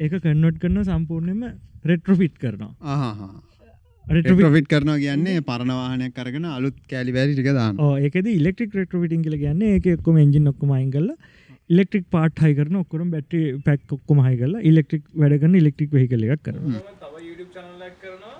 එක 0.06 0.12
කන්නොට් 0.26 0.60
කරන 0.62 0.78
සම්පූර්ණයම 0.90 1.40
රෙට්‍රොෆිට් 1.90 2.36
කරනවා. 2.42 3.30
රෙට්‍රොෆිට් 4.04 4.68
කරනවා 4.72 4.98
කියන්නේ 5.04 5.42
පරණවාහනයක් 5.48 6.14
කරගෙන 6.18 6.46
අලුත් 6.58 6.76
කෑලි 6.92 7.16
වැරි 7.16 7.34
ටික 7.38 7.50
දාන්න. 7.58 7.80
ඒකද 8.06 8.28
ඉලෙක්ට්‍රික් 8.34 8.76
රෙට්‍රවිටින් 8.80 9.24
කියල 9.26 9.36
ගන්න 9.42 9.64
එක 9.78 9.88
එක්කොම 9.96 10.20
එජින් 10.24 10.46
ඔක්කම 10.52 10.76
අයින් 10.76 10.92
කල 10.96 11.10
ඉලෙක්ට්‍රික් 11.74 12.06
පාට් 12.16 12.44
හයි 12.44 12.54
කරන 12.60 12.78
ඔක්කරම් 12.82 13.10
බැට්‍රි 13.16 13.42
පැක් 13.66 13.96
ඔක්කොම 13.98 14.22
හයි 14.28 14.38
කරලා 14.42 14.62
ඉලෙක්ට්‍රික් 14.70 15.04
වැඩගන්න 15.24 15.58
ඉලෙක්ට්‍රික් 15.62 15.98
වෙහිකල 15.98 16.28
එකක් 16.28 16.44
කර 16.46 16.60
තව 17.02 17.14
YouTube 17.26 17.50
චැනලක් 17.58 17.98
කරනවා. 18.04 18.38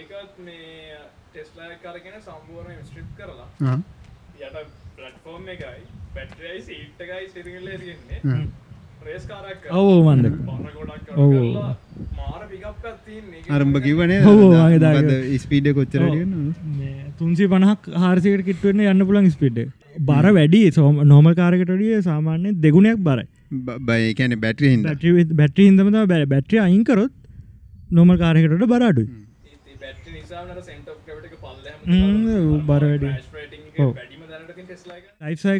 ඒකත් 0.00 0.40
මේ 0.48 1.04
ටෙස්ලා 1.28 1.76
කරගෙන 1.84 2.18
සම්පූර්ණ 2.24 2.82
ස්ට්‍රිප් 2.88 3.12
කරලා 3.20 3.76
පලට්ෆෝර්ම් 5.26 5.48
එකයි 5.48 5.80
පැට්‍රයි 6.14 6.58
සීට් 6.62 7.00
එකයි 7.04 7.24
සිරිගල්ල 7.30 7.68
තියෙන්නේ 7.74 8.42
රේස් 9.06 9.24
කාරක් 9.30 9.64
ඔව් 9.72 9.88
මන්ද 10.06 10.26
ඔව්. 11.16 11.32
කරලා 11.32 11.72
මාර 12.18 12.42
පිකප් 12.52 12.86
තින්නේ 13.06 13.42
අරම්භ 13.50 13.80
කිවනේ 13.86 14.20
ඔව්, 14.24 14.40
වගේ 14.54 14.78
දාගෙන. 14.78 15.10
ස්පීඩ 15.38 15.68
කොච්චර 15.78 16.02
තුන්සි 17.18 17.48
පනහක් 17.48 17.90
හාරසිකට 17.96 18.46
කිට්ටුවෙන්න 18.48 18.84
යන්න 18.92 19.06
පුලන් 19.10 19.28
ස්පිඩ් 19.30 19.58
බර 20.08 20.26
වැඩි. 20.38 20.62
සෝම 20.72 21.02
නෝමල් 21.04 21.34
කාරකටඩිය 21.34 22.00
සාමාන්‍ය 22.02 22.54
දෙගුණයක් 22.64 22.98
බරයි. 23.02 23.26
බයි 23.86 24.14
කැන 24.14 24.38
බැට්‍රහින්ද 24.40 24.82
බැටි 24.84 25.14
බැට්‍රි 25.34 25.68
හිදම 25.68 25.94
බැ 26.06 26.24
බැට්‍රිය 26.34 26.60
අයින්කරොත් 26.62 27.12
නොමල් 27.92 28.16
කාරකට 28.18 28.66
බරඩුයි 28.66 29.08
බැට්‍රි 29.80 30.10
නිසාට 30.12 30.64
සෙන්ට 30.64 30.88
කට 31.06 31.34
ම්, 31.86 32.66
බර 32.68 32.82
වැඩි. 32.84 33.10
ඔව්. 33.78 33.90
වැඩිම 33.92 33.94
දැනට 33.94 33.94
ටෙස්ලා 33.94 33.94
ලයිෆ්සයි 33.94 34.15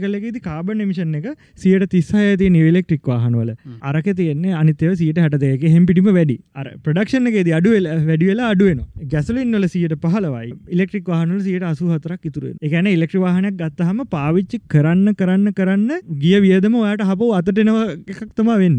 කලෙෙද 0.04 0.38
කාබන් 0.46 0.78
නිමිෂන් 0.82 1.14
එක 1.18 1.26
සියට 1.62 1.86
තිස්සාය 1.94 2.36
ති 2.42 2.48
නිවලෙක්ට්‍රික් 2.56 3.08
වාහනවල 3.12 3.50
අරක 3.90 4.08
තියන්නේ 4.20 4.54
අනිතව 4.60 4.94
සියට 5.00 5.20
හටදයක 5.24 5.66
හෙම්පිටිම 5.74 6.10
වැඩි. 6.18 6.36
අර 6.54 6.66
ප්‍රඩක්ෂන් 6.84 7.30
එකේද 7.32 7.50
අඩුවල 7.60 7.88
වැඩි 8.10 8.30
වෙලා 8.30 8.50
අඩුවන 8.54 8.82
ගැසලින් 9.14 9.56
වල 9.58 9.68
සියට 9.74 9.96
පහලවයි 10.04 10.52
ඉලෙක්ට්‍රික් 10.76 11.10
වාහනල 11.14 11.40
සියට 11.48 11.66
අසු 11.72 11.90
හතරක් 11.94 12.30
ඉතුර 12.30 12.46
එකන 12.68 12.92
ඉලෙක්ට්‍රි 12.94 13.24
වාහනයක් 13.26 13.58
ගත්තහම 13.62 14.04
පාවිච්චි 14.16 14.62
කරන්න 14.74 15.18
කරන්න 15.20 15.56
කරන්න 15.60 15.90
ගිය 16.24 16.38
වියදම 16.46 16.80
ඔයාට 16.82 17.04
හපෝ 17.10 17.32
අතටෙනව 17.40 17.82
එකක් 18.14 18.24
තම 18.36 18.50
වෙන්න. 18.62 18.78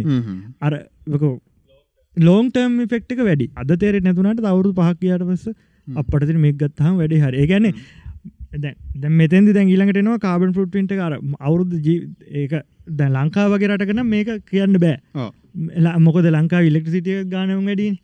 අර 0.61 0.73
ලෝන් 2.18 2.45
ටර්ම් 2.51 2.76
ෆෙක්ටක 2.91 3.19
වැඩි. 3.27 3.47
අද 3.61 3.72
තේරෙ 3.81 3.99
නැතුනට 4.05 4.45
අවුරු 4.51 4.69
පහක් 4.80 4.99
කියට 5.01 5.26
පස්ස 5.30 5.55
අපට 5.88 6.31
මේ 6.43 6.53
ගත්තහම 6.61 6.95
වැඩි 7.01 7.19
හරි. 7.23 7.38
ඒගැන 7.43 7.68
දැ 8.53 9.10
මෙතැදි 9.11 9.53
දැන් 9.53 9.69
ඊළඟටනවා 9.69 10.19
කාබන් 10.19 10.53
ෆුට්ින්ට 10.53 10.91
කර 10.91 11.14
අවුරුද්ධ 11.40 11.76
ජී 11.82 11.99
ඒක 12.44 12.53
දැ 12.91 13.10
ලංකා 13.10 13.48
වගේ 13.49 13.69
රටකන 13.69 14.03
මේක 14.06 14.30
කියන්න 14.45 14.80
බෑ. 14.80 14.98
මොකද 15.99 16.30
ලංකා 16.30 16.61
ඉලෙක්ට්‍සිටිය 16.61 17.24
ගානම 17.26 17.65
වැඩීන් 17.65 17.98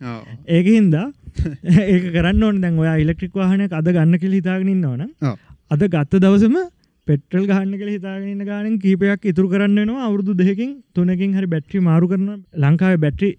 ඒක 0.47 0.67
හින්දා 0.67 1.07
ඒක 1.91 2.11
කරන්න 2.11 2.43
ඕන. 2.43 2.61
දැන් 2.61 2.79
ඔයා 2.79 2.97
ඉලෙක්ට්‍රික් 2.97 3.33
වාහනයක් 3.33 3.73
අද 3.73 3.89
ගන්න 3.89 4.19
කෙල් 4.19 4.37
හිතාගෙනන්න 4.39 4.85
ඕන. 4.85 5.09
අද 5.71 5.87
ගත්ත 5.87 6.19
දවසම 6.19 6.57
පෙටල් 7.07 7.45
ගහන්න 7.47 7.71
කළ 7.79 7.89
හිතාගෙන 7.89 8.43
ගානෙන් 8.49 8.75
කීපයක් 8.83 9.25
ඉතුරු 9.31 9.47
කරන්න 9.53 9.79
නවා 9.79 10.05
අවුරදු 10.07 10.33
දෙකින් 10.41 10.69
තුනකින් 10.95 11.33
හරි 11.37 11.47
බැට්‍රි 11.53 11.81
මාරු 11.81 12.07
කරන 12.07 12.29
ලංකාව 12.63 12.95
බැට්‍රි 12.97 13.29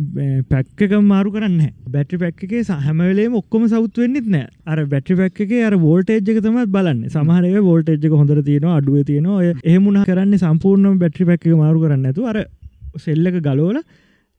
පැක්ක 0.51 0.93
මාරු 1.05 1.32
කරන්න 1.36 1.70
බැටි 1.95 2.20
පැක්කේ 2.24 2.61
සහමලේ 2.62 3.27
ඔක්කොම 3.41 3.65
සෞත්වෙන්නෙත් 3.66 4.28
නෑ 4.28 4.45
අර 4.66 4.85
බැටි 4.86 5.16
පැක්කේ 5.20 5.62
අර 5.69 5.74
වෝල්ටේජ්ක 5.78 6.28
තමත් 6.39 6.69
බලන්න. 6.77 7.01
සමහරය 7.09 7.55
වෝල්ටේජ්ක 7.62 8.19
හොඳර 8.20 8.43
තියෙන 8.43 8.69
අඩුව 8.74 9.01
තියෙන 9.11 9.32
ඔය 9.32 9.49
එහමුණ 9.65 10.05
කරන්න 10.05 10.43
සම්පූර්ණ 10.45 11.01
බැට්‍රි 11.05 11.31
පැක්ක 11.31 11.49
මාරු 11.57 11.85
කරන්න 11.85 12.11
ඇතු 12.11 12.28
අර 12.32 12.41
සෙල්ලක 12.99 13.41
ගලෝල 13.49 13.81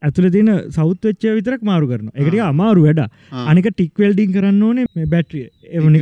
ඇතුළ 0.06 0.30
තින 0.30 0.52
සෞත්වච්චය 0.72 1.36
විතරක් 1.38 1.62
මාරු 1.64 1.92
කරන 1.92 2.10
එකට 2.16 2.40
අමාරු 2.48 2.88
වැඩ 2.88 3.04
අනික 3.46 3.70
ටික්වල්ඩිං 3.72 4.34
කරන්න 4.36 4.64
ඕනේ 4.64 4.88
මේ 4.94 5.12
බැට්‍රිය 5.14 5.46
එවනි 5.74 6.02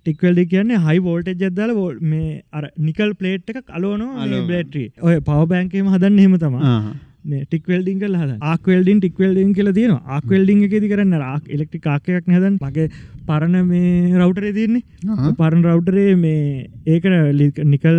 ටික්වල්ඩි 0.00 0.48
කියන්නේ 0.48 0.82
හයි 0.86 0.98
වෝල්ටෙජ් 1.02 1.38
ජදදාල 1.40 1.72
මේ 2.08 2.34
අර 2.52 2.66
නිකල් 2.80 3.14
පලේට් 3.14 3.54
එක 3.54 3.62
කලෝනෝ 3.70 4.42
බේට්‍රී 4.46 4.90
ඔය 5.02 5.16
පව 5.22 5.48
බෑන්කේම 5.48 5.94
හදන්න 5.94 6.22
හෙම 6.24 6.36
තමා 6.38 6.74
ටික්වල්ඩින් 7.24 7.98
කල් 7.98 8.16
හද 8.16 8.36
ආක්වල්ඩින් 8.44 9.00
ටික්වල්ඩින් 9.00 9.50
කියල 9.54 9.68
තියෙන 9.74 9.98
ආක්වල්ඩිං 10.10 10.62
එකෙති 10.66 10.88
කරන්න 10.90 11.18
රක් 11.20 11.52
එලෙක්ටි 11.56 11.78
කාකයක් 11.80 12.26
හදන් 12.28 12.56
මගේ 12.60 12.88
පරණ 13.28 13.66
මේ 13.66 13.90
රවටරේ 14.18 14.52
තියන්නේ. 14.58 14.82
පරණ 15.38 15.64
රවටරේ 15.64 16.16
මේ 16.16 16.68
ඒක 16.86 17.04
නිකල් 17.66 17.98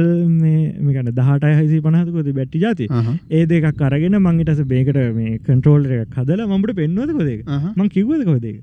මේකන 0.86 1.12
දහට 1.12 1.54
හසි 1.60 1.80
පනහතකොද 1.86 2.30
බැට්ටි 2.38 2.64
ජාති 2.66 2.88
ඒ 3.32 3.46
දෙකක් 3.46 3.70
කරගෙන 3.82 4.18
මංගේටස 4.20 4.64
බේකට 4.74 5.00
මේ 5.20 5.40
කන්ට්‍රෝල් 5.48 5.88
එක 6.00 6.18
හදල 6.20 6.44
මට 6.50 6.78
පෙන්වදකොදේ 6.82 7.40
මං 7.76 7.90
කිවදකොදේ 7.90 8.56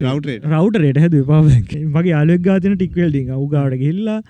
රවටරේට. 0.53 0.99
හැද 0.99 1.17
පා 1.27 1.43
මගේ 1.97 2.15
අලෙක් 2.21 2.43
ගාතින 2.43 2.77
ටික්වල්ඩිං 2.77 3.35
අවගාඩ 3.39 3.77
ගිල්ලා 3.83 4.21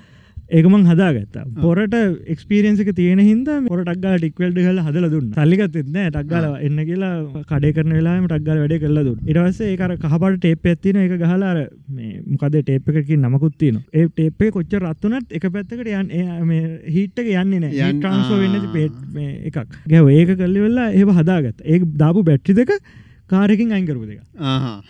ඒකමං 0.51 0.85
හදාගත්තා. 0.91 1.45
පොරට 1.65 1.95
එක්ස්පිරෙන්න්සක 2.35 2.91
තියෙන 2.99 3.21
හිද 3.21 3.49
පොර 3.69 3.83
ටක්ගා 3.83 4.15
ටික්වල්ඩ 4.19 4.59
කල 4.59 4.81
හදල 4.87 5.07
දුන්න. 5.15 5.29
සල්ලිකත්න්න 5.37 5.99
ටක්ගල 6.07 6.47
එන්න 6.67 6.81
කියලා 6.89 7.45
කඩේ 7.51 7.75
කරන 7.77 7.95
වෙලාම 7.99 8.27
ටක්ගල 8.27 8.63
වැඩ 8.63 8.77
කරලා 8.85 9.07
දුන්න. 9.09 9.21
ඉටවස්සේ 9.27 9.71
ඒකර 9.75 9.95
කහපට 10.05 10.41
ටේප 10.41 10.71
ඇත්තින 10.73 11.01
එක 11.05 11.15
ගහලාර 11.23 11.61
මොකද 12.33 12.59
ටේප් 12.61 12.91
එකකින් 12.95 13.29
නමකුත්තින 13.29 13.83
ඒ 13.93 14.07
ටේපේ 14.09 14.51
කොච්ච 14.57 14.75
රත්තුනත් 14.81 15.37
එක 15.39 15.47
පැත්තකට 15.55 15.93
යන් 15.95 16.11
හිට්ටක 16.97 17.31
යන්නේ 17.35 17.63
නෑ. 17.67 17.75
යන් 17.89 18.03
ට්‍රන්ස්ෝ 18.03 18.41
වෙන්න 18.43 18.69
පේට් 18.75 18.99
එකක්. 19.51 19.79
ගැව 19.87 20.13
ඒක 20.17 20.35
කල්ලි 20.43 20.67
වෙල්ලා 20.67 20.91
ඒ 20.91 21.07
හදාගත් 21.21 21.65
ඒ 21.65 21.81
දාපු 22.03 22.27
බැට්ටි 22.27 22.59
දෙක 22.59 22.77
කාරකින් 23.31 23.73
අයිකරපු 23.73 24.07
දෙක 24.07 24.21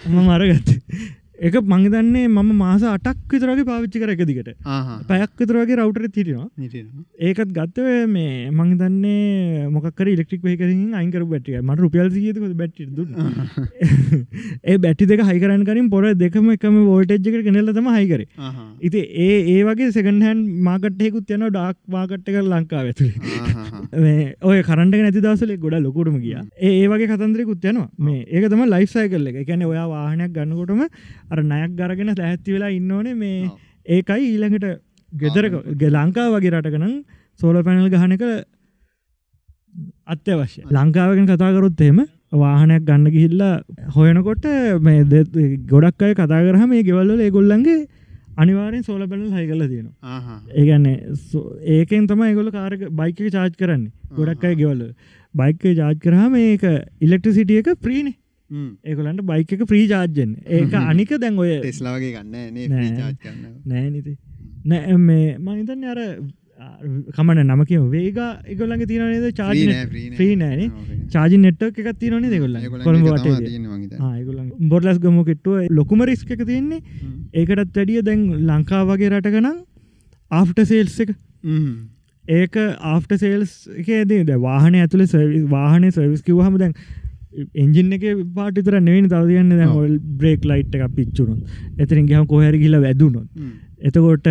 ම 0.09 0.17
මරගත්ත 0.25 0.71
එක 1.41 1.55
මංගදන්නේ 1.65 2.29
මම 2.29 2.51
මාස 2.55 2.83
අටක් 2.85 3.21
විතරගේ 3.31 3.65
පාවිච්චි 3.65 4.01
කර 4.01 4.13
එක 4.15 4.23
දිගට. 4.23 4.51
පැයක් 5.07 5.31
විතරගේ 5.39 5.77
රවටර 5.77 6.09
තිරෙනවා 6.11 6.49
ඒකත් 7.21 7.55
ගත්තව 7.59 7.89
මේ 8.09 8.51
මංගදන්නේ 8.53 9.69
මොකර 9.69 10.07
ඉලෙක්ට්‍රික් 10.07 10.43
වේකරින් 10.43 10.83
අයිකර 10.95 11.25
බැටිය 11.25 11.61
මට 11.61 11.79
රුපියල් 11.79 12.11
සියක 12.11 12.41
බැට් 12.55 12.81
ඒ 14.65 14.77
බැටි 14.79 15.07
දෙක 15.07 15.25
හයිකරන් 15.25 15.65
කරින් 15.65 15.89
පොර 15.89 16.05
දෙකම 16.17 16.51
එකම 16.51 16.77
වෝල්ටෙජ්ක 16.85 17.41
කෙනෙල්ල 17.43 17.73
තම 17.73 17.91
හයිකර 17.91 18.27
ඉති 18.83 19.05
ඒ 19.21 19.39
ඒ 19.49 19.61
වගේ 19.65 19.91
සෙකන්හැන් 19.91 20.45
මාකට්හෙකුත් 20.63 21.31
යන 21.31 21.47
ඩක් 21.49 21.79
මාකට්ක 21.89 22.41
ලංකා 22.45 22.85
ඇතුළේ 22.85 24.37
ඔය 24.43 24.63
කරට 24.63 24.95
නැති 24.99 25.21
දවසලේ 25.21 25.59
ගොඩ 25.59 25.77
ලොකුටම 25.81 26.17
ගිය. 26.19 26.37
ඒ 26.61 26.87
වගේ 26.87 27.09
කතන්දරෙකුත් 27.09 27.65
යනවා. 27.65 27.89
මේ 27.99 28.25
ඒක 28.27 28.49
තම 28.49 28.63
ලයිෆ්සයි 28.67 29.09
කරල 29.09 29.27
එක. 29.27 29.37
එකැන 29.43 29.65
ඔයා 29.65 29.87
වාහනයක් 29.89 30.33
ගන්නකොටම 30.33 30.83
අර 31.31 31.43
නයක් 31.45 31.75
ගරගෙන 31.77 32.15
සැහැත්ති 32.15 32.55
වෙලා 32.55 32.71
ඉන්න 32.79 32.93
ඕනේ 32.93 33.17
මේ 33.17 33.51
ඒකයි 33.87 34.25
ඊළඟට 34.29 34.67
ගෙදරක 35.13 35.55
ලංකා 35.91 36.29
වගේ 36.35 36.55
රටකනම් 36.55 36.95
සෝල 37.41 37.63
පැනල් 37.63 37.93
ගහනක 37.95 38.25
අත්‍යවශ්‍ය 40.07 40.67
ලංකාවගෙන් 40.71 41.31
කතාකරොත් 41.31 41.81
එහෙම 41.81 42.01
වාහනයක් 42.35 42.85
ගන්න 42.85 43.15
ගිහිල්ලා 43.15 43.55
හොයනකොට 43.97 44.45
මේ 44.81 45.25
ගොඩක් 45.73 46.03
අය 46.03 46.15
කතා 46.15 46.43
කරහ 46.47 46.67
මේ 46.73 46.83
ගෙවල්ල 46.83 47.21
ඒගොල්ලන්ගේ 47.21 47.79
අනිවාරෙන් 48.37 48.85
සෝල 48.85 49.03
පැනල් 49.07 49.31
හයි 49.37 49.47
කල 49.49 49.63
තියෙනවා. 49.67 50.41
ඒගන්නේ 50.53 50.97
ඒකෙන් 51.77 52.07
තම 52.07 52.23
ඒගොල 52.23 52.51
කාරක 52.51 52.85
බයික 52.93 53.19
චාර්ජ් 53.37 53.57
කරන්නේ. 53.57 53.93
ගොඩක් 54.13 54.45
අය 54.45 54.55
ගෙවල්ල 54.55 54.83
බයික 55.35 55.63
ජාජ් 55.75 55.99
කරහම 55.99 56.35
ඒක 56.37 56.65
ඉලෙක්ට්‍රසිටිය 57.01 57.63
එක 57.63 57.71
ප්‍රීනේ 57.81 58.17
ඒකොලන්ට 58.51 59.25
බයික 59.27 59.57
එක 59.57 59.65
ප්‍රී 59.67 59.87
චාර්ජෙන් 59.89 60.37
ඒක 60.59 60.77
අනික 60.83 61.15
දැන් 61.19 61.39
ඔය 61.39 61.55
ටෙස්ලාගේ 61.59 62.13
ගන්න 62.17 62.61
නෑනිති 63.67 64.17
නෑ 64.67 65.01
මේ 65.01 65.27
මහිතන්න 65.41 65.85
අර 65.87 66.01
කමන 67.17 67.41
නම 67.43 67.63
කිය 67.65 67.81
වේග 67.93 68.19
එකගොල්ලඟ 68.47 68.85
තියනනේද 68.89 69.27
චාජ 69.35 69.61
්‍රී 70.19 70.35
නෑන 70.37 70.73
චාජි 71.15 71.39
නෙට්ක් 71.45 71.79
එකක් 71.83 72.01
තියනේ 72.01 72.33
දෙගොල්ල 72.35 72.59
කොළඹ 72.85 73.09
බොඩලස් 74.69 74.99
ගම 74.99 75.23
කෙට්ටුව 75.25 75.71
ලොකුම 75.71 76.05
රිස්ක 76.05 76.31
එක 76.31 76.45
තියෙන්නේ. 76.45 76.83
ඒකටත් 77.35 77.77
වැඩිය 77.77 78.03
දැන් 78.03 78.27
ලංකා 78.51 78.83
වගේ 78.91 79.11
රටකනම් 79.11 79.57
ආෆ්ට 80.31 80.61
සේල්ස් 80.67 81.01
එක. 81.01 81.15
ඒක 82.25 82.57
ආෆ්ට 82.93 83.17
සේල්ස් 83.19 83.55
එකේදේ 83.75 84.25
ද 84.25 84.37
වාහන 84.39 84.77
ඇතුළ 84.77 85.07
වාහන 85.49 85.89
සර්විස් 85.91 86.23
කිව 86.23 86.43
හම 86.45 86.59
දැන් 86.59 86.75
එන්ජින 87.55 87.93
එක 87.93 88.05
පාටිතර 88.35 88.75
නෙවෙනි 88.81 89.09
තවතියන්න 89.09 89.53
දැ 89.61 89.69
ඔල් 89.81 89.93
බ්‍රේක් 90.21 90.45
ලයිට් 90.51 90.75
එක 90.77 90.85
පිච්චුණු 90.97 91.37
එතරින් 91.79 92.07
ගහම 92.07 92.27
කොහැර 92.27 92.55
කියල 92.63 92.77
වැදුනොත්. 92.87 93.29
එතකොට 93.81 94.27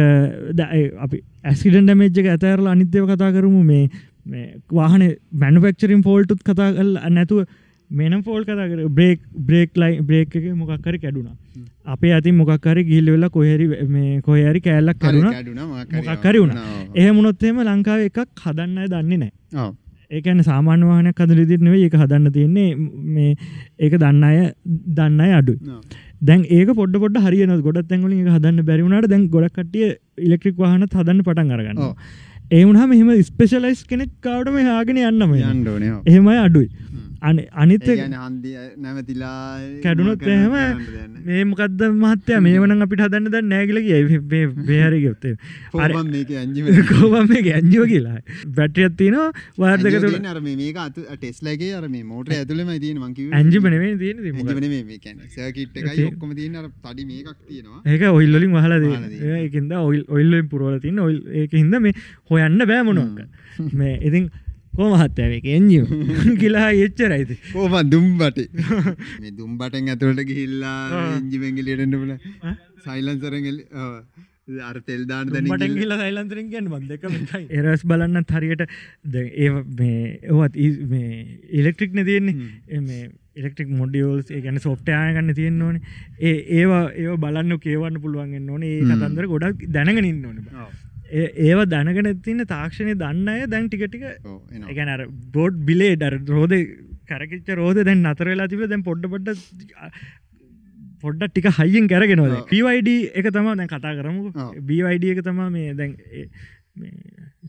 අපි 1.05 1.23
ඇසිඩන් 1.43 1.87
ඩමේජ්ක 1.87 2.27
ඇතෑරල 2.27 2.67
අනිත්‍යව 2.67 3.07
කතා 3.13 3.31
කරමු. 3.37 3.63
මේ 3.63 4.45
වාහන 4.71 5.03
මැනුපක්චරින් 5.43 6.05
ෆෝල්ටුත් 6.07 6.41
කතා 6.43 6.69
කල් 6.75 6.93
නැතුව 7.17 7.45
මෙනම් 7.89 8.21
ෆෝල් 8.23 8.43
කතාකර 8.45 8.79
බ්‍රේක් 8.97 9.19
බ්‍රේක් 9.47 9.77
ලයි 9.81 10.01
බ්‍රේක් 10.09 10.35
එක 10.35 10.45
මොකක්කර 10.53 10.95
කැඩුනා. 11.03 11.35
අපේ 11.93 12.11
ඇති 12.15 12.31
මොකක්කර 12.39 12.77
ගිල්ල 12.89 13.11
වෙලා 13.15 13.29
කොහැරි 13.35 13.67
මේ 13.95 14.21
කොහරි 14.21 14.61
කෑල්ලක් 14.61 14.99
කරුණ 15.03 15.29
මොකක්කරි 15.97 16.39
වුණ. 16.43 16.57
එහ 16.95 17.11
මුණොත්තේම 17.17 17.61
ලංකාව 17.67 18.09
එකක් 18.09 18.19
හදන්න 18.43 18.91
දන්නේ 18.93 19.19
නෑ 19.23 19.31
ඒකන 20.11 20.39
සාමාන්‍ය 20.41 20.83
වාහනයක් 20.83 21.15
කදල 21.15 21.41
දිරනව 21.45 21.73
ඒක 21.77 21.95
හදන්න 21.95 22.31
තියන්නේ 22.31 22.69
මේ 23.09 23.33
ඒක 23.79 23.95
දන්න 23.95 24.23
අය 24.23 24.39
දන්න 24.93 25.19
අය 25.19 25.33
අඩු 25.33 25.53
දැන් 26.21 26.45
ඒක 26.49 26.71
පොඩ 26.75 26.97
පොඩ 26.97 27.19
හරියන 27.19 27.53
ගොඩත් 27.61 27.89
තැන්ගල 27.89 28.15
හදන්න 28.29 28.65
බැරිවුණට 28.65 29.09
දැන් 29.09 29.27
ගොඩක්ටිය 29.29 29.91
ඉලෙක්ට්‍රික් 30.19 30.57
වාහන 30.57 30.87
හදන්න 30.87 31.21
පටන් 31.21 31.53
අරගන්න 31.53 31.83
ඒවුණහ 32.51 32.87
මෙහම 32.87 33.11
ස්පේෂලයිස් 33.23 33.83
කෙනෙක් 33.85 34.11
කාඩම 34.21 34.57
හාගෙන 34.67 35.01
යන්නම 35.03 35.35
යන්නඩන 35.37 35.85
එහෙමයි 36.05 36.39
අඩුයි 36.39 36.69
අනිත 37.21 37.87
නැමතිලා 38.77 39.59
කැඩුණොත් 39.83 40.21
එහෙම 40.33 40.53
මේ 41.27 41.43
මොකක්ද 41.51 41.81
මහත්තය? 42.03 42.33
මේ 42.45 42.57
වන 42.63 42.85
අපිට 42.85 43.01
හදන්න 43.05 43.27
ද 43.33 43.35
නෑගලගේ 43.53 44.19
බේහරි 44.69 44.99
ගොත්තේ 45.05 45.35
කෝබම් 46.91 47.25
මේ 47.31 47.41
ගැංජෝ 47.49 47.85
කියලා? 47.91 48.19
බැටියත් 48.57 48.93
තියනවා 49.01 49.29
වාර්දක 49.57 49.93
මේක 50.49 50.77
ටෙස්ලගේ 51.19 51.71
අර 51.79 51.85
මේ 51.89 52.03
මෝට 52.03 52.29
ඇතුලම 52.39 52.69
පඩි 56.83 57.03
මේකක් 57.05 57.37
තියෙනවා. 57.47 57.81
ඒක 57.85 58.01
ඔයිල්ලින් 58.11 58.51
වහලද 58.57 58.83
ඒකද 59.43 59.71
ඔයිල් 59.79 60.03
ඔයිල්ලෙන් 60.07 60.45
පුරවල 60.51 60.75
තින්න 60.85 60.99
ඔයිල් 60.99 61.19
ඒක 61.41 61.51
හිද 61.51 61.73
මේ 61.85 61.93
හොයන්න 62.31 62.61
බෑමනුවක 62.71 63.19
මේ 63.81 63.95
ඉතින් 64.09 64.25
කෝමහත්තෑවක 64.79 65.47
එංජිම 65.49 65.85
කියලා 66.41 66.69
එච්චරයිද 66.85 67.35
කෝම 67.49 67.75
දුම්බට? 67.89 68.39
දුම්බටෙන් 69.39 69.93
ඇතුළට 69.93 70.25
ගිහිල්ලා 70.31 70.79
ඉංජිමෙන්ගලියටෙන්ටබල 71.19 72.11
සයිලන්සරගල් 72.85 73.61
අර 74.59 74.77
තෙල්දාන 74.81 75.29
දැනට 75.29 75.75
ගිල 75.75 75.95
සයිලන්තරෙන් 75.95 76.51
ගැන 76.51 76.69
බන්දක 76.69 77.03
එරස් 77.51 77.85
බලන්න 77.89 78.25
හරියට 78.31 78.63
ඒ 78.65 79.49
ඒවත් 80.27 80.59
ඉලෙක්ට්‍රික් 81.53 81.93
න 81.93 82.05
තියෙන්නේ. 82.05 82.35
මේ 82.81 83.09
ඉලෙක්ට්‍රික් 83.35 83.69
මොඩියෝල්ස් 83.73 84.31
ගැන 84.43 84.59
සොප්ටයාය 84.59 85.13
ගන්න 85.13 85.35
තියෙන්න්න 85.35 85.61
ඕන. 85.61 85.81
ඒ 86.21 86.35
ඒවා 86.59 86.83
ඒ 86.97 87.17
බලන්න 87.17 87.59
කේවන්න 87.59 88.01
පුළුවන්ගෙන් 88.01 88.49
ඕන. 88.49 88.69
කතන්දර 88.83 89.29
ගොඩක් 89.33 89.67
දැනගෙන 89.69 90.05
ඉන්න 90.05 90.25
ඕන 90.25 90.39
ඒව 91.11 91.59
දැනගෙන 91.73 92.21
තින්න 92.27 92.45
තාක්ෂණය 92.53 92.95
දන්න 93.01 93.27
අය 93.33 93.47
දැන් 93.47 93.67
ටිකටික 93.69 94.05
ගැනර 94.77 95.05
බෝඩ් 95.35 95.59
බිලේ 95.69 95.95
ඩර 95.95 96.17
රෝධ 96.29 96.55
කරකිච්ච 97.11 97.53
රෝධ 97.61 97.83
දැන් 97.83 98.05
අතරවෙලා 98.13 98.49
තිබ 98.53 98.65
දැන් 98.71 98.83
පොඩ්ඩ 98.83 99.09
පොඩ්ඩ 99.13 99.39
පොඩ්ඩ 101.03 101.31
ටික 101.31 101.47
හයිියෙන් 101.59 101.87
කැරගෙනවද? 101.87 102.35
පිවයිඩ 102.51 102.89
එක 103.19 103.31
තම 103.33 103.49
දැන් 103.55 103.71
කතා 103.73 103.95
කරමු. 103.99 104.31
බයිඩ 104.69 105.05
එක 105.13 105.23
තමා 105.25 105.49
මේ 105.49 105.73
දැන් 105.73 105.95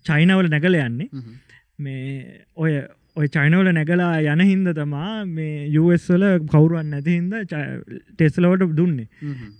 චයිනවල 0.09 0.49
නැකල 0.55 0.78
යන්නේ. 0.78 1.09
මේ 1.78 2.45
ඔය 2.55 2.73
ඔය 3.20 3.28
චයිනවල 3.28 3.68
නැගලා 3.76 4.12
යන 4.32 4.42
හින්ද 4.42 4.68
තමා 4.76 5.24
මේ 5.28 5.68
යුවස්වල 5.74 6.24
කවරුවන් 6.52 6.92
නැති 6.92 7.16
හින්ද 7.16 7.34
ටෙස්ලවට 8.16 8.76
දුන්නේ. 8.78 9.09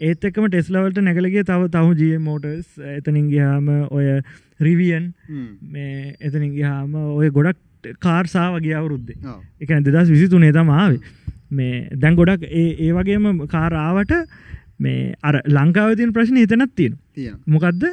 ඒත් 0.01 0.25
එක්කම 0.25 0.47
ටෙස්ලවලට 0.49 1.01
නැගලගේ 1.03 1.45
තව 1.45 1.71
තහු 1.75 1.91
ජිය 1.95 2.19
මෝටර්ස් 2.21 2.69
එතනින් 2.97 3.27
ගියාම 3.33 3.69
ඔය 3.91 4.07
රිවියන් 4.61 5.11
මේ 5.73 6.15
එතනින් 6.21 6.55
ගියාම 6.55 6.95
ඔය 7.17 7.31
ගොඩක් 7.31 7.59
කාර්සාාව 7.99 8.61
ගිය 8.61 8.77
අවුරුද්දේ. 8.77 9.19
එක 9.61 9.75
දෙදස් 9.89 10.09
විසි 10.09 10.29
තුනේ 10.29 10.53
තමාවේ 10.53 11.01
මේ 11.51 11.89
දැන් 11.97 12.17
ගොඩක් 12.17 12.47
ඒ 12.55 12.91
වගේම 12.93 13.29
කාරාවට 13.49 14.17
මේ 14.79 15.15
අර 15.23 15.41
ලංකාවතින් 15.49 16.15
ප්‍රශ්න 16.17 16.41
එතනත් 16.45 16.73
තියෙන 16.77 16.97
මොකක්ද 17.47 17.85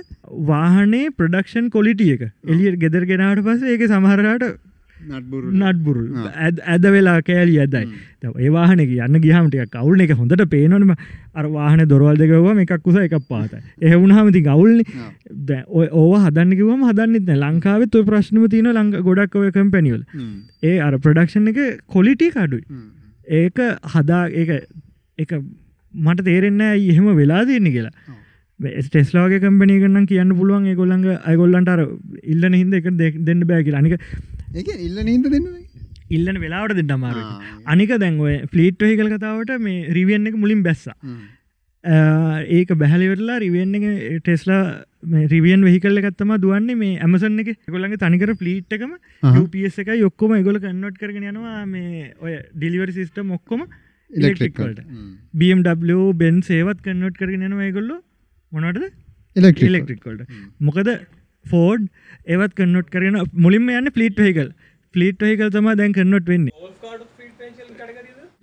වාහනේ 0.45 1.11
ප්‍රඩක්ෂන් 1.11 1.69
කොලිටිය 1.69 2.15
එක. 2.15 2.23
එලියට 2.45 2.79
ගෙදර 2.79 3.05
ගෙනාට 3.05 3.43
පස 3.43 3.63
ඒක 3.65 3.85
සමහරට 3.89 4.47
නට්බුරු. 5.53 6.03
ඇද 6.67 6.87
වෙලා 6.95 7.17
කෑලි 7.21 7.59
ඇදයි. 7.63 7.83
ඒ 8.25 8.49
වාහනක 8.49 8.93
යන්න 8.97 9.21
ගිහමටික 9.25 9.71
කවුල්න 9.75 10.03
එක 10.05 10.15
හොඳට 10.21 10.45
පේනොනම 10.49 10.95
අර 11.35 11.45
වාහන 11.57 11.85
දොරවල් 11.93 12.17
දෙකවම 12.23 12.63
එකක් 12.65 12.73
කුස 12.83 12.99
එකක් 13.03 13.15
පාත 13.29 13.53
එහුණහමති 13.81 14.43
ගවුල්න 14.49 14.81
ඔය 15.69 15.87
ඕ 16.01 16.09
හදන්නකිවම 16.25 16.83
හදන්නෙත් 16.89 17.31
ලංකාවත් 17.37 18.01
ඔය 18.01 18.09
ප්‍රශ්නම 18.11 18.49
තියන 18.49 18.73
ලංඟ 18.73 19.07
ගොඩක් 19.07 19.39
ඔය 19.43 19.53
කම්පැනිවල් 19.53 20.03
ඒ 20.63 20.75
අර 20.79 20.99
ප්‍රඩක්ෂන් 20.99 21.53
එක 21.53 21.63
කොලිටි 21.87 22.33
කඩුයි 22.33 22.65
ඒක 23.27 23.63
හදා 23.95 24.25
එක 24.37 25.31
මට 25.93 26.23
තේරෙන්න 26.23 26.61
එහෙම 26.61 27.07
වෙලා 27.15 27.43
දෙන්නේ 27.45 27.71
කියලා. 27.71 27.93
ස්ටෙස්ලාගේ 28.79 29.39
කම්පනය 29.39 29.77
කරන්න 29.81 30.07
කියන්න 30.07 30.33
පුළුවන් 30.39 30.67
ගොල්ලඟ 30.75 31.05
අයගොල්ලන්ට 31.23 31.71
ඉල්ලන 32.25 32.53
හිද 32.53 32.73
එක 32.73 33.15
දෙන්න 33.25 33.45
බෑ 33.45 33.63
කියලා. 33.63 33.79
අනික 33.79 33.99
ඒක 34.53 34.67
ඉල්ල 34.79 34.99
නීද 35.03 35.25
දෙන්න 35.27 35.47
ඉල්ලන 36.09 36.39
වෙලාවට 36.39 36.77
දෙන්න 36.79 36.93
අමාරු 36.97 37.23
අනික 37.65 37.89
දැන්ව 38.03 38.27
ෆ්ලීට් 38.51 38.83
හිකල් 38.83 39.09
කතාවට 39.13 39.57
මේ 39.59 39.87
රිවියන් 39.89 40.27
එක 40.27 40.35
මුලින් 40.35 40.61
බැස්ස. 40.63 40.85
ඒක 42.49 42.69
බැහලිවෙරලා 42.73 43.39
රිවෙන් 43.39 43.75
එක 43.75 43.87
ටෙස්ලා 44.21 44.61
රිවියන් 45.33 45.63
වෙහිකල්ල 45.63 45.99
එකත්තම 46.01 46.31
දුවන්නේ 46.37 46.75
මේ 46.75 46.99
ඇමසන් 46.99 47.39
එක. 47.39 47.51
ගොල්ලගේ 47.67 47.97
තනිකර 47.97 48.33
ෆ්ලීට් 48.35 48.71
එකම 48.71 48.95
UPS 49.33 49.81
එක 49.83 49.91
යොක්කොම 49.97 50.37
ගොල 50.43 50.59
කන්නොට් 50.59 50.97
කරගෙන 50.97 51.27
යනවා 51.31 51.65
මේ 51.65 52.13
ඔය 52.21 52.39
ඩිලිවර් 52.55 52.91
සිිස්ටම් 52.91 53.35
ඔක්කොම 53.39 53.67
ඉලෙක්ට්‍රික්වලට 54.11 54.81
BMW 55.33 56.13
බෙන් 56.13 56.41
සේවත් 56.41 56.81
කන්නොට් 56.81 57.19
කරගෙන 57.19 57.45
යනවා 57.49 57.67
ඒගොල්ලො 57.67 57.99
මොනටද 58.53 58.89
ඉලෙක්ට්‍රික් 59.35 59.69
ඉලෙක්ට්‍රික්වලට 59.69 60.31
මොකද 60.61 60.95
ෆෝඩ් 61.51 61.87
ඒවත් 62.35 62.57
කන්නොට් 62.61 62.89
කරන 62.95 63.21
මුලින්ම 63.45 63.69
යන්න 63.79 63.93
ෆ්ලීට් 63.97 64.23
හහිකල් 64.25 64.49
ෆ්ලීට් 64.95 65.27
හහිකල් 65.29 65.53
තම 65.55 65.69
දැන් 65.81 65.97
කන්නොට් 65.97 66.33
වෙන්නේ. 66.33 66.53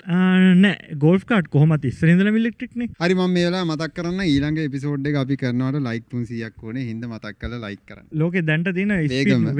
නෑ. 0.06 0.96
ගෝල් 1.02 1.18
කාඩ් 1.30 1.46
කොහොමත් 1.54 1.84
ඉස්සරඳල 1.90 2.30
මිලෙක්ට්‍රික්න 2.36 2.82
හරි 3.00 3.14
මම 3.14 3.34
මේලා 3.38 3.64
මතක් 3.64 3.94
කරන්න 3.98 4.20
ඊළඟ 4.26 4.58
එපිසෝඩ් 4.64 5.06
එක 5.10 5.16
අපි 5.22 5.38
කරනවට 5.42 5.84
ලයික් 5.86 6.04
තුන්සියක් 6.10 6.62
ඕනේ. 6.62 6.84
හිද 6.88 7.06
මතක් 7.08 7.34
කල 7.40 7.58
ලයික් 7.64 7.82
කරන්න. 7.88 8.06
ලෝකෙ 8.22 8.42
දැන්ට 8.50 8.72
තින. 8.78 8.92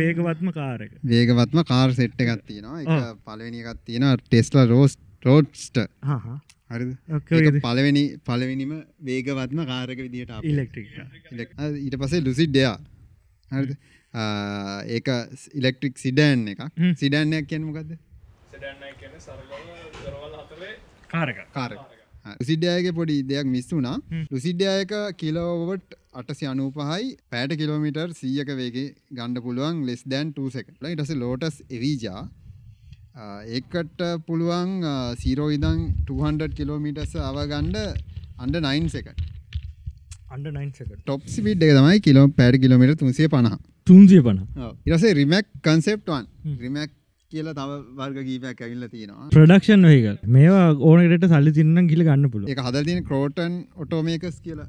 වේගවත්ම 0.00 0.52
කාරක 0.58 0.92
වේගවත්ම 1.12 1.62
කාර් 1.72 1.94
සෙට් 2.00 2.24
එකක් 2.26 2.42
තියෙනවා. 2.46 2.80
එක 2.82 3.22
පලවෙනි 3.28 3.64
එකක් 3.64 3.84
තියෙන 3.84 4.08
ටෙස්ලා 4.24 4.66
රෝස් 4.72 4.98
රෝඩ්ස්ට 5.24 5.80
හරිද? 6.70 6.92
ඒක 7.10 7.60
පලවෙනි 7.64 8.04
පලවෙනිම 8.28 8.72
වේගවත්ම 9.08 9.64
කාරක 9.70 9.98
විදිට 9.98 10.34
ඉලෙක්ට්‍රික් 10.42 10.88
ඊට 11.78 11.96
පසේ 12.02 12.24
ලුසිඩ්ඩයා 12.28 12.76
හරිද? 13.55 13.72
ඒක 14.90 15.09
ඉලෙක්ට්‍රික් 15.55 15.98
සිඩෑන් 15.98 16.47
එකක්. 16.48 16.62
හ්ම්. 16.72 16.94
සිඩෑන්නයක් 16.97 17.51
කියන්නමකක්ද 17.51 17.90
කාරක. 21.09 21.40
කාර 21.52 21.72
ලුසිඩ්‍යයක 22.39 22.86
පොඩි 22.94 23.16
දෙයක් 23.24 23.47
මිස් 23.47 23.68
වුනා 23.70 23.97
හ්ම්. 23.97 24.24
ලුසිඩ්‍යයක 24.31 24.94
කිලෝවට 25.16 25.98
අටසි 26.14 26.47
අනූපහයි 26.47 27.10
පෑට 27.31 27.52
කිලෝමිටර් 27.60 28.09
සීයක 28.14 28.51
වේගේ 28.60 28.86
ගණ්ඩ 29.10 29.44
පුළුවන් 29.47 29.85
ලෙස් 29.89 30.02
දැන් 30.06 30.32
ටසක 30.32 30.72
ටස 30.81 31.12
ලෝටස් 31.16 31.56
එවීජා 31.70 32.22
ඒකට 33.51 34.01
පුළුවන් 34.28 34.72
සීරෝ 35.16 35.51
ඉදං 35.51 35.81
200 36.09 36.51
කිලෝමිටස් 36.60 37.14
අවගණ්ඩ 37.28 37.78
අන්ඩ 38.39 38.56
9සක 38.62 38.66
අන්ඩ 38.66 38.66
නයින්සක 38.66 39.09
ටොප් 40.35 41.23
සිිට් 41.35 41.62
එක 41.69 41.73
තමයි 41.78 42.02
කිලෝ 42.09 42.27
පෑඩ 42.40 42.61
කිලෝමිට 42.65 42.98
තුන්සේ 43.05 43.28
පණහ 43.35 43.56
තුන්සිය 43.86 44.20
පන 44.27 44.39
ඉරසේ 44.90 45.15
රිමැක් 45.20 45.47
කන්සෙප්ටවන් 45.66 46.24
හ්ම්. 46.44 46.55
රිමැක් 46.66 46.90
කියලා 47.31 47.55
තව 47.59 47.70
වර්ග 47.98 48.19
කීපයක් 48.28 48.59
ඇවිල්ල 48.65 48.86
තියෙනවා. 48.94 49.28
ප්‍රඩක්ෂන් 49.35 49.86
වහිකල් 49.90 50.16
මේවා 50.36 50.66
ඕනකට 50.89 51.27
සල්ලි 51.32 51.52
තින්න 51.59 51.89
ගිල 51.93 52.02
ගන්න 52.09 52.31
පුළුව 52.35 52.52
එක 52.55 52.61
හදල් 52.66 52.85
තියෙන 52.89 53.05
කරෝටන් 53.11 53.55
ඔටෝමේකස් 53.85 54.36
කියලා. 54.47 54.69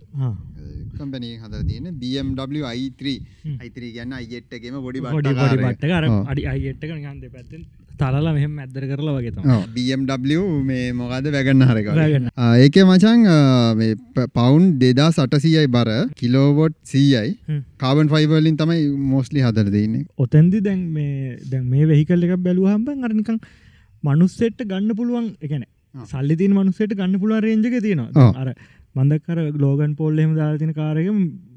කම්පනී 0.98 1.34
හදල් 1.44 1.64
තියෙන 1.70 1.88
BMW 2.02 2.64
i3 2.74 3.16
හ්ම්. 3.46 3.58
i3 3.68 3.92
ගන්න 3.98 4.14
අයිෙට්ටගේම 4.20 4.78
බොඩි 4.86 5.00
කර 5.82 6.04
ඔව්. 6.12 6.22
අඩි 6.32 6.44
ගන්ද 7.06 7.32
පැත්තෙන් 7.36 7.64
තලලා 8.01 8.34
මෙහෙම 8.38 8.53
ඇදර 8.63 8.84
කරලා 8.91 9.15
වගේ 9.17 9.57
BMW 9.76 10.39
මේ 10.69 10.85
මොකද 10.99 11.27
වැගන්න 11.35 11.65
හරක. 11.69 11.88
ඒක 12.63 12.77
මචන් 12.85 13.19
පවුන්් 14.38 14.65
දෙදා 14.84 15.09
සටසියයි 15.17 15.67
බර 15.76 15.89
කිලෝවොට් 16.22 16.76
සීයයි. 16.91 17.30
කාබන් 17.84 18.11
ෆයිවර්ලින් 18.13 18.57
තමයි 18.61 18.81
මෝස්ලි 19.13 19.45
හදර 19.47 19.67
දෙන්නේ 19.77 20.05
ඔතැන්දි 20.26 20.63
දැන් 20.67 20.81
මේ 20.97 21.38
දැන් 21.51 21.65
මේ 21.73 21.89
වෙහිකල් 21.93 22.27
එකක් 22.27 22.43
බැලුවහම්බ 22.47 22.88
අරනිකං 23.07 23.39
මනුස්සෙට්ට 24.03 24.69
ගන්න 24.72 24.91
පුළුවන් 24.99 25.27
එකන 25.45 25.63
ආ. 25.63 26.05
සල්ලි 26.13 26.35
තින් 26.41 26.53
මනුස්සෙට 26.59 26.97
ගන්න 26.99 27.19
පුළුවන් 27.22 27.43
රේජක. 27.47 27.76
තියෙනවා 27.85 28.31
අර 28.41 28.49
මන්දකර 28.97 29.39
ගලෝගන් 29.57 29.93
පොල්ලෙම 30.01 30.31
දාතින 30.39 30.73
කාරක 30.80 31.07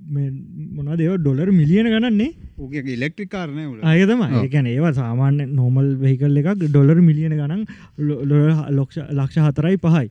මොනා 0.09 0.97
දෙව 1.01 1.15
ඩොලර් 1.23 1.51
මිලියන 1.59 1.89
ගණන්නේ? 1.93 2.29
ඕක 2.59 2.73
ඉලෙක්ට්‍රික් 2.95 3.31
කාරණය 3.35 3.65
අයතම. 3.93 4.23
ඒකැන 4.41 4.69
ඒවා 4.73 4.93
සාමාන්‍ය 5.01 5.47
නොමල් 5.59 5.89
වෙහිකල් 6.03 6.41
එකක් 6.43 6.49
ඩොලර් 6.63 7.01
මිලියන 7.09 7.35
ගණන් 7.41 7.63
ලොක්ෂ 8.79 8.99
ලක්ෂ 9.19 9.45
හතරයි 9.47 9.77
පහයි. 9.85 10.07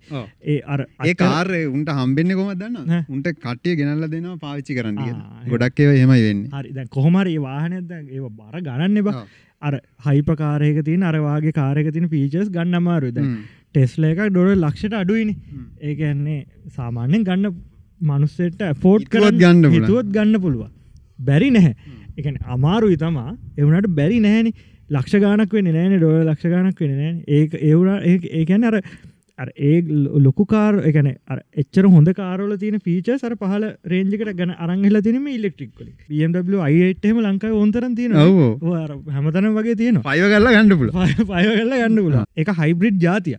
ඒ 0.53 0.59
අර 0.75 0.85
ඒ 1.09 1.15
කාරය 1.23 1.63
උන්ට 1.73 1.91
හම්බෙන්න 1.99 2.37
කොම 2.39 2.53
දන්න. 2.61 3.03
උන්ට 3.15 3.27
කට්ටිය 3.43 3.75
ගෙනල්ල 3.81 4.07
දෙනවා 4.13 4.37
පාවිච්චි 4.45 4.77
කරන්න 4.79 4.97
ගොඩක් 5.51 5.83
ඒව 5.85 5.93
හෙමයි 6.03 6.23
වෙන්නේ. 6.27 6.49
හරි 6.55 6.87
කොහොමර 6.97 7.27
ඒ 7.27 7.41
වාහනද 7.49 7.91
ඒ 7.97 8.23
බර 8.39 8.55
ගණන්න 8.69 9.13
ආ. 9.13 9.25
අර 9.61 9.73
හයිපකාරයක 10.07 10.83
තින 10.89 11.07
අරවාගේ 11.11 11.55
කාරක 11.61 11.87
තින 11.93 12.09
පීචස් 12.09 12.51
ගන්න 12.57 12.79
අමාරුද. 12.81 13.17
ටෙස්ල 13.73 14.03
එක 14.11 14.19
ඩොර 14.29 14.53
ලක්ෂට 14.55 14.93
අඩුයිනි. 15.01 15.33
ඒකන්නේ 15.81 16.39
සාමාන්‍යෙන් 16.77 17.25
ගන්න 17.29 17.57
මනුස්සෙට 18.01 18.61
ෆෝට් 18.81 19.09
කර 19.09 19.31
ගන්න. 19.33 19.69
හිතුවත් 19.71 20.09
ගන්න 20.11 20.41
පුළුවන්. 20.41 20.71
බැරි 21.19 21.51
නැහැ. 21.51 21.75
එකන 22.17 22.37
අමාරුයි 22.47 22.97
තමා. 22.97 23.35
එවනට 23.57 23.93
බැරි 23.95 24.19
නෑන 24.19 24.51
ලක්ෂ 24.89 25.19
ගානක් 25.19 25.53
වෙන්න 25.53 25.69
නෑන 25.73 25.99
ඩොල 25.99 26.23
ලක්ෂ 26.23 26.49
ගානක් 26.49 26.79
වෙන 26.79 26.97
නෑ 26.97 27.13
ඒ 27.27 27.43
ඒවුණ 27.63 28.01
ඒකැන 28.33 28.67
අර 29.39 29.49
ඒ 29.59 29.81
ලොකු 30.17 30.45
කාර 30.45 30.77
එකන 30.89 31.09
එච්චර 31.55 31.85
හොඳ 31.87 32.09
කාරල 32.13 32.53
තින 32.57 32.79
පීච 32.79 33.09
සර 33.15 33.35
පහල 33.35 33.65
රේජකට 33.85 34.31
ගැන 34.35 34.53
අරංගල 34.57 35.01
තිනම 35.01 35.27
ඉලෙක්ට්‍රික්ල 35.29 35.89
BMW 36.09 36.61
අයිටම 36.61 37.19
ලංකාව 37.21 37.53
ඔොන්තරන් 37.55 37.93
තියෙන 37.95 38.15
ඔව්. 38.15 38.39
හැමතන 39.09 39.49
වගේ 39.57 39.75
තියෙනවා. 39.75 40.05
පයිව 40.09 40.25
කල්ල 40.31 40.49
ගණඩ 40.49 40.77
පුල 40.77 40.89
පය 40.91 41.43
කල්ල 41.51 41.75
ගන්න 41.75 41.99
පුලා 41.99 42.25
එක 42.35 42.53
හයිබ්‍රිඩ් 42.61 42.97
ජාතිය 42.99 43.37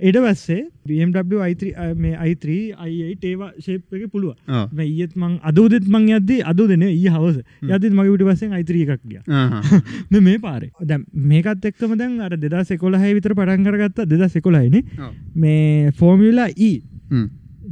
එඩ 0.00 0.18
වැස්සේ 0.24 0.60
BMW 0.86 1.40
i3 1.46 1.94
මේ 1.96 2.14
i3 2.28 2.56
අයිට 2.78 3.24
ඒවා 3.24 3.50
ශේප් 3.58 3.98
එක 3.98 4.10
පුළුව 4.12 4.34
ඒත් 4.84 5.14
මං 5.16 5.38
අදදත් 5.42 5.88
මං 5.88 6.08
යද 6.18 6.32
අද 6.44 6.60
දෙන 6.68 6.84
ඒ 6.86 6.92
හවස. 7.08 7.40
යදත් 7.62 7.88
මගේ 7.90 8.12
විට 8.14 8.26
වසෙන් 8.28 8.56
i3 8.60 8.84
එකක් 8.86 9.02
ගිය. 9.04 9.20
මෙ 10.12 10.20
මේ 10.20 10.38
පාරේ. 10.38 10.70
දැ 10.82 11.00
මේකත් 11.32 11.68
එක්කම 11.70 11.96
දැන් 11.96 12.20
අර 12.20 12.36
දෙදා 12.38 12.64
සෙකොල 12.64 12.96
හැ 12.96 13.14
විතර 13.14 13.34
පටන්කරගත්ත 13.34 14.04
දෙදා 14.06 14.28
සෙකොලයින 14.28 14.80
මේ 15.36 15.92
ෆෝමියලා 15.92 16.50
ඊ 16.58 16.76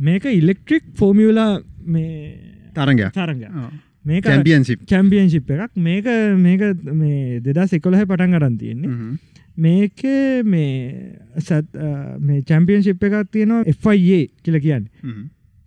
මේක 0.01 0.29
ඉලෙක්ට්‍රික් 0.33 0.93
ෆෝමියලා 0.97 1.51
මේ 1.87 2.37
තරග 2.75 3.11
තරග 3.13 3.43
මේක 4.05 4.25
චැම්පියන්සිප් 4.25 4.87
චැම්පියන්ශිප් 4.87 5.51
එකක්. 5.51 5.77
මේක 5.79 6.07
මේක 6.39 6.63
මේ 6.95 7.41
දෙදා 7.41 7.67
සෙකොලහ 7.67 8.03
පටන් 8.05 8.39
කරන් 8.39 8.59
තියෙන්නේ 8.59 9.19
මේක 9.57 10.03
මේ 10.45 11.19
සත් 11.39 11.85
මේ 12.21 12.43
චැම්පියන්ශිප් 12.43 13.05
එකක් 13.05 13.31
තියෙනවා 13.31 13.77
FIA 13.85 14.27
කියල 14.45 14.61
කියන්න. 14.61 14.85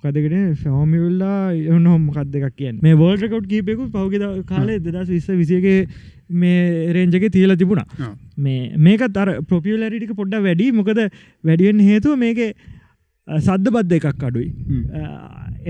කදකට 0.03 0.64
ෆෝමියල්ලා 0.64 1.53
එවන 1.53 1.86
හොම 1.86 2.10
කත් 2.14 2.28
දෙකක් 2.34 2.56
කියන්න? 2.57 2.82
මේ 2.82 2.94
වෝල්ටකවට් 2.94 3.49
කීපෙකු 3.49 3.90
පහුග 3.94 4.45
කාලේ 4.52 4.80
දෙදස් 4.80 5.10
විස්ස 5.10 5.30
විසියගේ 5.41 5.88
මේ 6.30 6.94
රේන්ජක 6.94 7.26
තියල 7.32 7.56
තිබුණා. 7.56 8.14
මේ 8.38 8.78
මේක 8.78 9.06
තර 9.18 9.41
ප්‍රපියලරිටික 9.49 10.16
පොඩ්ඩ 10.16 10.41
වැඩි. 10.48 10.72
මොකද 10.72 11.02
වැඩියෙන් 11.44 11.80
හේතුව 11.90 12.18
මේක 12.18 12.41
සද්ධ 13.28 13.72
බද්ධ 13.76 13.95
එකක් 13.98 14.26
අඩුයි. 14.30 14.49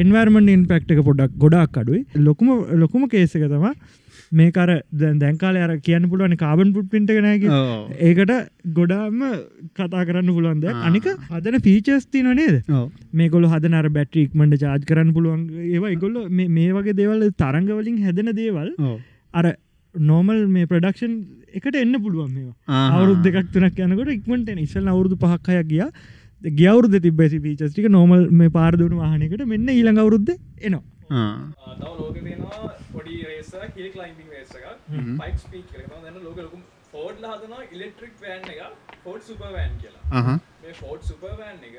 එන්වර්මන් 0.03 0.49
ඉන්පෙක්ට 0.55 0.91
එක 0.91 1.03
පොඩක් 1.09 1.37
ගොඩක් 1.43 1.77
අඩුයි. 1.83 2.05
ලොකුම 2.15 2.49
ලොකුම 2.83 3.07
කේසක 3.07 3.39
තම 3.39 3.67
මේකර 4.31 4.69
දැන්කාල 4.93 5.57
අර 5.57 5.77
කියන්න 5.79 6.09
පුළුවන් 6.09 6.37
කාබන් 6.37 6.73
පුට් 6.73 6.89
පිට 6.89 7.11
නෑක. 7.25 7.43
ඒකට 7.99 8.31
ගොඩාම 8.73 9.21
කතා 9.73 10.05
කරන්න 10.05 10.31
පුළුවන්ද 10.37 10.65
ආ. 10.65 10.85
අනික 10.87 11.07
හදන 11.29 11.59
ෆීචස් 11.61 12.07
තින 12.07 12.31
නේද. 12.35 12.63
මේකොල 13.13 13.47
හදනර 13.47 13.89
බැට්‍රික්මට 13.89 14.57
චාජ් 14.63 14.87
කරන්න 14.91 15.13
පුළුවන් 15.13 15.45
ඒවා 15.67 15.93
එකොල්ල 15.97 16.17
මේ 16.29 16.71
වගේ 16.71 16.97
දේවල් 17.01 17.29
තරංගවලින් 17.43 18.01
හැදෙන 18.05 18.33
දේවල්. 18.33 18.73
අර 19.33 19.45
නෝමල් 19.95 20.47
මේ 20.47 20.65
ප්‍රඩක්ෂන් 20.65 21.13
එකට 21.53 21.75
එන්න 21.75 21.95
පුළුවන් 22.01 22.35
ආහා. 22.37 22.91
අවුරුදු 22.97 23.23
දෙකක් 23.23 23.51
තුනක් 23.53 23.79
යනකොට 23.79 24.13
ඉක්මට 24.17 24.49
ඉස්සල් 24.65 24.87
අවුරුදු 24.87 25.15
පහක්කයක් 25.17 25.67
ගිය 25.71 25.85
ගියවුරුද 26.41 26.95
තිබෙසි 27.01 27.39
පීචස්ටික 27.39 27.87
නෝමල් 27.89 28.27
මේ 28.31 28.49
පාරදුණු 28.49 28.97
වාහනකට 29.03 29.45
මෙන්න 29.53 29.69
ඊළඟ 29.69 30.01
අවුරුද්ධ 30.03 30.33
එනවා. 30.61 30.83
තව 31.75 31.91
ලෝක 31.99 32.13
තියෙනවා 32.19 32.71
පොඩි 32.93 33.19
රේස 33.23 33.51
කිය 33.75 33.89
කලයිම්බිං 33.91 34.29
රේස 34.29 34.55
එක 34.55 34.65
පයික් 35.19 35.37
ස්පීක් 35.39 35.67
කරනවා 35.71 36.01
දැන් 36.03 36.23
ලෝක 36.23 36.37
ලොකුම 36.37 36.63
ෆෝඩ් 36.91 37.21
හදනවා 37.23 37.63
ඉලෙක්ට්‍රික් 37.71 38.15
වෑන් 38.21 38.49
එක 38.49 38.61
ෆෝඩ් 39.03 39.21
සුපර් 39.23 39.51
වෑන් 39.53 39.77
කියලා. 39.81 40.03
මේ 40.61 40.73
ෆෝඩ් 40.75 41.01
සුපර් 41.03 41.35
වෑන් 41.37 41.63
එක 41.63 41.77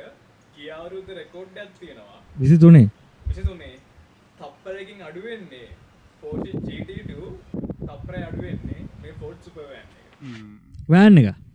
කිය 0.54 0.70
අවුරුද්ද 0.72 1.10
රෙකෝඩ් 1.12 1.58
එකක් 1.64 1.80
තියෙනවා 1.80 2.20
විසි 2.36 2.58
තුනේ 2.58 2.86
විසිතුනේ 3.26 3.74
තප්පරකින් 4.38 5.02
අඩුවෙන්නේ 5.02 5.68
40 6.22 6.62
GT2 6.66 7.12
තප්පරය 7.82 8.22
අඩුවෙන්නේ 8.22 8.86
මේ 9.02 9.16
ෆෝඩ් 9.20 9.42
සුපර් 9.42 9.66
වෑන් 9.66 9.88
එක 9.96 10.86
වෑන් 10.88 11.18
එක 11.18 11.45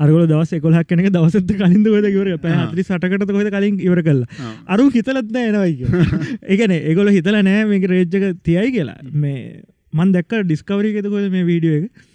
අරගල 0.00 0.26
දවස 0.30 0.52
කොලක් 0.64 0.86
කෙනෙක 0.90 1.08
දවසත 1.16 1.50
කලින්ද 1.60 1.88
ොද 1.90 2.06
ඉවර 2.10 2.30
පැහතරි 2.44 2.86
සටකට 2.86 3.32
කොද 3.36 3.50
කලින් 3.56 3.80
ඉවර 3.88 4.00
කල්ලා. 4.06 4.28
අරු 4.66 4.86
හිතලත්න 4.96 5.40
එනවයි 5.42 5.88
ඒකන 6.52 6.76
ඒගොල 6.76 7.12
හිතල 7.16 7.40
නෑ 7.48 7.66
මේක 7.72 7.84
රේජ්ජක 7.92 8.24
තියයි 8.46 8.70
කියලා. 8.76 9.00
මේ 9.24 9.62
මන් 9.92 10.14
දැක්ක 10.16 10.46
ඩිස්කවරිකතකොද 10.46 11.28
මේ 11.34 11.44
වීඩියෝ 11.50 11.78
එක 11.80 12.08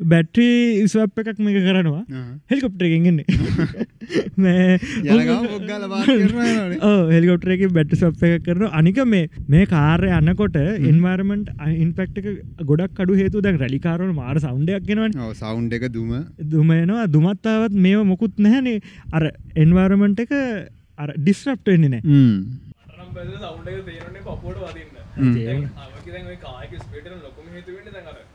බැට්‍රී 0.00 0.86
ස්වප් 0.86 1.22
එකක් 1.22 1.38
මේක 1.38 1.58
කරනවා. 1.60 2.04
කරනවා 5.68 6.46
යනවනේ. 6.48 6.78
හෙලිකොප්ටරක 7.10 7.64
බැට් 7.72 7.92
සප් 7.92 8.22
එක 8.30 8.44
කරන 8.44 8.72
අනික 8.72 9.00
මේ 9.06 9.28
මේ 9.48 9.66
කාරය 9.66 10.10
අන්නකොට 10.10 10.56
ඉන්වර්මන්ට් 10.82 11.52
ඉන්පෙක්ට 11.76 12.18
එක 12.18 12.28
ගොඩක් 12.64 13.04
අඩු 13.04 13.18
හේතු 13.20 13.42
දැන් 13.42 13.60
රැලිකාරවල 13.60 14.12
මාර 14.12 14.40
සෞන්ඩයක් 14.40 14.88
ගෙනවන් 14.88 15.18
ඔව් 15.18 15.34
සවුන්් 15.34 15.68
එක 15.72 15.86
දුම. 15.90 16.10
දුමයනවා 16.46 17.06
දුමත්තාවත් 17.08 17.76
මේ 17.78 18.02
මොකුත් 18.04 18.38
නැහැනේ. 18.38 18.80
අර 19.12 19.30
එන්වාර්මන්ට් 19.56 20.24
එක 20.26 20.34
අර 20.98 21.14
ඩිස්්‍රප්ට 21.16 21.68
එන්නේ 21.68 21.90
නෑ. 21.90 22.02
එක 23.68 23.84
තේරන්නේ 23.84 24.22
පපුවට 24.22 24.60
වදින්න. 24.64 25.00
ඔය 26.26 26.36
කායක 26.38 26.76
ස්පීඩ් 26.78 27.06
එක 27.06 27.22
ලොකුම 27.22 27.46
හේතු 27.52 27.76
වෙන්නේ 27.76 28.29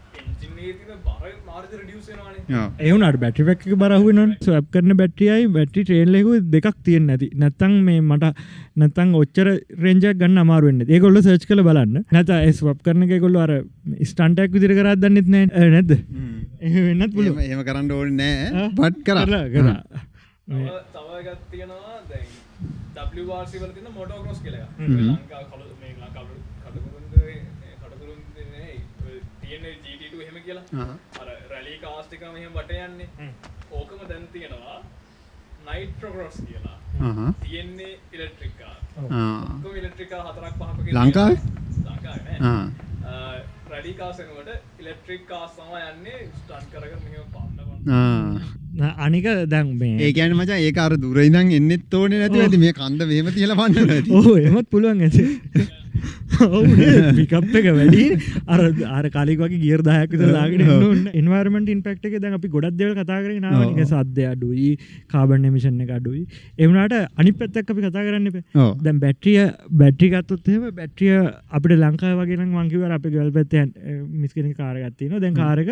දැන් 0.55 0.65
අර 0.65 0.65
එන්ජින් 0.65 0.65
එකේ 0.65 0.75
තියෙන 0.79 1.01
බර 1.05 1.31
මාර්ජ 1.47 1.71
රිඩියුස් 1.79 2.05
වෙනවානේ 2.09 2.41
ඔව්. 2.59 2.71
එවුනට 2.79 3.19
බැටි 3.23 3.45
පැක් 3.49 3.61
බරහුවන 3.83 4.19
ස්වප් 4.39 4.65
කරන 4.73 4.97
බැට්‍රියයි 5.01 5.47
බැටි 5.49 5.83
ට්‍රේල්ලෙකු 5.83 6.33
දෙකක් 6.55 6.77
තියෙන් 6.83 7.05
නැති 7.09 7.29
නැත්තං 7.35 7.75
මේ 7.87 8.01
මට 8.01 8.31
නැතන් 8.75 9.13
ඔච්චර 9.21 9.47
රෙන්ජක් 9.79 10.05
ගන්න 10.21 10.43
අමාරුවෙන්න 10.43 10.81
ඒකොල්ල 10.87 11.21
සර්ච් 11.21 11.45
කළ 11.47 11.63
බලන්න. 11.69 12.05
නැත 12.11 12.29
ස්වප් 12.51 12.79
කරන 12.85 13.07
කොල්ල 13.25 13.37
අර 13.37 13.51
ස්ටන්ටක් 14.03 14.51
විදිර 14.55 14.75
කරත් 14.79 14.99
දන්නෙත් 14.99 15.27
නෑ. 15.27 15.45
එහ 16.61 16.73
වෙන්නත් 16.87 17.15
එහෙම 17.15 17.39
එහෙම 17.39 17.61
කරන්න 17.63 17.91
ඕනේ 17.91 18.15
නෑ. 18.21 18.49
ආ. 18.53 18.69
බට් 18.71 19.03
කරා. 19.07 19.25
කර 19.25 19.35
කර. 19.53 19.67
තව 20.47 20.65
තව 20.93 21.07
එකක් 21.21 21.41
තියෙනවා 21.51 21.99
දැන් 22.09 22.27
WRC 23.17 23.53
වල 23.61 23.71
තියෙන 23.75 23.89
මොටෝ 23.95 24.19
ක්‍රොස් 24.23 24.39
කියලා 24.43 24.61
එකක්. 24.61 24.73
හ්ම්. 24.79 24.95
ඔය 24.95 25.03
ලංකා 25.07 25.41
කඩු 25.45 25.65
මේ 25.81 25.93
ලංකා 25.95 26.23
කඩුකුරුන්දේ 26.65 27.37
කඩුකුරුන් 27.81 28.19
නේ 28.53 28.73
තියෙන 29.41 29.63
GT2 29.85 30.21
එහෙම 30.25 30.34
කියලා. 30.45 30.87
රැලි 31.51 31.77
කාස්ට් 31.83 32.13
එක 32.17 32.23
මෙහෙම 32.37 32.53
වට 32.59 32.71
යන්නේ. 32.87 33.09
ඕකම 33.71 34.07
දැන් 34.09 34.27
තියෙනවා 34.33 34.79
නයිට්‍රෝ 35.67 36.11
ක්‍රොස් 36.15 36.37
කියලා. 36.47 36.77
අහහ. 37.09 37.21
තියෙන්නේ 37.43 37.93
ඉලෙක්ට්‍රික් 38.13 38.57
කාර්. 38.59 38.79
ආ. 38.97 39.41
ඔක්කොම 39.55 39.75
ඉලෙක්ට්‍රික් 39.83 40.11
හතරක් 40.11 40.55
පහක් 40.59 40.77
වගේ 40.79 40.93
ලංකාවේ? 40.99 41.37
තියෙනවා. 41.37 41.95
ලංකාවේ 41.95 42.39
නෑ. 42.39 42.69
ආ. 43.05 43.35
රැලි 43.69 43.93
කාස් 44.01 44.17
වෙනකොට 44.19 44.79
ඉලෙක්ට්‍රික් 44.83 45.27
කාස් 45.31 45.51
තමයි 45.57 45.81
යන්නේ 45.91 46.19
ස්ටන්ට් 46.37 46.71
කර 46.73 46.87
කර 46.91 46.99
මෙහෙම. 47.05 47.34
අනික 47.85 49.25
දැන් 49.53 49.77
මේ 49.79 50.11
කියන්නේ 50.11 50.41
මචං 50.41 50.59
ඒක 50.67 50.77
අර 50.85 50.93
දුර 51.05 51.17
ඉඳන් 51.29 51.55
එන්නෙත් 51.61 51.93
ඕනේ 52.01 52.19
නැතුව 52.25 52.45
ඇති. 52.45 52.61
මේ 52.65 52.73
කන්ද 52.81 53.09
මෙහෙම 53.13 53.33
තියලා. 53.39 53.71
ඕ 54.19 54.37
එමත් 54.37 54.69
පුළුවන් 54.75 55.01
ඇති. 55.07 55.23
පිකප් 57.17 57.55
එක 57.59 57.67
වැඩි. 57.77 58.03
අර 58.53 58.59
අර 58.97 59.05
කාලෙක් 59.15 59.39
වගේ 59.43 59.61
ගියර් 59.63 59.81
දායක් 59.87 60.15
දාගෙන 60.21 60.63
එන්න 60.65 61.05
එන්වර්මන්ට් 61.21 61.71
ඉන්පෙක්ට් 61.75 62.07
එක 62.09 62.17
දැන් 62.23 62.35
අපි 62.39 62.51
ගොඩක් 62.55 62.75
දේවල් 62.81 62.95
කතා 62.99 63.19
කරගෙන 63.23 63.45
ආවා. 63.49 63.69
නික 63.71 63.79
සද්ද 63.87 64.25
අඩුයි 64.33 64.71
කාබන් 65.13 65.45
එමිෂන් 65.49 65.79
එක 65.85 65.93
අඩුයි. 65.99 66.23
ඒ 66.59 66.67
වුණාට 66.67 66.95
අනිත් 67.23 67.37
පැත්ත 67.39 67.59
එක්ක 67.61 67.71
අපි 67.75 67.85
කතා 67.85 68.03
කරන්න 68.07 68.27
එපා. 68.31 68.65
දැන් 68.87 68.99
බැට්‍රිය 69.05 69.45
බැට්‍රි 69.83 70.09
ගත්තොත් 70.15 70.49
එහෙම 70.51 70.65
බැට්‍රිය 70.81 71.15
අපිට 71.59 71.77
ලංකාව 71.83 72.19
වගේ 72.23 72.41
නම් 72.41 72.51
මං 72.57 72.73
කිව්වා 72.73 72.97
අපේ 72.99 73.15
ගෙවල් 73.15 73.31
පැත්තේ 73.37 73.63
මිස් 74.23 74.35
කෙනෙක් 74.35 74.57
කාර් 74.57 74.75
එකක් 74.81 74.97
තියෙනවා. 74.99 75.23
දැන් 75.23 75.39
කාර් 75.39 75.63
එක 75.63 75.71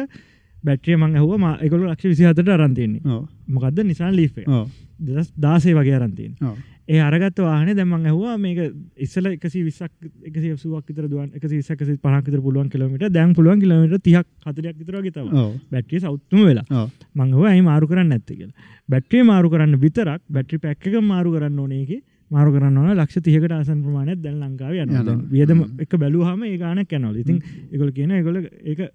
බැට්‍රිය 0.64 0.98
මං 0.98 1.16
ඇහුවා 1.16 1.40
මා 1.46 1.56
ඒගොල්ලෝ 1.60 1.92
ලක්ෂ 1.92 2.20
27ට 2.20 2.50
අරන් 2.58 2.74
තියෙන්නේ. 2.74 3.02
ඔව්. 3.06 3.26
මොකද්ද? 3.48 3.84
නිසාන් 3.84 4.20
එක. 4.20 4.48
ඔව්. 4.48 4.68
2016 5.00 5.76
වගේ 5.80 5.96
අරන් 5.96 6.16
තියෙන්නේ. 6.16 6.50
ඔව්. 6.50 6.58
ඒ 6.88 7.00
අරගත්ත 7.00 7.40
වාහන 7.40 7.70
දැමන් 7.78 8.08
ඇහවා 8.12 8.38
මේක 8.38 8.60
ඉස්සල 9.06 9.30
එකසි 9.30 9.64
විසක් 9.64 9.92
එක 10.30 10.36
සුවක් 10.60 10.88
විතර 10.90 11.08
දුවන් 11.08 11.30
එක 11.36 11.44
විසක 11.44 11.84
පහක් 11.84 12.24
විතර 12.28 12.42
පුළුවන් 12.42 12.70
කිලමට 12.70 13.06
දැන් 13.10 13.36
පුළුවන් 13.38 13.62
කිලමට 13.62 14.04
තියක් 14.04 14.28
හතරයක් 14.46 14.80
විතර 14.80 15.00
ගෙතව. 15.02 15.30
බැට්‍රිය 15.72 16.02
සෞත්තුම 16.06 16.42
වෙලා. 16.48 16.88
මංහව 17.16 17.46
ඇයි 17.52 17.64
මාරු 17.70 17.88
කරන්න 17.88 18.12
ඇත්ති 18.12 18.40
කියලා. 18.40 18.56
බැට්‍රිය 18.90 19.24
මාරු 19.24 19.54
කරන්න 19.54 19.80
විතරක් 19.80 20.22
බැට්‍රි 20.30 20.60
පැක්ක 20.60 21.00
මාරු 21.12 21.32
කරන්න 21.36 21.60
ඕනේගේ 21.60 22.02
මාරු 22.32 22.52
කරන්න 22.52 22.78
ඕන 22.78 22.92
ලක්ෂ 22.98 23.24
තියකට 23.24 23.52
ආසන් 23.52 23.80
ප්‍රමාණයක් 23.86 24.20
දැන් 24.26 24.44
ලංකාව 24.44 24.74
යන. 24.84 25.24
වියදම 25.32 25.64
එක 25.80 25.96
බැලූහම 25.96 26.44
ඒ 26.44 26.58
ගානක් 26.58 26.92
යනවල. 26.92 27.16
ඉතින් 27.24 27.40
එකගොල 27.72 27.92
කියන 27.96 28.12
එකගොල 28.20 28.44
ඒක 28.44 28.92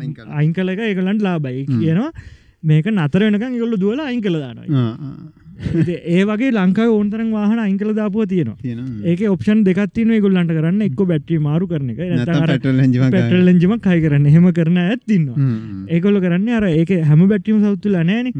අයින් 0.00 0.52
කල 0.52 0.74
එක 0.74 0.84
එකලන්ට 0.92 1.26
ලාබයි 1.28 1.66
කියනවා 1.66 2.10
මේක 2.70 2.86
නතර 2.92 3.22
වෙනකම් 3.26 3.58
ඉගොල්ල 3.58 3.76
දුවල 3.84 4.00
අයින් 4.06 4.22
කළ 4.22 4.40
දානවා 4.44 4.86
ඒ 6.14 6.22
වගේ 6.30 6.50
ලංකාව 6.54 6.90
ඕන්තරන් 6.96 7.30
වාහන 7.36 7.58
අයින් 7.58 7.78
කළ 7.78 7.94
දාපුව 7.94 8.26
තියෙනවා. 8.32 8.58
ඒක 9.04 9.22
ඔප්ෂන් 9.32 9.64
දෙකත්තින 9.64 10.12
ගොල්ලන්ට 10.24 10.52
කරන්න. 10.54 10.80
එක්ක 10.86 11.00
බැට්‍රි 11.10 11.38
මාරු 11.38 11.66
කරන 11.66 11.90
එක. 11.90 11.98
පෙටල් 13.16 13.52
එන්ජිමක් 13.52 13.82
කයි 13.82 14.04
කරන්න. 14.04 14.28
හෙම 14.36 14.46
කරන 14.52 14.78
ඇත්තින්නවා. 14.84 15.48
ඒකොල්ල 15.88 16.20
කරන්න 16.20 16.48
අර 16.58 16.68
ඒක 16.70 16.92
හැම 17.10 17.26
බැට්ටිම 17.32 17.58
සෞත්තුල 17.60 17.98
නෑන. 18.02 18.30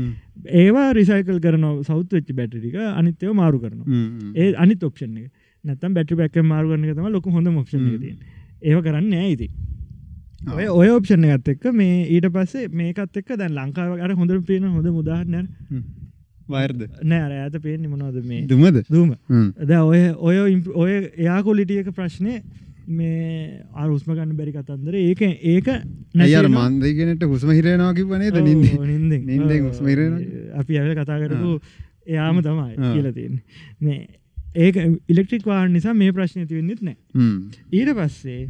ඒවා 0.63 0.87
රිසයිකල් 1.01 1.41
කරන 1.41 1.67
සෞත් 1.83 2.09
වෙච්චි 2.11 2.39
බැටරික 2.41 2.79
අනිත්‍යව 2.93 3.35
මාරු 3.35 3.59
කරනවා. 3.59 3.89
හ්ම්. 3.89 4.33
ඒ 4.37 4.55
අනිත් 4.57 4.83
ඔප්ෂන් 4.83 5.19
එක. 5.19 5.31
නැතම් 5.65 5.95
බැටි 5.95 6.15
පැක්ක 6.15 6.39
මාරු 6.45 6.71
කරන 6.71 6.85
එක 6.85 6.97
තම 6.97 7.11
ලොක 7.11 7.27
හොඳ 7.27 7.51
මොක්ෂණ 7.51 7.99
තිය 7.99 8.15
ඒව 8.63 8.79
කරන්න 8.87 9.13
ඇයිති 9.15 9.49
ඔය 10.39 10.67
ඔය 10.71 10.89
ඔප්ෂණ 10.95 11.25
එකත් 11.27 11.49
එක්ක 11.55 11.65
මේ 11.75 12.05
ඊට 12.15 12.29
පස්සේ 12.35 12.69
මේකත් 12.71 13.17
එක්ක 13.21 13.35
දැන් 13.37 13.57
ලංකාව 13.59 13.99
අර 14.01 14.15
හොඳ 14.15 14.35
පේන 14.47 14.69
හොඳ 14.69 14.87
මුදාහරන 14.87 15.49
හ්ම්. 15.71 15.83
වයර්ද? 16.49 16.87
නෑ 17.03 17.41
ඇත 17.45 17.59
පේෙන් 17.63 17.83
නිමනවද 17.83 18.23
මේ 18.25 18.47
දුමද? 18.47 18.81
දූම. 18.89 19.11
ද 19.59 19.73
ඔය 19.83 20.01
ඔය 20.15 20.63
ඔය 20.75 20.93
එයා 21.19 21.43
කොලිටියක 21.43 21.91
ප්‍රශ්නය 21.93 22.39
මේ 22.89 23.65
අරුස්ම 23.75 24.15
ගන්න 24.15 24.37
බැරි 24.37 24.55
කතන්දර 24.55 24.95
ඒක 24.97 25.21
ඒක 25.27 25.69
ඇයි 25.69 26.37
අර 26.37 26.49
මන්දේ 26.49 26.95
කෙනෙක්ට 26.95 27.27
හුස්ම 27.27 27.51
හිරෙනවා 27.51 27.93
කිව්ව 27.99 28.15
නේද 28.23 28.39
නින්දේ? 28.39 28.79
නින්දෙන් 28.79 29.27
නින්දෙන් 29.27 29.67
හුස්ම 29.69 29.91
හිරෙනවා. 29.91 30.55
අපි 30.63 30.79
ඇවල 30.79 30.95
කතා 31.03 31.19
කරපු 31.25 31.59
එයාම 32.07 32.41
තමයි. 32.47 32.75
කියලතින් 32.95 33.43
මේ 33.81 34.07
ඒක 34.55 34.79
ඉලෙක්ට්‍රික් 35.09 35.45
වාහන 35.51 35.75
නිසා 35.75 35.95
මේ 35.95 36.15
ප්‍රශ්නය 36.15 36.47
තිවෙන්නෙත් 36.47 36.81
නෑ. 36.81 36.97
ඊට 37.73 37.93
පස්සේ 37.99 38.49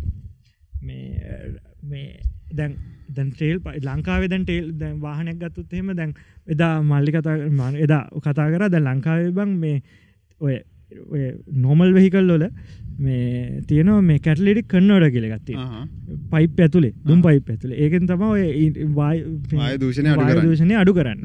මේ 0.83 1.57
මේ 1.93 2.07
දැන් 2.53 2.73
දැන් 3.17 3.31
ටේල් 3.33 3.59
ප 3.61 3.77
ලංකාවේ 3.83 4.31
දැන් 4.33 4.45
ටේල් 4.45 4.67
දැන් 4.81 4.97
වාහනයක් 5.01 5.39
ගත්තුත් 5.43 5.73
එහෙම 5.73 5.93
දැන් 6.01 6.17
එදා 6.49 6.75
මල්ලි 6.83 7.15
කතා 7.17 7.37
මාන 7.61 7.79
එදා 7.87 8.03
කතා 8.27 8.49
කර 8.55 8.67
දැන් 8.75 8.91
ලංකාවේ 8.91 9.33
බං 9.39 9.55
මේ 9.63 9.77
ඔය 10.41 10.59
නොමල් 11.65 11.91
වෙහිකල් 11.97 12.31
වල 12.35 12.45
මේ 12.99 13.63
තියෙනවා 13.69 14.03
මේ 14.03 14.19
කැටලිඩික් 14.19 14.69
කන්නවඩ 14.73 15.11
කියලගත්තේ 15.15 15.57
ආහා. 15.57 15.85
පයිප් 16.33 16.61
ඇතුලේ 16.65 16.93
දුම් 17.09 17.21
පයිප් 17.23 17.51
ඇතුලේ 17.51 17.77
ඒකෙන් 17.85 18.07
තම 18.07 18.25
දූෂණය. 19.83 20.15
දූෂණය 20.47 20.79
අඩු 20.83 20.95
කරන්න. 20.99 21.21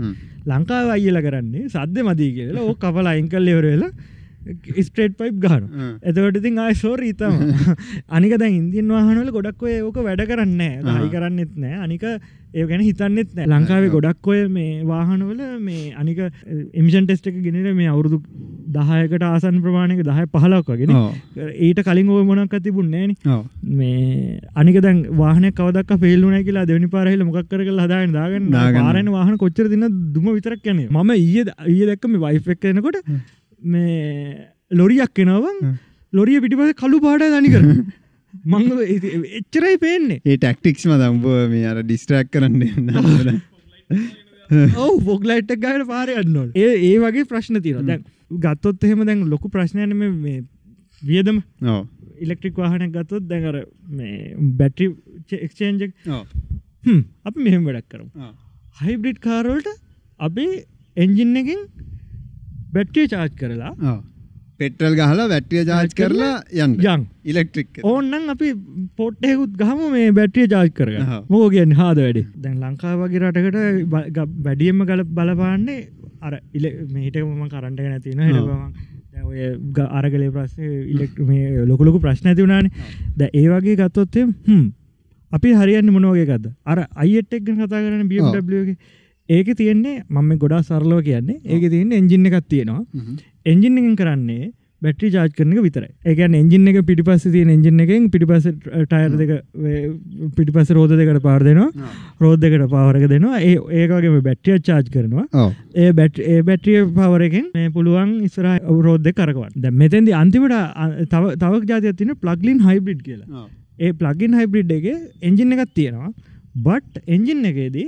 ලංකාව 0.45 0.91
අයිල 0.95 1.21
කරන්නේ 1.27 1.69
සද්‍ය 1.69 2.03
මදී 2.09 2.31
කියලා 2.37 2.63
ඕ 2.63 2.75
කපල 2.75 3.07
අයින් 3.13 3.29
කල්ලෙවර 3.29 3.65
වෙලා 3.65 3.91
ස්ට්‍රේට් 4.79 5.17
පයිප් 5.17 5.39
ගහන 5.39 5.65
හ්ම්. 5.65 5.91
එතවට 6.03 6.39
ඉතින් 6.39 6.59
ආය 6.59 6.75
සෝරීතම 6.75 7.35
අනික 8.17 8.37
දැන් 8.37 8.53
ඉන්දියන් 8.53 8.87
වාහනවල 8.89 9.31
ගොඩක් 9.31 9.63
ඔය 9.63 9.75
ඕක 9.81 9.99
වැඩ 10.01 10.23
කරන්න 10.25 10.63
හයි 10.93 11.09
කරන්නෙත් 11.09 11.53
නෑ 11.57 11.83
අනික 11.85 12.03
ඒ 12.05 12.65
ගැන 12.65 12.81
හිතන්නෙත් 12.81 13.29
නෑ 13.33 13.47
ලංකාවේ 13.49 13.91
ගොඩක් 13.93 14.27
ඔය 14.27 14.41
මේ 14.49 14.73
වාහනවල 14.85 15.43
මේ 15.61 15.93
අනික 15.95 16.19
එමිෂන් 16.73 17.07
ටෙස්ට 17.07 17.29
එක 17.31 17.39
ගෙනට 17.39 17.71
මේ 17.73 17.89
අවුරුදු 17.89 18.19
දහයකට 18.69 19.23
ආසන් 19.23 19.61
ප්‍රමාණයක 19.61 20.03
දහය 20.03 20.25
පහලක් 20.33 20.73
වගෙන 20.73 20.93
ඕ 20.93 21.09
ඊට 21.61 21.83
කලින් 21.83 22.11
ඔය 22.11 22.25
මොනක් 22.25 22.57
තිබුන්නේන 22.59 23.15
මේ 23.73 24.39
අනික 24.55 24.81
දැන් 24.81 25.03
වාහන 25.15 25.49
කවදක් 25.51 25.99
පෙල්ලුන 25.99 26.35
කියලා 26.41 26.65
දෙවනි 26.65 26.89
පාරහිල 26.89 27.23
මොකක් 27.23 27.47
කර 27.47 27.63
හදාගෙන 27.63 28.13
දාගන්න. 28.13 28.51
පාරන 28.51 29.09
වාහන 29.09 29.37
කොච්චර 29.37 29.69
දින 29.69 29.87
දුම 30.13 30.27
විතරක් 30.31 30.67
යන 30.67 30.83
ම 30.89 31.13
ඊය 31.13 31.45
ඊය 31.67 31.85
දැක්කම 31.85 32.19
වයිෆක් 32.19 32.59
කනකොට 32.61 32.99
මේ 33.63 34.47
ලොරියක් 34.71 35.19
හ්ම්. 35.19 35.75
ලොරිය 36.13 36.39
පිටිපස 36.39 36.73
කළු 36.75 36.99
පාට 37.01 37.23
දනිකර 37.33 37.63
මං 38.51 38.63
එච්චරයි 39.39 39.77
පේන්නේ. 39.77 40.21
ඒ 40.25 40.37
ටක්ටික්ස් 40.37 40.85
මද 40.87 41.09
උඹ 41.09 41.25
මේ 41.49 41.65
අර 41.65 41.81
ඩිස්ට්‍රක් 41.83 42.31
කරන්න 42.31 42.61
ඔව 44.77 44.95
බොග්ලයිට්ක් 45.03 45.59
ගයට 45.59 45.87
පාරයන්නොල් 45.87 46.49
ඒ 46.55 46.73
ඒ 46.83 46.97
වගේ 46.99 47.25
ප්‍රශ්න 47.25 47.61
තිීර 47.61 47.83
දැන් 47.83 48.03
ගත්තොත් 48.39 48.83
එහෙම 48.83 49.05
දැන් 49.05 49.25
ලොකු 49.29 49.49
ප්‍රශ්නයන 49.49 49.95
මේ 49.95 50.43
වියදම. 51.01 51.39
ඉලෙක්ට්‍රික් 52.19 52.55
වාහනයක් 52.55 52.91
ගත්තොත් 52.91 53.27
දැඟර 53.27 53.65
මේ 53.91 54.35
බැට්‍රි 54.59 54.89
එක්ෂේන්ජ 55.39 55.87
ඕ 56.09 56.23
අප 57.23 57.35
මෙහෙම 57.37 57.65
වැඩක් 57.65 57.89
කරම්. 57.89 58.09
හයිබ්‍රිඩ් 58.81 59.19
කාරෝල්ට 59.19 59.69
අපේ 60.19 60.65
එන්ජින් 60.97 61.35
එකින් 61.35 61.61
බැට්ටිය 62.73 63.07
චාර්ජ් 63.07 63.33
කරලා 63.35 63.71
ඕ 63.83 63.99
පෙට්‍රල් 64.59 64.95
ගහලා 64.95 65.27
වැට්ටිය 65.27 65.63
ජාජ් 65.63 65.87
කරලා 65.91 66.35
යන්න. 66.57 66.75
යං 66.85 67.01
ඉලෙක්ට්‍රික් 67.25 67.79
ඕන්නන් 67.83 68.29
අපි 68.29 68.49
පොට්ටෙකුත් 68.97 69.57
ගහම 69.57 69.81
මේ 69.91 70.11
බැට්‍රිය 70.11 70.47
චාර්ජ් 70.47 70.71
කරග 70.71 70.95
හා. 71.01 71.21
මෝ 71.29 71.49
කියන්න 71.49 71.73
හාද 71.73 71.97
වැඩ? 71.97 72.19
දැන් 72.37 72.57
ලංකා 72.61 72.93
වගේ 72.97 73.19
රටකට 73.21 73.57
වැඩියම්ම 74.43 74.85
ගල 74.85 75.03
බලපාන්නේ 75.11 75.79
අර 76.21 76.33
ඉල 76.53 76.65
මේට 76.91 77.17
ම 77.21 77.47
කරන්ට 77.49 77.79
නැතින 77.83 78.21
ග- 79.73 79.89
අරගලේ 79.91 80.31
ප්‍රශ්න 80.31 80.63
ඉලෙක්ට 80.87 81.19
මේ 81.21 81.65
ලොකලොකු 81.65 81.99
ප්‍රශ්න 81.99 82.27
ඇති 82.27 82.41
වුණාන. 82.41 82.69
ද 83.17 83.29
ඒ 83.33 83.47
වගේ 83.49 83.75
ගත්තොත්තේ 83.75 84.25
හම්. 84.47 84.63
අපි 85.31 85.53
හරියන්න 85.53 85.91
මොනෝගේ 85.91 86.25
ගද 86.25 86.53
අර 86.65 86.77
අයිටෙක් 86.95 87.43
කතා 87.43 87.67
කරන 87.79 88.07
බියගේ 88.07 88.75
ඒක 89.29 89.53
තියෙන්නේ 89.57 90.03
මම 90.09 90.33
ගොඩා 90.37 90.63
සරලෝ 90.63 91.01
කියන්නේ. 91.01 91.39
ඒක 91.45 91.69
තියන්නේ 91.71 92.01
එන්ජින්න 92.03 92.25
එකක් 92.25 92.49
තියෙනවා. 92.49 92.83
එන්ජින් 93.45 93.77
එකෙන් 93.79 93.95
කරන්නේ 93.95 94.51
බැටි 94.81 95.09
ජාජ් 95.13 95.29
කරනක 95.37 95.59
විතර 95.65 95.83
එකන් 96.11 96.33
එන්ජින් 96.39 96.67
එක 96.71 96.79
පිටිපස්ස 96.87 97.23
තිය 97.35 97.43
එන්ජින් 97.55 97.79
එකෙන් 97.85 98.09
පිටිපස 98.13 98.47
ටයර් 98.89 99.15
දෙක 99.21 99.31
පිටිපස 100.37 100.73
රෝධ 100.77 100.95
දෙකට 100.99 101.21
පාර 101.27 101.39
දෙනවා. 101.47 101.69
රෝධ 102.19 102.41
දෙකට 102.43 102.67
පවරක 102.73 103.07
දෙනවා. 103.13 103.39
ඒ 103.39 103.55
ඒකගේ 103.79 104.21
බැට්ටිය 104.27 104.59
චාර්ජ් 104.67 104.91
කරනවා. 104.95 105.47
ඒ 105.83 105.91
බැට් 105.93 106.19
ඒ 106.19 106.41
බැට්‍රිය 106.49 106.83
පවරකින් 106.99 107.49
මේ 107.55 107.73
පුළුවන් 107.77 108.13
ඉස්ර 108.27 108.45
අවරෝධ 108.51 109.11
කරකවන් 109.19 109.51
ද 109.55 109.71
මෙතැදි 109.81 110.19
අන්තිමට 110.21 110.57
තව 111.13 111.23
තවක් 111.41 111.63
ජාතියක් 111.71 111.99
තින 112.01 112.15
ප්ලග්ලින් 112.23 112.59
හයිබ්‍රිඩ් 112.67 113.03
කියලා. 113.07 113.47
ඒ 113.79 113.91
ප්ලගින් 114.01 114.39
හයිබ්‍රිඩ් 114.39 114.71
එක 114.79 114.87
එන්ජින් 115.21 115.55
එකක් 115.55 115.71
තියෙනවා. 115.79 116.11
බට් 116.65 117.07
එන්ජින් 117.07 117.45
එකේදී 117.51 117.87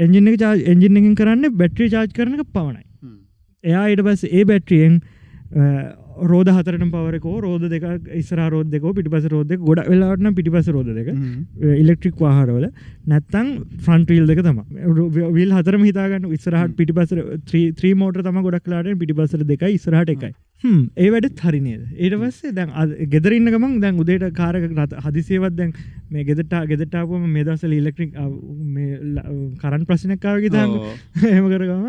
එන්ජින් 0.00 0.30
එක 0.30 0.44
එන්ජින් 0.66 1.00
එකින් 1.00 1.14
කරන්න 1.14 1.56
බැට්‍රි 1.56 1.88
චාර්ජ් 1.88 2.14
කරන 2.16 2.36
එක 2.36 2.52
පවණයි 2.52 2.84
එයා 3.64 3.86
ඊට 3.88 4.04
පස් 4.04 4.24
ඒ 4.30 4.44
බැට්‍රියෙන් 4.44 5.00
රෝධ 6.30 6.50
හතරට 6.50 6.84
පවරකෝ 6.94 7.36
රෝධ 7.40 7.66
දෙක 7.74 7.84
ඉස්ර 8.20 8.40
රෝධ 8.50 8.70
දෙක 8.70 8.84
පිටිපස 8.96 9.26
රෝධ 9.32 9.54
ගොඩ 9.60 9.80
වෙලාටන 9.88 10.34
පිටිපස 10.34 10.68
රෝධ 10.68 10.92
දෙක. 10.98 11.08
ඉලෙක්ට්‍රික් 11.82 12.16
වාහරවල. 12.18 12.66
නැත්තං 13.06 13.48
ෆන්ට්‍රීල් 13.86 14.26
දෙක 14.26 14.42
තම 14.42 14.60
විල් 15.38 15.50
හතර 15.52 15.78
හිතාගන්න. 15.80 16.30
ඉස්රහට 16.32 16.76
පිටිපස 16.76 17.14
ත්‍රී 17.78 17.94
මෝට 17.94 18.22
තම 18.22 18.40
ගොඩක් 18.42 18.68
ලාට 18.68 18.94
පිටිපසර 18.98 19.44
දෙක 19.44 19.62
ඉස්රහට 19.70 20.14
එකයි. 20.16 20.32
හ්ම්, 20.64 20.80
ඒ 20.94 21.08
වැඩ 21.10 21.38
හරිනේද? 21.40 21.84
ඒට 21.96 22.16
පස්සේ 22.20 22.52
දැන් 22.52 22.72
ගෙදරන්න 23.08 23.48
ගමන් 23.54 23.78
දැන් 23.80 24.00
උදේට 24.02 24.26
කාරක 24.34 24.66
රත 24.68 24.92
හදිසේවත් 25.06 25.54
දැන් 25.56 25.72
මේ 26.10 26.24
ගෙදට 26.24 26.52
ගෙදටාපම 26.72 27.24
මේ 27.28 27.44
දවසල 27.44 27.72
ඉලෙක්ට්‍රික් 27.72 28.12
කරන් 29.62 29.86
ප්‍රශ්නකාවගේ 29.88 30.52
තංග 30.52 30.74
එම 31.30 31.48
කරගම 31.48 31.88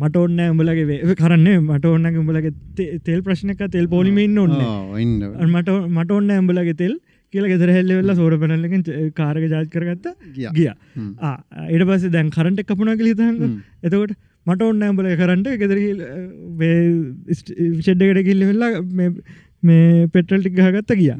මට 0.00 0.16
ඔන්න 0.16 0.40
උඹලගේ 0.46 1.14
කරන්නේ 1.14 1.58
මට 1.60 1.86
ඔන්න 1.86 2.10
උඹලගේ 2.22 2.52
තෙල් 3.04 3.20
ප්‍රශ්නක 3.22 3.62
තෙල් 3.70 3.86
පොලිමෙන්න්න 3.88 4.38
ඔන්න 4.38 4.56
මට 5.50 5.68
මට 5.90 6.10
ඔන්න 6.12 6.30
ඇම්ඹලගේ 6.30 6.76
තෙල් 6.76 6.94
කියල 7.34 7.46
ගෙදර 7.46 7.70
හෙල්ල 7.70 7.92
වෙල්ලා 7.92 8.16
සෝර 8.16 8.32
පැනල්ලකින් 8.38 8.82
කාරක 9.12 9.44
ජාත් 9.50 9.68
කරගත්ත. 9.70 10.06
ගියා. 10.54 10.74
එඩ 11.68 11.84
පස 11.88 12.08
දැන් 12.10 12.30
කරට 12.30 12.64
කපුනා 12.66 12.96
කලිතහඟ 12.96 13.38
හ්ම්. 13.40 13.60
එතකොට 13.84 14.16
මට 14.46 14.62
ඔන්න 14.62 14.82
ඇම්බල 14.82 15.10
කරන්ට 15.20 15.48
ගෙදර 15.62 15.78
විෂෙඩ්ඩකට 16.62 18.24
කිල්ල 18.24 18.44
වෙල්ලා 18.50 18.82
මේ- 18.92 19.22
මේ 19.62 20.06
පෙටල්ටික් 20.08 20.56
ගහගත්ත 20.56 20.96
ගිය. 20.96 21.12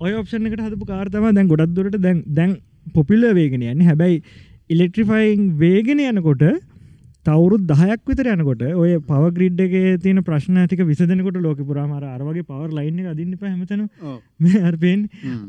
ඔය 0.00 0.12
ඔප්ෂන් 0.14 0.46
එකට 0.46 0.64
හදපු 0.66 0.86
කාර්තම 0.86 1.28
දැන් 1.32 1.48
ගොඩක් 1.48 1.74
දුරට 1.74 1.98
දැන් 2.00 2.22
දැන් 2.40 2.56
පොපිල්ල 2.94 3.26
වේගෙන 3.34 3.62
යන්න. 3.64 3.82
හැබැයි 3.82 4.22
ඉලෙක්ට්‍රිෆයින් 4.70 5.50
වේගෙන 5.58 6.00
යනකොට 6.10 6.42
තවරුත් 7.26 7.64
දහයක් 7.64 8.00
විතර 8.06 8.30
යනකොට 8.32 8.62
ඔය 8.74 8.92
පවග්‍රිඩ් 9.08 9.64
එක 9.64 9.74
තියන 10.04 10.22
ප්‍රශ්න 10.22 10.60
ඇතික 10.62 10.84
විසදනකොට 10.84 11.40
ලෝක 11.40 11.60
පුරාමර 11.62 12.04
අරවගේ 12.06 12.44
පවර් 12.44 12.70
ලයින්න 12.72 13.10
අදින්න 13.12 13.34
පැහමතන 13.36 13.82
ඕ. 13.82 14.16
මේ 14.38 14.62
අර්පයෙන් 14.62 15.04
හ්ම්. 15.18 15.42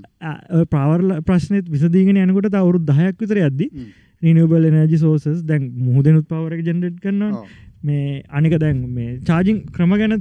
ප්‍රවර් 0.67 1.21
ප්‍රශ්නත් 1.23 1.69
විසදීගෙන 1.69 2.19
යනකොට 2.23 2.51
තවරුත් 2.51 2.85
දහයක් 2.85 3.23
විතර 3.23 3.41
ඇද්දි 3.43 3.69
හ්ම්. 3.69 3.87
රිනබල් 4.21 4.67
නජි 4.73 4.99
සෝසස් 4.99 5.41
දැන් 5.43 5.71
මුහදනුත් 5.87 6.27
පවරක 6.27 6.65
ජෙනරට් 6.65 6.99
කරනවා. 6.99 7.45
මේ 7.83 8.23
අනික 8.31 8.59
දැන් 8.59 8.83
මේ 8.91 9.19
චාජිං 9.21 9.63
ක්‍රම 9.71 9.97
ගැන 9.97 10.15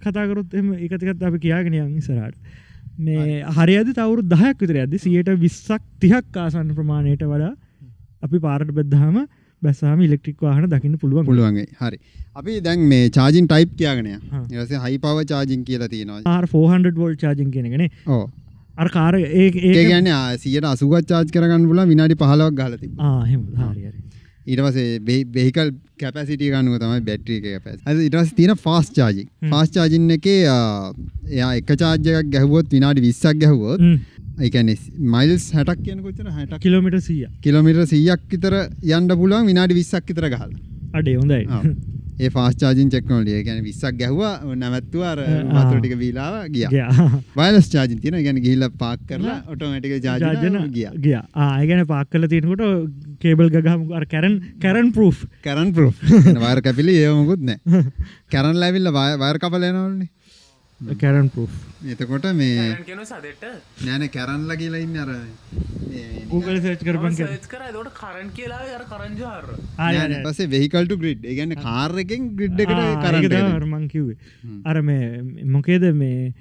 කතාකරොත් 0.00 0.54
එම 0.54 0.72
එකතිකත් 0.78 1.22
අපි 1.22 1.38
කියාගෙන 1.40 1.96
ඉසරට 1.96 2.36
මේ 3.00 3.42
හරි 3.50 3.76
අද 3.76 3.90
තවරු 3.94 4.22
දහයක් 4.28 4.62
විතර 4.62 4.76
ඇද 4.76 4.94
සියට 4.98 5.30
විස්සක් 5.38 5.82
තිහක් 6.00 6.36
ආසන්න 6.36 6.72
ප්‍රමාණයට 6.74 7.24
වඩා 7.24 7.52
අපි 8.22 8.38
පාරට 8.38 8.72
බෙද්දාම 8.72 9.20
බැසාම 9.62 10.02
ඉලෙක්ට්‍රික් 10.02 10.42
වාහන 10.42 10.68
දකින්න 10.68 10.98
පුළුවන්. 10.98 11.24
පුළුවන්ගේ 11.24 11.66
හරි. 11.80 12.02
අපි 12.36 12.58
දැන් 12.62 12.84
මේ 12.88 13.08
චාජින් 13.10 13.48
ටයිප් 13.48 13.72
කියගනය 13.76 14.18
හා. 14.26 14.44
ඒස 14.54 14.76
හයි 14.80 14.98
පව 14.98 15.26
චාජින් 15.26 15.64
කියලා 15.64 15.90
තියෙනවා. 15.90 16.38
400 16.44 16.94
වෝල් 16.96 17.16
චාජින් 17.16 17.50
කෙනගෙන 17.50 17.88
ඕ 18.08 18.24
අර 18.76 18.88
කාර 18.88 19.14
ඒ 19.14 19.48
ගැන 19.84 20.08
සියට 20.38 20.66
අසුගත් 20.66 21.08
චාජ් 21.08 21.32
කරගන්න 21.32 21.66
පුලා 21.70 21.86
විනාඩි 21.86 22.16
පහලවක් 22.16 22.54
ගලති 22.60 22.88
ඊටවසේ 24.46 24.86
බෙහිකල් 25.34 25.72
කැපසිටිය 25.98 26.50
ගනුව 26.52 26.78
තමයි 26.78 27.02
බැට්‍රිය 27.08 27.40
කැප 27.42 27.98
ඉටස් 28.06 28.32
තින 28.34 28.54
ෆාස් 28.58 28.88
චාජි 28.90 29.24
ෆාස් 29.50 29.74
චාජින් 29.74 30.06
එක 30.16 30.28
එයා 30.30 31.50
එක 31.52 31.74
චාර්ජයක් 31.74 32.30
ගැහුවොත් 32.34 32.72
විනාඩි 32.72 33.04
විස්සක් 33.06 33.42
ගැහුවොත් 33.42 33.84
එකන 34.48 34.72
මයිල්ස් 35.14 35.46
හැටක් 35.56 35.84
කියන 35.86 36.02
කොචර 36.06 36.32
හැට 36.36 36.58
කිලෝමිට 36.64 36.98
සිය 37.06 37.22
කිලමිට 37.46 37.80
සීයක් 37.92 38.26
විතර 38.34 38.56
යන්ඩ 38.96 39.16
පුළුවන් 39.22 39.48
විනාඩි 39.52 39.78
විස්සක් 39.80 40.12
විතර 40.12 40.28
ගහල. 40.34 40.52
අඩේ 40.98 41.16
හොඳයි. 41.16 41.46
ඒ 42.20 42.28
ෆාස්චාජින් 42.34 42.88
චෙක්නොලිය 42.92 43.38
ගැන 43.44 43.60
විස්සක් 43.66 43.94
ගැහවා 44.00 44.32
නැවැත්තුව 44.62 45.04
අර 45.10 45.20
ආ. 45.20 45.52
වතුරටික 45.56 45.94
වීලාව 46.02 46.34
ගිය. 46.56 46.66
වයිලස් 47.38 47.68
චාජින් 47.74 48.00
තින 48.02 48.16
ගැන 48.26 48.40
ගිල්ල 48.46 48.66
පාක් 48.82 49.04
කරලා 49.10 49.36
ඔටෝමටික 49.52 49.94
ජාජන 50.06 50.58
ගිය. 50.76 50.88
ගිය. 51.06 51.20
ආයගැන 51.46 51.82
පාක් 51.92 52.10
කල 52.12 52.28
තියෙනකොට 52.32 52.64
කේබල් 53.24 53.48
ගහම 53.56 53.86
කැරන් 54.14 54.36
කැරන් 54.64 54.92
පර් 54.96 55.14
කරන් 55.46 55.72
පරෝ 55.76 55.92
වයර 56.44 56.60
කැපිලි 56.66 56.96
ඒමකුත් 57.04 57.46
නෑ 57.50 57.84
කැරන් 58.34 58.60
ලැවිල්ල 58.64 58.92
වයර් 59.24 59.38
කපලනවන්නේ 59.44 60.10
කැරන් 60.80 61.28
පර් 61.28 61.48
එතකොට 61.86 62.26
මේ 62.34 62.68
කියන 62.84 63.00
සදෙට 63.04 63.42
නෑන 63.84 64.04
කැරන්ල 64.10 64.52
කියලා 64.56 64.80
ඉන්න 64.80 64.96
අර 64.96 65.10
Google 66.30 66.60
කරපන් 66.60 67.16
සච් 67.16 67.48
කර 67.48 67.64
දොට 67.72 67.90
කරන් 67.94 68.30
කියලා 68.32 68.60
අර 68.76 68.84
කරංජාර 68.88 69.44
පසේ 70.26 70.48
වෙහිකල්ට 70.48 70.94
ග්‍රිඩ් 70.96 71.26
එකගන්න 71.26 71.56
කාර්රකෙන් 71.60 72.30
ග්‍රිඩ් 72.36 72.62
එකට 72.64 72.72
කරග 73.04 73.88
කිව්වේ. 73.90 74.16
අර 74.64 74.80
මේ 74.82 75.20
මොකේද 75.56 75.84
මේ 75.94 76.32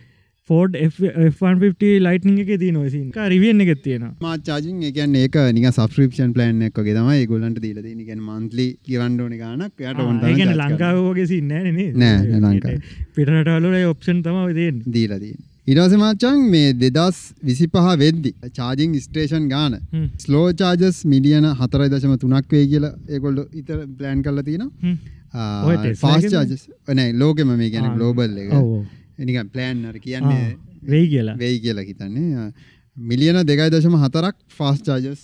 ෆෝඩ් 0.49 0.77
F150 0.81 1.89
ලයිට්නිං 2.05 2.37
එක 2.43 2.51
දී 2.61 2.71
නොසින් 2.75 3.09
රිවියෙන් 3.33 3.61
එකෙත් 3.65 3.81
තියෙනවා. 3.83 4.13
මාචාජින් 4.21 4.79
එකන් 4.89 5.15
ඒක 5.21 5.35
නික 5.57 5.67
සබස්ක්‍රපෂන් 5.71 6.31
ප්ලන් 6.37 6.63
එකගේ 6.69 6.95
තම 6.95 7.11
ගොලන්ට 7.31 7.59
දීල 7.65 7.83
නිකන් 7.91 8.23
මන්ත්ලි 8.29 8.67
ගවන්ඩෝන 8.87 9.35
ගනක් 9.35 9.85
යට 9.85 10.55
ලංකාවගේ 10.63 11.27
සින්න 11.27 11.47
නේ 11.47 12.15
ලංකාව. 12.39 12.89
පිටරටවල 13.15 13.77
ඔප්ෂන් 13.91 14.23
තම 14.25 14.41
දයෙන් 14.59 14.81
දීලදී. 14.89 15.35
ඉරස 15.67 15.93
මාචන් 16.01 16.39
මේ 16.51 16.73
දෙදස් 16.75 17.17
විසි 17.43 17.67
පහ 17.67 17.89
වෙද්දි 18.03 18.31
චාජිං 18.57 18.95
ස්ටේෂන් 18.99 19.45
ගාන. 19.51 19.77
ස්ලෝ 20.17 20.45
චාජස් 20.53 21.03
මිලියන 21.05 21.45
හතරයි 21.61 21.89
දශම 21.93 22.15
තුනක් 22.17 22.55
වේ 22.55 22.65
කියල 22.71 22.87
ඒකොල්ඩ 22.87 23.45
ඉතර 23.61 23.83
ප්ලෑන් 23.97 24.23
කල්ල 24.23 24.41
තියෙන 24.43 24.65
ෆාස්? 25.95 26.23
චාජස් 26.25 26.63
නෑ? 26.89 27.13
ලෝකෙම 27.13 27.51
මේ 27.57 27.69
ගැන 27.69 27.85
ආ, 27.85 27.95
ගලෝබල් 27.95 28.33
එක 28.43 28.49
ඔව්, 29.19 29.25
ඔව්. 29.25 29.27
එනික 29.27 29.51
ප්ලෑන්නර 29.53 29.95
කියන්නේ 30.05 30.57
වෙයි 30.93 31.07
කියලා. 31.13 31.35
වෙයි 31.43 31.59
කියලා 31.65 31.85
හිතන්නේ. 31.89 32.45
මිලියන 32.97 33.37
දෙකයි 33.49 33.69
දශම 33.73 33.95
හතරක් 34.03 34.35
ෆාස් 34.57 34.79
චාජස් 34.81 35.21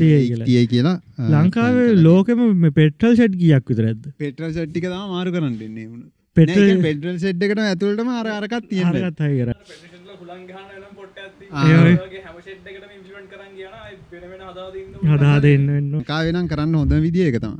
තියයි 0.00 0.66
කියලා. 0.72 1.00
ලංකාවේ 1.34 1.88
ලෝකෙම 2.02 2.40
පෙටල් 2.80 3.12
ෂට් 3.14 3.34
ගියක් 3.42 3.64
විතර 3.72 3.84
ඇද 3.92 4.02
පෙට්‍ර 4.18 4.52
සට්ටික 4.52 4.84
තම 4.84 5.08
මාරු 5.14 5.30
කරන්න 5.36 5.56
දෙන්නේ. 5.62 5.88
පෙටල් 6.36 6.82
පෙටල් 6.86 7.18
සෙඩ්ඩකට 7.18 7.60
ඇතුළටම 7.66 8.08
අර 8.20 8.26
අරකත් 8.38 8.68
තියෙන 8.70 8.86
හරගත් 8.92 9.20
හයි 9.26 9.36
කර 9.40 9.50
ප්‍රසිල 9.54 10.10
හුලන් 10.20 10.42
ගහන්න 10.50 10.68
නම් 10.80 10.92
පොට්ට 10.98 11.18
ඇති 11.24 11.44
ආ. 11.50 11.64
ඒගේ 11.64 12.22
හැම 12.26 12.36
ෂෙට්කට 12.44 12.68
ඉම්පලිමෙන්ට් 12.98 13.30
කරන් 13.32 13.50
කියන 13.56 13.74
වෙනවෙන 14.12 14.42
හදාදන්න 14.50 15.10
හදා 15.12 15.38
දෙන්න 15.46 16.04
කාවෙනම් 16.12 16.46
කරන්න 16.52 16.74
හොඳ 16.80 16.92
විදිිය 17.06 17.26
එක 17.32 17.38
තම 17.44 17.56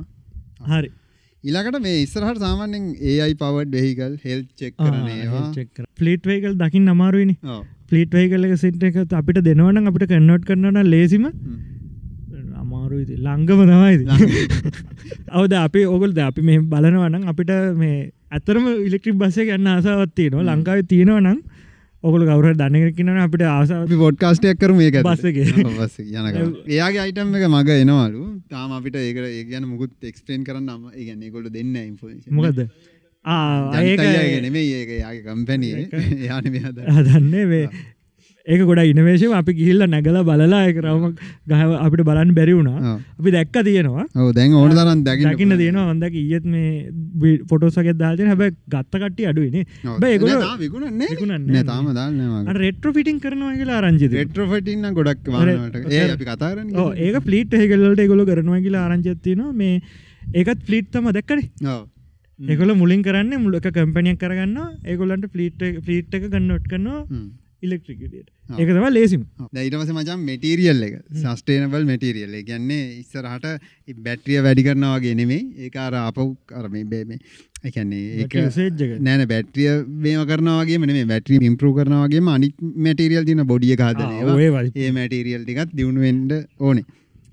හරි 0.71 0.89
ඊලකට 1.43 1.79
මේ 1.81 1.97
ඉස්සරහට 2.03 2.39
සාමාන්‍යෙන් 2.43 2.85
ඒයි 3.11 3.33
පවඩ් 3.41 3.73
වෙහිකල් 3.75 4.13
හෙල් 4.23 4.39
චෙක් 4.59 4.73
කරනේවා 4.77 5.43
ෆලිට් 5.99 6.23
වේකල් 6.25 6.55
දකිින් 6.61 6.89
අමාරුවනි. 6.89 7.35
ෆලිට් 7.89 8.11
වේකල 8.11 8.47
එක 8.47 8.55
සිට 8.57 8.83
එක 8.83 8.97
අපිට 9.13 9.39
දෙනවන 9.45 9.89
අපිට 9.91 10.09
කන්නොට් 10.09 10.47
කරනන 10.49 10.79
ලේසිම. 10.93 11.27
අමාරු 12.57 12.97
ලංගම 13.17 13.61
තමයිද 13.69 14.01
අවද 15.31 15.53
අපි 15.59 15.85
ඔගුල්ද 15.85 16.17
අපි 16.19 16.41
මේ 16.41 16.63
බලනවනම් 16.73 17.29
අපිට 17.31 17.53
මේ 17.75 18.11
ඇතරම 18.31 18.65
ඉලෙක්ට්‍රික් 18.87 19.17
බස්සේ 19.21 19.47
ගන්න 19.49 19.71
ආසාවත්තිය 19.75 20.29
නවා 20.31 20.47
ලංකාව 20.49 20.81
තියෙනවනම් 20.91 21.37
ඔකුල 22.07 22.25
ගෞර 22.29 22.47
දන්නකින 22.53 23.09
අපිට 23.25 23.45
ආසාව. 23.47 23.95
පොඩ්කාස්ටයක් 24.03 24.59
කර 24.59 24.73
මේ 24.73 24.91
බස් 24.99 25.25
එක. 25.31 25.39
බස් 25.79 25.97
යන 26.01 26.29
එයාගේ 26.67 27.01
අයිටම් 27.05 27.33
එක 27.39 27.47
මග 27.49 27.79
එනවලු. 27.83 28.27
තාම 28.49 28.77
අපිට 28.77 28.99
ඒක 29.01 29.23
ඒ 29.23 29.43
ගැන 29.51 29.67
මුකුත් 29.67 30.11
එක්ස්පේන් 30.11 30.45
කරන්න 30.47 30.69
අම 30.69 30.87
ඒගැන්නේ 30.91 31.33
කොල්ල 31.33 31.49
දෙන්න 31.49 31.75
ඉන්ෆෝෂන් 31.81 32.31
මොකද 32.31 32.63
ඒක 33.25 34.41
නෙමේ 34.45 34.65
ඒක 34.79 34.91
යාගේ 34.95 35.23
කම්පැනිය 35.25 35.73
යාන 36.25 36.49
මේ 36.49 36.63
හද 36.63 36.89
හදන්නේ. 36.89 37.45
වේ 37.47 37.65
ඒක 38.47 38.61
ගොඩ 38.69 38.81
ඉනවේශම 38.91 39.33
අපි 39.39 39.53
ගිහිල්ල 39.59 39.83
නැගල 39.93 40.17
බලලා 40.29 40.59
එක 40.69 40.77
රවම 40.83 41.13
ගහ 41.49 41.61
අපිට 41.85 42.03
බලන්න 42.09 42.29
බැරි 42.37 42.53
වුණා. 42.57 42.93
අපි 43.19 43.33
දැක්ක 43.35 43.57
තියෙනවා. 43.67 44.05
දැන් 44.37 44.53
ඕන 44.61 44.71
තරන් 44.71 45.01
දැකින්න 45.07 45.55
තියෙනවා. 45.61 45.85
හොඳක 45.89 46.15
ඊයත් 46.21 46.45
මේ 46.53 47.33
ෆොටෝසක 47.49 47.89
දාතින 48.03 48.29
හැබැ 48.31 48.49
ගත්ත 48.75 48.93
කට්ටි 49.01 49.27
අඩුවනේ 49.31 49.63
දාන්න 51.99 52.55
රෙට්‍ර 52.63 52.93
ෆිටින් 52.97 53.19
කරනවා 53.25 53.53
කියලා 53.59 53.79
ගොඩක් 54.99 55.27
වානට 55.35 55.91
ඒ 55.91 56.03
අපි 56.09 56.29
කතාරන්න 56.31 56.75
ඕ 56.75 56.89
ඒක 57.07 57.17
ෆලිට් 57.27 57.57
හකල්ලට 57.61 58.03
ගොල 58.13 58.23
කරනවා 58.31 58.61
කියලා 58.65 58.85
ආරංචත්තිනවා 58.87 59.51
මේ 59.61 59.75
ඒකත් 60.33 60.61
ෆලිට් 60.67 60.89
තම 60.93 61.11
දැක්කනේ. 61.17 61.49
ඒකොල 62.39 62.71
මුලින් 62.81 63.03
කරන්න 63.05 63.43
මුලක 63.43 63.67
කම්පනියක් 63.75 64.17
කරගන්න 64.23 64.57
ඒගොලන්ට 64.85 65.27
ෆලිට් 65.35 65.61
ෆලිට් 65.85 66.17
එක 66.17 66.25
ගන්නොට් 66.33 66.65
කරනවා 66.71 67.01
ඉලෙක්ට්‍රිකට 67.63 68.13
ඒක 68.13 68.69
තම 68.69 68.85
ලේසිම. 68.89 69.21
දැයිටමස 69.53 69.91
මචම් 69.91 70.19
මෙටීරියල් 70.25 70.83
එක 70.83 70.95
සස්ටේනබල් 71.21 71.85
මෙටීරියල් 71.85 72.33
ගැන්නේ 72.43 72.83
ඉස්සරහට 72.99 73.47
බැට්‍රිය 74.03 74.39
වැඩි 74.41 74.63
කරනවාගේ 74.63 75.15
නෙමේ 75.15 75.41
ඒ 75.59 75.71
අර 75.79 75.95
අපව් 76.01 76.27
කරම 76.47 76.75
බේම 76.89 77.15
එකන්නේ 77.63 78.03
නෑන 79.01 79.25
බැට්‍රිය 79.27 79.71
මේම 79.99 80.21
කරනවාගේ 80.27 80.77
මේ 80.91 81.07
බැට්‍රී 81.07 81.39
ඉම්පරූ 81.45 81.73
කරනවාගේ 81.75 82.21
අනික් 82.31 82.55
මැටීරියල් 82.79 83.25
තින 83.25 83.43
බොඩිය 83.45 83.75
වයි 84.57 84.71
ඒ 84.83 84.91
මැටීරියල් 84.91 85.43
ටිකත් 85.43 85.73
දියුණුවෙන්ඩ 85.73 86.31
ඕනේ. 86.59 86.85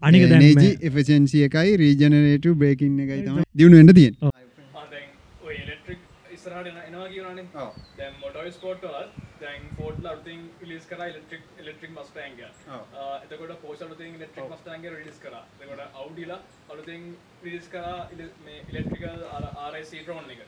අනික 0.03 0.25
දැන් 0.31 0.43
නේජි 0.45 0.71
එෆසින්සිය 0.83 1.45
එකයි 1.45 1.77
රීජනරේට 1.79 2.49
බේකින්න 2.57 2.99
එකයි 3.01 3.21
තම 3.27 3.39
දියුණුවෙන්ට 3.55 3.95
තියෙන් 3.95 4.17
දැන් 4.91 5.07
ඔය 5.43 5.55
ඉලෙක්ට්‍රික් 5.57 6.01
ඉස්සරහට 6.31 6.67
එන- 6.67 6.83
එනවා 6.83 7.09
කියනවනේ. 7.09 7.47
දැන් 7.99 8.13
මොටර් 8.23 8.51
ස්පෝට් 8.53 8.83
වලත් 8.87 9.24
දැන් 9.45 9.65
ෆෝඩ්ලා 9.79 10.13
අලුතින් 10.15 10.43
රිලීස් 10.63 10.87
කරා 10.91 11.07
ඉලෙක්ට්‍රික් 11.13 11.43
ඉලෙක්ට්‍රික් 11.63 11.93
මස්ටෑන්ග් 11.97 12.39
එතකොට 13.25 13.55
පෝෂ් 13.65 13.83
අලුතින් 13.87 14.17
ඉලෙක්ට්‍රික් 14.19 14.49
මස්ටෑන්ග් 14.53 14.87
රිලීස් 14.91 15.19
කරා. 15.25 15.43
එතකොට 15.57 15.99
අවුඩිලා 16.01 16.41
අලුතින් 16.73 17.03
රිලීස් 17.45 17.69
කරා 17.69 17.97
මේ 18.47 18.59
ඉලෙක්ට්‍රිකල් 18.71 19.27
RS 19.71 19.93
e-tron 20.01 20.33
එක. 20.35 20.41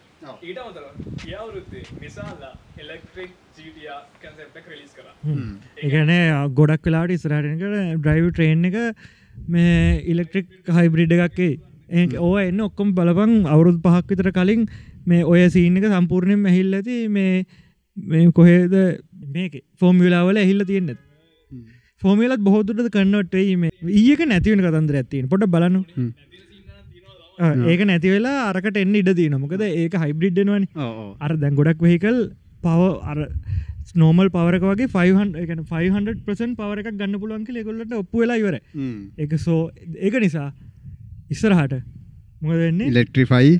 ඊට 0.42 0.62
අමතරව 0.62 0.88
ගිය 1.20 1.36
අවුරුද්දේ 1.36 1.84
නිසාලා 2.00 2.54
ඉලෙක්ට්‍රික් 2.78 3.36
GTR 3.58 4.02
කන්සෙප්ට් 4.22 4.58
එක 4.62 4.72
රිලීස් 4.74 4.98
කරා. 4.98 5.14
එකන 5.86 6.12
ගොඩක් 6.54 6.90
වෙලාට 6.90 7.16
ඉස්රහටනකට 7.18 7.78
ඩ්‍රයිව් 8.00 8.32
ට්‍රේන් 8.32 8.68
එක 8.70 8.82
මේ 9.48 9.78
ඉලෙක්ට්‍රික් 10.14 10.74
හයිබ්‍රිඩ් 10.78 11.16
එකක්කේ 11.18 11.52
ඒ 11.90 12.06
ඕ 12.18 12.34
එන්න 12.40 12.60
ඔක්කොම් 12.62 12.88
බලපං 12.94 13.34
අවුරුදු 13.46 13.78
පහක් 13.84 14.10
විතර 14.10 14.32
කලින් 14.34 14.66
මේ 15.06 15.22
ඔය 15.24 15.44
සීන 15.50 15.76
එක 15.78 15.86
සම්පූර්ණයෙන් 15.92 16.48
ඇහිල් 16.50 16.78
ඇති 16.78 16.96
මේ 17.08 17.44
මේ 17.96 18.30
කොහේද? 18.32 18.74
මේක. 19.28 19.52
ෆෝමිලාවල 19.76 20.36
ඇහිල්ල 20.36 20.64
තියෙන්න්න 20.64 20.96
ෆෝමිලත් 22.02 22.40
බොහෝදුරට 22.40 22.90
කන්නොට්ටේ 22.92 23.56
මේ 23.56 23.70
ඒක 24.02 24.20
නැතිවෙන 24.26 24.64
කතන්දර 24.64 24.98
ඇත්තින් 25.00 25.28
පොට 25.28 25.46
බලනු 25.48 25.80
ඒක 27.66 27.80
නැති 27.84 28.12
වෙලා 28.14 28.36
අරකට 28.50 28.76
එන්න 28.76 28.94
ඉඩ 28.94 29.12
දී 29.12 29.28
නොමකද 29.28 29.64
ඒක 29.66 29.96
හයිබ්‍රිඩ්ඩෙනවනි 30.04 30.68
අර 31.20 31.36
දැන් 31.36 31.54
ගොඩක් 31.54 31.80
වෙහිකල් 31.80 32.20
පව 32.62 32.90
අර 33.04 33.18
නෝමල් 33.94 34.30
පවරක 34.30 34.64
වගේ 34.70 34.88
500 34.94 36.16
පසන් 36.26 36.54
පවර 36.54 36.82
එකක් 36.82 36.94
ගන්න 36.94 37.20
පුළුවන්ක 37.22 37.50
ලෙගොල්ලට 37.50 37.92
ඔප්පු 37.94 38.24
වෙලා 38.24 38.40
ඉවර 38.42 38.56
එක 39.18 39.36
සෝ 39.38 39.60
ඒක 40.00 40.18
නිසා 40.20 40.48
ඉස්සරහට 41.30 41.78
මොකදන්නේ 42.42 42.90
ඉලෙක්ට්‍රිෆයි 42.90 43.54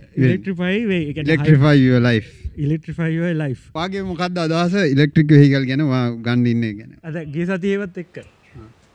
වේ 0.86 1.02
ඉලෙක්ට්‍රිෆයි 1.14 2.00
ලයි් 2.00 2.20
ඉලෙක්ට්‍රිෆයි 2.64 3.34
ලයි් 3.40 3.54
පාගේ 3.76 4.02
මොකක්ද 4.10 4.38
අදහස? 4.44 4.74
ඉලෙක්ට්‍රික් 4.94 5.30
හිකල් 5.42 5.64
ගැන 5.70 5.82
ගණ්ඩින්නේ 6.26 6.72
ගැන. 6.78 6.92
අද 7.08 7.16
ගේ 7.34 7.46
සතියවත් 7.50 7.96
එක්ක. 8.02 8.16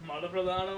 මට 0.08 0.26
ප්‍රධාන 0.34 0.70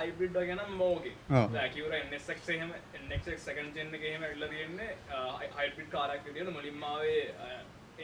හයිබ්‍රිඩ් 0.00 0.36
ගැන 0.48 0.60
මෝගේ 0.80 1.14
ඔව්. 1.30 1.46
දැකිවර 1.54 1.92
NSX 2.00 2.40
එහෙම 2.56 2.70
NSX 3.08 3.36
සෙකන්ඩ් 3.48 3.74
ජෙන් 3.80 3.94
එක 3.98 4.04
එහෙම 4.10 4.22
ඇවිල්ලා 4.28 4.50
තියෙන්නේ 4.52 4.90
හයිබ්‍රිඩ් 5.58 5.90
කාරයක් 5.94 6.22
විදියට 6.28 6.52
මුලින්ම 6.58 6.84
ආවේ 6.90 7.22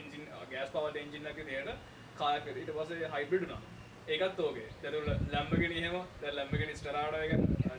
එන්ජින් 0.00 0.24
ගෑස් 0.52 0.70
එකක් 1.34 1.42
විදියට 1.50 1.70
කාරයක් 2.22 2.44
විදියට. 2.48 2.68
ඊට 2.68 2.78
පස්සේ 2.78 3.12
හයිබ්‍රිඩ් 3.16 3.44
උනා 3.48 3.60
ඒකත් 4.10 4.40
ඕකේ 4.40 4.66
දැන් 4.82 5.28
ලැම්බගිනි 5.32 5.76
එහෙම 5.80 5.96
දැන් 6.22 6.34
ලැම්බගිනි 6.36 6.74
ස්ටරාඩෝ 6.78 7.20
එක 7.26 7.32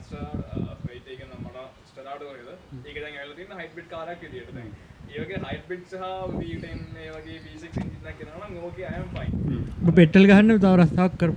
ස්ටරාඩෝ 0.04 0.94
එක 1.14 1.20
නම් 1.26 1.42
මට 1.42 1.66
ස්ටරාඩෝ 1.90 2.32
එකද 2.36 2.50
ඒක 2.86 2.98
දැන් 3.02 3.16
ඇවිල්ලා 3.16 3.38
තියෙන 3.38 3.60
හයිබ්‍රිඩ් 3.60 3.88
කාරයක් 3.90 4.24
විදියට 4.26 4.52
දැන් 4.56 4.70
ඒ 5.10 5.24
වගේ 5.24 5.40
හයිබ්‍රිඩ් 5.44 5.84
සහ 5.90 6.04
V10 6.36 6.80
ඒ 7.02 7.10
වගේ 7.16 7.38
V6 7.44 7.82
එන්ජින් 7.82 8.10
එකක් 8.12 8.22
එනවා 8.26 8.48
නම් 8.48 8.64
ඕකේ 8.68 8.86
I 8.86 8.94
am 9.00 9.08
fine 9.16 9.92
පෙට්ටල් 9.92 10.28
ගහන්න 10.30 10.58
තව 10.58 10.72
රස්ථාවක් 10.76 11.18
කර 11.20 11.30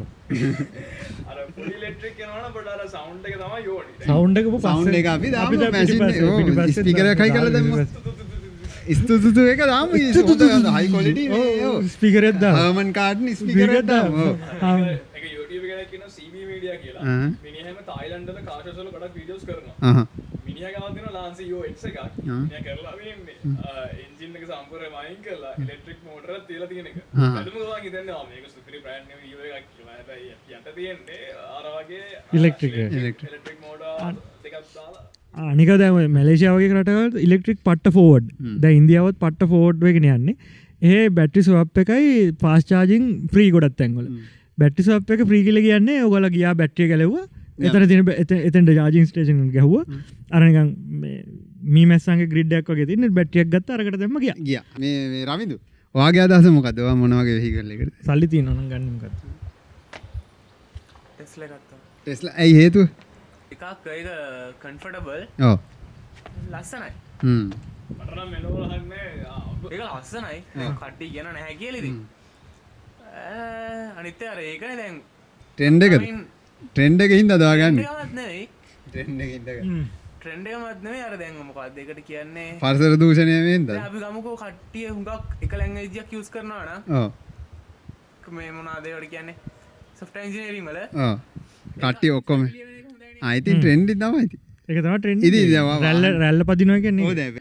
අර 1.30 1.38
ෆුල් 1.55 1.69
ඉලෙක්ට්‍රික් 1.69 2.22
යනවනම් 2.26 2.53
බට 2.55 2.76
අර 2.76 2.88
සවුන්ඩ් 2.93 3.30
එක 3.31 3.39
තමයි 3.41 3.61
යෝනි 3.67 3.93
සෞන්්ඩ 4.05 4.43
එක 4.43 4.51
සෞන්ඩ් 4.67 4.99
එක 5.01 5.11
අපි 5.15 5.34
දාම 5.35 5.57
මැසින් 5.76 6.77
ස්පීකර 6.77 7.11
එකයි 7.11 7.31
කරලා 7.35 7.55
දැම්මා. 7.57 7.85
ස්තුතුතු 8.91 9.41
එක 9.48 9.62
දාම 9.66 9.90
හයි 9.95 10.88
කොලිට 10.94 11.20
ස්පිකරෙද්ද 11.91 12.44
හමන් 12.52 12.90
කාඩන් 12.94 13.36
ස්පිකරට 13.36 13.91
එක 18.32 18.45
කාර්ස් 18.45 18.78
වල 18.78 18.90
ගොඩක් 18.94 19.16
වීඩියෝස් 19.16 19.44
කරනවා 19.49 20.06
මිනිහා 20.45 20.72
ගාව 20.76 20.94
තියෙන 20.94 21.14
ලාන්සි 21.14 21.49
යෝ 21.49 21.64
X 21.66 21.86
එකක් 21.86 21.99
කරලා 22.68 22.94
එන්ජින් 23.95 24.38
එක 24.38 24.45
සම්පූර්ණයෙන්ම 24.45 24.95
අයින් 25.02 25.20
කරලා 25.26 25.53
ඉලෙක්ට්‍රික් 25.57 25.99
මෝටර් 26.06 26.40
තියලා 26.48 26.70
තියෙන 26.70 26.88
එක 26.88 26.98
මේක 28.30 28.45
සුපිරි 28.53 28.80
හැබැයි 28.86 30.32
යට 30.52 30.72
තියෙන්නේ 30.76 31.24
අර 31.49 31.66
වගේ 31.76 32.06
Electric 32.34 32.74
එක. 32.78 32.94
ඉලෙක්ට්‍රික් 32.94 33.60
මෝටර් 33.62 34.16
දෙකක් 34.44 34.74
දාලා 34.74 35.03
අනික 35.36 35.70
දැම 35.82 35.98
මැලේශාවගේ 36.18 36.74
රටවල් 36.76 37.24
ඉලෙක්ට්‍රික් 37.28 37.60
පට්ට 37.68 37.94
ෆෝඩ් 37.98 38.26
ද 38.64 38.72
ඉන්දියාවත් 38.80 39.18
පට්ට 39.24 39.49
ෆෝඩ් 39.53 39.84
වගෙන 39.88 40.07
යන්නේ. 40.16 40.36
ඒ 40.82 41.10
බැට්ටි 41.18 41.45
සවප් 41.45 41.84
එකයි 41.84 42.32
පාස්චාජිං 42.44 43.03
ප්‍රී 43.34 43.49
ගොඩත් 43.56 43.76
තැන්වල. 43.82 44.07
බැට්ටි 44.62 44.88
සප් 44.88 45.18
එක 45.18 45.26
ප්‍රීකිල 45.32 45.60
කියන්නේ 45.68 46.03
ඔගල 46.07 46.30
ගියා 46.36 46.53
බැට්ටිය 46.62 46.88
කලෙව 46.91 47.14
එතන 47.68 47.88
තින 47.91 48.02
එතට 48.48 48.74
ජාජින් 48.80 49.07
ස්ටේෂන් 49.10 49.45
ගැහ්ව. 49.56 49.74
අරනිකන් 50.32 50.70
මේ 51.76 51.86
මැස්සන්ගේ 51.91 52.32
ග්‍රිඩ්ඩක් 52.34 52.68
වගේ 52.74 52.90
තින්න 52.91 53.07
බැට්ටියක් 53.20 53.49
ගත්ත 53.53 53.78
අරකට 53.78 53.99
දෙම 54.03 54.20
කිය 54.26 54.36
ගිය. 54.49 54.60
මේ 54.80 55.24
රවිදු 55.30 55.57
වාගේ 55.95 56.24
අදහස 56.28 56.48
මොකදවා 56.57 56.95
මොනවගේ 57.02 57.36
වෙහි 57.40 57.49
කරලෙකට 57.56 58.06
සල්ලි 58.07 58.28
තිය 58.34 58.44
නොන 58.48 58.70
ගන්නකත් 58.72 59.14
ටෙස්ල 61.18 62.28
ඇයි 62.44 62.56
හේතු 62.62 62.82
එකක් 63.72 63.86
ඒක 63.96 64.08
කන්ෆටබල් 64.64 65.24
ලස්සනයි. 66.54 66.92
ඒක 69.72 69.82
ලස්සනයි. 69.88 70.40
කට්ටි 70.82 71.06
කියන 71.14 71.28
නැහැ 71.38 71.56
කියලෙද. 71.62 71.88
අනිත්‍ය 74.00 74.26
අර 74.32 74.40
ඒකන 74.46 74.78
දැන්. 74.82 74.96
ටෙන්ඩ 75.58 75.84
එක 75.88 75.94
ට්‍රෙන්ඩ 76.74 77.00
එක 77.06 77.12
හින්ද 77.16 77.32
දවාගන්න 77.42 77.78
නෙයි 78.20 78.42
ට්‍රෙන්ඩ 78.90 80.48
මත්නේ 80.62 81.02
අර 81.08 81.14
දැන් 81.22 81.36
මොකක් 81.48 81.60
දෙකට 81.76 82.00
කියන්නේ? 82.10 82.50
පර්සර 82.64 82.94
දූෂණය 83.02 83.36
වෙන්ද? 83.48 83.70
අපි 83.70 84.00
ගමුකෝ 84.04 84.36
කට්ටිය 84.44 84.88
හුඟක් 84.90 85.24
එක 85.46 85.54
ලැංග 85.60 85.76
විදියක් 85.80 86.10
යස් 86.20 86.30
කරනවාන 86.34 86.70
මේ 88.38 88.52
මොනාදේවට 88.58 89.10
කියන්නේ? 89.14 89.36
සොෆ්ට 90.00 90.16
ඕ 91.06 91.14
කට්ටි 91.82 92.08
ඔක්කොම 92.18 92.42
අයිතින් 93.22 93.56
ට්‍රෙන්ඩි 93.62 93.94
තමයිති 94.04 94.38
එක 94.70 94.78
තම 94.84 94.96
ඉතින්. 95.28 95.36
ඒවා 95.56 95.78
රැල්ල 95.86 96.06
රැල්ල 96.24 96.42
පදිනවා 96.50 96.80
කියන්නේ. 96.86 97.16
දෙයක් 97.22 97.36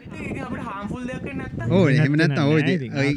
නැත්ත 1.38 1.72
ඕ 1.76 1.84
එහෙමනත් 1.88 2.18
නැත්නම් 2.20 2.46
ඕ 2.48 2.56
ඉතින්. 2.62 2.78
තමයි. 2.90 3.12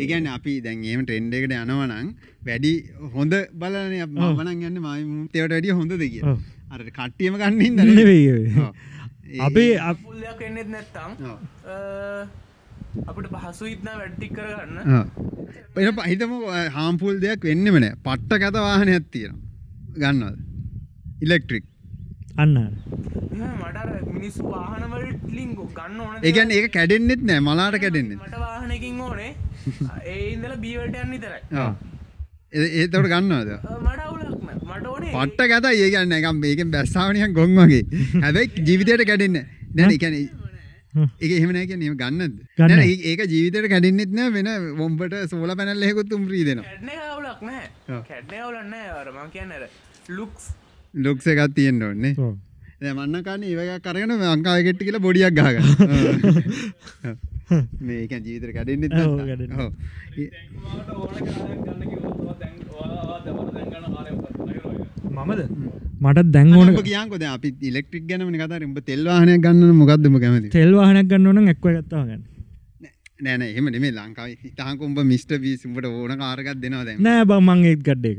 ඒගැන් 0.00 0.26
අපි 0.36 0.52
දැන් 0.66 0.78
ඒම 0.90 1.00
ට්‍රෙන්ඩ් 1.06 1.36
එකට 1.38 1.54
යනවනං 1.60 2.08
වැඩි 2.48 2.72
හොඳ 3.14 3.34
බලන 3.60 3.94
මනන් 4.06 4.64
යන්න 4.68 4.78
මම 4.82 5.28
තේවට 5.32 5.52
වැඩිය 5.56 5.74
හොඳ 5.80 5.92
දෙකිය 6.02 6.22
ඔව්. 6.32 6.38
අර 6.72 6.80
කට්ටියම 6.98 7.34
ගන්න 7.42 7.94
නෙවෙයි. 7.98 8.50
අපේ 9.46 9.72
අප 9.90 9.96
ෆුල් 10.02 10.18
දෙයක් 10.24 10.40
එන්නෙත් 10.48 10.68
නැත්තම් 10.74 11.10
අපට 13.10 13.26
පහසු 13.32 13.64
ඉත්න 13.74 13.88
වැඩ්ටික් 14.00 14.32
කරගන්න. 14.36 14.76
එ 15.76 15.92
පහිතම 16.00 16.32
හාම්පුල් 16.76 17.16
දෙයක් 17.24 17.40
වෙන්නම 17.48 17.80
නෑ. 17.84 17.94
පට්ට 18.06 18.42
කත 18.44 18.56
වාහනයක් 18.66 19.08
තියෙන 19.16 19.34
ගන්නවද? 20.02 20.38
ඉලෙක්ට්‍රික් 21.24 21.64
අන්න. 22.36 22.56
මට 23.32 24.12
මිනිස්සු 24.12 24.42
වාහනවලට 24.46 25.26
ලිංගු 25.30 25.64
ගන්න 25.70 26.00
ඕන 26.00 26.14
ඒගැන් 26.22 26.50
ඒක 26.52 26.66
කැඩෙන්න්නෙත් 26.72 27.22
නෑ 27.22 27.40
මලාට 27.40 27.76
කැඩෙන්නේ 27.80 28.18
මට 28.18 28.40
වාහනකින් 28.40 29.00
ඕනේ. 29.00 29.30
ඒ 30.06 30.16
ඉදල 30.32 30.56
බීවලට 30.58 30.96
යන්න 30.96 31.18
තරයි 31.18 31.40
ඒතවට 32.76 33.08
ගන්නවද? 33.08 33.50
පට්ට 35.12 35.46
කත 35.52 35.66
ඒගන්න 35.76 36.12
එකම් 36.14 36.40
මේකෙන් 36.40 36.70
බැස්සාාවනයක් 36.70 37.32
ගොන් 37.34 37.54
වගේ. 37.58 37.82
හැබැයි 38.16 38.66
ජීවිතයට 38.66 39.06
කැඩෙන්න 39.06 39.38
නැන 39.74 39.90
එකන 39.92 40.14
ඒ 40.16 41.28
එහෙමනැක 41.30 41.72
නම 41.72 41.94
ගන්නද? 41.94 42.36
ගන්න. 42.56 42.68
නැන 42.68 42.82
ඒ- 42.82 43.02
ඒක 43.06 43.20
ජීවිතයට 43.26 43.68
කැඩෙන්න්නෙත් 43.68 44.12
නෑ. 44.12 44.30
වෙන 44.32 44.48
වොම්පට 44.78 45.14
සෝල 45.30 45.50
පැනල් 45.56 45.82
හෙකුත් 45.82 46.12
උම්්‍රී 46.12 46.44
දෙෙන 46.44 46.62
කැඩ්න 46.62 46.92
අවුලක් 47.06 47.42
නෑ. 47.42 47.66
ඔව්. 47.88 48.00
කැඩ්න 48.04 48.38
අවුලන්න 48.40 48.74
අරම 48.94 49.18
කියන්නර 49.30 49.66
ලුක්ස් 50.10 50.46
ලොක්ස 50.96 51.26
එකත් 51.26 51.54
තියෙන්ට 51.56 51.84
ඔන්නේ 51.84 52.12
මන්න 52.92 53.22
කාන 53.24 53.42
ඒවක 53.44 53.82
කරගෙන 53.86 54.12
අංකාවගෙට්ටි 54.34 54.86
කියලා 54.86 55.04
බොඩියක් 55.06 55.34
ගාග 55.38 55.56
මේක 57.80 58.12
ජීවිතර 58.26 58.50
කැඩෙන්නේ. 58.52 58.88
මට 58.88 59.00
මමද? 65.16 65.42
මටත් 66.00 66.30
දැන් 66.34 66.54
ඕන 66.54 66.72
කියකොද 66.88 67.24
අපි 67.26 67.48
ඉලෙක්ට්‍රික් 67.62 68.04
ගැනම 68.08 68.32
කතර 68.34 68.62
එඹ 68.68 68.78
තෙල්වාහනය 68.88 69.36
ගන්න 69.44 69.76
මොකක්දම 69.80 70.16
කැමති? 70.24 70.48
තෙල්වාහනක් 70.56 71.12
ගන්න 71.12 71.28
ඕන 71.32 71.52
එක්ව 71.54 71.68
ගත්තාව 71.68 72.04
ගන්න. 72.08 72.22
නෑන 73.24 73.42
එහම 73.42 73.68
නෙේ 73.74 73.92
ලංකාව 73.98 74.28
හිතාකුම්ඹ 74.44 74.98
මිස්ට 75.12 75.30
බීසිම්ට 75.44 75.86
ඕන 75.90 76.12
කාරකත් 76.22 76.58
දෙනවා 76.64 76.96
නෑ 77.06 77.22
බ 77.24 77.38
මං 77.40 77.64
ඒත් 77.70 77.82
ගඩ්ඩ 77.86 78.06
එක 78.12 78.18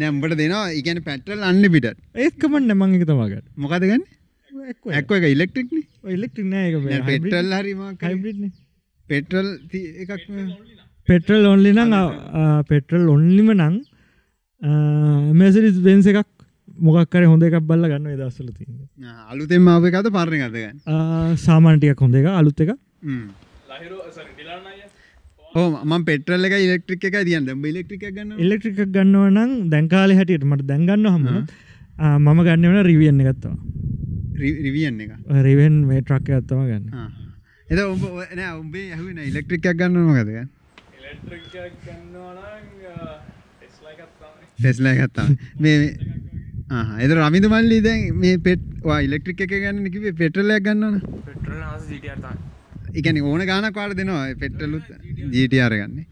නැම්බට 0.00 0.38
දෙනවා 0.40 0.64
ඉගැන 0.80 1.02
පැටල් 1.08 1.44
අන්න 1.50 1.64
පිට 1.74 1.86
ඒත්කමට 2.24 2.72
මං 2.78 2.96
එක 2.98 3.04
තමාගට 3.10 3.46
මොකදගන්න 3.64 4.04
ඇක්ව 4.98 5.12
එක. 5.18 5.24
ඉලෙක්ට්‍රික්න 5.34 5.78
ඉල්ලෙක්ට්‍රික් 6.14 6.46
නෑ? 6.54 6.68
පෙටල් 7.10 7.52
හරිම 7.58 7.80
හයිබ්‍රිඩ්න 8.06 8.50
පෙටල් 9.08 9.48
එකක් 10.02 10.12
පෙට්‍රල් 11.08 11.44
ඔන්ලි 11.52 11.70
නං. 11.76 11.94
පෙට්‍රල් 12.70 13.06
ඔන්ලිම 13.14 13.48
නං. 13.54 13.78
මෙසිරිස් 15.40 15.76
වෙන්ස 15.86 16.06
එකක් 16.12 16.28
මොකක්කර 16.86 17.24
හොඳ 17.30 17.42
එකක් 17.46 17.58
බල්ල 17.68 17.84
ගන්න 17.90 18.16
දස්සල 18.20 18.48
තින්න 18.56 18.74
අලුතෙන් 19.32 19.62
මාව 19.68 19.84
එකත 19.90 20.08
පරණ 20.16 20.42
ගතගන්න 20.44 21.36
සාමාන්ටියක් 21.46 22.00
හොඳ 22.04 22.14
එක 22.20 22.26
අලුත් 22.40 22.60
එක 22.64 22.70
ලහිරු 25.54 25.56
සරි 25.56 25.56
ඩිලන්න 25.56 25.56
අය 25.56 25.56
ඕ 25.56 25.84
ම 25.84 26.04
පෙටල් 26.04 26.44
එක 26.44 26.52
ඉලෙක්ට්‍රික් 26.52 27.04
එක 27.04 27.16
දියන්න 27.24 27.48
ඉලෙක්ට්‍රික් 27.64 28.04
ගන්න 28.14 28.38
ඉල්ලෙක්ට්‍රික් 28.38 28.76
ගන්නව 28.76 29.24
නම් 29.30 29.70
දැංකාල 29.70 30.10
හැටියට 30.10 30.44
මට 30.44 30.66
දැන්ගන්න 30.66 31.06
හම 31.06 31.26
මම 32.20 32.38
ගන්නවන 32.48 32.84
රිවියන්න 32.84 33.24
ගත්තා 33.28 33.56
රිවියන්න 34.38 35.00
එක 35.00 35.10
රිවෙන් 35.28 35.86
මේ 35.86 36.02
ට්‍රක්ක 36.02 36.28
ඇත්තම 36.30 36.60
ගන්න. 36.70 36.84
එද 37.68 37.78
ඔබ 37.78 38.02
නෑ 38.38 38.52
උඹේ 38.58 38.92
ඇහුන 38.92 39.18
ඉලෙක්ට්‍රික් 39.18 39.66
ගන්න 39.80 39.96
ඉලෙක්ට්‍රික් 40.98 41.44
තමයි. 44.20 44.44
ටෙස්ලා 44.58 44.94
ගත්තා 44.94 45.26
මේ 45.60 45.76
එද 47.04 47.10
රමිතු 47.10 47.48
මල්ලි 47.48 47.80
දැන් 47.80 48.14
මේ 48.14 48.38
පෙට්වා 48.38 49.00
ඉලෙක්ට්‍රික් 49.00 49.40
එක 49.40 49.50
ගන්න 49.50 49.90
කිවේ 49.90 50.12
පෙටල්ලයක් 50.12 50.62
ගන්නන 50.62 51.00
සිටියර්තන් 51.88 52.36
එකන 52.94 53.20
ඕන 53.22 53.42
ගානක් 53.46 53.74
පාට 53.74 53.96
දෙනවා 53.96 54.28
පෙට්ටලුත් 54.36 54.86
ජීටයාර 55.32 55.74
ගන්න. 55.74 56.06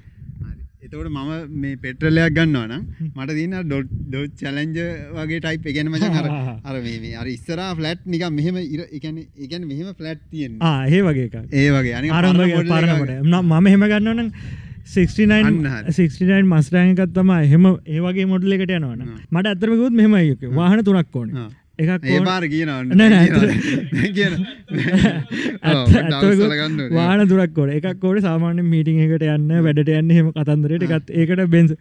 එතවට 0.86 1.08
මම 1.10 1.30
මේ 1.56 1.76
පෙට්‍රලයක් 1.78 2.34
ගන්නවන 2.34 2.74
මට 3.10 3.30
දින්න 3.32 3.54
ඩොට් 3.62 3.88
ඩොට් 4.04 4.34
චලෙන්ජ 4.40 4.76
වගේ 5.16 5.40
ටයිප් 5.40 5.66
එකන 5.66 5.90
මචන් 5.90 6.14
අර 6.14 6.28
අර 6.68 6.76
මේ 6.82 7.14
අර 7.16 7.26
ඉස්සර 7.28 7.62
ෆලට් 7.72 8.06
නික 8.06 8.22
මෙහෙම 8.32 8.60
එකන 8.60 9.18
එකන 9.40 9.66
මෙහෙම 9.66 9.88
ෆලට් 9.92 10.22
තියෙන් 10.30 10.60
ඒ 10.60 11.02
වගේ 11.02 11.42
ඒ 11.54 11.68
වගේ. 11.70 11.94
අනි 11.94 12.08
ආරම්භ 12.10 12.54
පරණට 12.68 13.26
මම 13.42 13.66
හෙම 13.68 13.86
ගන්නවන 13.86 14.30
69 14.86 16.42
මස්රෑගකත් 16.46 17.14
තම 17.14 17.30
එහෙම 17.36 17.64
ඒවගේ 17.88 18.26
මොඩල 18.26 18.52
එකට 18.52 18.72
යනවන 18.72 19.00
මට 19.30 19.46
අතරමකුත් 19.48 19.94
මෙහමයක 19.94 20.44
වාහන 20.52 20.84
තුනක් 20.84 21.16
ඕන 21.16 21.32
එකක් 21.78 22.04
ඒ 22.04 22.14
ඕන- 22.14 22.26
පාර 22.26 22.44
කියනවන්න 22.46 22.94
නෑ, 22.96 23.08
නෑ, 23.10 24.10
කියන 24.16 24.34
ඇත්ත- 25.62 25.96
ඇත්තකුත් 25.96 26.94
වාන 26.94 27.24
දුරක් 27.28 27.52
කොට 27.54 27.74
එකක් 27.74 28.00
කෝට 28.00 28.22
සාමාන්‍ය 28.22 28.64
මීටිං 28.64 29.02
එකට 29.04 29.26
යන්න 29.26 29.52
වැඩට 29.66 29.92
යන්න. 29.92 30.10
හෙම 30.10 30.32
කතන්දරයට 30.32 30.86
එකත් 30.88 31.12
ඒකට 31.14 31.44
බෙන්ස් 31.50 31.76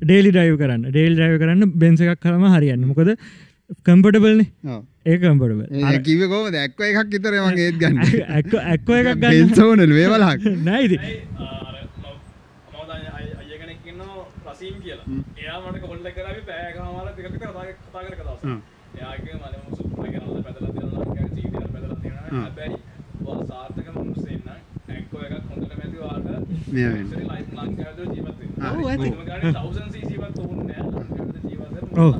ඩේලි 0.00 0.30
ඩයිව 0.30 0.56
කරන්න. 0.60 0.86
ඩේල් 0.88 1.12
ඩයිව 1.14 1.36
කරන්න 1.42 1.72
බෙන්ස 1.76 2.00
එකක් 2.02 2.20
කරම 2.20 2.46
හරියන්න. 2.54 2.86
මොකද 2.86 3.10
කම්පටබල්න 3.84 4.40
ඒ 5.06 5.16
කම්පටබ 5.18 5.60
කිව 6.04 6.22
කෝම 6.28 6.46
දැක්ව 6.52 6.80
එකක් 6.90 7.14
ඉතර 7.14 7.34
මගේ 7.42 7.66
ඒත් 7.66 7.78
ගන්න. 7.78 7.98
ඇක්ව 8.28 8.54
එකක් 8.64 8.88
ගන්න. 8.94 9.20
පෙන්සෝනල් 9.20 9.92
වේවලක් 9.92 10.48
නයිති 10.64 10.98
කියලා. 14.78 15.04
එයා 15.38 15.58
මට 15.62 15.80
කොල්ල 15.82 16.00
කරි 16.08 16.42
පෑග 16.46 16.76
හමල 16.78 17.08
තික 17.16 17.26
කතා 17.34 17.64
කතා 17.78 18.02
කර 18.04 18.14
කදස 18.16 18.77
එයාගේ 18.98 19.34
මල 19.40 19.54
මුසු 19.64 19.82
කරන්න 19.94 20.42
පැදල 20.44 20.66
තින 20.76 20.88
ජීවිත 21.36 21.66
පැදල 21.72 21.92
තියෙන 22.02 22.16
හැබැයි 22.34 22.76
සාර්ථක 23.48 23.88
මනුස්සෙන්න 23.96 24.46
ඇක්කෝ 24.94 25.20
එකක් 25.26 25.34
හොඳට 25.50 25.74
මැතිවාට 25.80 26.26
මේ 26.72 26.88
වෙන්න. 26.94 27.10
ලයිම් 27.30 27.46
ලංකාද 27.58 27.98
ජීවත් 28.14 28.38
ඔව්, 28.68 28.80
ඇති. 28.90 29.08
තවසන් 29.56 29.88
ජීවත් 30.10 30.38
ඔවුන්න 30.42 30.70
ජීවත 31.48 31.98
ඔව්. 32.04 32.12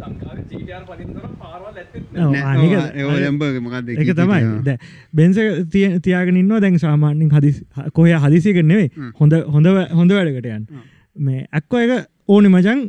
ලංකාව 0.00 0.38
ජීටයාර 0.50 0.82
පලින්දර 0.88 1.28
පාරවල් 1.42 1.76
ඇත්තෙත් 1.82 2.04
ඔව්. 2.24 2.32
අනික 2.50 2.72
එම්බ 3.28 3.42
මොකක්ද 3.66 3.88
එක 3.94 4.10
තමයි. 4.20 4.42
ද 4.66 4.68
බෙන්ස 5.20 5.36
තියාගෙනන්න 6.04 6.52
දැන් 6.64 6.76
සාමාන්‍යෙන් 6.86 7.30
හදිස් 7.36 7.56
කොය 8.00 8.10
හදිසික 8.26 8.60
නෙවේ 8.72 8.88
හොඳ 9.20 9.32
හොඳ 9.54 9.66
හොඳ 10.00 10.10
වැඩකට 10.18 10.52
යන්න. 10.56 10.68
මේ 11.16 11.40
ඇක්කෝ 11.52 11.80
එක 11.86 11.92
ඕනි 12.28 12.48
මචන් 12.54 12.80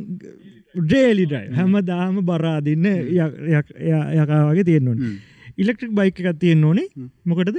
ඩේලිටයි 0.82 1.46
හැම 1.54 1.74
දාම 1.84 2.20
බරාදින්න 2.24 2.86
යකා 3.16 4.44
වගේ 4.50 4.64
තියෙන්න්නවන 4.64 5.18
ඉලෙක්ට්‍රික් 5.58 5.92
බයික 5.92 6.22
එකක් 6.22 6.38
තියෙන්න්න 6.38 6.64
ඕනේ. 6.64 6.88
මොකටද? 7.24 7.58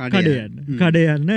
කඩයන්න 0.00 0.52
කඩයන්න 0.80 1.30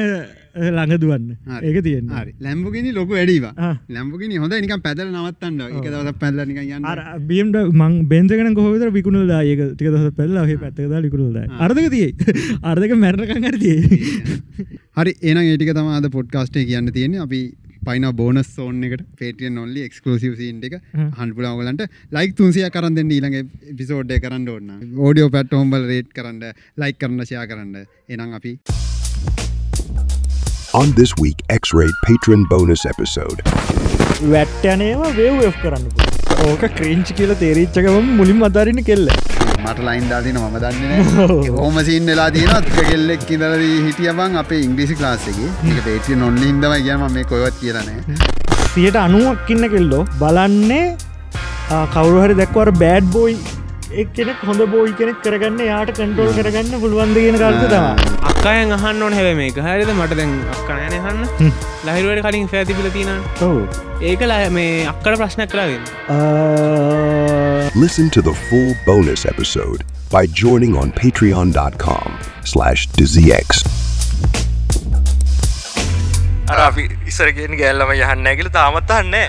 ළඟ 0.67 0.99
දුවන්න. 1.01 1.25
ඒක 1.59 1.77
තියෙන්න 1.83 2.11
හරි. 2.11 2.33
ලැම්බුගෙන 2.39 2.87
ලොක 2.93 3.09
වැඩීවා. 3.09 3.71
ලැම්බුගෙන 3.89 4.35
හොඳ 4.37 4.55
නික 4.55 4.75
පැදල 4.85 5.09
නවත්තන්න 5.09 5.59
එක 5.69 5.87
දවස 5.87 6.19
පැල්ල 6.21 6.43
නික 6.45 6.59
යන්න. 6.61 6.85
බියම්ට 7.27 7.57
මං 7.73 7.97
බෙන්සකන 8.07 8.53
කොහොතර 8.53 8.91
විකුණු 8.91 9.25
දායක 9.27 9.63
ටික 9.73 9.89
දස 9.89 10.13
පෙල්ල 10.15 10.37
හ 10.39 10.55
පැත්තකද 10.63 10.95
ලිකුරුද 11.07 11.37
අර්ධක 11.59 11.89
තිය 11.89 12.07
අර්ධක 12.63 12.95
මැරණකං 12.95 13.49
හරතිය 13.49 13.77
හරි. 14.97 15.13
එන 15.23 15.37
ඒටික 15.39 15.73
තම 15.73 15.91
අද 15.91 16.09
පොඩ්කාස්ටේ 16.11 16.65
කියන්න 16.65 16.93
තියෙන 16.93 17.19
අපි 17.19 17.41
පයින 17.87 18.07
බෝනස් 18.19 18.49
සෝන් 18.57 18.83
එකට 18.87 19.05
පේටියන් 19.21 19.57
ඔල්ලි 19.63 19.85
එක්ස්කලසිව 19.87 20.35
සින්ට 20.41 20.67
එක 20.69 20.75
හන්පුලාවලන්ට 21.19 21.83
ලයික් 22.17 22.35
තුන්සිය 22.39 22.69
කරන්න 22.75 22.99
දෙන්න 22.99 23.13
ඊළඟ 23.17 23.51
පිසෝඩ්ඩය 23.79 24.19
කරන්න 24.25 24.47
ඕන්න 24.55 24.71
ඕඩියෝ 25.07 25.33
පැට 25.35 25.57
හොම්බල් 25.59 25.89
රේට් 25.91 26.11
කරන්න 26.17 26.63
ලයික් 26.83 26.99
කරන්න 27.03 27.25
ෂයා 27.27 27.45
කරන්න. 27.51 27.85
එනම් 28.09 28.33
අපි 28.39 28.53
On 30.73 30.93
this 30.99 31.11
week 31.23 31.43
X-Rate 31.55 31.97
patron 32.05 32.47
bonus 32.53 32.85
episode. 32.93 33.43
වැට්ටනේවා 34.31 35.11
වේව් 35.19 35.61
කරන්න 35.63 35.85
ඕක 36.47 36.63
ක්‍රීංච් 36.77 37.13
කියල 37.19 37.33
තේරීච්චකම 37.43 38.11
මුලින් 38.19 38.43
අතාරන්න 38.47 38.83
කෙල්ල 38.89 39.05
මට 39.63 39.79
ලයින් 39.81 40.09
දාතින 40.09 40.39
ම 40.39 40.57
දන්න 40.57 41.53
හෝම 41.57 41.79
සින් 41.85 42.05
වෙලා 42.05 42.29
තියනත් 42.31 42.69
කෙල්ලෙක් 42.81 43.25
ඉදරදී 43.29 43.79
හිටිය 43.79 44.13
බං 44.13 44.37
අපේ 44.41 44.61
ඉංග්‍රිසි 44.65 44.97
ලාස්සගේ 45.01 45.79
පේටිය 45.85 46.17
නොල්ල 46.17 46.39
හිදම 46.41 46.77
කියම 46.79 47.07
මේ 47.13 47.25
කොයවත් 47.25 47.59
කියරනේ 47.61 47.99
සියට 48.67 48.99
අනුවක් 48.99 49.51
ඉන්න 49.55 49.69
කෙල්ලෝ 49.73 50.03
බලන්නේ 50.19 50.85
කවරුහරි 51.91 52.39
දැක්වර 52.39 52.71
බෑඩ් 52.79 53.11
බෝයි 53.11 53.37
එක් 54.01 54.09
කෙනෙක් 54.17 54.39
හොඳ 54.47 54.61
බෝයි 54.73 54.93
කෙනෙක් 54.99 55.17
කරගන්න 55.25 55.59
යාට 55.65 55.91
කන්ටෝල් 55.97 56.31
කරගන්න 56.37 56.81
පුළුවන්ද 56.83 57.17
කියන 57.19 57.37
කල්ත 57.41 57.65
තම 57.73 57.85
අක්කායන් 58.31 58.73
අහන්න 58.77 59.03
ඕන 59.07 59.13
හැබ 59.17 59.27
මේක. 59.39 59.57
හරිද? 59.67 59.89
මට 59.93 60.17
දැන් 60.19 60.31
අක්කනෑන 60.55 60.95
හන්න 61.05 61.51
ලහිරුවට 61.87 62.23
කලින් 62.27 62.47
පැතිබිල 62.53 62.87
තින 62.95 63.11
ඔව්. 63.47 63.59
ඒක 64.11 64.21
ලහ 64.29 64.49
මේ 64.57 64.87
අක්කට 64.93 65.17
ප්‍රශ්නයක් 65.21 65.49
කලාගෙන 65.53 65.83
Listen 67.83 68.09
to 68.15 68.21
the 68.29 68.35
full 68.47 68.71
bonus 68.87 69.21
episode 69.33 69.85
by 70.15 70.23
joining 70.41 70.73
on 70.81 70.91
patreon.com 71.01 72.09
slash 72.53 72.81
dizzyx. 72.97 73.63
අර 76.53 76.59
අපි 76.67 76.83
ඉස්සරගෙන 77.09 77.55
ගෑල්ලම 77.61 77.95
යහන්න 77.99 78.27
ඇගල 78.33 78.49
තාමත් 78.57 78.91
අන්නේ 78.99 79.25